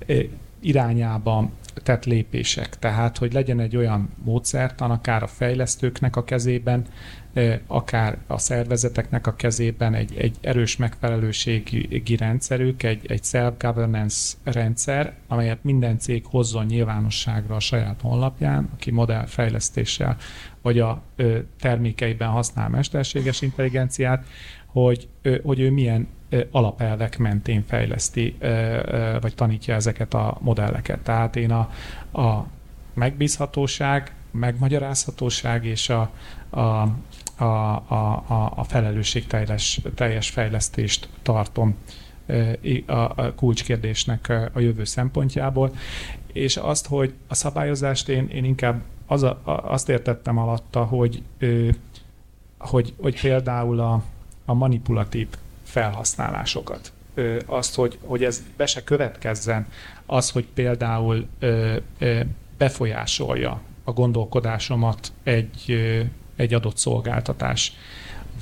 ö, 0.06 0.20
irányába 0.60 1.50
tett 1.74 2.06
lépések. 2.06 2.80
Tehát, 2.80 3.18
hogy 3.18 3.34
legyen 3.34 3.60
egy 3.60 3.76
olyan 3.76 4.10
módszertan, 4.24 4.92
akár 4.92 5.24
a 5.24 5.28
fejlesztőknek 5.28 6.16
a 6.16 6.24
kezében, 6.24 6.86
akár 7.68 8.18
a 8.28 8.38
szervezeteknek 8.38 9.28
a 9.28 9.36
kezében 9.36 9.94
egy, 9.94 10.16
egy 10.18 10.38
erős 10.42 10.78
megfelelőségi 10.78 12.16
rendszerük, 12.16 12.84
egy, 12.84 13.06
egy 13.08 13.24
self-governance 13.24 14.34
rendszer, 14.44 15.14
amelyet 15.28 15.64
minden 15.64 16.00
cég 16.00 16.26
hozzon 16.26 16.66
nyilvánosságra 16.66 17.56
a 17.56 17.60
saját 17.60 18.02
honlapján, 18.02 18.70
aki 18.74 18.92
modellfejlesztéssel 18.92 20.18
vagy 20.62 20.80
a 20.80 21.02
termékeiben 21.60 22.30
használ 22.30 22.70
mesterséges 22.70 23.42
intelligenciát, 23.42 24.26
hogy, 24.66 25.08
hogy 25.44 25.60
ő 25.60 25.72
milyen 25.72 26.08
alapelvek 26.52 27.18
mentén 27.18 27.64
fejleszti, 27.68 28.38
vagy 29.22 29.36
tanítja 29.36 29.76
ezeket 29.76 30.14
a 30.14 30.38
modelleket. 30.42 31.00
Tehát 31.00 31.36
én 31.36 31.52
a, 31.52 31.70
a 32.22 32.46
megbízhatóság, 32.94 34.14
megmagyarázhatóság 34.32 35.66
és 35.66 35.90
a, 35.90 36.12
a, 36.50 36.60
a, 37.44 37.46
a, 37.46 38.54
a 38.56 38.64
felelősség 38.64 39.28
teljes, 39.28 39.82
teljes 39.96 40.30
fejlesztést 40.30 41.10
tartom 41.22 41.76
a 42.86 43.34
kulcskérdésnek 43.34 44.34
a 44.54 44.60
jövő 44.60 44.84
szempontjából, 44.84 45.72
és 46.34 46.58
azt, 46.58 46.88
hogy 46.88 47.14
a 47.28 47.36
szabályozást 47.36 48.10
én, 48.10 48.28
én 48.28 48.44
inkább 48.44 48.82
az 49.08 49.24
a, 49.24 49.42
azt 49.44 49.90
értettem 49.90 50.38
alatta, 50.38 50.84
hogy, 50.84 51.24
hogy, 52.58 52.94
hogy 53.02 53.22
például 53.22 53.80
a, 53.80 54.04
a 54.46 54.54
manipulatív 54.54 55.28
felhasználásokat. 55.74 56.92
Azt, 57.46 57.76
hogy, 57.76 57.98
hogy 58.02 58.24
ez 58.24 58.44
be 58.58 58.66
se 58.66 58.84
következzen, 58.84 59.68
az, 60.06 60.30
hogy 60.30 60.46
például 60.54 61.28
befolyásolja 62.58 63.62
a 63.84 63.92
gondolkodásomat 63.92 65.12
egy, 65.24 65.78
egy 66.36 66.54
adott 66.54 66.78
szolgáltatás, 66.78 67.74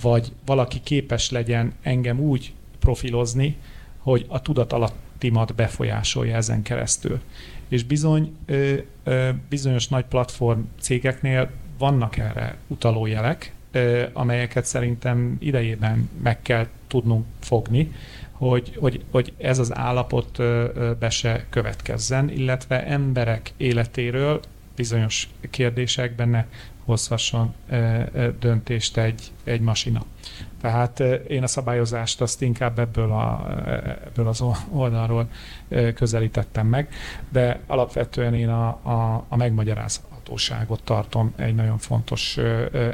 vagy 0.02 0.32
valaki 0.46 0.80
képes 0.84 1.32
legyen 1.32 1.74
engem 1.82 2.20
úgy 2.20 2.54
profilozni, 2.80 3.58
hogy 3.98 4.26
a 4.28 4.42
tudatalattimat 4.42 5.56
befolyásolja 5.56 6.36
ezen 6.36 6.62
keresztül. 6.62 7.22
És 7.68 7.84
bizony 7.84 8.36
ö, 8.46 8.76
ö, 9.04 9.30
bizonyos 9.50 9.88
nagy 9.88 10.06
platform 10.06 10.60
cégeknél 10.80 11.50
vannak 11.78 12.18
erre 12.18 12.58
utaló 12.68 13.06
jelek, 13.06 13.54
ö, 13.54 13.61
amelyeket 14.14 14.66
szerintem 14.66 15.38
idejében 15.40 16.10
meg 16.24 16.42
kell 16.42 16.68
tudnunk 16.88 17.26
fogni, 17.40 17.92
hogy, 18.32 18.76
hogy, 18.80 19.04
hogy 19.12 19.34
ez 19.38 19.60
az 19.60 19.76
állapot 19.76 20.38
be 21.00 21.10
se 21.10 21.46
következzen, 21.50 22.30
illetve 22.30 22.86
emberek 22.86 23.54
életéről 23.58 24.40
bizonyos 24.76 25.30
kérdésekben 25.50 26.30
ne 26.30 26.46
hozhasson 26.86 27.54
döntést 28.40 28.98
egy, 28.98 29.32
egy 29.44 29.62
masina. 29.62 30.06
Tehát 30.62 31.00
én 31.28 31.44
a 31.44 31.48
szabályozást 31.48 32.22
azt 32.22 32.42
inkább 32.42 32.80
ebből, 32.80 33.12
a, 33.12 33.54
ebből 34.06 34.28
az 34.28 34.44
oldalról 34.70 35.30
közelítettem 35.96 36.68
meg, 36.68 36.90
de 37.30 37.60
alapvetően 37.68 38.34
én 38.34 38.50
a, 38.50 38.68
a, 38.68 39.26
a 39.28 39.36
megmagyarázhatóságot 40.22 40.84
tartom 40.84 41.34
egy 41.36 41.56
nagyon 41.56 41.78
fontos 41.78 42.38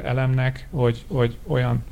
elemnek, 0.04 0.68
hogy, 0.70 1.04
hogy 1.08 1.38
olyan 1.46 1.84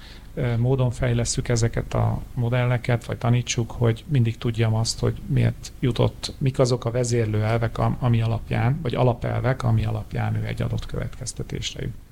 módon 0.58 0.90
fejlesztjük 0.90 1.48
ezeket 1.48 1.94
a 1.94 2.22
modelleket, 2.34 3.04
vagy 3.04 3.18
tanítsuk, 3.18 3.70
hogy 3.70 4.04
mindig 4.08 4.38
tudjam 4.38 4.74
azt, 4.74 4.98
hogy 4.98 5.20
miért 5.26 5.72
jutott, 5.80 6.34
mik 6.38 6.58
azok 6.58 6.84
a 6.84 6.90
vezérlő 6.90 7.42
elvek, 7.42 7.78
ami 7.78 8.20
alapján, 8.20 8.78
vagy 8.82 8.94
alapelvek, 8.94 9.62
ami 9.62 9.84
alapján 9.84 10.36
ő 10.36 10.44
egy 10.44 10.62
adott 10.62 10.86
következtetésre 10.86 11.82
jut. 11.82 12.05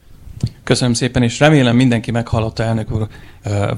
Köszönöm 0.64 0.95
szépen, 0.95 1.22
és 1.22 1.38
remélem 1.38 1.76
mindenki 1.76 2.11
meghallotta 2.11 2.62
elnök 2.62 2.90
úr 2.90 3.09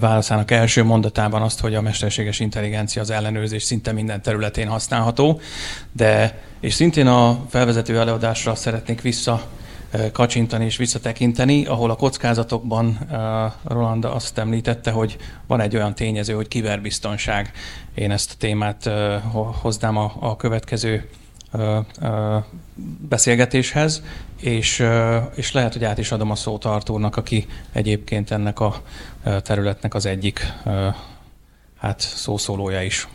válaszának 0.01 0.51
első 0.51 0.85
mondatában 0.85 1.43
azt, 1.43 1.61
hogy 1.61 1.75
a 1.75 1.81
mesterséges 1.81 2.41
intelligencia 2.41 3.03
az 3.03 3.11
ellenőrzés 3.11 3.63
szinte 3.63 3.93
minden 3.93 4.23
területén 4.23 4.69
használható, 4.69 5.41
de 5.93 6.39
és 6.61 6.75
szintén 6.75 7.07
a 7.07 7.45
felvezető 7.49 7.99
előadásra 7.99 8.55
szeretnék 8.55 9.01
vissza 9.01 9.43
kacsintani 10.13 10.65
és 10.65 10.77
visszatekinteni, 10.77 11.67
ahol 11.67 11.91
a 11.91 11.97
kockázatokban 11.97 12.99
Roland 13.65 14.05
azt 14.05 14.39
említette, 14.39 14.91
hogy 14.91 15.17
van 15.47 15.61
egy 15.61 15.77
olyan 15.77 15.95
tényező, 15.95 16.35
hogy 16.35 16.49
kiberbiztonság. 16.49 17.53
Én 17.95 18.11
ezt 18.11 18.31
a 18.33 18.37
témát 18.39 18.91
hoznám 19.63 19.97
a, 19.97 20.13
a 20.21 20.37
következő 20.37 21.09
beszélgetéshez, 23.09 24.03
és, 24.41 24.85
és 25.35 25.53
lehet, 25.53 25.73
hogy 25.73 25.85
át 25.85 25.99
is 25.99 26.13
adom 26.13 26.31
a 26.31 26.35
szót 26.35 26.65
Artúrnak, 26.65 27.17
aki 27.17 27.47
egyébként 27.73 28.31
ennek 28.31 28.61
a 28.61 28.83
területnek 29.43 29.95
az 29.95 30.07
egyik 30.07 30.53
hát 31.79 32.01
szószólója 32.01 32.83
is. 32.83 33.09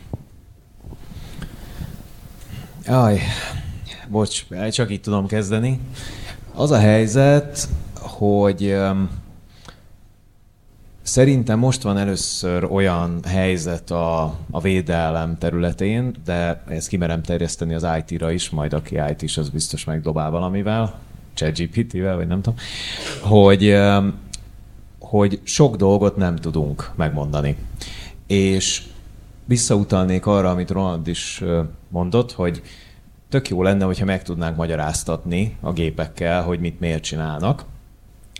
Aj, 2.86 3.20
bocs, 4.08 4.46
csak 4.70 4.90
így 4.90 5.00
tudom 5.00 5.26
kezdeni. 5.26 5.80
Az 6.54 6.70
a 6.70 6.78
helyzet, 6.78 7.68
hogy 7.94 8.76
Szerintem 11.02 11.58
most 11.58 11.82
van 11.82 11.98
először 11.98 12.64
olyan 12.64 13.20
helyzet 13.24 13.90
a, 13.90 14.22
a 14.50 14.60
védelem 14.60 15.38
területén, 15.38 16.14
de 16.24 16.62
ezt 16.68 16.88
kimerem 16.88 17.22
terjeszteni 17.22 17.74
az 17.74 17.86
IT-ra 17.98 18.30
is, 18.30 18.50
majd 18.50 18.72
aki 18.72 19.00
IT 19.10 19.22
is, 19.22 19.36
az 19.36 19.48
biztos 19.48 19.84
megdobál 19.84 20.30
valamivel, 20.30 20.98
ChatGPT-vel, 21.34 22.16
vagy 22.16 22.26
nem 22.26 22.40
tudom, 22.42 22.58
hogy, 23.20 23.76
hogy 24.98 25.40
sok 25.42 25.76
dolgot 25.76 26.16
nem 26.16 26.36
tudunk 26.36 26.90
megmondani. 26.94 27.56
És 28.26 28.82
visszautalnék 29.44 30.26
arra, 30.26 30.50
amit 30.50 30.70
Roland 30.70 31.08
is 31.08 31.42
mondott, 31.88 32.32
hogy 32.32 32.62
tök 33.28 33.48
jó 33.48 33.62
lenne, 33.62 33.84
hogyha 33.84 34.04
meg 34.04 34.22
tudnánk 34.22 34.56
magyaráztatni 34.56 35.56
a 35.60 35.72
gépekkel, 35.72 36.42
hogy 36.42 36.60
mit 36.60 36.80
miért 36.80 37.02
csinálnak, 37.02 37.64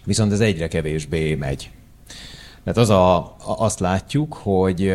viszont 0.05 0.33
ez 0.33 0.41
egyre 0.41 0.69
kevésbé 0.69 1.35
megy. 1.35 1.71
Tehát 2.65 2.79
az 2.79 2.91
a, 2.91 3.35
azt 3.59 3.81
látjuk, 3.81 4.35
hogy 4.35 4.95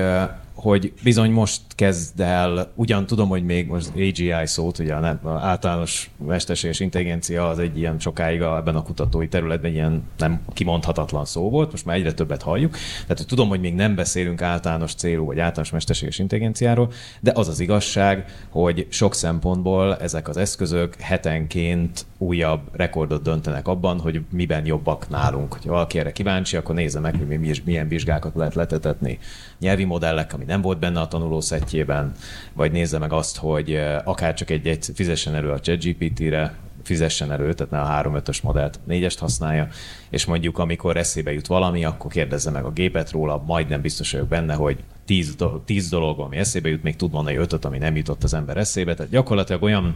hogy 0.58 0.93
bizony 1.03 1.32
most 1.32 1.62
kezd 1.76 2.20
el, 2.20 2.72
ugyan 2.76 3.05
tudom, 3.05 3.30
hogy 3.30 3.43
még 3.43 3.68
most 3.68 3.91
AGI 3.95 4.34
szót, 4.43 4.80
ugye 4.80 4.93
a 4.93 5.20
általános 5.24 6.10
mesterséges 6.26 6.80
intelligencia 6.80 7.47
az 7.47 7.60
egy 7.60 7.78
ilyen 7.78 7.99
sokáig 7.99 8.41
a, 8.41 8.58
ebben 8.58 8.76
a 8.76 8.84
kutatói 8.84 9.28
területben 9.28 9.72
ilyen 9.72 10.03
nem 10.18 10.41
kimondhatatlan 10.53 11.26
szó 11.26 11.49
volt, 11.49 11.72
most 11.72 11.86
már 11.86 11.95
egyre 11.95 12.14
többet 12.14 12.41
halljuk. 12.41 12.72
Tehát 13.01 13.18
hogy 13.18 13.26
tudom, 13.26 13.49
hogy 13.49 13.60
még 13.60 13.74
nem 13.74 13.95
beszélünk 13.95 14.41
általános 14.41 14.93
célú 14.93 15.26
vagy 15.26 15.39
általános 15.39 15.72
mesterséges 15.72 16.20
intelligenciáról, 16.20 16.91
de 17.20 17.32
az 17.36 17.47
az 17.47 17.60
igazság, 17.60 18.26
hogy 18.49 18.88
sok 18.89 19.16
szempontból 19.16 19.97
ezek 19.97 20.28
az 20.28 20.38
eszközök 20.38 20.95
hetenként 20.95 22.05
újabb 22.18 22.62
rekordot 22.72 23.22
döntenek 23.22 23.68
abban, 23.68 23.99
hogy 23.99 24.22
miben 24.32 24.66
jobbak 24.66 25.10
nálunk. 25.10 25.53
Ha 25.53 25.70
valaki 25.72 25.99
erre 25.99 26.12
kíváncsi, 26.12 26.58
akkor 26.58 26.76
nézze 26.76 26.99
meg, 26.99 27.16
hogy 27.16 27.62
milyen 27.66 27.88
vizsgákat 27.88 28.36
lehet 28.36 28.55
letetetni 28.55 29.20
nyelvi 29.60 29.84
modellek, 29.84 30.34
ami 30.34 30.43
nem 30.43 30.62
volt 30.62 30.80
benne 30.80 30.99
a 30.99 31.08
tanuló 31.08 31.41
szettjében, 31.41 32.12
vagy 32.53 32.72
nézze 32.72 32.97
meg 32.97 33.14
azt, 33.14 33.38
hogy 33.38 33.80
akár 34.03 34.34
csak 34.34 34.49
egy, 34.49 34.68
egy 34.68 34.86
fizessen 34.93 35.36
elő 35.36 35.51
a 35.51 35.60
ChatGPT-re, 35.60 36.55
fizessen 36.84 37.32
elő, 37.32 37.53
tehát 37.53 37.72
ne 37.72 37.82
a 37.82 38.22
3-5-ös 38.22 38.43
modellt, 38.43 38.80
4-est 38.89 39.16
használja, 39.20 39.68
és 40.10 40.26
mondjuk 40.26 40.58
amikor 40.58 40.97
eszébe 40.97 41.34
jut 41.34 41.47
valami, 41.47 41.86
akkor 41.86 42.12
kérdezze 42.12 42.51
meg 42.51 42.66
a 42.66 42.72
gépet 42.72 43.12
róla, 43.12 43.43
majdnem 43.45 43.82
biztos 43.82 44.12
vagyok 44.12 44.28
benne, 44.28 44.53
hogy 44.53 44.78
10, 45.05 45.36
10 45.66 45.89
dolog, 45.89 46.20
ami 46.20 46.38
eszébe 46.38 46.70
jut, 46.70 46.84
még 46.84 46.95
tud 46.95 47.12
mondani 47.12 47.36
5 47.36 47.66
ami 47.66 47.78
nem 47.78 47.95
jutott 47.95 48.24
az 48.24 48.34
ember 48.34 48.58
eszébe. 48.58 48.93
Tehát 48.93 49.12
gyakorlatilag 49.12 49.64
olyan 49.64 49.95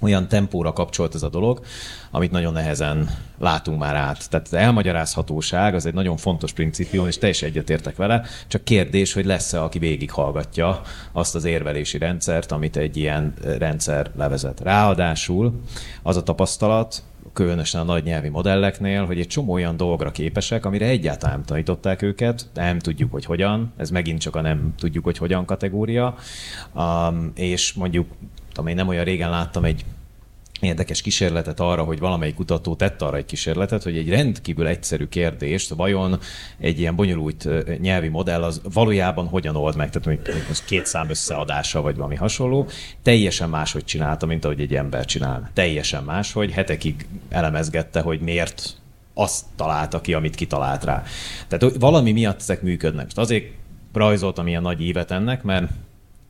olyan 0.00 0.28
tempóra 0.28 0.72
kapcsolt 0.72 1.14
ez 1.14 1.22
a 1.22 1.28
dolog, 1.28 1.60
amit 2.10 2.30
nagyon 2.30 2.52
nehezen 2.52 3.10
látunk 3.38 3.78
már 3.78 3.94
át. 3.94 4.30
Tehát 4.30 4.46
az 4.46 4.54
elmagyarázhatóság 4.54 5.74
az 5.74 5.86
egy 5.86 5.94
nagyon 5.94 6.16
fontos 6.16 6.52
principium, 6.52 7.06
és 7.06 7.18
teljesen 7.18 7.48
egyetértek 7.48 7.96
vele, 7.96 8.22
csak 8.46 8.64
kérdés, 8.64 9.12
hogy 9.12 9.24
lesz-e, 9.24 9.62
aki 9.62 9.78
végighallgatja 9.78 10.80
azt 11.12 11.34
az 11.34 11.44
érvelési 11.44 11.98
rendszert, 11.98 12.52
amit 12.52 12.76
egy 12.76 12.96
ilyen 12.96 13.34
rendszer 13.58 14.10
levezet. 14.16 14.60
Ráadásul 14.60 15.60
az 16.02 16.16
a 16.16 16.22
tapasztalat, 16.22 17.02
különösen 17.36 17.80
a 17.80 17.84
nagy 17.84 18.04
nyelvi 18.04 18.28
modelleknél, 18.28 19.04
hogy 19.04 19.20
egy 19.20 19.26
csomó 19.26 19.52
olyan 19.52 19.76
dolgra 19.76 20.10
képesek, 20.10 20.64
amire 20.64 20.86
egyáltalán 20.86 21.34
nem 21.34 21.44
tanították 21.44 22.02
őket, 22.02 22.48
nem 22.54 22.78
tudjuk, 22.78 23.12
hogy 23.12 23.24
hogyan, 23.24 23.72
ez 23.76 23.90
megint 23.90 24.20
csak 24.20 24.36
a 24.36 24.40
nem 24.40 24.74
tudjuk, 24.78 25.04
hogy 25.04 25.18
hogyan 25.18 25.44
kategória, 25.44 26.14
um, 26.74 27.32
és 27.34 27.72
mondjuk 27.72 28.06
én 28.66 28.74
nem 28.74 28.88
olyan 28.88 29.04
régen 29.04 29.30
láttam 29.30 29.64
egy 29.64 29.84
érdekes 30.60 31.02
kísérletet 31.02 31.60
arra, 31.60 31.82
hogy 31.82 31.98
valamelyik 31.98 32.34
kutató 32.34 32.74
tett 32.74 33.02
arra 33.02 33.16
egy 33.16 33.24
kísérletet, 33.24 33.82
hogy 33.82 33.96
egy 33.96 34.08
rendkívül 34.08 34.66
egyszerű 34.66 35.06
kérdést, 35.06 35.74
vajon 35.74 36.18
egy 36.58 36.78
ilyen 36.78 36.96
bonyolult 36.96 37.48
nyelvi 37.80 38.08
modell 38.08 38.42
az 38.42 38.60
valójában 38.72 39.26
hogyan 39.26 39.56
old 39.56 39.76
meg, 39.76 39.90
tehát 39.90 40.06
mondjuk 40.06 40.64
két 40.66 40.86
szám 40.86 41.10
összeadása, 41.10 41.80
vagy 41.80 41.96
valami 41.96 42.16
hasonló, 42.16 42.68
teljesen 43.02 43.48
máshogy 43.48 43.84
csinálta, 43.84 44.26
mint 44.26 44.44
ahogy 44.44 44.60
egy 44.60 44.74
ember 44.74 45.04
csinál. 45.04 45.50
Teljesen 45.54 46.04
máshogy, 46.04 46.50
hetekig 46.50 47.06
elemezgette, 47.28 48.00
hogy 48.00 48.20
miért 48.20 48.76
azt 49.14 49.44
találta 49.56 50.00
ki, 50.00 50.14
amit 50.14 50.34
kitalált 50.34 50.84
rá. 50.84 51.02
Tehát 51.48 51.76
valami 51.76 52.12
miatt 52.12 52.40
ezek 52.40 52.62
működnek. 52.62 53.04
Most 53.04 53.18
azért 53.18 53.46
rajzoltam 53.92 54.46
ilyen 54.46 54.62
nagy 54.62 54.82
évet 54.82 55.10
ennek, 55.10 55.42
mert 55.42 55.70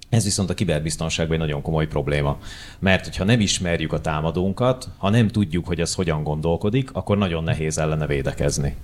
ez 0.09 0.25
viszont 0.25 0.51
a 0.51 0.55
kiberbiztonságban 0.55 1.35
egy 1.35 1.47
nagyon 1.47 1.63
komoly 1.63 1.87
probléma. 1.87 2.39
Mert 2.79 3.05
hogyha 3.05 3.25
nem 3.25 3.41
ismerjük 3.41 3.93
a 3.93 4.01
támadónkat, 4.01 4.89
ha 4.97 5.11
nem 5.11 5.29
tudjuk, 5.29 5.67
hogy 5.67 5.81
ez 5.81 5.95
hogyan 5.95 6.23
gondolkodik, 6.23 6.91
akkor 6.93 7.19
nagyon 7.19 7.45
nehéz 7.45 7.79
ellene 7.79 8.07
védekezni. 8.07 8.77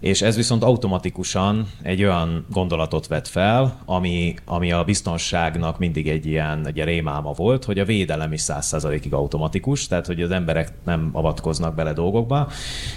És 0.00 0.22
ez 0.22 0.36
viszont 0.36 0.62
automatikusan 0.62 1.70
egy 1.82 2.02
olyan 2.02 2.46
gondolatot 2.50 3.06
vet 3.06 3.28
fel, 3.28 3.80
ami, 3.84 4.34
ami 4.44 4.72
a 4.72 4.84
biztonságnak 4.84 5.78
mindig 5.78 6.08
egy 6.08 6.26
ilyen 6.26 6.66
egy 6.66 6.84
rémáma 6.84 7.32
volt, 7.32 7.64
hogy 7.64 7.78
a 7.78 7.84
védelem 7.84 8.32
is 8.32 8.40
száz 8.40 8.66
százalékig 8.66 9.12
automatikus, 9.12 9.86
tehát 9.86 10.06
hogy 10.06 10.22
az 10.22 10.30
emberek 10.30 10.72
nem 10.84 11.08
avatkoznak 11.12 11.74
bele 11.74 11.92
dolgokba. 11.92 12.48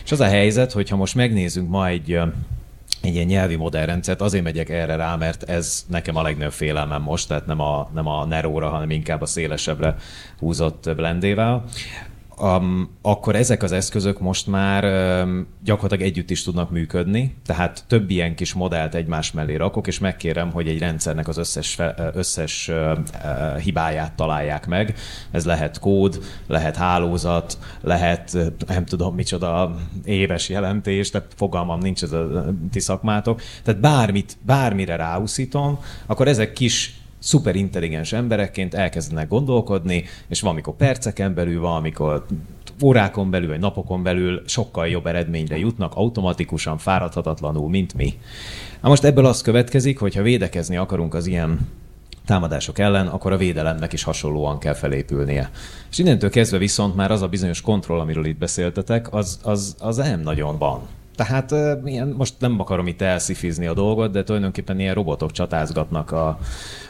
És 0.03 0.11
az 0.11 0.19
a 0.19 0.27
helyzet, 0.27 0.71
hogy 0.71 0.89
ha 0.89 0.95
most 0.95 1.15
megnézzünk 1.15 1.69
ma 1.69 1.87
egy 1.87 2.19
egy 3.01 3.13
ilyen 3.13 3.25
nyelvi 3.25 3.55
modellrendszert, 3.55 4.21
azért 4.21 4.43
megyek 4.43 4.69
erre 4.69 4.95
rá, 4.95 5.15
mert 5.15 5.43
ez 5.43 5.85
nekem 5.87 6.15
a 6.15 6.21
legnagyobb 6.21 6.51
félelmem 6.51 7.01
most, 7.01 7.27
tehát 7.27 7.45
nem 7.45 7.59
a, 7.59 7.89
nem 7.93 8.07
a 8.07 8.25
Neróra, 8.25 8.69
hanem 8.69 8.89
inkább 8.89 9.21
a 9.21 9.25
szélesebbre 9.25 9.95
húzott 10.39 10.89
blendével 10.95 11.63
um, 12.39 12.89
akkor 13.01 13.35
ezek 13.35 13.63
az 13.63 13.71
eszközök 13.71 14.19
most 14.19 14.47
már 14.47 14.83
um, 15.23 15.47
gyakorlatilag 15.63 16.11
együtt 16.11 16.29
is 16.29 16.43
tudnak 16.43 16.71
működni, 16.71 17.35
tehát 17.45 17.83
több 17.87 18.09
ilyen 18.09 18.35
kis 18.35 18.53
modellt 18.53 18.95
egymás 18.95 19.31
mellé 19.31 19.55
rakok, 19.55 19.87
és 19.87 19.99
megkérem, 19.99 20.51
hogy 20.51 20.67
egy 20.67 20.79
rendszernek 20.79 21.27
az 21.27 21.37
összes, 21.37 21.73
fe, 21.73 22.11
összes 22.13 22.67
uh, 22.67 22.97
uh, 23.23 23.57
hibáját 23.57 24.13
találják 24.13 24.67
meg. 24.67 24.95
Ez 25.31 25.45
lehet 25.45 25.79
kód, 25.79 26.19
lehet 26.47 26.75
hálózat, 26.75 27.57
lehet 27.81 28.37
nem 28.67 28.85
tudom 28.85 29.15
micsoda 29.15 29.75
éves 30.03 30.49
jelentés, 30.49 31.09
tehát 31.09 31.33
fogalmam 31.35 31.79
nincs 31.79 32.03
ez 32.03 32.11
a 32.11 32.53
ti 32.71 32.79
szakmátok. 32.79 33.41
Tehát 33.63 33.81
bármit, 33.81 34.37
bármire 34.45 34.95
ráúszítom, 34.95 35.79
akkor 36.05 36.27
ezek 36.27 36.53
kis 36.53 36.95
szuper 37.27 37.55
intelligens 37.55 38.13
emberekként 38.13 38.73
elkezdenek 38.73 39.27
gondolkodni, 39.27 40.03
és 40.27 40.41
valamikor 40.41 40.75
perceken 40.75 41.33
belül, 41.33 41.61
valamikor 41.61 42.25
órákon 42.83 43.29
belül, 43.29 43.47
vagy 43.47 43.59
napokon 43.59 44.03
belül 44.03 44.41
sokkal 44.45 44.87
jobb 44.87 45.05
eredményre 45.05 45.57
jutnak 45.57 45.95
automatikusan, 45.95 46.77
fáradhatatlanul, 46.77 47.69
mint 47.69 47.93
mi. 47.93 48.13
Na 48.81 48.89
most 48.89 49.03
ebből 49.03 49.25
az 49.25 49.41
következik, 49.41 49.99
hogy 49.99 50.15
ha 50.15 50.21
védekezni 50.21 50.77
akarunk 50.77 51.13
az 51.13 51.25
ilyen 51.25 51.59
támadások 52.25 52.79
ellen, 52.79 53.07
akkor 53.07 53.31
a 53.31 53.37
védelemnek 53.37 53.93
is 53.93 54.03
hasonlóan 54.03 54.59
kell 54.59 54.73
felépülnie. 54.73 55.49
És 55.91 55.97
innentől 55.97 56.29
kezdve 56.29 56.57
viszont 56.57 56.95
már 56.95 57.11
az 57.11 57.21
a 57.21 57.27
bizonyos 57.27 57.61
kontroll, 57.61 57.99
amiről 57.99 58.25
itt 58.25 58.37
beszéltetek, 58.37 59.13
az, 59.13 59.39
az, 59.43 59.75
az 59.79 59.97
nem 59.97 60.21
nagyon 60.21 60.57
van. 60.57 60.81
Tehát 61.17 61.55
ilyen, 61.85 62.07
most 62.07 62.33
nem 62.39 62.59
akarom 62.59 62.87
itt 62.87 63.01
elszifizni 63.01 63.65
a 63.65 63.73
dolgot, 63.73 64.11
de 64.11 64.23
tulajdonképpen 64.23 64.79
ilyen 64.79 64.93
robotok 64.93 65.31
csatázgatnak 65.31 66.11
a, 66.11 66.39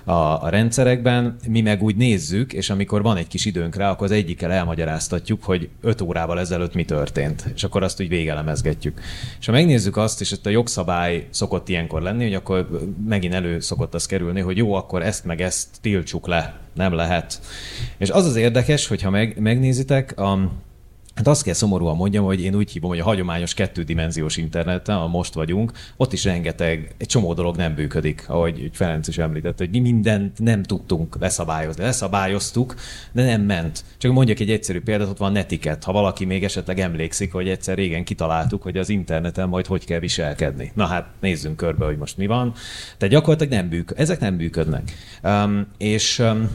a, 0.03 0.11
a 0.43 0.49
rendszerekben, 0.49 1.35
mi 1.47 1.61
meg 1.61 1.83
úgy 1.83 1.95
nézzük, 1.95 2.53
és 2.53 2.69
amikor 2.69 3.01
van 3.01 3.17
egy 3.17 3.27
kis 3.27 3.45
időnk 3.45 3.75
rá, 3.75 3.91
akkor 3.91 4.05
az 4.05 4.11
egyikkel 4.11 4.51
elmagyaráztatjuk, 4.51 5.43
hogy 5.43 5.69
öt 5.81 6.01
órával 6.01 6.39
ezelőtt 6.39 6.73
mi 6.73 6.85
történt, 6.85 7.45
és 7.55 7.63
akkor 7.63 7.83
azt 7.83 8.01
úgy 8.01 8.09
végelemezgetjük. 8.09 9.01
És 9.39 9.45
ha 9.45 9.51
megnézzük 9.51 9.97
azt, 9.97 10.21
és 10.21 10.31
itt 10.31 10.45
a 10.45 10.49
jogszabály 10.49 11.27
szokott 11.29 11.69
ilyenkor 11.69 12.01
lenni, 12.01 12.23
hogy 12.23 12.33
akkor 12.33 12.87
megint 13.05 13.33
elő 13.33 13.59
szokott 13.59 13.93
az 13.93 14.05
kerülni, 14.05 14.41
hogy 14.41 14.57
jó, 14.57 14.73
akkor 14.73 15.01
ezt 15.01 15.25
meg 15.25 15.41
ezt 15.41 15.67
tiltsuk 15.81 16.27
le, 16.27 16.59
nem 16.73 16.93
lehet. 16.93 17.39
És 17.97 18.09
az 18.09 18.25
az 18.25 18.35
érdekes, 18.35 18.87
hogyha 18.87 19.09
meg, 19.09 19.39
megnézitek, 19.39 20.19
a, 20.19 20.51
Hát 21.17 21.27
azt 21.27 21.43
kell 21.43 21.53
szomorúan 21.53 21.95
mondjam, 21.95 22.25
hogy 22.25 22.41
én 22.41 22.55
úgy 22.55 22.71
hívom, 22.71 22.89
hogy 22.89 22.99
a 22.99 23.03
hagyományos 23.03 23.53
kettődimenziós 23.53 24.37
interneten, 24.37 24.97
a 24.97 25.07
most 25.07 25.33
vagyunk, 25.33 25.71
ott 25.95 26.13
is 26.13 26.23
rengeteg, 26.23 26.95
egy 26.97 27.07
csomó 27.07 27.33
dolog 27.33 27.55
nem 27.55 27.73
működik, 27.73 28.23
ahogy 28.27 28.69
Ferenc 28.73 29.07
is 29.07 29.17
említett, 29.17 29.57
hogy 29.57 29.69
mi 29.69 29.79
mindent 29.79 30.39
nem 30.39 30.63
tudtunk 30.63 31.17
leszabályozni. 31.19 31.83
Leszabályoztuk, 31.83 32.75
de 33.11 33.23
nem 33.23 33.41
ment. 33.41 33.83
Csak 33.97 34.11
mondjak 34.11 34.39
egy 34.39 34.51
egyszerű 34.51 34.81
példát, 34.81 35.07
ott 35.07 35.17
van 35.17 35.31
netiket. 35.31 35.83
Ha 35.83 35.91
valaki 35.91 36.25
még 36.25 36.43
esetleg 36.43 36.79
emlékszik, 36.79 37.31
hogy 37.31 37.49
egyszer 37.49 37.75
régen 37.75 38.03
kitaláltuk, 38.03 38.61
hogy 38.61 38.77
az 38.77 38.89
interneten 38.89 39.49
majd 39.49 39.65
hogy 39.65 39.85
kell 39.85 39.99
viselkedni. 39.99 40.71
Na 40.75 40.85
hát 40.85 41.07
nézzünk 41.19 41.57
körbe, 41.57 41.85
hogy 41.85 41.97
most 41.97 42.17
mi 42.17 42.27
van. 42.27 42.53
Tehát 42.97 43.13
gyakorlatilag 43.13 43.53
nem 43.53 43.67
működ, 43.67 43.99
ezek 43.99 44.19
nem 44.19 44.33
működnek. 44.33 44.91
Um, 45.23 45.67
és 45.77 46.19
um, 46.19 46.49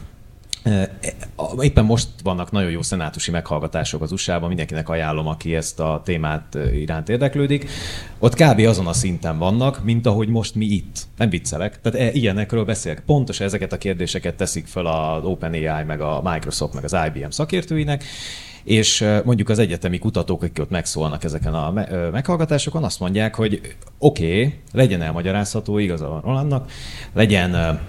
Éppen 1.61 1.85
most 1.85 2.07
vannak 2.23 2.51
nagyon 2.51 2.71
jó 2.71 2.81
szenátusi 2.81 3.31
meghallgatások 3.31 4.01
az 4.01 4.11
USA-ban, 4.11 4.47
mindenkinek 4.47 4.89
ajánlom, 4.89 5.27
aki 5.27 5.55
ezt 5.55 5.79
a 5.79 6.01
témát 6.05 6.57
iránt 6.73 7.09
érdeklődik. 7.09 7.69
Ott 8.19 8.35
kb. 8.35 8.59
azon 8.59 8.87
a 8.87 8.93
szinten 8.93 9.37
vannak, 9.37 9.83
mint 9.83 10.05
ahogy 10.05 10.27
most 10.27 10.55
mi 10.55 10.65
itt. 10.65 11.07
Nem 11.17 11.29
viccelek. 11.29 11.81
Tehát 11.81 11.99
e, 11.99 12.11
ilyenekről 12.11 12.65
beszélek. 12.65 13.03
Pontosan 13.05 13.45
ezeket 13.45 13.73
a 13.73 13.77
kérdéseket 13.77 14.35
teszik 14.35 14.67
fel 14.67 14.85
az 14.85 15.23
OpenAI, 15.23 15.83
meg 15.83 16.01
a 16.01 16.21
Microsoft, 16.23 16.73
meg 16.73 16.83
az 16.83 16.95
IBM 17.07 17.29
szakértőinek, 17.29 18.03
és 18.63 19.05
mondjuk 19.23 19.49
az 19.49 19.59
egyetemi 19.59 19.99
kutatók, 19.99 20.43
akik 20.43 20.59
ott 20.59 20.69
megszólnak 20.69 21.23
ezeken 21.23 21.53
a 21.53 21.71
meghallgatásokon, 22.11 22.83
azt 22.83 22.99
mondják, 22.99 23.35
hogy 23.35 23.75
oké, 23.97 24.25
okay, 24.25 24.53
legyen 24.71 25.01
elmagyarázható, 25.01 25.77
igaza 25.77 26.07
van 26.07 26.21
Rolandnak, 26.21 26.71
legyen 27.13 27.79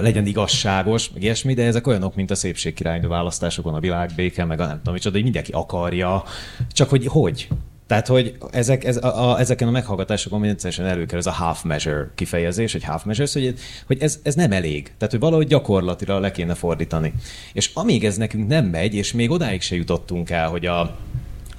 legyen 0.00 0.26
igazságos, 0.26 1.10
meg 1.10 1.22
ilyesmi, 1.22 1.54
de 1.54 1.64
ezek 1.64 1.86
olyanok, 1.86 2.14
mint 2.14 2.30
a 2.30 2.34
szépségkirálynő 2.34 3.08
választásokon, 3.08 3.74
a 3.74 3.80
világbéke, 3.80 4.44
meg 4.44 4.60
a 4.60 4.66
nem 4.66 4.76
tudom 4.76 4.94
micsoda, 4.94 5.14
hogy 5.14 5.24
mindenki 5.24 5.52
akarja, 5.52 6.24
csak 6.72 6.88
hogy 6.88 7.06
hogy? 7.06 7.48
Tehát, 7.86 8.06
hogy 8.06 8.36
ezek, 8.50 8.84
ez, 8.84 8.96
a, 8.96 9.30
a, 9.30 9.38
ezeken 9.38 9.68
a 9.68 9.70
meghallgatásokon 9.70 10.40
mindegyszerűen 10.40 10.92
előkerül 10.92 11.18
ez 11.18 11.26
a 11.26 11.30
half 11.30 11.62
measure 11.62 12.10
kifejezés, 12.14 12.74
egy 12.74 12.84
half 12.84 13.04
measure, 13.04 13.28
hogy, 13.32 13.58
hogy 13.86 13.98
ez, 14.00 14.20
ez 14.22 14.34
nem 14.34 14.52
elég. 14.52 14.82
Tehát, 14.84 15.10
hogy 15.10 15.20
valahogy 15.20 15.46
gyakorlatira 15.46 16.18
le 16.18 16.30
kéne 16.30 16.54
fordítani. 16.54 17.12
És 17.52 17.70
amíg 17.74 18.04
ez 18.04 18.16
nekünk 18.16 18.48
nem 18.48 18.64
megy, 18.64 18.94
és 18.94 19.12
még 19.12 19.30
odáig 19.30 19.62
se 19.62 19.74
jutottunk 19.74 20.30
el, 20.30 20.48
hogy 20.48 20.66
a, 20.66 20.96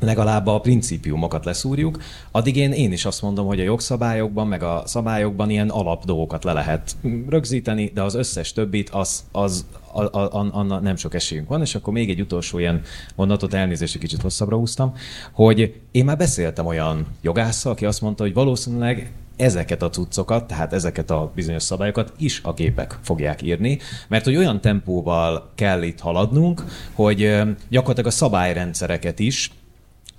legalább 0.04 0.48
a 0.48 0.60
principiumokat 0.60 1.46
leszúrjuk, 1.46 2.02
addig 2.32 2.56
én, 2.56 2.72
én 2.72 2.92
is 2.92 3.06
azt 3.06 3.22
mondom, 3.22 3.46
hogy 3.46 3.60
a 3.60 3.64
jogszabályokban, 3.64 4.48
meg 4.48 4.64
a 4.64 4.84
szabályokban 4.86 5.50
ilyen 5.50 5.70
alap 5.70 6.06
dolgokat 6.06 6.44
le 6.44 6.54
lehet 6.54 6.96
rögzíteni, 7.30 7.92
de 7.94 8.02
az 8.02 8.16
összes 8.16 8.54
többit 8.54 8.90
az, 8.90 9.24
az, 9.32 9.66
a, 9.92 10.02
a, 10.02 10.32
a, 10.32 10.50
a, 10.52 10.80
nem 10.80 10.96
sok 10.96 11.14
esélyünk 11.14 11.48
van, 11.48 11.62
és 11.62 11.76
akkor 11.76 11.94
még 11.94 12.10
egy 12.10 12.22
utolsó 12.22 12.60
ilyen 12.60 12.82
mondatot, 13.16 13.54
elnézést, 13.54 13.98
kicsit 13.98 14.22
hosszabbra 14.22 14.58
húztam, 14.58 14.94
hogy 15.32 15.82
én 15.92 16.06
már 16.06 16.18
beszéltem 16.18 16.66
olyan 16.66 17.06
jogásszal, 17.22 17.72
aki 17.72 17.86
azt 17.86 18.02
mondta, 18.02 18.24
hogy 18.24 18.34
valószínűleg 18.34 19.12
ezeket 19.36 19.82
a 19.82 19.90
cuccokat, 19.90 20.48
tehát 20.48 20.74
ezeket 20.74 21.12
a 21.12 21.32
bizonyos 21.36 21.64
szabályokat 21.64 22.14
is 22.18 22.42
a 22.44 22.54
gépek 22.54 23.00
fogják 23.02 23.42
írni, 23.42 23.80
mert 24.08 24.26
hogy 24.26 24.36
olyan 24.36 24.62
tempóval 24.62 25.52
kell 25.56 25.82
itt 25.82 26.00
haladnunk, 26.00 26.64
hogy 26.94 27.42
gyakorlatilag 27.70 28.10
a 28.12 28.16
szabályrendszereket 28.16 29.20
is 29.20 29.52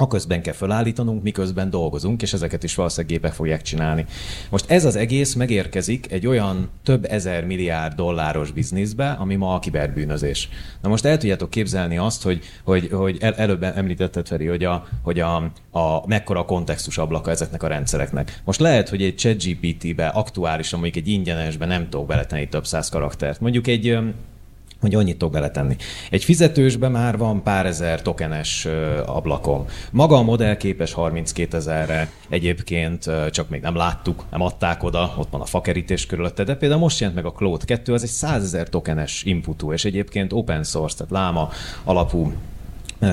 aközben 0.04 0.42
kell 0.42 0.52
felállítanunk, 0.54 1.22
miközben 1.22 1.70
dolgozunk, 1.70 2.22
és 2.22 2.32
ezeket 2.32 2.62
is 2.62 2.74
valószínűleg 2.74 3.16
gépek 3.16 3.32
fogják 3.32 3.62
csinálni. 3.62 4.06
Most 4.50 4.70
ez 4.70 4.84
az 4.84 4.96
egész 4.96 5.34
megérkezik 5.34 6.12
egy 6.12 6.26
olyan 6.26 6.70
több 6.82 7.04
ezer 7.04 7.44
milliárd 7.44 7.94
dolláros 7.94 8.50
bizniszbe, 8.50 9.10
ami 9.10 9.34
ma 9.34 9.54
a 9.54 9.58
kiberbűnözés. 9.58 10.48
Na 10.82 10.88
most 10.88 11.04
el 11.04 11.18
tudjátok 11.18 11.50
képzelni 11.50 11.98
azt, 11.98 12.22
hogy, 12.22 12.40
hogy, 12.64 12.88
hogy 12.92 13.16
el, 13.20 13.34
előbb 13.34 13.62
említetted, 13.62 14.26
Feri, 14.26 14.46
hogy, 14.46 14.64
a, 14.64 14.86
hogy 15.02 15.20
a, 15.20 15.36
a, 15.70 16.06
mekkora 16.06 16.40
a 16.40 16.44
kontextus 16.44 16.98
ablaka 16.98 17.30
ezeknek 17.30 17.62
a 17.62 17.66
rendszereknek. 17.66 18.40
Most 18.44 18.60
lehet, 18.60 18.88
hogy 18.88 19.02
egy 19.02 19.16
ChatGPT-be 19.16 20.06
aktuálisan, 20.06 20.80
mondjuk 20.80 21.04
egy 21.04 21.12
ingyenesbe 21.12 21.66
nem 21.66 21.88
tudok 21.88 22.06
beletenni 22.06 22.48
több 22.48 22.66
száz 22.66 22.88
karaktert. 22.88 23.40
Mondjuk 23.40 23.66
egy 23.66 23.98
hogy 24.80 24.94
annyit 24.94 25.18
tudok 25.18 25.32
beletenni. 25.32 25.76
Egy 26.10 26.24
fizetősben 26.24 26.90
már 26.90 27.18
van 27.18 27.42
pár 27.42 27.66
ezer 27.66 28.02
tokenes 28.02 28.68
ablakom. 29.06 29.64
Maga 29.90 30.16
a 30.16 30.22
modell 30.22 30.56
képes 30.56 30.92
32 30.92 31.56
ezerre, 31.56 32.10
egyébként 32.28 33.10
csak 33.30 33.48
még 33.48 33.60
nem 33.60 33.76
láttuk, 33.76 34.24
nem 34.30 34.40
adták 34.40 34.82
oda, 34.82 35.14
ott 35.18 35.30
van 35.30 35.40
a 35.40 35.44
fakerítés 35.44 36.06
körülötte, 36.06 36.44
de 36.44 36.54
például 36.54 36.80
most 36.80 36.98
jelent 36.98 37.16
meg 37.16 37.26
a 37.26 37.32
Cloud 37.32 37.64
2, 37.64 37.92
az 37.92 38.02
egy 38.02 38.08
100 38.08 38.42
ezer 38.42 38.68
tokenes 38.68 39.22
inputú, 39.22 39.72
és 39.72 39.84
egyébként 39.84 40.32
open 40.32 40.64
source, 40.64 40.96
tehát 40.96 41.12
láma 41.12 41.50
alapú 41.84 42.32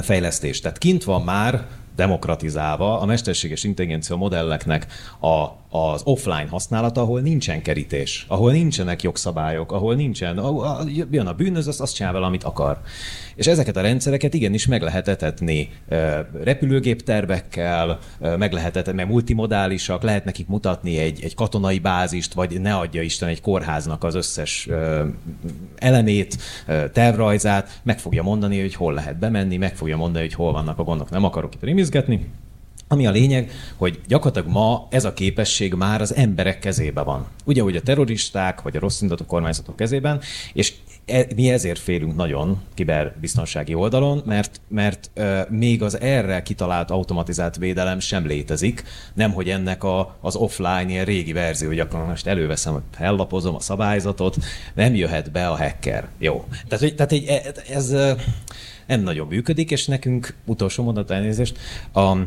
fejlesztés. 0.01 0.59
Tehát 0.59 0.77
kint 0.77 1.03
van 1.03 1.21
már 1.21 1.65
demokratizálva 1.95 2.99
a 2.99 3.05
mesterséges 3.05 3.63
intelligencia 3.63 4.15
modelleknek 4.15 4.87
a, 5.19 5.45
az 5.73 6.01
offline 6.03 6.47
használata, 6.49 7.01
ahol 7.01 7.19
nincsen 7.19 7.61
kerítés, 7.61 8.25
ahol 8.27 8.51
nincsenek 8.51 9.01
jogszabályok, 9.01 9.71
ahol 9.71 9.95
nincsen, 9.95 10.37
ahol 10.37 10.89
jön 11.11 11.27
a 11.27 11.33
bűnöz, 11.33 11.67
az 11.67 11.81
azt 11.81 11.95
csinál 11.95 12.13
vele, 12.13 12.25
amit 12.25 12.43
akar. 12.43 12.79
És 13.35 13.47
ezeket 13.47 13.77
a 13.77 13.81
rendszereket 13.81 14.33
igenis 14.33 14.67
meg 14.67 14.81
lehet 14.81 15.07
etetni 15.07 15.69
repülőgép 16.43 17.03
tervekkel, 17.03 17.99
meg 18.19 18.51
lehet 18.53 18.75
etetni, 18.75 18.97
mert 18.97 19.09
multimodálisak, 19.09 20.03
lehet 20.03 20.25
nekik 20.25 20.47
mutatni 20.47 20.97
egy, 20.97 21.23
egy 21.23 21.35
katonai 21.35 21.79
bázist, 21.79 22.33
vagy 22.33 22.61
ne 22.61 22.75
adja 22.75 23.01
Isten 23.01 23.29
egy 23.29 23.41
kórháznak 23.41 24.03
az 24.03 24.15
összes 24.15 24.69
elemét, 25.75 26.37
tervrajzát, 26.93 27.81
meg 27.83 27.99
fogja 27.99 28.23
mondani, 28.23 28.59
hogy 28.59 28.75
hol 28.75 28.93
lehet 28.93 29.19
bemenni, 29.19 29.57
meg 29.57 29.75
fogja 29.75 29.97
mondani, 29.97 30.25
hogy 30.25 30.33
hol 30.33 30.51
vannak 30.51 30.79
a 30.79 30.83
gondok. 30.83 31.09
Nem 31.09 31.23
akarok 31.23 31.55
itt 31.55 31.63
rimizgetni, 31.63 32.29
ami 32.91 33.07
a 33.07 33.11
lényeg, 33.11 33.51
hogy 33.77 33.99
gyakorlatilag 34.07 34.47
ma 34.47 34.87
ez 34.89 35.05
a 35.05 35.13
képesség 35.13 35.73
már 35.73 36.01
az 36.01 36.15
emberek 36.15 36.59
kezébe 36.59 37.01
van. 37.01 37.27
Ugye, 37.45 37.61
hogy 37.61 37.75
a 37.75 37.81
terroristák 37.81 38.61
vagy 38.61 38.75
a 38.75 38.79
rossz 38.79 39.01
indulatú 39.01 39.25
kormányzatok 39.25 39.75
kezében, 39.75 40.21
és 40.53 40.73
e, 41.05 41.25
mi 41.35 41.51
ezért 41.51 41.79
félünk 41.79 42.15
nagyon 42.15 42.61
kiberbiztonsági 42.73 43.73
oldalon, 43.73 44.21
mert, 44.25 44.61
mert 44.67 45.09
e, 45.13 45.47
még 45.49 45.83
az 45.83 45.99
erre 45.99 46.41
kitalált 46.41 46.91
automatizált 46.91 47.57
védelem 47.57 47.99
sem 47.99 48.25
létezik, 48.25 48.83
nem 49.13 49.31
hogy 49.31 49.49
ennek 49.49 49.83
a, 49.83 50.17
az 50.21 50.35
offline 50.35 50.85
ilyen 50.89 51.05
régi 51.05 51.33
verzió, 51.33 51.79
akkor 51.79 52.05
most 52.05 52.27
előveszem, 52.27 52.81
ellapozom 52.97 53.55
a 53.55 53.59
szabályzatot, 53.59 54.37
nem 54.73 54.95
jöhet 54.95 55.31
be 55.31 55.47
a 55.47 55.57
hacker. 55.57 56.07
Jó. 56.17 56.45
Tehát, 56.67 56.83
hogy, 56.83 56.95
tehát 56.95 57.11
egy, 57.11 57.25
e, 57.25 57.41
ez 57.73 57.93
nem 58.87 59.01
nagyon 59.01 59.27
működik, 59.27 59.71
és 59.71 59.85
nekünk, 59.85 60.33
utolsó 60.45 60.83
mondat 60.83 61.11
elnézést, 61.11 61.57
a, 61.93 62.17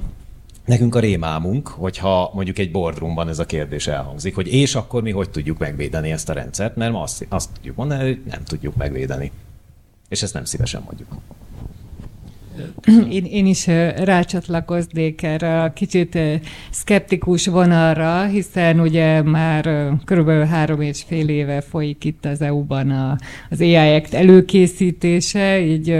Nekünk 0.64 0.94
a 0.94 1.00
rémámunk, 1.00 1.68
hogyha 1.68 2.30
mondjuk 2.34 2.58
egy 2.58 2.70
boardroomban 2.70 3.28
ez 3.28 3.38
a 3.38 3.46
kérdés 3.46 3.86
elhangzik, 3.86 4.34
hogy 4.34 4.52
és 4.52 4.74
akkor 4.74 5.02
mi 5.02 5.10
hogy 5.10 5.30
tudjuk 5.30 5.58
megvédeni 5.58 6.10
ezt 6.10 6.28
a 6.28 6.32
rendszert, 6.32 6.76
mert 6.76 6.94
azt, 6.94 7.26
azt 7.28 7.50
tudjuk 7.52 7.76
mondani, 7.76 8.02
hogy 8.02 8.22
nem 8.30 8.44
tudjuk 8.44 8.76
megvédeni. 8.76 9.32
És 10.08 10.22
ezt 10.22 10.34
nem 10.34 10.44
szívesen 10.44 10.82
mondjuk. 10.84 11.08
Én, 13.10 13.24
én 13.24 13.46
is 13.46 13.66
rácsatlakoznék 13.96 15.22
erre 15.22 15.62
a 15.62 15.72
kicsit 15.72 16.18
szkeptikus 16.70 17.46
vonalra, 17.46 18.24
hiszen 18.24 18.80
ugye 18.80 19.22
már 19.22 19.90
körülbelül 20.04 20.44
három 20.44 20.80
és 20.80 21.02
fél 21.06 21.28
éve 21.28 21.60
folyik 21.60 22.04
itt 22.04 22.24
az 22.24 22.40
EU-ban 22.40 22.90
a, 22.90 23.16
az 23.50 23.60
AI 23.60 23.74
Act 23.74 24.14
előkészítése, 24.14 25.60
így 25.60 25.96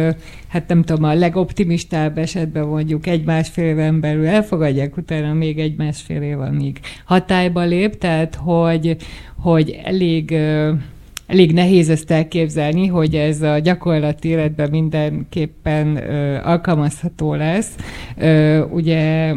hát 0.49 0.69
nem 0.69 0.83
tudom, 0.83 1.05
a 1.05 1.15
legoptimistább 1.15 2.19
esetben 2.19 2.67
mondjuk 2.67 3.07
egy-másfél 3.07 3.65
éven 3.65 4.01
belül 4.01 4.27
elfogadják, 4.27 4.97
utána 4.97 5.33
még 5.33 5.59
egy-másfél 5.59 6.23
év, 6.23 6.41
amíg 6.41 6.81
hatályba 7.05 7.63
lép, 7.63 7.99
tehát 7.99 8.35
hogy, 8.35 8.97
hogy 9.37 9.81
elég 9.85 10.37
elég 11.27 11.53
nehéz 11.53 11.91
ezt 11.91 12.11
elképzelni, 12.11 12.87
hogy 12.87 13.15
ez 13.15 13.43
a 13.43 13.59
gyakorlati 13.59 14.29
életben 14.29 14.71
mindenképpen 14.71 15.97
ö, 15.97 16.39
alkalmazható 16.43 17.35
lesz. 17.35 17.75
Ö, 18.17 18.61
ugye 18.63 19.33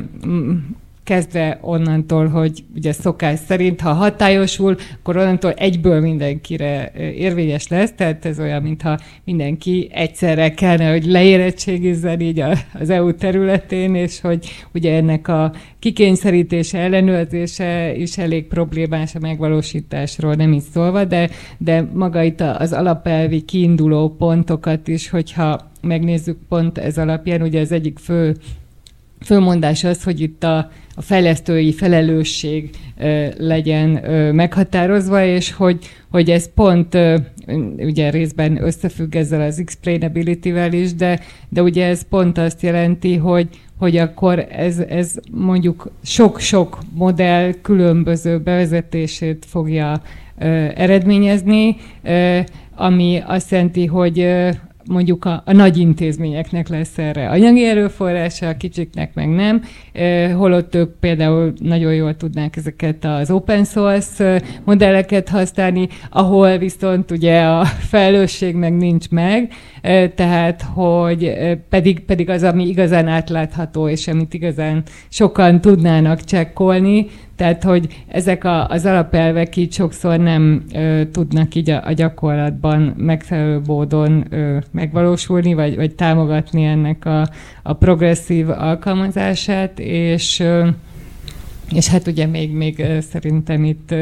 kezdve 1.08 1.58
onnantól, 1.62 2.28
hogy 2.28 2.64
ugye 2.76 2.92
szokás 2.92 3.40
szerint, 3.48 3.82
ha 3.82 3.94
hatályosul, 3.94 4.76
akkor 5.00 5.18
onnantól 5.18 5.52
egyből 5.52 6.00
mindenkire 6.00 6.92
érvényes 7.16 7.68
lesz, 7.68 7.94
tehát 7.96 8.26
ez 8.26 8.40
olyan, 8.40 8.62
mintha 8.62 9.00
mindenki 9.24 9.90
egyszerre 9.92 10.54
kellene, 10.54 10.92
hogy 10.92 11.06
leérettségizzen 11.06 12.20
így 12.20 12.44
az 12.80 12.90
EU 12.90 13.14
területén, 13.14 13.96
és 13.96 14.22
hogy 14.22 14.48
ugye 14.74 14.96
ennek 14.96 15.28
a 15.28 15.54
kikényszerítése, 15.80 16.78
ellenőrzése 16.78 17.96
is 17.96 18.18
elég 18.18 18.48
problémás 18.48 19.16
a 19.16 19.20
megvalósításról, 19.20 20.34
nem 20.34 20.54
is 20.54 20.64
szólva, 20.74 21.06
de, 21.06 21.30
de 21.58 21.90
maga 21.94 22.24
itt 22.24 22.42
az 22.42 22.74
alapelvi 22.74 23.42
kiinduló 23.42 24.10
pontokat 24.10 24.88
is, 24.88 25.10
hogyha 25.10 25.72
megnézzük 25.82 26.38
pont 26.50 26.78
ez 26.78 26.98
alapján, 26.98 27.42
ugye 27.42 27.60
az 27.60 27.72
egyik 27.72 28.00
fő 28.00 28.36
fölmondás 29.26 29.84
az, 29.84 30.04
hogy 30.04 30.22
itt 30.22 30.44
a, 30.44 30.70
a 30.98 31.02
fejlesztői 31.02 31.74
felelősség 31.74 32.70
legyen 33.38 33.90
meghatározva, 34.36 35.26
és 35.26 35.52
hogy, 35.52 35.78
hogy 36.12 36.30
ez 36.30 36.54
pont 36.54 36.98
ugye 37.78 38.10
részben 38.10 38.64
összefügg 38.64 39.16
ezzel 39.16 39.42
az 39.42 39.60
explainability-vel 39.60 40.74
is, 40.74 40.94
de, 40.94 41.20
de 41.50 41.62
ugye 41.62 41.86
ez 41.86 42.08
pont 42.10 42.38
azt 42.38 42.62
jelenti, 42.62 43.16
hogy, 43.16 43.48
hogy 43.80 43.98
akkor 43.98 44.48
ez, 44.52 44.80
ez 44.80 45.16
mondjuk 45.32 45.92
sok-sok 46.04 46.80
modell 46.94 47.52
különböző 47.62 48.40
bevezetését 48.40 49.46
fogja 49.48 50.02
eredményezni, 50.76 51.76
ami 52.76 53.22
azt 53.26 53.52
jelenti, 53.52 53.86
hogy 53.86 54.28
mondjuk 54.90 55.26
a, 55.26 55.42
a 55.46 55.52
nagy 55.52 55.78
intézményeknek 55.78 56.68
lesz 56.68 56.98
erre 56.98 57.30
anyagi 57.30 57.66
erőforrása, 57.66 58.48
a 58.48 58.58
kicsiknek 58.58 59.14
meg 59.14 59.30
nem, 59.30 59.62
holott 60.36 60.76
ők 60.76 61.00
például 61.00 61.54
nagyon 61.60 61.94
jól 61.94 62.16
tudnák 62.16 62.56
ezeket 62.56 63.06
az 63.06 63.32
open 63.32 63.64
source 63.64 64.42
modelleket 64.64 65.30
használni, 65.30 65.88
ahol 66.10 66.58
viszont 66.58 67.12
ugye 67.12 67.42
a 67.42 67.66
felelősség 67.66 68.56
meg 68.56 68.78
nincs 68.78 69.10
meg, 69.10 69.52
tehát 70.16 70.62
hogy 70.62 71.34
pedig, 71.70 72.00
pedig 72.00 72.30
az, 72.30 72.44
ami 72.44 72.68
igazán 72.68 73.08
átlátható, 73.08 73.90
és 73.90 74.08
amit 74.08 74.34
igazán 74.34 74.84
sokan 75.10 75.62
tudnának 75.62 76.24
csekkolni, 76.24 77.08
tehát, 77.38 77.64
hogy 77.64 78.04
ezek 78.08 78.44
a, 78.44 78.68
az 78.68 78.86
alapelvek 78.86 79.56
így 79.56 79.74
sokszor 79.74 80.20
nem 80.20 80.64
ö, 80.74 81.02
tudnak 81.12 81.56
így 81.56 81.70
a, 81.70 81.88
a 81.88 81.92
gyakorlatban 81.92 82.94
megfelelő 82.98 83.62
módon 83.66 84.26
ö, 84.30 84.58
megvalósulni, 84.72 85.54
vagy, 85.54 85.76
vagy 85.76 85.96
támogatni 85.96 86.64
ennek 86.64 87.06
a, 87.06 87.30
a 87.64 87.74
progresszív 87.74 88.50
alkalmazását, 88.50 89.80
és 89.80 90.40
ö, 90.40 90.68
És 91.74 91.88
hát 91.88 92.08
ugye 92.08 92.26
még, 92.26 92.52
még 92.52 92.86
szerintem 93.12 93.64
itt, 93.64 93.96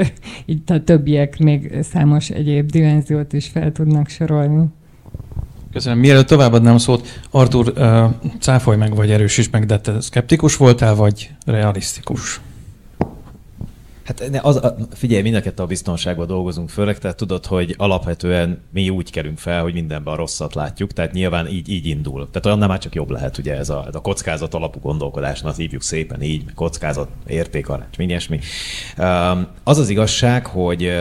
itt 0.45 0.69
a 0.69 0.83
többiek 0.83 1.37
még 1.37 1.77
számos 1.81 2.29
egyéb 2.29 2.69
dimenziót 2.69 3.33
is 3.33 3.47
fel 3.47 3.71
tudnak 3.71 4.09
sorolni. 4.09 4.65
Köszönöm. 5.71 5.99
Mielőtt 5.99 6.27
továbbadnám 6.27 6.77
szót, 6.77 7.21
Artur, 7.31 7.73
cáfolj 8.39 8.77
meg, 8.77 8.95
vagy 8.95 9.11
erősíts 9.11 9.51
meg, 9.51 9.65
de 9.65 9.79
te 9.79 10.01
szkeptikus 10.01 10.57
voltál, 10.57 10.95
vagy 10.95 11.29
realisztikus? 11.45 12.41
Hát 14.05 14.29
ne, 14.31 14.39
az, 14.41 14.61
figyelj, 14.91 15.21
mind 15.21 15.53
a 15.57 15.61
a 15.61 15.65
biztonságban 15.65 16.27
dolgozunk 16.27 16.69
főleg, 16.69 16.97
tehát 16.97 17.17
tudod, 17.17 17.45
hogy 17.45 17.75
alapvetően 17.77 18.61
mi 18.73 18.89
úgy 18.89 19.11
kerünk 19.11 19.37
fel, 19.37 19.61
hogy 19.61 19.73
mindenben 19.73 20.13
a 20.13 20.17
rosszat 20.17 20.55
látjuk, 20.55 20.93
tehát 20.93 21.11
nyilván 21.11 21.47
így, 21.47 21.69
így 21.69 21.85
indul. 21.85 22.29
Tehát 22.31 22.57
annál 22.57 22.67
már 22.67 22.79
csak 22.79 22.95
jobb 22.95 23.09
lehet, 23.09 23.37
ugye 23.37 23.57
ez 23.57 23.69
a, 23.69 23.83
ez 23.87 23.95
a 23.95 24.01
kockázat 24.01 24.53
alapú 24.53 24.79
gondolkodás, 24.79 25.41
azt 25.41 25.57
hívjuk 25.57 25.81
szépen 25.81 26.21
így, 26.21 26.53
kockázat, 26.53 27.09
értékaráncs, 27.27 27.97
ilyesmi. 27.97 28.39
Az 29.63 29.77
az 29.77 29.89
igazság, 29.89 30.45
hogy 30.45 30.91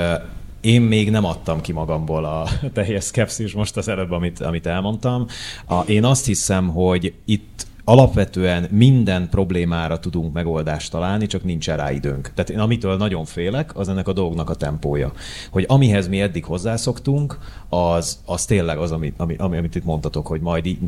én 0.60 0.80
még 0.80 1.10
nem 1.10 1.24
adtam 1.24 1.60
ki 1.60 1.72
magamból 1.72 2.24
a 2.24 2.48
teljes 2.72 3.04
szkepszis 3.04 3.52
most 3.52 3.76
az 3.76 3.88
előbb, 3.88 4.10
amit, 4.10 4.40
amit 4.40 4.66
elmondtam. 4.66 5.26
A, 5.66 5.80
én 5.80 6.04
azt 6.04 6.26
hiszem, 6.26 6.68
hogy 6.68 7.14
itt 7.24 7.66
alapvetően 7.84 8.66
minden 8.70 9.28
problémára 9.28 9.98
tudunk 9.98 10.32
megoldást 10.32 10.90
találni, 10.90 11.26
csak 11.26 11.44
nincs 11.44 11.66
rá 11.66 11.92
időnk. 11.92 12.30
Tehát 12.34 12.50
én 12.50 12.58
amitől 12.58 12.96
nagyon 12.96 13.24
félek, 13.24 13.76
az 13.76 13.88
ennek 13.88 14.08
a 14.08 14.12
dolgnak 14.12 14.50
a 14.50 14.54
tempója. 14.54 15.12
Hogy 15.50 15.64
amihez 15.68 16.08
mi 16.08 16.20
eddig 16.20 16.44
hozzászoktunk, 16.44 17.38
az, 17.68 18.18
az 18.24 18.44
tényleg 18.44 18.78
az, 18.78 18.92
amit, 18.92 19.14
ami, 19.16 19.36
ami, 19.36 19.56
amit 19.56 19.74
itt 19.74 19.84
mondtatok, 19.84 20.26
hogy 20.26 20.40
majd 20.40 20.66
így 20.66 20.78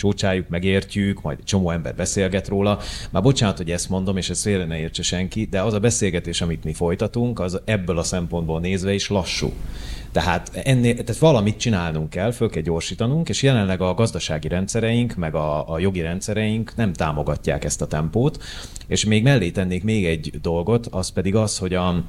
megcsócsáljuk, 0.00 0.48
megértjük, 0.48 1.22
majd 1.22 1.38
egy 1.38 1.44
csomó 1.44 1.70
ember 1.70 1.94
beszélget 1.94 2.48
róla. 2.48 2.78
Már 3.10 3.22
bocsánat, 3.22 3.56
hogy 3.56 3.70
ezt 3.70 3.88
mondom, 3.88 4.16
és 4.16 4.30
ezt 4.30 4.42
félre 4.42 4.64
ne 4.64 4.78
értse 4.78 5.02
senki, 5.02 5.44
de 5.44 5.60
az 5.60 5.72
a 5.72 5.78
beszélgetés, 5.78 6.40
amit 6.40 6.64
mi 6.64 6.72
folytatunk, 6.72 7.40
az 7.40 7.60
ebből 7.64 7.98
a 7.98 8.02
szempontból 8.02 8.60
nézve 8.60 8.92
is 8.92 9.08
lassú. 9.08 9.52
Tehát, 10.12 10.50
ennél, 10.64 10.92
tehát 10.92 11.18
valamit 11.18 11.56
csinálnunk 11.56 12.10
kell, 12.10 12.30
föl 12.30 12.50
kell 12.50 12.62
gyorsítanunk, 12.62 13.28
és 13.28 13.42
jelenleg 13.42 13.80
a 13.80 13.94
gazdasági 13.94 14.48
rendszereink, 14.48 15.14
meg 15.14 15.34
a, 15.34 15.72
a 15.72 15.78
jogi 15.78 16.00
rendszereink 16.00 16.76
nem 16.76 16.92
támogatják 16.92 17.64
ezt 17.64 17.82
a 17.82 17.86
tempót, 17.86 18.42
és 18.86 19.04
még 19.04 19.22
mellé 19.22 19.50
tennék 19.50 19.84
még 19.84 20.06
egy 20.06 20.32
dolgot, 20.42 20.86
az 20.86 21.08
pedig 21.08 21.34
az, 21.34 21.58
hogy 21.58 21.74
a, 21.74 22.04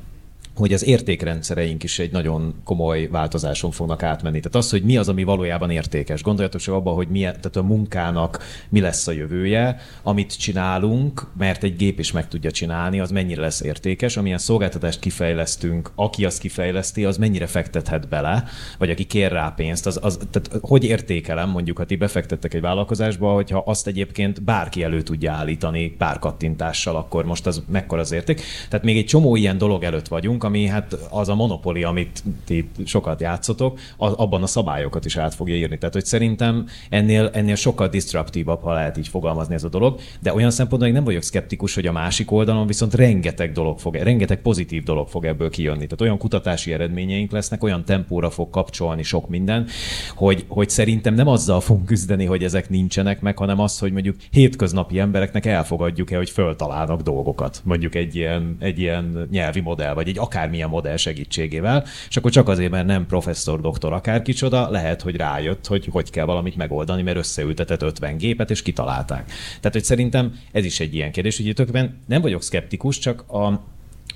hogy 0.62 0.74
az 0.74 0.86
értékrendszereink 0.86 1.84
is 1.84 2.00
egy 2.00 2.12
nagyon 2.12 2.56
komoly 2.64 3.08
változáson 3.08 3.72
fognak 3.72 4.04
átmenni. 4.04 4.40
Tehát 4.40 4.58
az, 4.58 4.70
hogy 4.70 4.84
mi 4.84 4.98
az, 4.98 5.10
ami 5.10 5.24
valójában 5.24 5.70
értékes. 5.70 6.24
Gondoljatok 6.24 6.62
csak 6.62 6.74
abba, 6.74 6.92
hogy 6.92 7.08
milyen, 7.08 7.34
tehát 7.34 7.56
a 7.56 7.64
munkának 7.64 8.44
mi 8.70 8.80
lesz 8.80 9.08
a 9.08 9.12
jövője, 9.12 9.78
amit 10.04 10.40
csinálunk, 10.40 11.28
mert 11.38 11.64
egy 11.64 11.76
gép 11.76 12.00
is 12.00 12.12
meg 12.12 12.28
tudja 12.28 12.52
csinálni, 12.52 13.00
az 13.00 13.12
mennyire 13.12 13.42
lesz 13.42 13.62
értékes, 13.62 14.18
amilyen 14.18 14.38
szolgáltatást 14.38 15.00
kifejlesztünk, 15.00 15.92
aki 15.96 16.26
azt 16.26 16.40
kifejleszti, 16.40 17.06
az 17.06 17.18
mennyire 17.18 17.46
fektethet 17.46 18.10
bele, 18.10 18.44
vagy 18.78 18.90
aki 18.90 19.04
kér 19.04 19.32
rá 19.32 19.50
pénzt, 19.56 19.86
az, 19.86 20.00
az 20.02 20.20
tehát 20.32 20.62
hogy 20.62 20.84
értékelem, 20.84 21.50
mondjuk, 21.50 21.78
ha 21.78 21.86
ti 21.86 21.96
befektettek 21.96 22.54
egy 22.54 22.62
vállalkozásba, 22.62 23.34
hogyha 23.34 23.64
azt 23.66 23.88
egyébként 23.88 24.44
bárki 24.44 24.84
elő 24.84 25.02
tudja 25.02 25.32
állítani 25.32 25.90
pár 25.90 26.20
kattintással, 26.20 26.96
akkor 26.96 27.26
most 27.26 27.48
az 27.48 27.64
mekkora 27.72 28.02
az 28.02 28.12
érték. 28.12 28.42
Tehát 28.70 28.86
még 28.86 28.98
egy 28.98 29.06
csomó 29.06 29.36
ilyen 29.36 29.58
dolog 29.58 29.84
előtt 29.84 30.08
vagyunk, 30.08 30.44
ami 30.52 30.66
hát 30.66 30.94
az 31.10 31.30
a 31.30 31.36
monopoli, 31.36 31.84
amit 31.84 32.24
ti 32.46 32.70
sokat 32.86 33.22
játszotok, 33.22 33.80
az, 33.98 34.14
abban 34.14 34.44
a 34.44 34.48
szabályokat 34.48 35.06
is 35.06 35.18
át 35.18 35.34
fogja 35.34 35.56
írni. 35.56 35.78
Tehát, 35.78 35.94
hogy 35.94 36.06
szerintem 36.06 36.68
ennél, 36.90 37.30
ennél 37.34 37.56
sokkal 37.56 37.88
disruptívabb, 37.88 38.62
ha 38.62 38.74
lehet 38.74 38.98
így 38.98 39.08
fogalmazni 39.08 39.54
ez 39.54 39.64
a 39.64 39.70
dolog, 39.70 40.00
de 40.20 40.34
olyan 40.34 40.52
szempontból 40.52 40.88
még 40.88 40.98
nem 40.98 41.04
vagyok 41.06 41.22
szkeptikus, 41.22 41.76
hogy 41.76 41.86
a 41.86 41.92
másik 41.92 42.32
oldalon 42.32 42.68
viszont 42.68 42.94
rengeteg 42.94 43.52
dolog 43.52 43.80
fog, 43.80 43.96
rengeteg 43.96 44.42
pozitív 44.42 44.84
dolog 44.84 45.08
fog 45.08 45.26
ebből 45.26 45.50
kijönni. 45.50 45.84
Tehát 45.84 46.02
olyan 46.02 46.18
kutatási 46.18 46.74
eredményeink 46.74 47.32
lesznek, 47.32 47.64
olyan 47.64 47.86
tempóra 47.86 48.30
fog 48.30 48.50
kapcsolni 48.50 49.04
sok 49.04 49.30
minden, 49.30 49.68
hogy, 50.16 50.46
hogy 50.48 50.70
szerintem 50.70 51.14
nem 51.14 51.28
azzal 51.28 51.62
fogunk 51.62 51.86
küzdeni, 51.86 52.26
hogy 52.26 52.44
ezek 52.44 52.70
nincsenek 52.70 53.22
meg, 53.22 53.38
hanem 53.38 53.60
az, 53.60 53.80
hogy 53.80 53.92
mondjuk 53.92 54.16
hétköznapi 54.32 55.00
embereknek 55.00 55.46
elfogadjuk-e, 55.46 56.18
hogy 56.18 56.30
föltalálnak 56.30 57.02
dolgokat. 57.02 57.62
Mondjuk 57.64 57.96
egy 57.96 58.16
ilyen, 58.16 58.58
egy 58.60 58.80
ilyen 58.80 59.28
nyelvi 59.32 59.60
modell, 59.60 59.94
vagy 59.94 60.08
egy 60.08 60.20
akármilyen 60.32 60.70
modell 60.70 60.98
segítségével, 60.98 61.86
és 62.10 62.18
akkor 62.18 62.32
csak 62.32 62.48
azért, 62.48 62.72
mert 62.72 62.86
nem 62.86 63.06
professzor, 63.06 63.62
doktor, 63.62 63.94
akárkicsoda, 63.94 64.70
lehet, 64.70 65.02
hogy 65.02 65.16
rájött, 65.16 65.68
hogy 65.68 65.88
hogy 65.92 66.10
kell 66.10 66.26
valamit 66.26 66.56
megoldani, 66.56 67.02
mert 67.02 67.18
összeültetett 67.18 67.82
50 67.82 68.18
gépet, 68.18 68.50
és 68.50 68.62
kitalálták. 68.62 69.26
Tehát, 69.60 69.74
hogy 69.74 69.84
szerintem 69.84 70.40
ez 70.52 70.66
is 70.66 70.80
egy 70.80 70.96
ilyen 70.96 71.12
kérdés, 71.12 71.38
hogy 71.38 71.90
nem 72.06 72.22
vagyok 72.22 72.44
szkeptikus, 72.44 72.98
csak 72.98 73.24
a, 73.32 73.62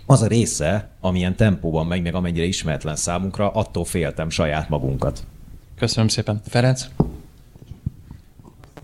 az 0.05 0.21
a 0.21 0.27
része, 0.27 0.89
amilyen 0.99 1.35
tempóban 1.35 1.87
megy, 1.87 2.01
meg 2.01 2.15
amennyire 2.15 2.45
ismeretlen 2.45 2.95
számunkra, 2.95 3.51
attól 3.51 3.85
féltem 3.85 4.29
saját 4.29 4.69
magunkat. 4.69 5.23
Köszönöm 5.77 6.07
szépen. 6.07 6.41
Ferenc? 6.47 6.87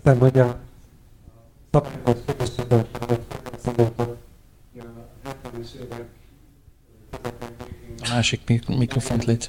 Nem, 0.02 0.18
hogy 0.18 0.38
a 0.38 0.58
a 1.74 1.80
másik 8.10 8.62
mikrofont 8.66 9.24
légy 9.24 9.46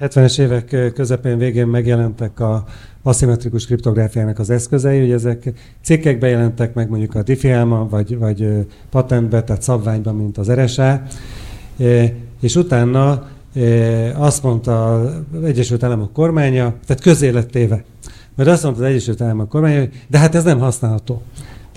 70-es 0.00 0.38
évek 0.38 0.92
közepén 0.94 1.38
végén 1.38 1.66
megjelentek 1.66 2.40
a 2.40 2.64
aszimmetrikus 3.02 3.66
kriptográfiának 3.66 4.38
az 4.38 4.50
eszközei, 4.50 5.00
hogy 5.00 5.10
ezek 5.10 5.52
cikkekbe 5.82 6.28
jelentek 6.28 6.74
meg 6.74 6.88
mondjuk 6.88 7.14
a 7.14 7.22
diffie 7.22 7.64
vagy, 7.64 8.18
vagy 8.18 8.66
patentbe, 8.90 9.42
tehát 9.42 9.62
szabványban, 9.62 10.16
mint 10.16 10.38
az 10.38 10.50
RSA, 10.50 11.02
és 12.40 12.56
utána 12.56 13.28
azt 14.14 14.42
mondta 14.42 15.00
az 15.00 15.42
Egyesült 15.44 15.82
Államok 15.82 16.12
kormánya, 16.12 16.74
tehát 16.86 17.02
közé 17.02 17.28
lett 17.28 17.50
téve, 17.50 17.84
mert 18.34 18.48
azt 18.48 18.62
mondta 18.62 18.82
az 18.82 18.88
Egyesült 18.88 19.20
Államok 19.20 19.48
kormánya, 19.48 19.78
hogy 19.78 20.04
de 20.06 20.18
hát 20.18 20.34
ez 20.34 20.44
nem 20.44 20.58
használható. 20.58 21.22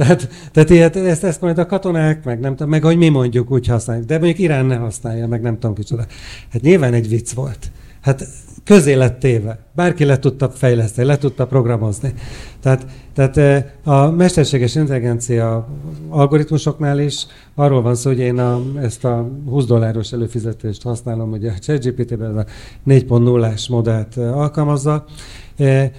Tehát, 0.01 0.29
tehát 0.51 0.69
ilyet, 0.69 0.95
ezt, 0.95 1.23
ezt 1.23 1.41
majd 1.41 1.57
a 1.57 1.65
katonák, 1.65 2.23
meg 2.23 2.39
nem 2.39 2.55
tudom, 2.55 2.69
meg 2.69 2.83
hogy 2.83 2.97
mi 2.97 3.09
mondjuk 3.09 3.51
úgy 3.51 3.67
használjuk, 3.67 4.05
de 4.05 4.17
mondjuk 4.17 4.39
Irán 4.39 4.65
ne 4.65 4.75
használja, 4.75 5.27
meg 5.27 5.41
nem 5.41 5.53
tudom 5.59 5.75
kicsoda. 5.75 6.05
Hát 6.51 6.61
nyilván 6.61 6.93
egy 6.93 7.09
vicc 7.09 7.31
volt. 7.31 7.71
Hát 8.01 8.27
közé 8.63 8.93
lett 8.93 9.19
téve. 9.19 9.59
Bárki 9.75 10.05
le 10.05 10.19
tudta 10.19 10.49
fejleszteni, 10.49 11.07
le 11.07 11.17
tudta 11.17 11.47
programozni. 11.47 12.13
Tehát, 12.59 12.85
tehát 13.13 13.37
eh, 13.37 13.65
a 13.83 14.11
mesterséges 14.11 14.75
intelligencia 14.75 15.67
algoritmusoknál 16.09 16.99
is 16.99 17.25
arról 17.55 17.81
van 17.81 17.95
szó, 17.95 18.09
hogy 18.09 18.19
én 18.19 18.39
a, 18.39 18.61
ezt 18.79 19.05
a 19.05 19.29
20 19.49 19.65
dolláros 19.65 20.11
előfizetést 20.11 20.83
használom, 20.83 21.29
hogy 21.29 21.45
a 21.45 21.53
ChatGPT-ben 21.59 22.37
a 22.37 22.45
4.0-ás 22.87 23.69
modellt 23.69 24.17
eh, 24.17 24.37
alkalmazza. 24.37 25.05
Eh, 25.57 25.91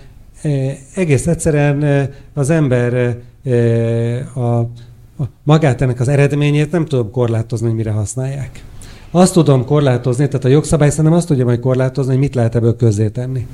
egész 0.95 1.27
egyszerűen 1.27 2.09
az 2.35 2.51
ember 2.51 3.16
a, 4.35 4.59
a 5.19 5.28
magát 5.43 5.81
ennek 5.81 6.01
az 6.01 6.09
eredményét 6.09 6.70
nem 6.70 6.85
tudom 6.85 7.10
korlátozni, 7.10 7.66
hogy 7.66 7.77
mire 7.77 7.90
használják. 7.90 8.64
Azt 9.10 9.32
tudom 9.32 9.64
korlátozni, 9.64 10.27
tehát 10.27 10.44
a 10.44 10.48
jogszabály 10.48 10.90
szerintem 10.90 11.12
azt 11.12 11.27
tudja 11.27 11.44
majd 11.44 11.60
korlátozni, 11.60 12.10
hogy 12.12 12.20
mit 12.20 12.35
lehet 12.35 12.55
ebből 12.55 12.77
tenni. 13.12 13.47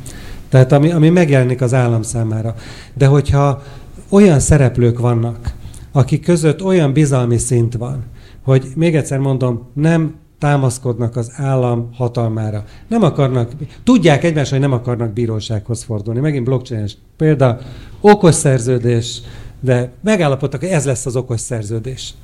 Tehát 0.48 0.72
ami, 0.72 0.90
ami 0.90 1.08
megjelenik 1.08 1.60
az 1.60 1.74
állam 1.74 2.02
számára. 2.02 2.54
De 2.94 3.06
hogyha 3.06 3.62
olyan 4.08 4.40
szereplők 4.40 4.98
vannak, 4.98 5.54
akik 5.92 6.22
között 6.22 6.62
olyan 6.62 6.92
bizalmi 6.92 7.38
szint 7.38 7.74
van, 7.74 8.04
hogy 8.44 8.66
még 8.74 8.96
egyszer 8.96 9.18
mondom, 9.18 9.66
nem 9.74 10.14
támaszkodnak 10.38 11.16
az 11.16 11.32
állam 11.36 11.88
hatalmára. 11.94 12.64
Nem 12.88 13.02
akarnak, 13.02 13.52
tudják 13.84 14.24
egymás, 14.24 14.50
hogy 14.50 14.60
nem 14.60 14.72
akarnak 14.72 15.12
bírósághoz 15.12 15.82
fordulni. 15.82 16.20
Megint 16.20 16.44
blockchain 16.44 16.88
példa, 17.16 17.58
okos 18.00 18.34
szerződés, 18.34 19.20
de 19.60 19.92
megállapodtak, 20.00 20.60
hogy 20.60 20.68
ez 20.68 20.84
lesz 20.84 21.06
az 21.06 21.16
okos 21.16 21.40
szerződés. 21.40 22.14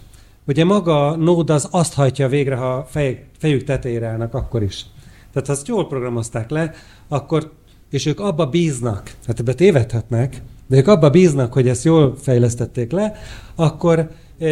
Ugye 0.46 0.64
maga 0.64 1.16
Node 1.16 1.52
az 1.52 1.68
azt 1.70 1.94
hajtja 1.94 2.28
végre, 2.28 2.56
ha 2.56 2.86
fej, 2.90 3.24
fejük 3.38 3.64
tetejére 3.64 4.06
állnak, 4.06 4.34
akkor 4.34 4.62
is. 4.62 4.86
Tehát 5.32 5.46
ha 5.48 5.52
azt 5.52 5.68
jól 5.68 5.86
programozták 5.86 6.50
le, 6.50 6.72
akkor, 7.08 7.52
és 7.90 8.06
ők 8.06 8.20
abba 8.20 8.46
bíznak, 8.46 9.14
hát 9.26 9.40
ebbe 9.40 9.54
tévedhetnek, 9.54 10.42
de 10.66 10.76
ők 10.76 10.86
abba 10.88 11.10
bíznak, 11.10 11.52
hogy 11.52 11.68
ezt 11.68 11.84
jól 11.84 12.16
fejlesztették 12.16 12.92
le, 12.92 13.12
akkor 13.54 14.10
e, 14.38 14.48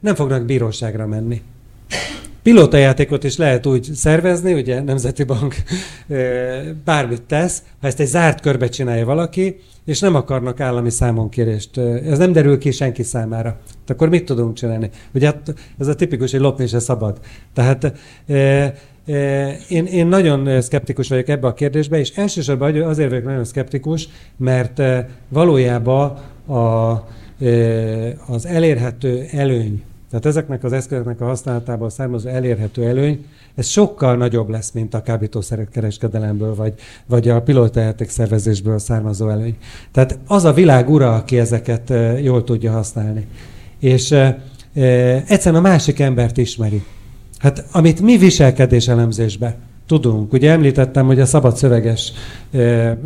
nem 0.00 0.14
fognak 0.14 0.44
bíróságra 0.44 1.06
menni. 1.06 1.42
Pilótajátékot 2.42 3.24
is 3.24 3.36
lehet 3.36 3.66
úgy 3.66 3.90
szervezni, 3.94 4.52
ugye 4.52 4.82
Nemzeti 4.82 5.24
Bank 5.24 5.54
bármit 6.84 7.22
tesz, 7.22 7.62
ha 7.80 7.86
ezt 7.86 8.00
egy 8.00 8.06
zárt 8.06 8.40
körbe 8.40 8.68
csinálja 8.68 9.04
valaki, 9.04 9.56
és 9.84 10.00
nem 10.00 10.14
akarnak 10.14 10.60
állami 10.60 10.90
számonkérést. 10.90 11.78
Ez 11.78 12.18
nem 12.18 12.32
derül 12.32 12.58
ki 12.58 12.70
senki 12.70 13.02
számára. 13.02 13.58
De 13.86 13.92
akkor 13.92 14.08
mit 14.08 14.24
tudunk 14.24 14.54
csinálni? 14.54 14.90
Ugye 15.14 15.26
hát 15.26 15.54
ez 15.78 15.86
a 15.86 15.94
tipikus, 15.94 16.30
hogy 16.30 16.40
lopni 16.40 16.66
se 16.66 16.78
szabad. 16.78 17.18
Tehát 17.54 17.92
én, 19.68 19.84
én 19.86 20.06
nagyon 20.06 20.60
szkeptikus 20.60 21.08
vagyok 21.08 21.28
ebbe 21.28 21.46
a 21.46 21.54
kérdésbe, 21.54 21.98
és 21.98 22.10
elsősorban 22.10 22.82
azért 22.82 23.08
vagyok 23.08 23.24
nagyon 23.24 23.44
szkeptikus, 23.44 24.08
mert 24.36 24.82
valójában 25.28 26.10
a 26.46 26.92
az 28.26 28.46
elérhető 28.46 29.26
előny, 29.30 29.82
tehát 30.10 30.26
ezeknek 30.26 30.64
az 30.64 30.72
eszközöknek 30.72 31.20
a 31.20 31.24
használatából 31.24 31.90
származó 31.90 32.28
elérhető 32.28 32.86
előny, 32.86 33.24
ez 33.54 33.66
sokkal 33.66 34.16
nagyobb 34.16 34.48
lesz, 34.48 34.70
mint 34.72 34.94
a 34.94 35.02
kábítószerek 35.02 35.68
kereskedelemből, 35.68 36.54
vagy, 36.54 36.72
vagy 37.06 37.28
a 37.28 37.42
pilótajáték 37.42 38.08
szervezésből 38.08 38.78
származó 38.78 39.28
előny. 39.28 39.56
Tehát 39.92 40.18
az 40.26 40.44
a 40.44 40.52
világ 40.52 40.88
ura, 40.88 41.14
aki 41.14 41.38
ezeket 41.38 41.92
jól 42.22 42.44
tudja 42.44 42.72
használni. 42.72 43.26
És 43.78 44.10
e, 44.10 44.38
egyszerűen 45.26 45.64
a 45.64 45.68
másik 45.68 46.00
embert 46.00 46.36
ismeri. 46.36 46.82
Hát 47.38 47.64
amit 47.72 48.00
mi 48.00 48.16
viselkedés 48.16 48.88
elemzésbe 48.88 49.56
tudunk, 49.86 50.32
ugye 50.32 50.50
említettem, 50.50 51.06
hogy 51.06 51.20
a 51.20 51.26
szabad 51.26 51.56
szöveges 51.56 52.12
e, 52.52 52.58
e, 52.58 52.96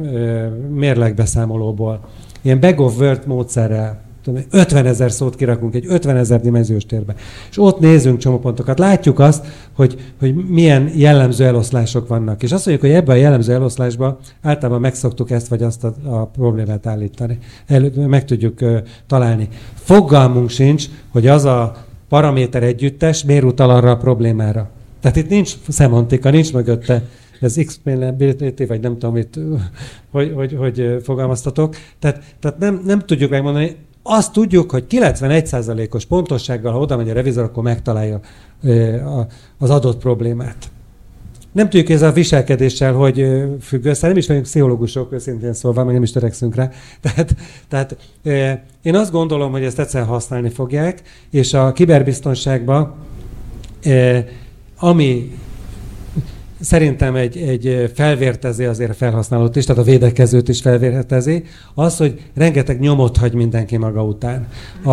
mérlegbeszámolóból 0.74 2.00
ilyen 2.42 2.60
bag 2.60 2.80
of 2.80 2.98
word 2.98 3.26
módszerrel 3.26 4.03
50 4.50 4.86
ezer 4.86 5.12
szót 5.12 5.36
kirakunk 5.36 5.74
egy 5.74 5.84
50 5.88 6.16
ezer 6.16 6.40
dimenziós 6.40 6.86
térbe. 6.86 7.14
És 7.50 7.58
ott 7.58 7.78
nézünk 7.78 8.18
csomópontokat. 8.18 8.78
Látjuk 8.78 9.18
azt, 9.18 9.46
hogy, 9.72 10.12
hogy 10.18 10.34
milyen 10.34 10.90
jellemző 10.94 11.44
eloszlások 11.44 12.08
vannak. 12.08 12.42
És 12.42 12.52
azt 12.52 12.66
mondjuk, 12.66 12.90
hogy 12.90 13.00
ebben 13.00 13.16
a 13.16 13.18
jellemző 13.18 13.52
eloszlásban 13.52 14.18
általában 14.42 14.80
megszoktuk 14.80 15.30
ezt 15.30 15.48
vagy 15.48 15.62
azt 15.62 15.84
a, 15.84 15.94
a 16.04 16.26
problémát 16.26 16.86
állítani. 16.86 17.38
El, 17.66 17.90
meg 17.94 18.24
tudjuk 18.24 18.60
uh, 18.60 18.78
találni. 19.06 19.48
Fogalmunk 19.74 20.50
sincs, 20.50 20.86
hogy 21.10 21.26
az 21.26 21.44
a 21.44 21.76
paraméter 22.08 22.62
együttes 22.62 23.24
miért 23.24 23.44
utal 23.44 23.70
arra 23.70 23.90
a 23.90 23.96
problémára. 23.96 24.70
Tehát 25.00 25.16
itt 25.16 25.28
nincs 25.28 25.54
szemantika, 25.68 26.30
nincs 26.30 26.52
mögötte 26.52 27.02
ez 27.40 27.58
explainability, 27.58 28.64
vagy 28.64 28.80
nem 28.80 28.98
tudom, 28.98 29.16
itt, 29.16 29.34
hogy, 30.10 30.32
hogy, 30.34 30.56
hogy 30.58 30.96
fogalmaztatok. 31.02 31.76
Tehát, 31.98 32.34
tehát 32.40 32.58
nem, 32.58 32.82
nem 32.84 32.98
tudjuk 32.98 33.30
megmondani, 33.30 33.76
azt 34.06 34.32
tudjuk, 34.32 34.70
hogy 34.70 34.84
91%-os 34.90 36.06
pontossággal, 36.06 36.72
ha 36.72 36.78
oda 36.78 36.96
megy 36.96 37.10
a 37.10 37.12
revizor, 37.12 37.44
akkor 37.44 37.62
megtalálja 37.62 38.20
az 39.58 39.70
adott 39.70 39.98
problémát. 39.98 40.70
Nem 41.52 41.68
tudjuk 41.68 41.90
ez 41.90 42.02
a 42.02 42.12
viselkedéssel, 42.12 42.92
hogy 42.92 43.44
függ 43.60 43.84
össze, 43.84 44.06
nem 44.06 44.16
is 44.16 44.26
vagyunk 44.26 44.44
pszichológusok, 44.44 45.12
őszintén 45.12 45.52
szólva, 45.52 45.84
meg 45.84 45.94
nem 45.94 46.02
is 46.02 46.10
törekszünk 46.10 46.54
rá. 46.54 46.70
Tehát, 47.02 47.34
tehát 47.68 47.96
én 48.82 48.94
azt 48.94 49.10
gondolom, 49.12 49.52
hogy 49.52 49.64
ezt 49.64 49.78
egyszer 49.78 50.04
használni 50.04 50.48
fogják, 50.48 51.02
és 51.30 51.54
a 51.54 51.72
kiberbiztonságban, 51.72 52.94
ami 54.78 55.38
szerintem 56.64 57.14
egy, 57.14 57.36
egy 57.36 57.90
felvértezi 57.94 58.64
azért 58.64 58.96
felhasználót 58.96 59.56
is, 59.56 59.64
tehát 59.64 59.82
a 59.82 59.84
védekezőt 59.84 60.48
is 60.48 60.60
felvértezi, 60.60 61.44
az, 61.74 61.96
hogy 61.96 62.20
rengeteg 62.34 62.80
nyomot 62.80 63.16
hagy 63.16 63.32
mindenki 63.32 63.76
maga 63.76 64.04
után. 64.04 64.46
A, 64.82 64.90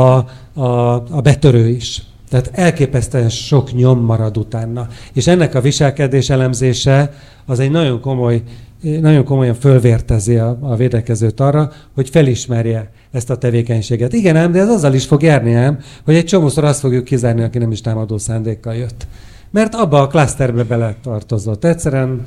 a, 0.62 0.94
a 1.10 1.22
betörő 1.24 1.68
is. 1.68 2.02
Tehát 2.30 2.52
elképesztően 2.54 3.30
sok 3.30 3.74
nyom 3.74 4.00
marad 4.00 4.38
utána. 4.38 4.88
És 5.14 5.28
ennek 5.28 5.56
a 5.56 5.62
viselkedés 5.62 6.30
elemzése 6.30 7.14
az 7.46 7.60
egy 7.60 7.72
nagyon 7.72 8.02
komoly, 8.02 8.42
nagyon 8.82 9.24
komolyan 9.24 9.56
fölvértezi 9.56 10.38
a, 10.38 10.58
a 10.62 10.76
védekezőt 10.76 11.40
arra, 11.40 11.72
hogy 11.96 12.10
felismerje 12.10 12.92
ezt 13.12 13.30
a 13.30 13.38
tevékenységet. 13.38 14.14
Igen 14.14 14.36
ám, 14.36 14.52
de 14.52 14.60
ez 14.60 14.70
azzal 14.70 14.94
is 14.94 15.06
fog 15.06 15.22
járni 15.22 15.54
ám, 15.54 15.80
hogy 16.06 16.16
egy 16.16 16.26
csomószor 16.26 16.64
azt 16.64 16.80
fogjuk 16.80 17.04
kizárni, 17.04 17.42
aki 17.42 17.58
nem 17.58 17.72
is 17.72 17.82
támadó 17.82 18.18
szándékkal 18.18 18.76
jött 18.76 19.08
mert 19.52 19.76
abba 19.76 20.02
a 20.02 20.08
klaszterbe 20.08 20.64
bele 20.64 20.96
tartozott. 21.02 21.64
Egyszerűen 21.64 22.22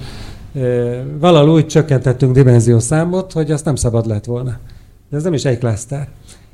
valahol 1.19 1.51
úgy 1.51 1.67
csökkentettünk 1.67 2.35
dimenziószámot, 2.35 3.33
hogy 3.33 3.51
azt 3.51 3.65
nem 3.65 3.77
szabad 3.77 4.07
lett 4.07 4.25
volna. 4.25 4.59
De 5.11 5.17
ez 5.17 5.23
nem 5.23 5.33
is 5.33 5.45
egy 5.45 5.59
klaszter. 5.59 6.09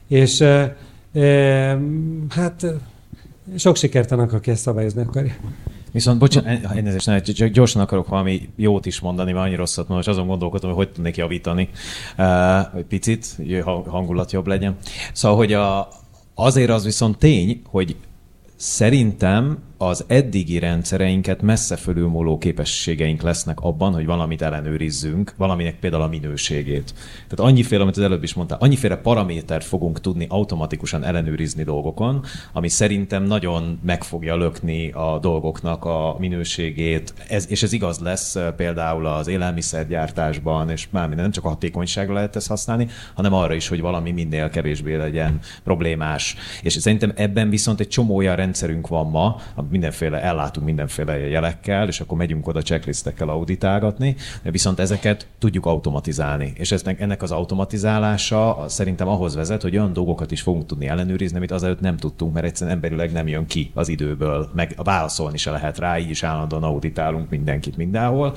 És 0.09 0.41
e, 0.41 0.77
e, 1.13 1.79
hát 2.29 2.67
sok 3.57 3.77
sikert 3.77 4.13
annak, 4.13 4.33
aki 4.33 4.51
ezt 4.51 4.63
szabályozni 4.63 5.03
akarja. 5.03 5.35
Viszont 5.93 6.19
bocsánat, 6.19 6.65
elnézést, 6.77 7.33
csak 7.33 7.49
gyorsan 7.49 7.83
akarok 7.83 8.09
valami 8.09 8.49
jót 8.57 8.87
is 8.87 9.01
mondani, 9.01 9.33
mert 9.33 9.45
annyi 9.47 9.55
rosszat 9.55 9.89
mondom, 9.89 10.07
és 10.07 10.07
azon 10.07 10.27
gondolkodom, 10.27 10.71
hogy 10.71 10.85
hogy 10.85 10.95
tudnék 10.95 11.17
javítani, 11.17 11.69
hogy 12.73 12.85
picit, 12.85 13.37
hangulat 13.87 14.33
jobb 14.33 14.47
legyen. 14.47 14.77
Szóval, 15.13 15.37
hogy 15.37 15.53
a, 15.53 15.89
azért 16.35 16.71
az 16.71 16.85
viszont 16.85 17.19
tény, 17.19 17.63
hogy 17.65 17.97
szerintem 18.57 19.59
az 19.82 20.05
eddigi 20.07 20.59
rendszereinket 20.59 21.43
messze 21.43 21.77
fölülmúló 21.77 22.39
képességeink 22.39 23.23
lesznek 23.23 23.61
abban, 23.61 23.93
hogy 23.93 24.07
valamit 24.07 24.43
ellenőrizzünk, 24.43 25.35
valaminek 25.36 25.78
például 25.78 26.02
a 26.02 26.09
minőségét. 26.09 26.94
Tehát 27.28 27.51
annyiféle, 27.51 27.82
amit 27.82 27.97
az 27.97 28.02
előbb 28.02 28.23
is 28.23 28.35
mondtál, 28.35 28.59
annyiféle 28.61 28.97
paramétert 28.97 29.65
fogunk 29.65 30.01
tudni 30.01 30.27
automatikusan 30.28 31.05
ellenőrizni 31.05 31.62
dolgokon, 31.62 32.24
ami 32.52 32.69
szerintem 32.69 33.23
nagyon 33.23 33.81
meg 33.82 34.05
fogja 34.05 34.36
lökni 34.36 34.90
a 34.90 35.19
dolgoknak 35.20 35.85
a 35.85 36.16
minőségét, 36.19 37.15
ez, 37.28 37.51
és 37.51 37.62
ez 37.62 37.73
igaz 37.73 37.98
lesz 37.98 38.36
eh, 38.36 38.52
például 38.52 39.07
az 39.07 39.28
élelmiszergyártásban, 39.28 40.70
és 40.70 40.89
már 40.90 41.07
minden, 41.07 41.23
nem 41.24 41.32
csak 41.32 41.44
a 41.44 41.48
hatékonyságra 41.48 42.15
lehet 42.15 42.36
ezt 42.36 42.48
használni, 42.48 42.86
hanem 43.15 43.32
arra 43.32 43.55
is, 43.55 43.69
hogy 43.69 43.81
valami 43.81 44.11
minél 44.11 44.51
kevésbé 44.51 44.94
legyen 44.94 45.39
problémás. 45.65 46.36
És 46.62 46.73
szerintem 46.73 47.12
ebben 47.16 47.51
viszont 47.51 47.81
egy 47.81 47.89
csomó 47.89 48.16
olyan 48.16 48.36
rendszerünk 48.36 48.89
van 48.89 49.11
ma, 49.11 49.36
mindenféle, 49.71 50.23
ellátunk 50.23 50.67
mindenféle 50.67 51.19
jelekkel, 51.19 51.89
és 51.89 52.01
akkor 52.01 52.19
megyünk 52.19 52.47
oda 52.47 52.63
checklistekkel 52.63 53.29
auditálgatni, 53.29 54.17
viszont 54.43 54.79
ezeket 54.79 55.27
tudjuk 55.39 55.67
automatizálni. 55.67 56.53
És 56.57 56.73
eznek, 56.73 57.01
ennek 57.01 57.23
az 57.23 57.31
automatizálása 57.31 58.65
szerintem 58.69 59.09
ahhoz 59.09 59.35
vezet, 59.35 59.63
hogy 59.63 59.77
olyan 59.77 59.93
dolgokat 59.93 60.31
is 60.31 60.41
fogunk 60.41 60.67
tudni 60.67 60.87
ellenőrizni, 60.87 61.37
amit 61.37 61.51
azelőtt 61.51 61.81
nem 61.81 61.97
tudtunk, 61.97 62.33
mert 62.35 62.47
egyszerűen 62.47 62.77
emberileg 62.77 63.13
nem 63.13 63.29
jön 63.29 63.47
ki 63.47 63.71
az 63.75 63.89
időből, 63.89 64.51
meg 64.55 64.75
válaszolni 64.77 65.37
se 65.37 65.51
lehet 65.51 65.79
rá, 65.79 65.99
így 65.99 66.11
is 66.11 66.23
állandóan 66.23 66.63
auditálunk 66.63 67.31
mindenkit 67.31 67.77
mindenhol. 67.77 68.37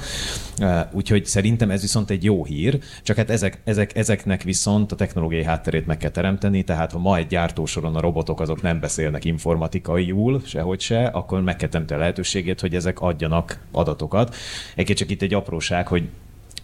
Úgyhogy 0.91 1.25
szerintem 1.25 1.71
ez 1.71 1.81
viszont 1.81 2.09
egy 2.09 2.23
jó 2.23 2.45
hír, 2.45 2.79
csak 3.03 3.17
hát 3.17 3.29
ezek, 3.29 3.61
ezek, 3.63 3.95
ezeknek 3.97 4.43
viszont 4.43 4.91
a 4.91 4.95
technológiai 4.95 5.43
hátterét 5.43 5.85
meg 5.85 5.97
kell 5.97 6.09
teremteni, 6.09 6.63
tehát 6.63 6.91
ha 6.91 6.99
ma 6.99 7.17
egy 7.17 7.27
gyártósoron 7.27 7.95
a 7.95 7.99
robotok 7.99 8.41
azok 8.41 8.61
nem 8.61 8.79
beszélnek 8.79 9.25
informatikaiul, 9.25 10.41
sehogy 10.45 10.79
se, 10.79 11.05
akkor 11.23 11.41
meg 11.41 11.69
a 11.87 11.97
lehetőségét, 11.97 12.59
hogy 12.59 12.75
ezek 12.75 12.99
adjanak 12.99 13.59
adatokat. 13.71 14.35
Egyébként 14.73 14.97
csak 14.97 15.09
itt 15.09 15.21
egy 15.21 15.33
apróság, 15.33 15.87
hogy 15.87 16.03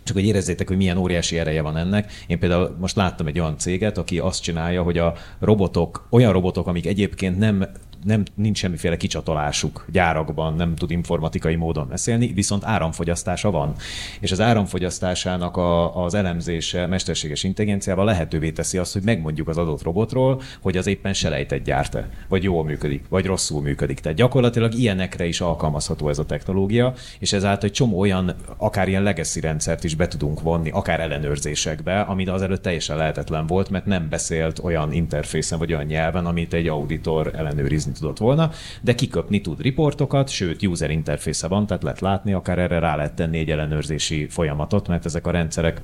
csak 0.03 0.15
hogy 0.15 0.25
érezzétek, 0.25 0.67
hogy 0.67 0.77
milyen 0.77 0.97
óriási 0.97 1.39
ereje 1.39 1.61
van 1.61 1.77
ennek. 1.77 2.11
Én 2.27 2.39
például 2.39 2.75
most 2.79 2.95
láttam 2.95 3.27
egy 3.27 3.39
olyan 3.39 3.57
céget, 3.57 3.97
aki 3.97 4.19
azt 4.19 4.41
csinálja, 4.41 4.83
hogy 4.83 4.97
a 4.97 5.13
robotok, 5.39 6.07
olyan 6.09 6.31
robotok, 6.31 6.67
amik 6.67 6.85
egyébként 6.85 7.37
nem 7.37 7.67
nem, 8.03 8.23
nincs 8.35 8.57
semmiféle 8.57 8.97
kicsatolásuk 8.97 9.85
gyárakban, 9.91 10.53
nem 10.53 10.75
tud 10.75 10.91
informatikai 10.91 11.55
módon 11.55 11.87
beszélni, 11.87 12.33
viszont 12.33 12.63
áramfogyasztása 12.65 13.51
van. 13.51 13.75
És 14.19 14.31
az 14.31 14.41
áramfogyasztásának 14.41 15.57
a, 15.57 16.03
az 16.03 16.13
elemzése 16.13 16.87
mesterséges 16.87 17.43
intelligenciával 17.43 18.05
lehetővé 18.05 18.51
teszi 18.51 18.77
azt, 18.77 18.93
hogy 18.93 19.01
megmondjuk 19.03 19.47
az 19.47 19.57
adott 19.57 19.83
robotról, 19.83 20.41
hogy 20.61 20.77
az 20.77 20.87
éppen 20.87 21.13
selejtet 21.13 21.63
gyárt-e, 21.63 22.09
vagy 22.27 22.43
jól 22.43 22.63
működik, 22.63 23.05
vagy 23.09 23.25
rosszul 23.25 23.61
működik. 23.61 23.99
Tehát 23.99 24.17
gyakorlatilag 24.17 24.73
ilyenekre 24.73 25.25
is 25.25 25.41
alkalmazható 25.41 26.09
ez 26.09 26.19
a 26.19 26.25
technológia, 26.25 26.93
és 27.19 27.33
ezáltal 27.33 27.69
egy 27.69 27.75
csomó 27.75 27.99
olyan, 27.99 28.35
akár 28.57 28.87
ilyen 28.87 29.03
legacy 29.03 29.39
rendszert 29.39 29.83
is 29.83 29.95
be 29.95 30.07
tudunk 30.07 30.41
vonni, 30.41 30.69
akár 30.69 30.99
ellenőrzésekbe, 30.99 32.01
amit 32.01 32.29
azelőtt 32.29 32.61
teljesen 32.61 32.97
lehetetlen 32.97 33.47
volt, 33.47 33.69
mert 33.69 33.85
nem 33.85 34.09
beszélt 34.09 34.59
olyan 34.59 34.91
interfészen 34.91 35.57
vagy 35.57 35.73
olyan 35.73 35.85
nyelven, 35.85 36.25
amit 36.25 36.53
egy 36.53 36.67
auditor 36.67 37.31
ellenőrizni 37.35 37.88
ellenőrizni 37.89 37.93
tudott 37.93 38.17
volna, 38.17 38.51
de 38.81 38.95
kiköpni 38.95 39.41
tud 39.41 39.61
riportokat, 39.61 40.29
sőt, 40.29 40.63
user 40.63 40.89
interfésze 40.89 41.47
van, 41.47 41.65
tehát 41.67 41.83
lehet 41.83 41.99
látni, 41.99 42.33
akár 42.33 42.59
erre 42.59 42.79
rá 42.79 42.95
lehet 42.95 43.13
tenni 43.13 43.37
egy 43.37 43.49
ellenőrzési 43.49 44.27
folyamatot, 44.27 44.87
mert 44.87 45.05
ezek 45.05 45.27
a 45.27 45.31
rendszerek 45.31 45.81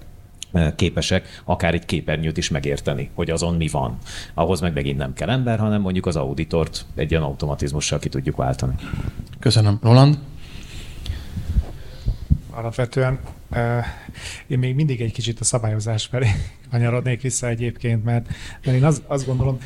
eh, 0.52 0.72
képesek 0.76 1.42
akár 1.46 1.74
egy 1.74 1.86
képernyőt 1.86 2.38
is 2.38 2.50
megérteni, 2.50 3.10
hogy 3.14 3.30
azon 3.30 3.56
mi 3.56 3.68
van. 3.68 3.98
Ahhoz 4.34 4.62
meg 4.62 4.74
megint 4.74 4.98
nem 4.98 5.14
kell 5.14 5.30
ember, 5.30 5.60
hanem 5.60 5.82
mondjuk 5.82 6.06
az 6.06 6.16
auditort 6.16 6.86
egy 6.96 7.12
ilyen 7.12 7.24
automatizmussal 7.24 8.00
ki 8.00 8.10
tudjuk 8.10 8.36
váltani. 8.36 8.74
Köszönöm. 9.40 9.80
Roland? 9.82 10.18
Alapvetően 12.50 13.20
én 14.48 14.60
még 14.60 14.76
mindig 14.76 15.02
egy 15.02 15.12
kicsit 15.12 15.40
a 15.40 15.44
szabályozás 15.44 16.06
felé 16.06 16.28
kanyarodnék 16.72 17.22
vissza 17.22 17.48
egyébként, 17.48 18.04
mert, 18.04 18.28
mert 18.66 18.78
én 18.78 18.84
az, 18.84 19.02
azt 19.08 19.26
gondolom, 19.26 19.58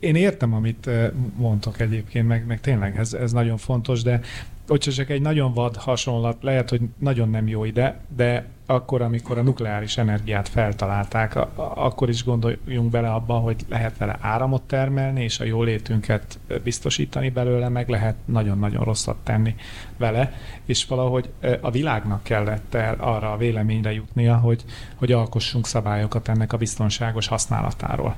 én 0.00 0.14
értem, 0.14 0.54
amit 0.54 0.90
mondtok 1.36 1.80
egyébként, 1.80 2.26
meg, 2.28 2.46
meg 2.46 2.60
tényleg 2.60 2.98
ez, 2.98 3.12
ez 3.12 3.32
nagyon 3.32 3.56
fontos, 3.56 4.02
de 4.02 4.20
hogyha 4.68 4.92
csak 4.92 5.10
egy 5.10 5.20
nagyon 5.20 5.52
vad 5.52 5.76
hasonlat, 5.76 6.36
lehet, 6.40 6.70
hogy 6.70 6.80
nagyon 6.98 7.30
nem 7.30 7.48
jó 7.48 7.64
ide, 7.64 8.00
de 8.16 8.46
akkor, 8.66 9.02
amikor 9.02 9.38
a 9.38 9.42
nukleáris 9.42 9.96
energiát 9.96 10.48
feltalálták, 10.48 11.34
a, 11.36 11.50
a, 11.54 11.72
akkor 11.74 12.08
is 12.08 12.24
gondoljunk 12.24 12.90
bele 12.90 13.12
abba, 13.12 13.34
hogy 13.34 13.64
lehet 13.68 13.98
vele 13.98 14.18
áramot 14.20 14.62
termelni, 14.62 15.22
és 15.22 15.40
a 15.40 15.44
jólétünket 15.44 16.38
biztosítani 16.62 17.30
belőle, 17.30 17.68
meg 17.68 17.88
lehet 17.88 18.16
nagyon-nagyon 18.24 18.84
rosszat 18.84 19.16
tenni 19.22 19.54
vele, 19.96 20.32
és 20.64 20.86
valahogy 20.86 21.30
a 21.60 21.70
világnak 21.70 22.22
kellett 22.22 22.74
el 22.74 22.96
arra 22.98 23.32
a 23.32 23.36
véleményre 23.36 23.92
jutnia, 23.92 24.36
hogy, 24.36 24.64
hogy 24.94 25.12
alkossunk 25.12 25.66
szabályokat 25.66 26.28
ennek 26.28 26.52
a 26.52 26.56
biztonságos 26.56 27.26
használatáról. 27.26 28.16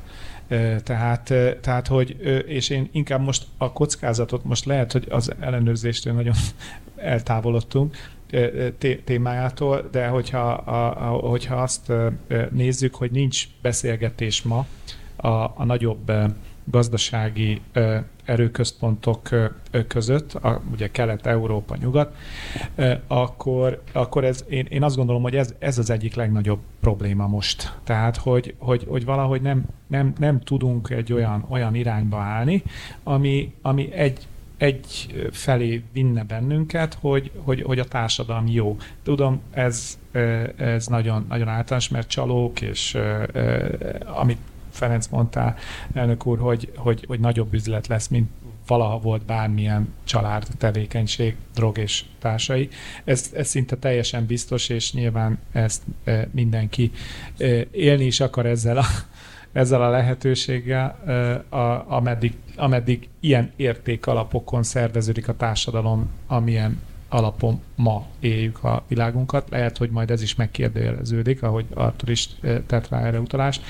Tehát, 0.82 1.32
tehát, 1.60 1.86
hogy, 1.86 2.16
és 2.46 2.68
én 2.68 2.88
inkább 2.92 3.20
most 3.20 3.46
a 3.56 3.72
kockázatot, 3.72 4.44
most 4.44 4.64
lehet, 4.64 4.92
hogy 4.92 5.06
az 5.08 5.32
ellenőrzéstől 5.40 6.12
nagyon 6.12 6.34
eltávolodtunk, 6.96 7.96
témájától, 9.04 9.88
de 9.92 10.06
hogyha, 10.06 10.52
a, 10.52 11.12
a, 11.12 11.28
hogyha 11.28 11.56
azt 11.56 11.92
nézzük, 12.50 12.94
hogy 12.94 13.10
nincs 13.10 13.48
beszélgetés 13.62 14.42
ma 14.42 14.66
a, 15.16 15.28
a 15.28 15.64
nagyobb 15.64 16.12
gazdasági 16.70 17.60
erőközpontok 18.24 19.28
között, 19.88 20.34
a, 20.34 20.62
ugye 20.72 20.88
Kelet-Európa, 20.90 21.76
Nyugat, 21.76 22.16
akkor, 23.06 23.82
akkor 23.92 24.24
ez, 24.24 24.44
én, 24.48 24.66
én 24.68 24.82
azt 24.82 24.96
gondolom, 24.96 25.22
hogy 25.22 25.36
ez, 25.36 25.54
ez 25.58 25.78
az 25.78 25.90
egyik 25.90 26.14
legnagyobb 26.14 26.58
probléma 26.80 27.26
most. 27.26 27.74
Tehát, 27.84 28.16
hogy, 28.16 28.54
hogy, 28.58 28.86
hogy 28.88 29.04
valahogy 29.04 29.40
nem, 29.40 29.64
nem, 29.86 30.12
nem 30.18 30.40
tudunk 30.40 30.90
egy 30.90 31.12
olyan, 31.12 31.44
olyan 31.48 31.74
irányba 31.74 32.18
állni, 32.18 32.62
ami, 33.02 33.54
ami 33.62 33.92
egy, 33.92 34.26
egy 34.56 35.14
felé 35.30 35.82
vinne 35.92 36.24
bennünket, 36.24 36.98
hogy, 37.00 37.30
hogy, 37.36 37.62
hogy 37.62 37.78
a 37.78 37.84
társadalom 37.84 38.46
jó. 38.46 38.76
Tudom, 39.02 39.40
ez, 39.50 39.98
ez 40.56 40.86
nagyon, 40.86 41.24
nagyon 41.28 41.48
általános, 41.48 41.88
mert 41.88 42.08
csalók, 42.08 42.60
és 42.60 42.98
amit 44.04 44.38
Ferenc 44.78 45.06
mondta, 45.06 45.54
elnök 45.92 46.26
úr, 46.26 46.38
hogy, 46.38 46.72
hogy, 46.76 47.04
hogy 47.06 47.20
nagyobb 47.20 47.54
üzlet 47.54 47.86
lesz, 47.86 48.08
mint 48.08 48.30
valaha 48.68 48.98
volt 48.98 49.24
bármilyen 49.24 49.94
család 50.04 50.46
tevékenység, 50.58 51.36
drog 51.54 51.78
és 51.78 52.04
társai. 52.18 52.68
Ez, 53.04 53.30
ez 53.34 53.48
szinte 53.48 53.76
teljesen 53.76 54.26
biztos, 54.26 54.68
és 54.68 54.92
nyilván 54.92 55.38
ezt 55.52 55.82
e, 56.04 56.28
mindenki 56.30 56.90
e, 57.38 57.66
élni 57.70 58.04
is 58.04 58.20
akar 58.20 58.46
ezzel 58.46 58.78
a, 58.78 58.84
ezzel 59.52 59.82
a 59.82 59.90
lehetőséggel, 59.90 60.98
e, 61.06 61.56
a, 61.56 61.84
ameddig, 61.96 62.34
ameddig 62.56 63.08
ilyen 63.20 63.52
értékalapokon 63.56 64.62
szerveződik 64.62 65.28
a 65.28 65.36
társadalom, 65.36 66.10
amilyen 66.26 66.80
alapon 67.08 67.60
ma 67.74 68.06
éljük 68.20 68.64
a 68.64 68.84
világunkat. 68.88 69.48
Lehet, 69.50 69.76
hogy 69.78 69.90
majd 69.90 70.10
ez 70.10 70.22
is 70.22 70.34
megkérdőjeleződik, 70.34 71.42
ahogy 71.42 71.66
Artur 71.74 72.10
is 72.10 72.28
tett 72.66 72.88
rá 72.88 73.00
erre 73.00 73.20
utalást, 73.20 73.62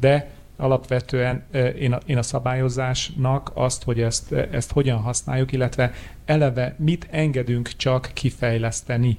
de 0.00 0.35
alapvetően 0.56 1.44
én 1.78 1.92
a, 1.92 2.00
én 2.06 2.18
a 2.18 2.22
szabályozásnak 2.22 3.50
azt, 3.54 3.82
hogy 3.82 4.00
ezt, 4.00 4.32
ezt 4.32 4.72
hogyan 4.72 4.98
használjuk, 4.98 5.52
illetve 5.52 5.92
eleve 6.24 6.74
mit 6.78 7.06
engedünk 7.10 7.68
csak 7.76 8.10
kifejleszteni. 8.14 9.18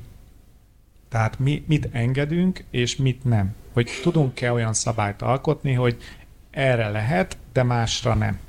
Tehát 1.09 1.39
mi, 1.39 1.63
mit 1.67 1.89
engedünk, 1.91 2.63
és 2.69 2.95
mit 2.95 3.23
nem. 3.23 3.55
Hogy 3.73 3.89
tudunk-e 4.03 4.51
olyan 4.51 4.73
szabályt 4.73 5.21
alkotni, 5.21 5.73
hogy 5.73 5.97
erre 6.51 6.89
lehet, 6.89 7.37
de 7.53 7.63
másra 7.63 8.13
nem. 8.13 8.39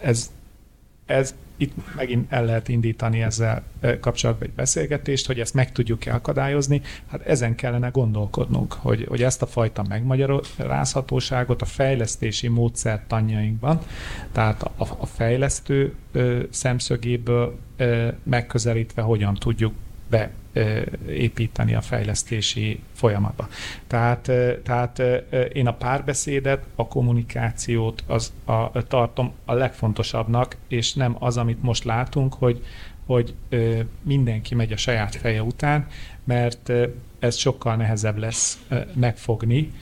Ez, 0.00 0.30
ez 1.06 1.34
itt 1.60 1.72
megint 1.96 2.32
el 2.32 2.44
lehet 2.44 2.68
indítani 2.68 3.22
ezzel 3.22 3.62
kapcsolatban 4.00 4.48
egy 4.48 4.54
beszélgetést, 4.54 5.26
hogy 5.26 5.40
ezt 5.40 5.54
meg 5.54 5.72
tudjuk-e 5.72 6.14
akadályozni. 6.14 6.82
Hát 7.06 7.20
ezen 7.20 7.54
kellene 7.54 7.88
gondolkodnunk, 7.88 8.72
hogy, 8.72 9.04
hogy 9.08 9.22
ezt 9.22 9.42
a 9.42 9.46
fajta 9.46 9.84
megmagyarázhatóságot 9.88 11.62
a 11.62 11.64
fejlesztési 11.64 12.48
módszertanjainkban, 12.48 13.80
tehát 14.32 14.62
a, 14.62 14.86
a 14.98 15.06
fejlesztő 15.06 15.94
ö, 16.12 16.42
szemszögéből 16.50 17.58
ö, 17.76 18.08
megközelítve 18.22 19.02
hogyan 19.02 19.34
tudjuk 19.34 19.72
beépíteni 20.52 21.74
a 21.74 21.80
fejlesztési 21.80 22.80
folyamatba. 22.92 23.48
Tehát, 23.86 24.30
tehát 24.62 25.02
én 25.52 25.66
a 25.66 25.74
párbeszédet, 25.74 26.64
a 26.74 26.86
kommunikációt 26.86 28.04
az 28.06 28.32
a, 28.44 28.82
tartom 28.82 29.32
a 29.44 29.52
legfontosabbnak, 29.52 30.56
és 30.68 30.94
nem 30.94 31.16
az, 31.18 31.36
amit 31.36 31.62
most 31.62 31.84
látunk, 31.84 32.34
hogy, 32.34 32.64
hogy 33.06 33.34
mindenki 34.02 34.54
megy 34.54 34.72
a 34.72 34.76
saját 34.76 35.16
feje 35.16 35.42
után, 35.42 35.86
mert 36.24 36.72
ez 37.18 37.36
sokkal 37.36 37.76
nehezebb 37.76 38.18
lesz 38.18 38.58
megfogni 38.94 39.72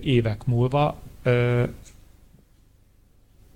évek 0.00 0.44
múlva, 0.44 1.00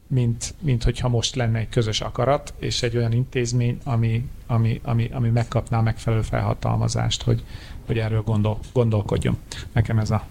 mint, 0.06 0.54
mint 0.60 0.82
hogyha 0.82 1.08
most 1.08 1.34
lenne 1.34 1.58
egy 1.58 1.68
közös 1.68 2.00
akarat, 2.00 2.54
és 2.58 2.82
egy 2.82 2.96
olyan 2.96 3.12
intézmény, 3.12 3.78
ami, 3.84 4.28
ami, 4.46 4.80
ami, 4.84 5.10
ami 5.12 5.28
megkapná 5.28 5.80
megfelelő 5.80 6.22
felhatalmazást, 6.22 7.22
hogy, 7.22 7.44
hogy 7.86 7.98
erről 7.98 8.22
gondol, 8.22 8.58
gondolkodjon. 8.72 9.36
Nekem 9.72 9.98
ez 9.98 10.10
a 10.10 10.26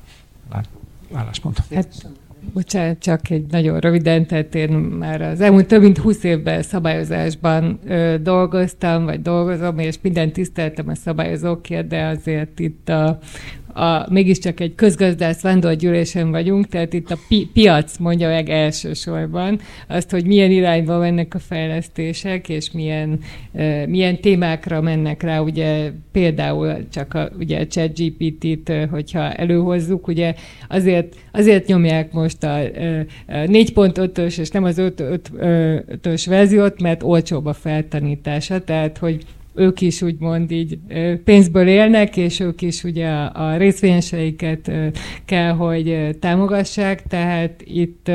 álláspontom. 1.14 1.66
Hát, 1.74 2.08
bocsánat, 2.54 3.00
csak 3.00 3.30
egy 3.30 3.46
nagyon 3.50 3.80
röviden, 3.80 4.28
tehát 4.28 4.56
én 4.56 4.70
már 4.72 5.22
az 5.22 5.42
elmúlt 5.42 5.68
több 5.68 5.82
mint 5.82 5.98
20 5.98 6.24
évben 6.24 6.62
szabályozásban 6.62 7.80
ö, 7.86 8.16
dolgoztam, 8.22 9.06
vagy 9.06 9.22
dolgozom, 9.22 9.80
és 9.80 9.96
minden 10.02 10.32
tiszteltem 10.32 10.88
a 10.88 10.96
szabályozókért, 10.96 11.88
de 11.88 12.06
azért 12.06 12.60
itt 12.60 12.90
a, 12.90 13.20
a, 13.76 14.06
mégiscsak 14.10 14.60
egy 14.60 14.76
közgazdász 14.76 15.42
vándorgyűlésen 15.42 16.32
vagyunk, 16.32 16.68
tehát 16.68 16.94
itt 16.94 17.12
a 17.12 17.18
pi- 17.28 17.50
piac 17.54 17.98
mondja 17.98 18.28
meg 18.28 18.50
elsősorban 18.50 19.60
azt, 19.88 20.12
hogy 20.12 20.26
milyen 20.26 20.52
irányba 20.52 20.98
mennek 20.98 21.34
a 21.34 21.40
fejlesztések, 21.40 22.50
és 22.50 22.72
milyen, 22.72 23.20
uh, 23.52 23.86
milyen 23.88 24.22
témákra 24.22 24.82
mennek 24.82 25.24
rá, 25.24 25.40
ugye 25.40 25.92
például 26.12 26.88
csak 26.92 27.14
a, 27.14 27.30
ugye 27.40 27.60
a 27.60 27.68
chat 27.68 28.00
GPT-t, 28.00 28.72
hogyha 28.90 29.34
előhozzuk, 29.34 30.08
ugye 30.08 30.34
azért, 30.70 31.16
azért 31.32 31.68
nyomják 31.68 32.12
most 32.12 32.44
a, 32.44 32.58
a 32.58 32.66
4.5-ös 33.28 34.40
és 34.40 34.50
nem 34.50 34.64
az 34.64 34.78
5.5-ös 34.80 36.26
verziót, 36.30 36.82
mert 36.82 37.04
olcsóbb 37.04 37.46
a 37.46 37.54
feltanítása, 37.54 38.64
tehát 38.64 38.98
hogy 38.98 39.26
ők 39.56 39.82
is 39.82 40.02
úgymond 40.02 40.52
így 40.52 40.78
pénzből 41.24 41.68
élnek, 41.68 42.18
és 42.18 42.40
ők 42.40 42.62
is 42.62 42.84
ugye 42.84 43.08
a, 43.08 43.32
a 43.34 43.58
részvényeseiket 43.58 44.72
kell, 45.26 45.52
hogy 45.52 46.16
támogassák, 46.20 47.04
tehát 47.08 47.64
itt, 47.66 48.12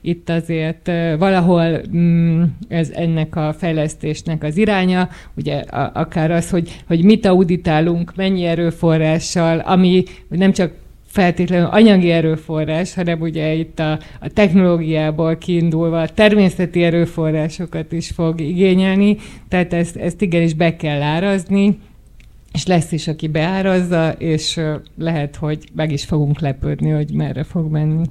itt 0.00 0.28
azért 0.28 0.90
valahol 1.18 1.80
mm, 1.96 2.42
ez 2.68 2.90
ennek 2.90 3.36
a 3.36 3.54
fejlesztésnek 3.58 4.42
az 4.42 4.56
iránya, 4.56 5.08
ugye 5.36 5.54
akár 5.92 6.30
az, 6.30 6.50
hogy, 6.50 6.76
hogy 6.86 7.04
mit 7.04 7.26
auditálunk, 7.26 8.14
mennyi 8.14 8.44
erőforrással, 8.44 9.58
ami 9.58 10.02
nem 10.28 10.52
csak 10.52 10.72
feltétlenül 11.16 11.66
anyagi 11.66 12.10
erőforrás, 12.10 12.94
hanem 12.94 13.20
ugye 13.20 13.52
itt 13.52 13.78
a, 13.78 13.92
a 14.20 14.28
technológiából 14.28 15.36
kiindulva 15.36 16.00
a 16.00 16.08
természeti 16.08 16.82
erőforrásokat 16.82 17.92
is 17.92 18.10
fog 18.10 18.40
igényelni, 18.40 19.16
tehát 19.48 19.72
ezt, 19.72 19.96
ezt 19.96 20.22
igenis 20.22 20.54
be 20.54 20.76
kell 20.76 21.02
árazni, 21.02 21.78
és 22.52 22.66
lesz 22.66 22.92
is, 22.92 23.08
aki 23.08 23.28
beárazza, 23.28 24.12
és 24.18 24.60
lehet, 24.98 25.36
hogy 25.36 25.68
meg 25.74 25.92
is 25.92 26.04
fogunk 26.04 26.40
lepődni, 26.40 26.90
hogy 26.90 27.12
merre 27.12 27.42
fog 27.42 27.70
menni. 27.70 28.04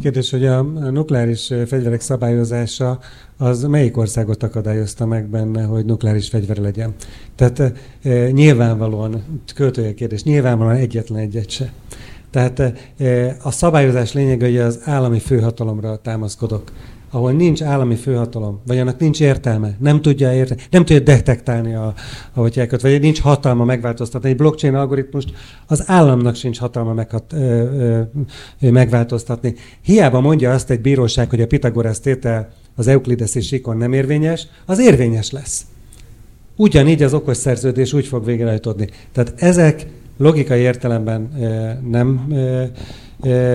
Kérdés, 0.00 0.30
hogy 0.30 0.46
a 0.46 0.62
nukleáris 0.90 1.52
fegyverek 1.66 2.00
szabályozása 2.00 2.98
az 3.36 3.62
melyik 3.62 3.96
országot 3.96 4.42
akadályozta 4.42 5.06
meg 5.06 5.28
benne, 5.28 5.62
hogy 5.62 5.84
nukleáris 5.84 6.28
fegyver 6.28 6.56
legyen? 6.56 6.94
Tehát 7.34 7.58
e, 8.02 8.30
nyilvánvalóan, 8.30 9.42
költője 9.54 9.94
kérdés, 9.94 10.22
nyilvánvalóan 10.22 10.76
egyetlen 10.76 11.18
egyet 11.18 11.50
se. 11.50 11.72
Tehát 12.30 12.60
e, 12.98 13.36
a 13.42 13.50
szabályozás 13.50 14.12
lényege, 14.12 14.46
hogy 14.46 14.58
az 14.58 14.80
állami 14.84 15.18
főhatalomra 15.18 15.96
támaszkodok 15.96 16.72
ahol 17.10 17.32
nincs 17.32 17.62
állami 17.62 17.94
főhatalom, 17.94 18.60
vagy 18.66 18.78
annak 18.78 18.98
nincs 18.98 19.20
értelme, 19.20 19.76
nem 19.78 20.02
tudja 20.02 20.34
érte, 20.34 20.56
nem 20.70 20.84
tudja 20.84 21.02
detektálni, 21.02 21.74
a, 21.74 21.94
ahogy 22.34 22.58
elköt, 22.58 22.80
vagy 22.80 23.00
nincs 23.00 23.20
hatalma 23.20 23.64
megváltoztatni. 23.64 24.28
Egy 24.28 24.36
blockchain 24.36 24.74
algoritmust 24.74 25.32
az 25.66 25.82
államnak 25.86 26.34
sincs 26.34 26.58
hatalma 26.58 26.92
meghat, 26.92 27.32
ö, 27.32 27.36
ö, 27.36 28.00
ö, 28.60 28.70
megváltoztatni. 28.70 29.54
Hiába 29.82 30.20
mondja 30.20 30.52
azt 30.52 30.70
egy 30.70 30.80
bíróság, 30.80 31.30
hogy 31.30 31.40
a 31.40 31.46
Pitagoras 31.46 32.00
tétel 32.00 32.48
az 32.76 32.86
euklideszi 32.86 33.40
síkon 33.40 33.76
nem 33.76 33.92
érvényes, 33.92 34.46
az 34.66 34.78
érvényes 34.78 35.30
lesz. 35.30 35.66
Ugyanígy 36.56 37.02
az 37.02 37.14
okos 37.14 37.36
szerződés 37.36 37.92
úgy 37.92 38.06
fog 38.06 38.24
végrehajtódni. 38.24 38.88
Tehát 39.12 39.34
ezek 39.36 39.86
logikai 40.16 40.60
értelemben 40.60 41.28
nem 41.88 42.32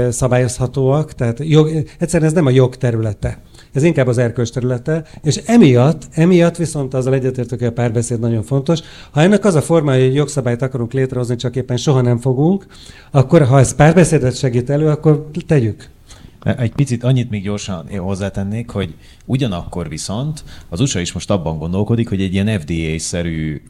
szabályozhatóak, 0.09 1.13
tehát 1.13 1.39
jog, 1.39 1.83
egyszerűen 1.99 2.29
ez 2.29 2.35
nem 2.35 2.45
a 2.45 2.49
jog 2.49 2.75
területe. 2.75 3.41
Ez 3.73 3.83
inkább 3.83 4.07
az 4.07 4.17
erkölcs 4.17 4.51
területe, 4.51 5.03
és 5.23 5.35
emiatt, 5.45 6.07
emiatt 6.11 6.55
viszont 6.55 6.93
azzal 6.93 7.13
egyetértök, 7.13 7.59
hogy 7.59 7.67
a 7.67 7.71
párbeszéd 7.71 8.19
nagyon 8.19 8.43
fontos. 8.43 8.79
Ha 9.11 9.21
ennek 9.21 9.45
az 9.45 9.55
a 9.55 9.61
formája, 9.61 10.05
hogy 10.05 10.15
jogszabályt 10.15 10.61
akarunk 10.61 10.93
létrehozni, 10.93 11.35
csak 11.35 11.55
éppen 11.55 11.77
soha 11.77 12.01
nem 12.01 12.17
fogunk, 12.17 12.65
akkor 13.11 13.43
ha 13.43 13.59
ez 13.59 13.75
párbeszédet 13.75 14.37
segít 14.37 14.69
elő, 14.69 14.87
akkor 14.87 15.29
tegyük. 15.47 15.89
Egy 16.43 16.71
picit 16.71 17.03
annyit 17.03 17.29
még 17.29 17.43
gyorsan 17.43 17.87
hozzátennék, 17.97 18.69
hogy 18.69 18.95
ugyanakkor 19.25 19.89
viszont 19.89 20.43
az 20.69 20.79
USA 20.79 20.99
is 20.99 21.13
most 21.13 21.31
abban 21.31 21.57
gondolkodik, 21.57 22.09
hogy 22.09 22.21
egy 22.21 22.33
ilyen 22.33 22.59
FDA-szerű 22.59 23.61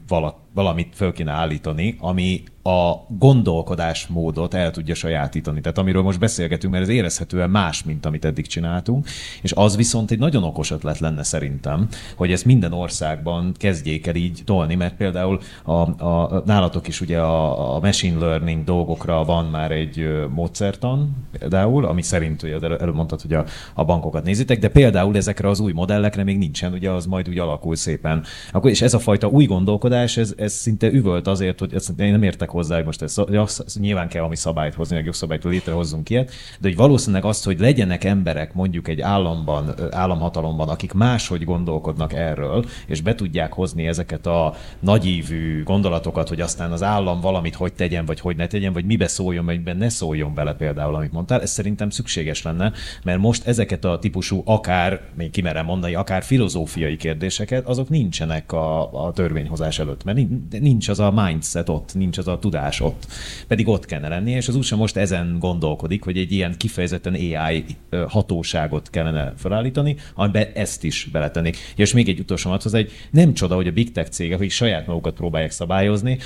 valamit 0.54 0.94
föl 0.94 1.12
kéne 1.12 1.32
állítani, 1.32 1.96
ami 2.00 2.42
a 2.66 3.06
gondolkodásmódot 3.08 4.54
el 4.54 4.70
tudja 4.70 4.94
sajátítani. 4.94 5.60
Tehát 5.60 5.78
amiről 5.78 6.02
most 6.02 6.18
beszélgetünk, 6.18 6.72
mert 6.72 6.84
ez 6.84 6.90
érezhetően 6.90 7.50
más, 7.50 7.84
mint 7.84 8.06
amit 8.06 8.24
eddig 8.24 8.46
csináltunk, 8.46 9.06
és 9.42 9.52
az 9.52 9.76
viszont 9.76 10.10
egy 10.10 10.18
nagyon 10.18 10.42
okos 10.42 10.70
ötlet 10.70 10.98
lenne 10.98 11.22
szerintem, 11.22 11.88
hogy 12.16 12.32
ezt 12.32 12.44
minden 12.44 12.72
országban 12.72 13.52
kezdjék 13.56 14.06
el 14.06 14.14
így 14.14 14.42
tolni, 14.44 14.74
mert 14.74 14.96
például 14.96 15.40
a, 15.64 16.04
a, 16.04 16.42
nálatok 16.46 16.88
is 16.88 17.00
ugye 17.00 17.18
a, 17.18 17.74
a 17.74 17.80
machine 17.80 18.18
learning 18.18 18.64
dolgokra 18.64 19.24
van 19.24 19.44
már 19.44 19.70
egy 19.70 20.26
módszertan, 20.34 21.26
például, 21.38 21.84
ami 21.84 22.02
szerint 22.02 22.42
ugye 22.42 22.58
előbb 22.60 22.94
mondtad, 22.94 23.20
hogy 23.20 23.32
a, 23.32 23.44
a 23.74 23.84
bankokat 23.84 24.24
nézitek, 24.24 24.58
de 24.58 24.68
például 24.68 25.16
ezekre 25.16 25.43
az 25.46 25.60
új 25.60 25.72
modellekre 25.72 26.24
még 26.24 26.38
nincsen, 26.38 26.72
ugye 26.72 26.90
az 26.90 27.06
majd 27.06 27.28
úgy 27.28 27.38
alakul 27.38 27.76
szépen. 27.76 28.24
Akkor, 28.52 28.70
és 28.70 28.82
ez 28.82 28.94
a 28.94 28.98
fajta 28.98 29.26
új 29.26 29.44
gondolkodás, 29.44 30.16
ez, 30.16 30.34
ez 30.36 30.52
szinte 30.52 30.92
üvölt 30.92 31.26
azért, 31.26 31.58
hogy 31.58 31.74
ezt 31.74 31.92
én 32.00 32.10
nem 32.10 32.22
értek 32.22 32.50
hozzá, 32.50 32.74
hogy 32.74 32.84
most 32.84 33.02
ez, 33.02 33.18
ez 33.66 33.76
nyilván 33.80 34.08
kell 34.08 34.20
valami 34.20 34.36
szabályt 34.36 34.74
hozni, 34.74 34.94
meg 34.94 35.04
jogszabályt 35.04 35.44
létrehozzunk 35.44 36.10
ilyet, 36.10 36.30
de 36.60 36.68
hogy 36.68 36.76
valószínűleg 36.76 37.24
azt, 37.24 37.44
hogy 37.44 37.60
legyenek 37.60 38.04
emberek 38.04 38.54
mondjuk 38.54 38.88
egy 38.88 39.00
államban, 39.00 39.74
államhatalomban, 39.90 40.68
akik 40.68 40.92
máshogy 40.92 41.44
gondolkodnak 41.44 42.12
erről, 42.12 42.64
és 42.86 43.00
be 43.00 43.14
tudják 43.14 43.52
hozni 43.52 43.86
ezeket 43.86 44.26
a 44.26 44.54
nagyívű 44.80 45.62
gondolatokat, 45.62 46.28
hogy 46.28 46.40
aztán 46.40 46.72
az 46.72 46.82
állam 46.82 47.20
valamit 47.20 47.54
hogy 47.54 47.72
tegyen, 47.72 48.04
vagy 48.04 48.20
hogy 48.20 48.36
ne 48.36 48.46
tegyen, 48.46 48.72
vagy 48.72 48.84
mibe 48.84 49.06
szóljon, 49.06 49.44
vagy 49.44 49.76
ne 49.76 49.88
szóljon 49.88 50.34
bele 50.34 50.54
például, 50.54 50.94
amit 50.94 51.12
mondtál, 51.12 51.40
ez 51.40 51.50
szerintem 51.50 51.90
szükséges 51.90 52.42
lenne, 52.42 52.72
mert 53.04 53.18
most 53.18 53.46
ezeket 53.46 53.84
a 53.84 53.98
típusú 53.98 54.42
akár, 54.44 55.00
még 55.14 55.30
kimerem 55.34 55.64
mondani, 55.64 55.94
akár 55.94 56.22
filozófiai 56.22 56.96
kérdéseket, 56.96 57.68
azok 57.68 57.88
nincsenek 57.88 58.52
a, 58.52 59.04
a 59.06 59.12
törvényhozás 59.12 59.78
előtt, 59.78 60.04
mert 60.04 60.18
nincs 60.50 60.88
az 60.88 61.00
a 61.00 61.10
mindset 61.10 61.68
ott, 61.68 61.94
nincs 61.94 62.18
az 62.18 62.28
a 62.28 62.38
tudás 62.38 62.80
ott. 62.80 63.06
Pedig 63.46 63.68
ott 63.68 63.86
kellene 63.86 64.08
lenni, 64.08 64.30
és 64.30 64.48
az 64.48 64.56
USA 64.56 64.76
most 64.76 64.96
ezen 64.96 65.36
gondolkodik, 65.38 66.04
hogy 66.04 66.18
egy 66.18 66.32
ilyen 66.32 66.54
kifejezetten 66.56 67.14
AI 67.14 67.64
hatóságot 68.08 68.90
kellene 68.90 69.32
felállítani, 69.36 69.96
amiben 70.14 70.46
ezt 70.54 70.84
is 70.84 71.08
beletennék. 71.12 71.56
És 71.76 71.92
még 71.92 72.08
egy 72.08 72.20
utolsó 72.20 72.50
az 72.50 72.74
egy 72.74 72.92
nem 73.10 73.34
csoda, 73.34 73.54
hogy 73.54 73.66
a 73.66 73.72
big 73.72 73.92
tech 73.92 74.10
cégek, 74.10 74.38
hogy 74.38 74.50
saját 74.50 74.86
magukat 74.86 75.14
próbálják 75.14 75.50
szabályozni, 75.50 76.18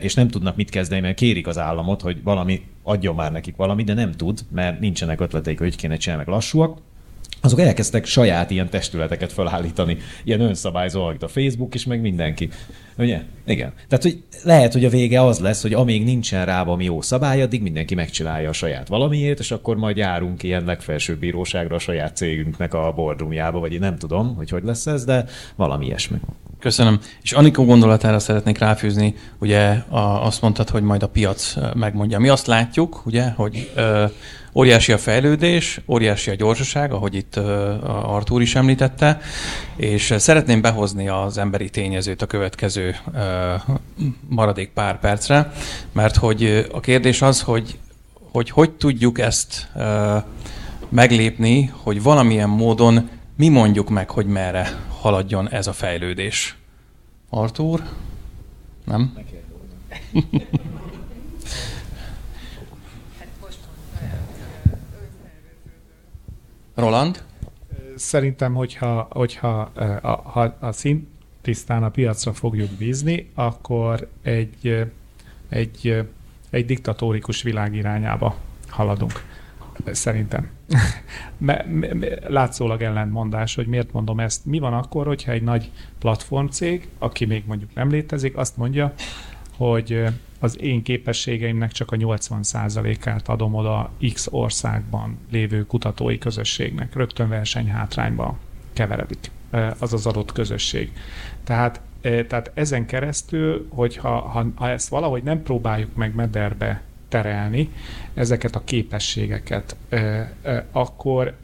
és 0.00 0.14
nem 0.14 0.28
tudnak 0.28 0.56
mit 0.56 0.70
kezdeni, 0.70 1.00
mert 1.00 1.16
kérik 1.16 1.46
az 1.46 1.58
államot, 1.58 2.00
hogy 2.00 2.22
valami 2.22 2.62
adjon 2.82 3.14
már 3.14 3.32
nekik 3.32 3.56
valami, 3.56 3.84
de 3.84 3.94
nem 3.94 4.12
tud, 4.12 4.40
mert 4.50 4.80
nincsenek 4.80 5.20
ötleteik, 5.20 5.58
hogy 5.58 5.76
kéne 5.76 5.96
csinálni, 5.96 6.24
meg 6.24 6.34
lassúak 6.34 6.78
azok 7.40 7.60
elkezdtek 7.60 8.04
saját 8.04 8.50
ilyen 8.50 8.70
testületeket 8.70 9.32
felállítani, 9.32 9.96
ilyen 10.24 10.40
önszabályzó, 10.40 11.04
a 11.20 11.28
Facebook 11.28 11.74
is, 11.74 11.84
meg 11.84 12.00
mindenki. 12.00 12.48
Ugye? 12.98 13.22
Igen. 13.46 13.72
Tehát, 13.88 14.04
hogy 14.04 14.22
lehet, 14.42 14.72
hogy 14.72 14.84
a 14.84 14.88
vége 14.88 15.22
az 15.22 15.38
lesz, 15.38 15.62
hogy 15.62 15.72
amíg 15.72 16.04
nincsen 16.04 16.44
rá 16.44 16.64
valami 16.64 16.84
jó 16.84 17.00
szabály, 17.00 17.42
addig 17.42 17.62
mindenki 17.62 17.94
megcsinálja 17.94 18.48
a 18.48 18.52
saját 18.52 18.88
valamiért, 18.88 19.38
és 19.38 19.50
akkor 19.50 19.76
majd 19.76 19.96
járunk 19.96 20.42
ilyen 20.42 20.64
legfelsőbb 20.64 21.18
bíróságra 21.18 21.74
a 21.74 21.78
saját 21.78 22.16
cégünknek 22.16 22.74
a 22.74 22.92
boardroomjába, 22.96 23.58
vagy 23.58 23.72
én 23.72 23.80
nem 23.80 23.98
tudom, 23.98 24.34
hogy 24.36 24.50
hogy 24.50 24.64
lesz 24.64 24.86
ez, 24.86 25.04
de 25.04 25.24
valami 25.56 25.86
ilyesmi. 25.86 26.18
Köszönöm. 26.60 27.00
És 27.22 27.32
Anikó 27.32 27.64
gondolatára 27.64 28.18
szeretnék 28.18 28.58
ráfűzni, 28.58 29.14
ugye 29.38 29.68
a, 29.88 30.26
azt 30.26 30.42
mondtad, 30.42 30.68
hogy 30.68 30.82
majd 30.82 31.02
a 31.02 31.08
piac 31.08 31.54
megmondja. 31.74 32.18
Mi 32.18 32.28
azt 32.28 32.46
látjuk, 32.46 33.02
ugye, 33.06 33.30
hogy 33.30 33.70
ö, 33.74 34.04
Óriási 34.54 34.92
a 34.92 34.98
fejlődés, 34.98 35.80
óriási 35.86 36.30
a 36.30 36.34
gyorsaság, 36.34 36.92
ahogy 36.92 37.14
itt 37.14 37.36
Artúr 37.86 38.40
is 38.40 38.54
említette, 38.54 39.20
és 39.76 40.14
szeretném 40.16 40.60
behozni 40.60 41.08
az 41.08 41.38
emberi 41.38 41.70
tényezőt 41.70 42.22
a 42.22 42.26
következő 42.26 42.87
maradék 44.28 44.70
pár 44.70 45.00
percre, 45.00 45.52
mert 45.92 46.16
hogy 46.16 46.68
a 46.72 46.80
kérdés 46.80 47.22
az, 47.22 47.42
hogy 47.42 47.78
hogy, 48.32 48.50
hogy 48.50 48.70
tudjuk 48.70 49.18
ezt 49.18 49.68
meglépni, 50.88 51.72
hogy 51.82 52.02
valamilyen 52.02 52.48
módon 52.48 53.08
mi 53.36 53.48
mondjuk 53.48 53.88
meg, 53.88 54.10
hogy 54.10 54.26
merre 54.26 54.68
haladjon 55.00 55.50
ez 55.50 55.66
a 55.66 55.72
fejlődés. 55.72 56.56
Artúr? 57.30 57.82
Nem? 58.84 59.16
Roland? 66.74 67.24
Szerintem, 67.96 68.54
hogyha, 68.54 69.08
hogyha 69.10 69.60
a, 70.02 70.08
ha 70.08 70.56
a 70.60 70.72
szint 70.72 71.08
tisztán 71.48 71.82
a 71.82 71.88
piacra 71.88 72.32
fogjuk 72.32 72.70
bízni, 72.70 73.30
akkor 73.34 74.08
egy, 74.22 74.84
egy, 75.48 76.04
egy 76.50 76.64
diktatórikus 76.64 77.42
világ 77.42 77.74
irányába 77.74 78.36
haladunk. 78.68 79.24
Szerintem. 79.90 80.48
Látszólag 82.26 82.82
ellentmondás, 82.82 83.54
hogy 83.54 83.66
miért 83.66 83.92
mondom 83.92 84.20
ezt. 84.20 84.44
Mi 84.44 84.58
van 84.58 84.72
akkor, 84.72 85.06
hogyha 85.06 85.32
egy 85.32 85.42
nagy 85.42 85.70
platformcég, 85.98 86.88
aki 86.98 87.24
még 87.24 87.44
mondjuk 87.46 87.74
nem 87.74 87.90
létezik, 87.90 88.36
azt 88.36 88.56
mondja, 88.56 88.92
hogy 89.56 90.04
az 90.38 90.60
én 90.60 90.82
képességeimnek 90.82 91.72
csak 91.72 91.90
a 91.92 91.96
80%-át 91.96 93.28
adom 93.28 93.54
oda 93.54 93.90
X 94.12 94.26
országban 94.30 95.18
lévő 95.30 95.66
kutatói 95.66 96.18
közösségnek. 96.18 96.94
Rögtön 96.94 97.28
versenyhátrányba 97.28 98.38
keveredik 98.72 99.30
az 99.78 99.92
az 99.92 100.06
adott 100.06 100.32
közösség. 100.32 100.92
Tehát, 101.44 101.80
tehát 102.00 102.50
ezen 102.54 102.86
keresztül, 102.86 103.66
hogyha 103.70 104.18
ha, 104.18 104.46
ha 104.54 104.68
ezt 104.68 104.88
valahogy 104.88 105.22
nem 105.22 105.42
próbáljuk 105.42 105.94
meg 105.94 106.14
mederbe 106.14 106.82
terelni 107.08 107.72
ezeket 108.14 108.54
a 108.56 108.64
képességeket, 108.64 109.76
akkor 110.72 111.36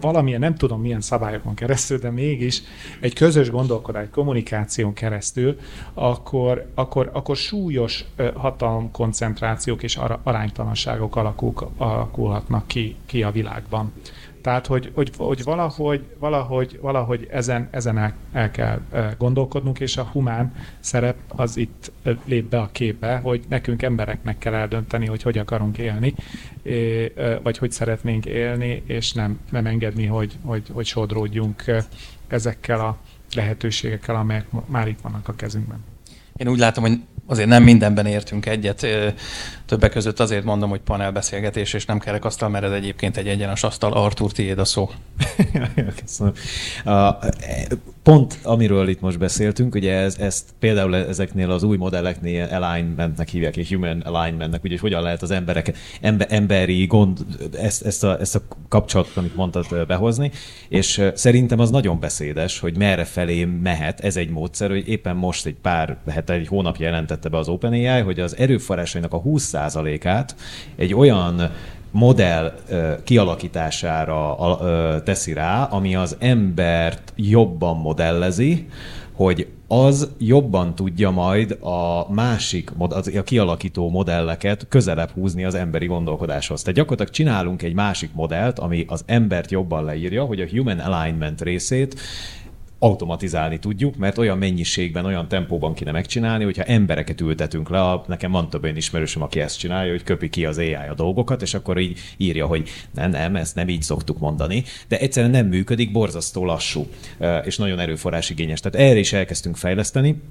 valamilyen, 0.00 0.40
nem 0.40 0.54
tudom 0.54 0.80
milyen 0.80 1.00
szabályokon 1.00 1.54
keresztül, 1.54 1.98
de 1.98 2.10
mégis 2.10 2.62
egy 3.00 3.14
közös 3.14 3.50
gondolkodás, 3.50 4.06
kommunikáción 4.10 4.92
keresztül, 4.92 5.58
akkor, 5.94 6.66
akkor, 6.74 7.10
akkor 7.12 7.36
súlyos 7.36 8.04
hatalomkoncentrációk 8.34 9.82
és 9.82 9.98
aránytalanságok 10.22 11.16
alakul, 11.16 11.54
alakulhatnak 11.76 12.66
ki, 12.66 12.96
ki 13.06 13.22
a 13.22 13.30
világban. 13.30 13.92
Tehát, 14.42 14.66
hogy, 14.66 14.90
hogy, 14.94 15.10
hogy 15.16 15.42
valahogy, 15.42 16.04
valahogy, 16.18 16.78
valahogy 16.80 17.26
ezen, 17.30 17.68
ezen 17.70 17.98
el, 17.98 18.14
el 18.32 18.50
kell 18.50 18.80
gondolkodnunk, 19.18 19.80
és 19.80 19.96
a 19.96 20.08
humán 20.12 20.54
szerep 20.80 21.16
az 21.28 21.56
itt 21.56 21.92
lép 22.24 22.44
be 22.44 22.60
a 22.60 22.68
képbe, 22.72 23.16
hogy 23.16 23.44
nekünk 23.48 23.82
embereknek 23.82 24.38
kell 24.38 24.54
eldönteni, 24.54 25.06
hogy 25.06 25.22
hogy 25.22 25.38
akarunk 25.38 25.78
élni, 25.78 26.14
vagy 27.42 27.58
hogy 27.58 27.72
szeretnénk 27.72 28.26
élni, 28.26 28.82
és 28.86 29.12
nem, 29.12 29.38
nem 29.50 29.66
engedni, 29.66 30.06
hogy, 30.06 30.38
hogy, 30.42 30.62
hogy 30.72 30.86
sodródjunk 30.86 31.64
ezekkel 32.28 32.80
a 32.80 32.96
lehetőségekkel, 33.34 34.16
amelyek 34.16 34.46
már 34.66 34.88
itt 34.88 35.00
vannak 35.00 35.28
a 35.28 35.34
kezünkben. 35.34 35.84
Én 36.36 36.48
úgy 36.48 36.58
látom, 36.58 36.84
hogy 36.84 37.00
azért 37.26 37.48
nem 37.48 37.62
mindenben 37.62 38.06
értünk 38.06 38.46
egyet. 38.46 38.86
Többek 39.72 39.90
között 39.90 40.20
azért 40.20 40.44
mondom, 40.44 40.70
hogy 40.70 40.80
panelbeszélgetés, 40.80 41.72
és 41.72 41.84
nem 41.84 41.98
kerekasztal, 41.98 42.48
mert 42.48 42.64
ez 42.64 42.70
egyébként 42.70 43.16
egy 43.16 43.28
egyenes 43.28 43.62
asztal. 43.62 43.92
Artur, 43.92 44.32
tiéd 44.32 44.58
a 44.58 44.64
szó. 44.64 44.90
Köszönöm. 46.00 46.32
Pont 48.02 48.38
amiről 48.42 48.88
itt 48.88 49.00
most 49.00 49.18
beszéltünk, 49.18 49.74
ugye 49.74 49.94
ez, 49.94 50.18
ezt 50.18 50.44
például 50.58 50.96
ezeknél 50.96 51.50
az 51.50 51.62
új 51.62 51.76
modelleknél 51.76 52.44
alignmentnek 52.44 53.28
hívják, 53.28 53.56
és 53.56 53.68
human 53.68 54.00
alignmentnek, 54.00 54.64
ugye, 54.64 54.72
hogy 54.72 54.80
hogyan 54.80 55.02
lehet 55.02 55.22
az 55.22 55.30
emberek, 55.30 55.76
ember, 56.00 56.26
emberi 56.30 56.86
gond, 56.86 57.18
ezt, 57.58 57.82
ezt, 57.82 58.04
a, 58.04 58.20
ezt 58.20 58.34
a 58.34 58.40
kapcsolatot, 58.68 59.16
amit 59.16 59.36
mondtad, 59.36 59.86
behozni, 59.86 60.30
és 60.68 61.02
szerintem 61.14 61.58
az 61.58 61.70
nagyon 61.70 62.00
beszédes, 62.00 62.58
hogy 62.58 62.76
merre 62.76 63.04
felé 63.04 63.44
mehet, 63.44 64.00
ez 64.00 64.16
egy 64.16 64.30
módszer, 64.30 64.70
hogy 64.70 64.88
éppen 64.88 65.16
most 65.16 65.46
egy 65.46 65.56
pár 65.62 65.96
hete, 66.08 66.32
egy 66.32 66.48
hónap 66.48 66.76
jelentette 66.76 67.28
be 67.28 67.38
az 67.38 67.48
OpenAI, 67.48 68.00
hogy 68.00 68.20
az 68.20 68.36
erőforrásainak 68.36 69.12
a 69.12 69.16
20%-át 69.68 70.36
egy 70.76 70.94
olyan 70.94 71.50
modell 71.90 72.52
kialakítására 73.04 74.36
teszi 75.04 75.32
rá, 75.32 75.62
ami 75.62 75.94
az 75.94 76.16
embert 76.18 77.12
jobban 77.16 77.76
modellezi, 77.76 78.68
hogy 79.12 79.46
az 79.68 80.10
jobban 80.18 80.74
tudja 80.74 81.10
majd 81.10 81.58
a 81.60 82.12
másik, 82.12 82.70
a 82.78 83.22
kialakító 83.22 83.90
modelleket 83.90 84.66
közelebb 84.68 85.10
húzni 85.10 85.44
az 85.44 85.54
emberi 85.54 85.86
gondolkodáshoz. 85.86 86.60
Tehát 86.60 86.76
gyakorlatilag 86.76 87.12
csinálunk 87.12 87.62
egy 87.62 87.74
másik 87.74 88.10
modellt, 88.14 88.58
ami 88.58 88.84
az 88.88 89.02
embert 89.06 89.50
jobban 89.50 89.84
leírja, 89.84 90.24
hogy 90.24 90.40
a 90.40 90.48
human 90.50 90.78
alignment 90.78 91.42
részét 91.42 92.00
automatizálni 92.82 93.58
tudjuk, 93.58 93.96
mert 93.96 94.18
olyan 94.18 94.38
mennyiségben, 94.38 95.04
olyan 95.04 95.28
tempóban 95.28 95.74
kéne 95.74 95.90
megcsinálni, 95.92 96.44
hogyha 96.44 96.62
embereket 96.62 97.20
ültetünk 97.20 97.68
le, 97.68 97.80
a, 97.80 98.04
nekem 98.06 98.30
van 98.30 98.50
több 98.50 98.62
olyan 98.62 98.76
ismerősöm, 98.76 99.22
aki 99.22 99.40
ezt 99.40 99.58
csinálja, 99.58 99.90
hogy 99.90 100.02
köpi 100.02 100.28
ki 100.28 100.44
az 100.44 100.58
AI 100.58 100.74
a 100.74 100.94
dolgokat, 100.94 101.42
és 101.42 101.54
akkor 101.54 101.78
így 101.78 101.98
írja, 102.16 102.46
hogy 102.46 102.68
nem, 102.94 103.10
nem, 103.10 103.36
ezt 103.36 103.54
nem 103.54 103.68
így 103.68 103.82
szoktuk 103.82 104.18
mondani, 104.18 104.64
de 104.88 104.98
egyszerűen 104.98 105.32
nem 105.32 105.46
működik, 105.46 105.92
borzasztó 105.92 106.44
lassú, 106.44 106.86
és 107.44 107.56
nagyon 107.56 107.78
erőforrás 107.78 108.30
igényes. 108.30 108.60
Tehát 108.60 108.88
erre 108.88 108.98
is 108.98 109.12
elkezdtünk 109.12 109.56
fejleszteni, 109.56 110.22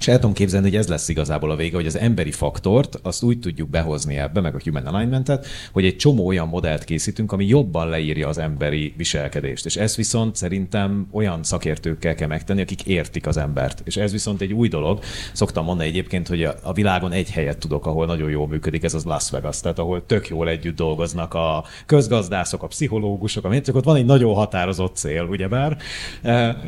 És 0.00 0.08
el 0.08 0.14
tudom 0.14 0.32
képzelni, 0.32 0.68
hogy 0.68 0.78
ez 0.78 0.88
lesz 0.88 1.08
igazából 1.08 1.50
a 1.50 1.56
vége, 1.56 1.76
hogy 1.76 1.86
az 1.86 1.98
emberi 1.98 2.30
faktort 2.30 2.98
azt 3.02 3.22
úgy 3.22 3.38
tudjuk 3.38 3.68
behozni 3.68 4.16
ebbe, 4.16 4.40
meg 4.40 4.54
a 4.54 4.60
human 4.64 4.86
alignmentet, 4.86 5.46
hogy 5.72 5.84
egy 5.84 5.96
csomó 5.96 6.26
olyan 6.26 6.48
modellt 6.48 6.84
készítünk, 6.84 7.32
ami 7.32 7.46
jobban 7.46 7.88
leírja 7.88 8.28
az 8.28 8.38
emberi 8.38 8.94
viselkedést. 8.96 9.66
És 9.66 9.76
ez 9.76 9.96
viszont 9.96 10.36
szerintem 10.36 11.08
olyan 11.12 11.42
szakértőkkel 11.42 12.14
kell 12.14 12.28
megtenni, 12.28 12.60
akik 12.60 12.86
értik 12.86 13.26
az 13.26 13.36
embert. 13.36 13.82
És 13.84 13.96
ez 13.96 14.12
viszont 14.12 14.40
egy 14.40 14.52
új 14.52 14.68
dolog. 14.68 14.98
Szoktam 15.32 15.64
mondani 15.64 15.88
egyébként, 15.88 16.28
hogy 16.28 16.42
a 16.62 16.72
világon 16.72 17.12
egy 17.12 17.30
helyet 17.30 17.58
tudok, 17.58 17.86
ahol 17.86 18.06
nagyon 18.06 18.30
jól 18.30 18.48
működik, 18.48 18.84
ez 18.84 18.94
az 18.94 19.04
Las 19.04 19.30
Vegas, 19.30 19.60
tehát 19.60 19.78
ahol 19.78 20.06
tök 20.06 20.28
jól 20.28 20.48
együtt 20.48 20.76
dolgoznak 20.76 21.34
a 21.34 21.64
közgazdászok, 21.86 22.62
a 22.62 22.66
pszichológusok, 22.66 23.44
a 23.44 23.60
csak 23.60 23.76
ott 23.76 23.84
van 23.84 23.96
egy 23.96 24.04
nagyon 24.04 24.34
határozott 24.34 24.96
cél, 24.96 25.22
ugyebár. 25.22 25.76
E, 26.22 26.60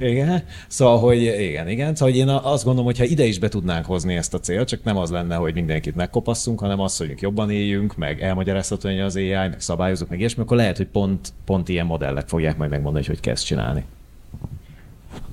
igen. 0.00 0.44
Szóval, 0.68 0.98
hogy 0.98 1.22
igen, 1.22 1.68
igen. 1.68 1.94
Szóval, 1.94 2.12
hogy 2.14 2.20
én 2.20 2.28
azt 2.28 2.42
gondolom, 2.42 2.74
gondolom, 2.76 2.98
hogy 2.98 3.06
ha 3.06 3.12
ide 3.12 3.24
is 3.24 3.38
be 3.38 3.48
tudnánk 3.48 3.84
hozni 3.84 4.16
ezt 4.16 4.34
a 4.34 4.40
célt, 4.40 4.68
csak 4.68 4.82
nem 4.82 4.96
az 4.96 5.10
lenne, 5.10 5.34
hogy 5.34 5.54
mindenkit 5.54 5.94
megkopasszunk, 5.94 6.60
hanem 6.60 6.80
az, 6.80 6.96
hogy 6.96 7.14
jobban 7.20 7.50
éljünk, 7.50 7.96
meg 7.96 8.22
elmagyarázható 8.22 8.88
az 8.88 9.16
AI, 9.16 9.30
meg 9.30 9.60
szabályozunk, 9.60 10.10
meg 10.10 10.18
ilyesmi, 10.18 10.42
akkor 10.42 10.56
lehet, 10.56 10.76
hogy 10.76 10.86
pont, 10.86 11.32
pont 11.44 11.68
ilyen 11.68 11.86
modellek 11.86 12.28
fogják 12.28 12.56
majd 12.56 12.70
megmondani, 12.70 13.04
hogy 13.04 13.14
hogy 13.14 13.24
kezd 13.24 13.44
csinálni. 13.44 13.84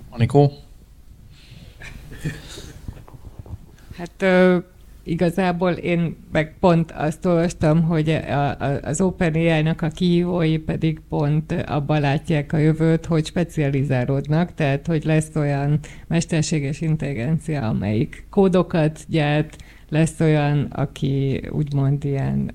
Anikó? 0.10 0.52
Hát 3.98 4.26
igazából 5.04 5.72
én 5.72 6.16
meg 6.32 6.56
pont 6.60 6.92
azt 6.92 7.26
olvastam, 7.26 7.82
hogy 7.82 8.10
a, 8.10 8.50
a, 8.50 8.80
az 8.82 9.02
OpenAI-nak 9.02 9.82
a 9.82 9.88
kihívói 9.88 10.58
pedig 10.58 11.02
pont 11.10 11.52
abban 11.52 12.02
látják 12.02 12.54
a 12.54 12.58
jövőt, 12.58 13.06
hogy 13.06 13.26
specializálódnak, 13.26 14.54
tehát 14.54 14.88
hogy 14.88 15.04
lesz 15.04 15.36
olyan 15.36 15.80
mesterséges 16.08 16.82
intelligencia, 16.82 17.68
amelyik 17.68 18.26
kódokat 18.30 19.00
gyárt, 19.08 19.56
lesz 19.90 20.20
olyan, 20.20 20.64
aki 20.64 21.42
úgymond 21.52 22.04
ilyen 22.04 22.52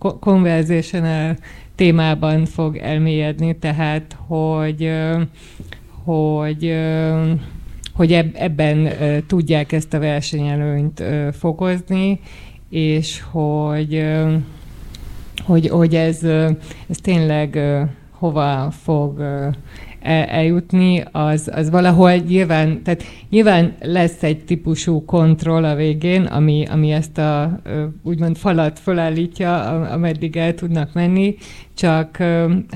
uh, 0.00 0.18
conversational 0.20 1.36
témában 1.74 2.44
fog 2.44 2.76
elmélyedni, 2.76 3.58
tehát 3.58 4.16
hogy, 4.26 4.84
uh, 4.84 5.22
hogy 6.04 6.64
uh, 6.64 7.30
hogy 7.94 8.12
ebben 8.34 8.88
tudják 9.26 9.72
ezt 9.72 9.94
a 9.94 9.98
versenyelőnyt 9.98 11.02
fokozni, 11.32 12.20
és 12.70 13.22
hogy, 13.30 14.04
hogy, 15.44 15.68
hogy 15.68 15.94
ez, 15.94 16.22
ez 16.88 16.96
tényleg 17.02 17.58
hova 18.10 18.70
fog 18.70 19.22
eljutni, 20.28 21.02
az, 21.12 21.50
az 21.54 21.70
valahol 21.70 22.16
nyilván, 22.16 22.82
tehát 22.82 23.02
nyilván 23.30 23.74
lesz 23.80 24.22
egy 24.22 24.44
típusú 24.44 25.04
kontroll 25.04 25.64
a 25.64 25.74
végén, 25.74 26.22
ami, 26.24 26.64
ami 26.70 26.90
ezt 26.90 27.18
a 27.18 27.60
úgymond 28.02 28.36
falat 28.36 28.78
fölállítja, 28.78 29.80
ameddig 29.90 30.36
el 30.36 30.54
tudnak 30.54 30.92
menni, 30.92 31.34
csak 31.74 32.16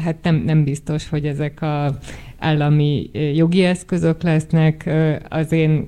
hát 0.05 0.17
nem, 0.23 0.43
nem 0.47 0.65
biztos, 0.65 1.09
hogy 1.09 1.25
ezek 1.25 1.63
a 1.63 1.99
állami 2.39 3.11
jogi 3.35 3.65
eszközök 3.65 4.23
lesznek. 4.23 4.91
Az 5.29 5.53
én 5.53 5.87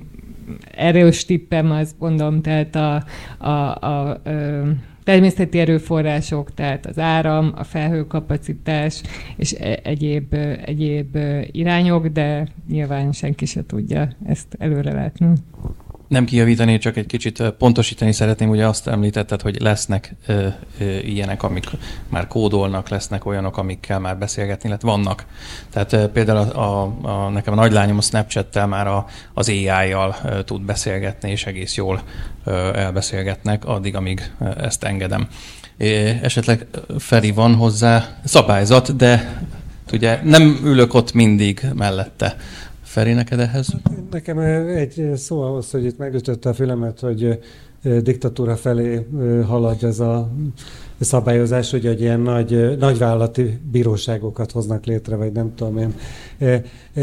erős 0.75 1.25
tippem, 1.25 1.71
azt 1.71 1.95
mondom, 1.99 2.43
tehát 2.43 2.77
a, 2.77 3.05
a, 3.39 3.49
a, 3.49 4.11
a 4.11 4.21
természeti 5.05 5.59
erőforrások, 5.59 6.55
tehát 6.55 6.87
az 6.87 6.99
áram, 6.99 7.53
a 7.57 7.65
felhőkapacitás 7.65 9.03
és 9.37 9.53
e, 9.53 9.81
egyéb, 9.83 10.35
egyéb 10.65 11.19
irányok, 11.51 12.07
de 12.07 12.47
nyilván 12.69 13.13
senki 13.13 13.47
se 13.47 13.67
tudja 13.67 14.09
ezt 14.27 14.57
előre 14.59 14.93
látni 14.93 15.27
nem 16.11 16.25
kijavítani, 16.25 16.79
csak 16.79 16.97
egy 16.97 17.07
kicsit 17.07 17.43
pontosítani 17.59 18.13
szeretném, 18.13 18.49
ugye 18.49 18.67
azt 18.67 18.87
említetted, 18.87 19.41
hogy 19.41 19.61
lesznek 19.61 20.15
ö, 20.27 20.47
ö, 20.79 20.85
ilyenek, 20.85 21.43
amik 21.43 21.65
már 22.09 22.27
kódolnak, 22.27 22.89
lesznek 22.89 23.27
olyanok, 23.27 23.57
amikkel 23.57 23.99
már 23.99 24.19
beszélgetni 24.19 24.69
lehet, 24.69 24.83
vannak. 24.83 25.25
Tehát 25.73 25.93
ö, 25.93 26.09
például 26.09 26.39
a, 26.39 26.61
a, 26.61 26.93
a, 27.03 27.29
nekem 27.29 27.53
a 27.53 27.57
nagylányom 27.57 27.99
a 27.99 28.01
Snapchat-tel 28.01 28.67
már 28.67 28.87
a, 28.87 29.07
az 29.35 29.49
AI-jal 29.49 30.17
ö, 30.25 30.43
tud 30.43 30.63
beszélgetni, 30.63 31.31
és 31.31 31.47
egész 31.47 31.75
jól 31.75 32.03
ö, 32.45 32.75
elbeszélgetnek, 32.75 33.65
addig, 33.65 33.97
amíg 33.97 34.33
ezt 34.57 34.85
engedem. 34.85 35.29
É, 35.77 36.19
esetleg 36.23 36.67
Feri 36.99 37.31
van 37.31 37.55
hozzá 37.55 38.19
szabályzat, 38.25 38.97
de 38.97 39.43
ugye 39.93 40.21
nem 40.23 40.61
ülök 40.65 40.95
ott 40.95 41.13
mindig 41.13 41.67
mellette 41.75 42.37
Feri, 42.91 43.13
neked 43.13 43.41
ehhez? 43.41 43.69
Nekem 44.11 44.39
egy 44.39 45.11
szó 45.15 45.43
ahhoz, 45.43 45.71
hogy 45.71 45.85
itt 45.85 45.99
megütötte 45.99 46.49
a 46.49 46.55
fülemet, 46.55 47.01
hogy 47.01 47.39
diktatúra 48.03 48.57
felé 48.57 49.07
halad 49.47 49.85
ez 49.85 50.01
a 50.01 50.31
szabályozás, 51.01 51.71
hogy 51.71 51.87
egy 51.87 52.01
ilyen 52.01 52.21
nagy, 52.21 52.79
nagyvállalati 52.79 53.61
bíróságokat 53.71 54.51
hoznak 54.51 54.85
létre, 54.85 55.17
vagy 55.17 55.33
nem 55.33 55.55
tudom 55.55 55.79
én. 55.79 55.95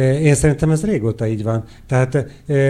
Én 0.02 0.36
szerintem 0.36 0.72
ez 0.72 0.86
régóta 0.86 1.28
így 1.28 1.44
van. 1.44 1.64
Tehát 1.86 2.26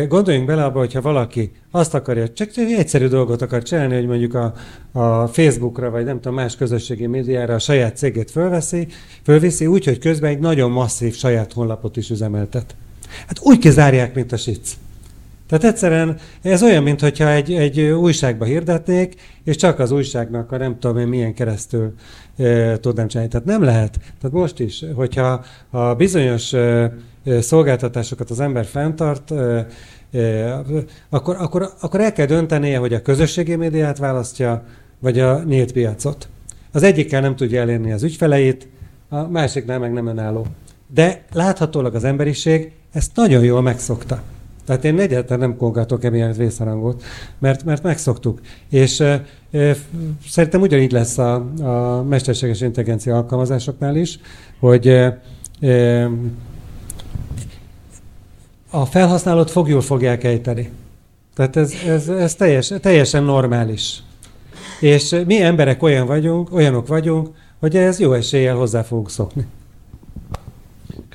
gondoljunk 0.07 0.47
bele 0.47 0.63
abba, 0.63 0.79
hogyha 0.79 1.01
valaki 1.01 1.51
azt 1.71 1.93
akarja, 1.93 2.29
csak 2.29 2.49
egy 2.55 2.71
egyszerű 2.71 3.07
dolgot 3.07 3.41
akar 3.41 3.63
csinálni, 3.63 3.95
hogy 3.95 4.07
mondjuk 4.07 4.33
a, 4.33 4.53
a 4.91 5.27
Facebookra, 5.27 5.89
vagy 5.89 6.05
nem 6.05 6.15
tudom, 6.15 6.33
más 6.33 6.55
közösségi 6.55 7.07
médiára 7.07 7.53
a 7.53 7.59
saját 7.59 7.97
cégét 7.97 8.31
fölveszi, 8.31 8.87
fölviszi, 9.23 9.65
úgy, 9.65 9.85
hogy 9.85 9.99
közben 9.99 10.29
egy 10.29 10.39
nagyon 10.39 10.71
masszív 10.71 11.15
saját 11.15 11.53
honlapot 11.53 11.97
is 11.97 12.09
üzemeltet. 12.09 12.75
Hát 13.27 13.39
úgy 13.41 13.57
kizárják, 13.57 14.15
mint 14.15 14.31
a 14.31 14.37
sic. 14.37 14.77
Tehát 15.47 15.63
egyszerűen 15.63 16.17
ez 16.41 16.63
olyan, 16.63 16.83
mintha 16.83 17.29
egy, 17.29 17.53
egy 17.53 17.81
újságba 17.81 18.45
hirdetnék, 18.45 19.15
és 19.43 19.55
csak 19.55 19.79
az 19.79 19.91
újságnak 19.91 20.51
a 20.51 20.57
nem 20.57 20.79
tudom 20.79 20.97
én 20.97 21.07
milyen 21.07 21.33
keresztül 21.33 21.93
e, 22.37 22.77
tudnám 22.79 23.07
csinálni. 23.07 23.31
Tehát 23.31 23.45
nem 23.45 23.63
lehet. 23.63 23.99
Tehát 24.21 24.37
most 24.37 24.59
is, 24.59 24.83
hogyha 24.95 25.43
a 25.69 25.93
bizonyos 25.93 26.53
e, 26.53 26.91
szolgáltatásokat 27.39 28.29
az 28.29 28.39
ember 28.39 28.65
fenntart, 28.65 29.31
e, 29.31 29.67
e, 30.11 30.63
akkor, 31.09 31.35
akkor, 31.39 31.73
akkor 31.79 32.01
el 32.01 32.13
kell 32.13 32.25
döntenie, 32.25 32.77
hogy 32.77 32.93
a 32.93 33.01
közösségi 33.01 33.55
médiát 33.55 33.97
választja, 33.97 34.63
vagy 34.99 35.19
a 35.19 35.43
nyílt 35.43 35.71
piacot. 35.71 36.27
Az 36.71 36.83
egyikkel 36.83 37.21
nem 37.21 37.35
tudja 37.35 37.61
elérni 37.61 37.91
az 37.91 38.03
ügyfeleit, 38.03 38.67
a 39.09 39.27
másiknál 39.27 39.79
meg 39.79 39.93
nem 39.93 40.07
önálló. 40.07 40.45
De 40.93 41.25
láthatólag 41.33 41.95
az 41.95 42.03
emberiség 42.03 42.71
ezt 42.91 43.11
nagyon 43.15 43.43
jól 43.43 43.61
megszokta. 43.61 44.21
Tehát 44.65 44.85
én 44.85 44.99
egyáltalán 44.99 45.39
nem 45.39 45.57
kongatok 45.57 46.03
emiatt 46.03 46.35
vészharangot, 46.35 47.03
mert, 47.39 47.63
mert 47.63 47.83
megszoktuk. 47.83 48.41
És 48.69 48.99
e, 48.99 49.25
e, 49.51 49.75
szerintem 50.27 50.61
ugyanígy 50.61 50.91
lesz 50.91 51.17
a, 51.17 51.33
a 51.61 52.03
mesterséges 52.03 52.61
intelligencia 52.61 53.15
alkalmazásoknál 53.15 53.95
is, 53.95 54.19
hogy 54.59 54.87
e, 54.87 56.09
a 58.69 58.85
felhasználót 58.85 59.51
fogjul 59.51 59.81
fogják 59.81 60.23
ejteni. 60.23 60.71
Tehát 61.35 61.55
ez, 61.55 61.73
ez, 61.87 62.07
ez 62.07 62.35
teljes, 62.35 62.73
teljesen 62.81 63.23
normális. 63.23 64.03
És 64.79 65.15
mi 65.25 65.41
emberek 65.41 65.83
olyan 65.83 66.07
vagyunk, 66.07 66.53
olyanok 66.53 66.87
vagyunk, 66.87 67.29
hogy 67.59 67.75
ez 67.75 67.99
jó 67.99 68.13
eséllyel 68.13 68.55
hozzá 68.55 68.81
fogunk 68.81 69.09
szokni. 69.09 69.45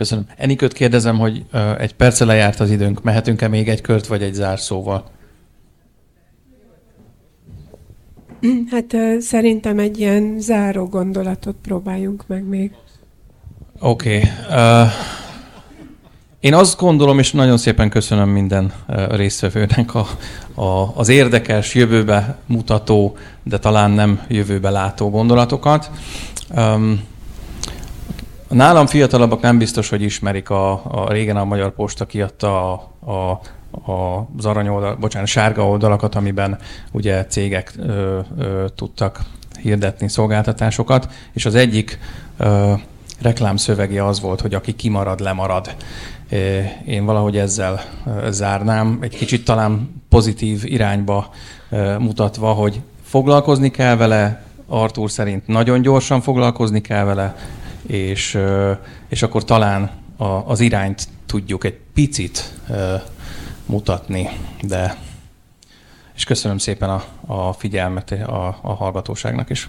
Köszönöm. 0.02 0.26
Enikőt 0.36 0.72
kérdezem, 0.72 1.18
hogy 1.18 1.44
egy 1.78 1.94
perce 1.94 2.24
lejárt 2.24 2.60
az 2.60 2.70
időnk. 2.70 3.02
Mehetünk-e 3.02 3.48
még 3.48 3.68
egy 3.68 3.80
kört, 3.80 4.06
vagy 4.06 4.22
egy 4.22 4.34
zárszóval? 4.34 5.04
Hát 8.70 8.96
szerintem 9.20 9.78
egy 9.78 9.98
ilyen 9.98 10.36
záró 10.38 10.86
gondolatot 10.86 11.56
próbáljunk 11.62 12.24
meg 12.26 12.44
még. 12.44 12.72
Oké. 13.80 14.16
Okay. 14.16 14.30
Uh, 14.50 14.88
én 16.40 16.54
azt 16.54 16.78
gondolom, 16.78 17.18
és 17.18 17.32
nagyon 17.32 17.58
szépen 17.58 17.90
köszönöm 17.90 18.28
minden 18.28 18.72
résztvevőnek 19.10 19.94
a, 19.94 20.06
a, 20.54 20.96
az 20.96 21.08
érdekes, 21.08 21.74
jövőbe 21.74 22.38
mutató, 22.46 23.16
de 23.42 23.58
talán 23.58 23.90
nem 23.90 24.22
jövőbe 24.28 24.70
látó 24.70 25.10
gondolatokat. 25.10 25.90
Um, 26.56 27.10
Nálam 28.52 28.86
fiatalabbak 28.86 29.40
nem 29.40 29.58
biztos, 29.58 29.88
hogy 29.88 30.02
ismerik 30.02 30.50
a, 30.50 30.72
a 30.72 31.12
régen 31.12 31.36
a 31.36 31.44
Magyar 31.44 31.74
Posta 31.74 32.06
kiadta 32.06 32.72
a, 32.72 33.10
a 33.10 33.40
a, 33.84 34.18
az 34.36 34.44
arany 34.44 34.68
oldal, 34.68 34.96
bocsánat, 34.96 35.28
sárga 35.28 35.68
oldalakat, 35.68 36.14
amiben 36.14 36.58
ugye 36.90 37.26
cégek 37.26 37.72
ö, 37.78 38.18
ö, 38.38 38.64
tudtak 38.76 39.20
hirdetni 39.62 40.08
szolgáltatásokat, 40.08 41.08
és 41.32 41.46
az 41.46 41.54
egyik 41.54 41.98
ö, 42.36 42.72
reklámszövege 43.20 44.06
az 44.06 44.20
volt, 44.20 44.40
hogy 44.40 44.54
aki 44.54 44.72
kimarad, 44.72 45.20
lemarad. 45.20 45.74
Én 46.86 47.04
valahogy 47.04 47.36
ezzel 47.36 47.80
zárnám, 48.28 48.98
egy 49.00 49.16
kicsit 49.16 49.44
talán 49.44 50.02
pozitív 50.08 50.62
irányba 50.64 51.30
mutatva, 51.98 52.52
hogy 52.52 52.80
foglalkozni 53.02 53.70
kell 53.70 53.96
vele, 53.96 54.42
Artur 54.66 55.10
szerint 55.10 55.46
nagyon 55.46 55.82
gyorsan 55.82 56.20
foglalkozni 56.20 56.80
kell 56.80 57.04
vele, 57.04 57.36
és, 57.93 58.39
és 59.09 59.23
akkor 59.23 59.44
talán 59.44 59.90
a, 60.16 60.24
az 60.24 60.60
irányt 60.60 61.09
tudjuk 61.27 61.64
egy 61.64 61.81
picit 61.94 62.55
mutatni, 63.66 64.28
de 64.62 64.97
és 66.14 66.24
köszönöm 66.24 66.59
szépen 66.59 66.90
a, 66.90 67.05
a 67.27 67.52
figyelmet 67.52 68.10
a, 68.10 68.59
a 68.62 68.73
hallgatóságnak 68.73 69.51
is. 69.51 69.69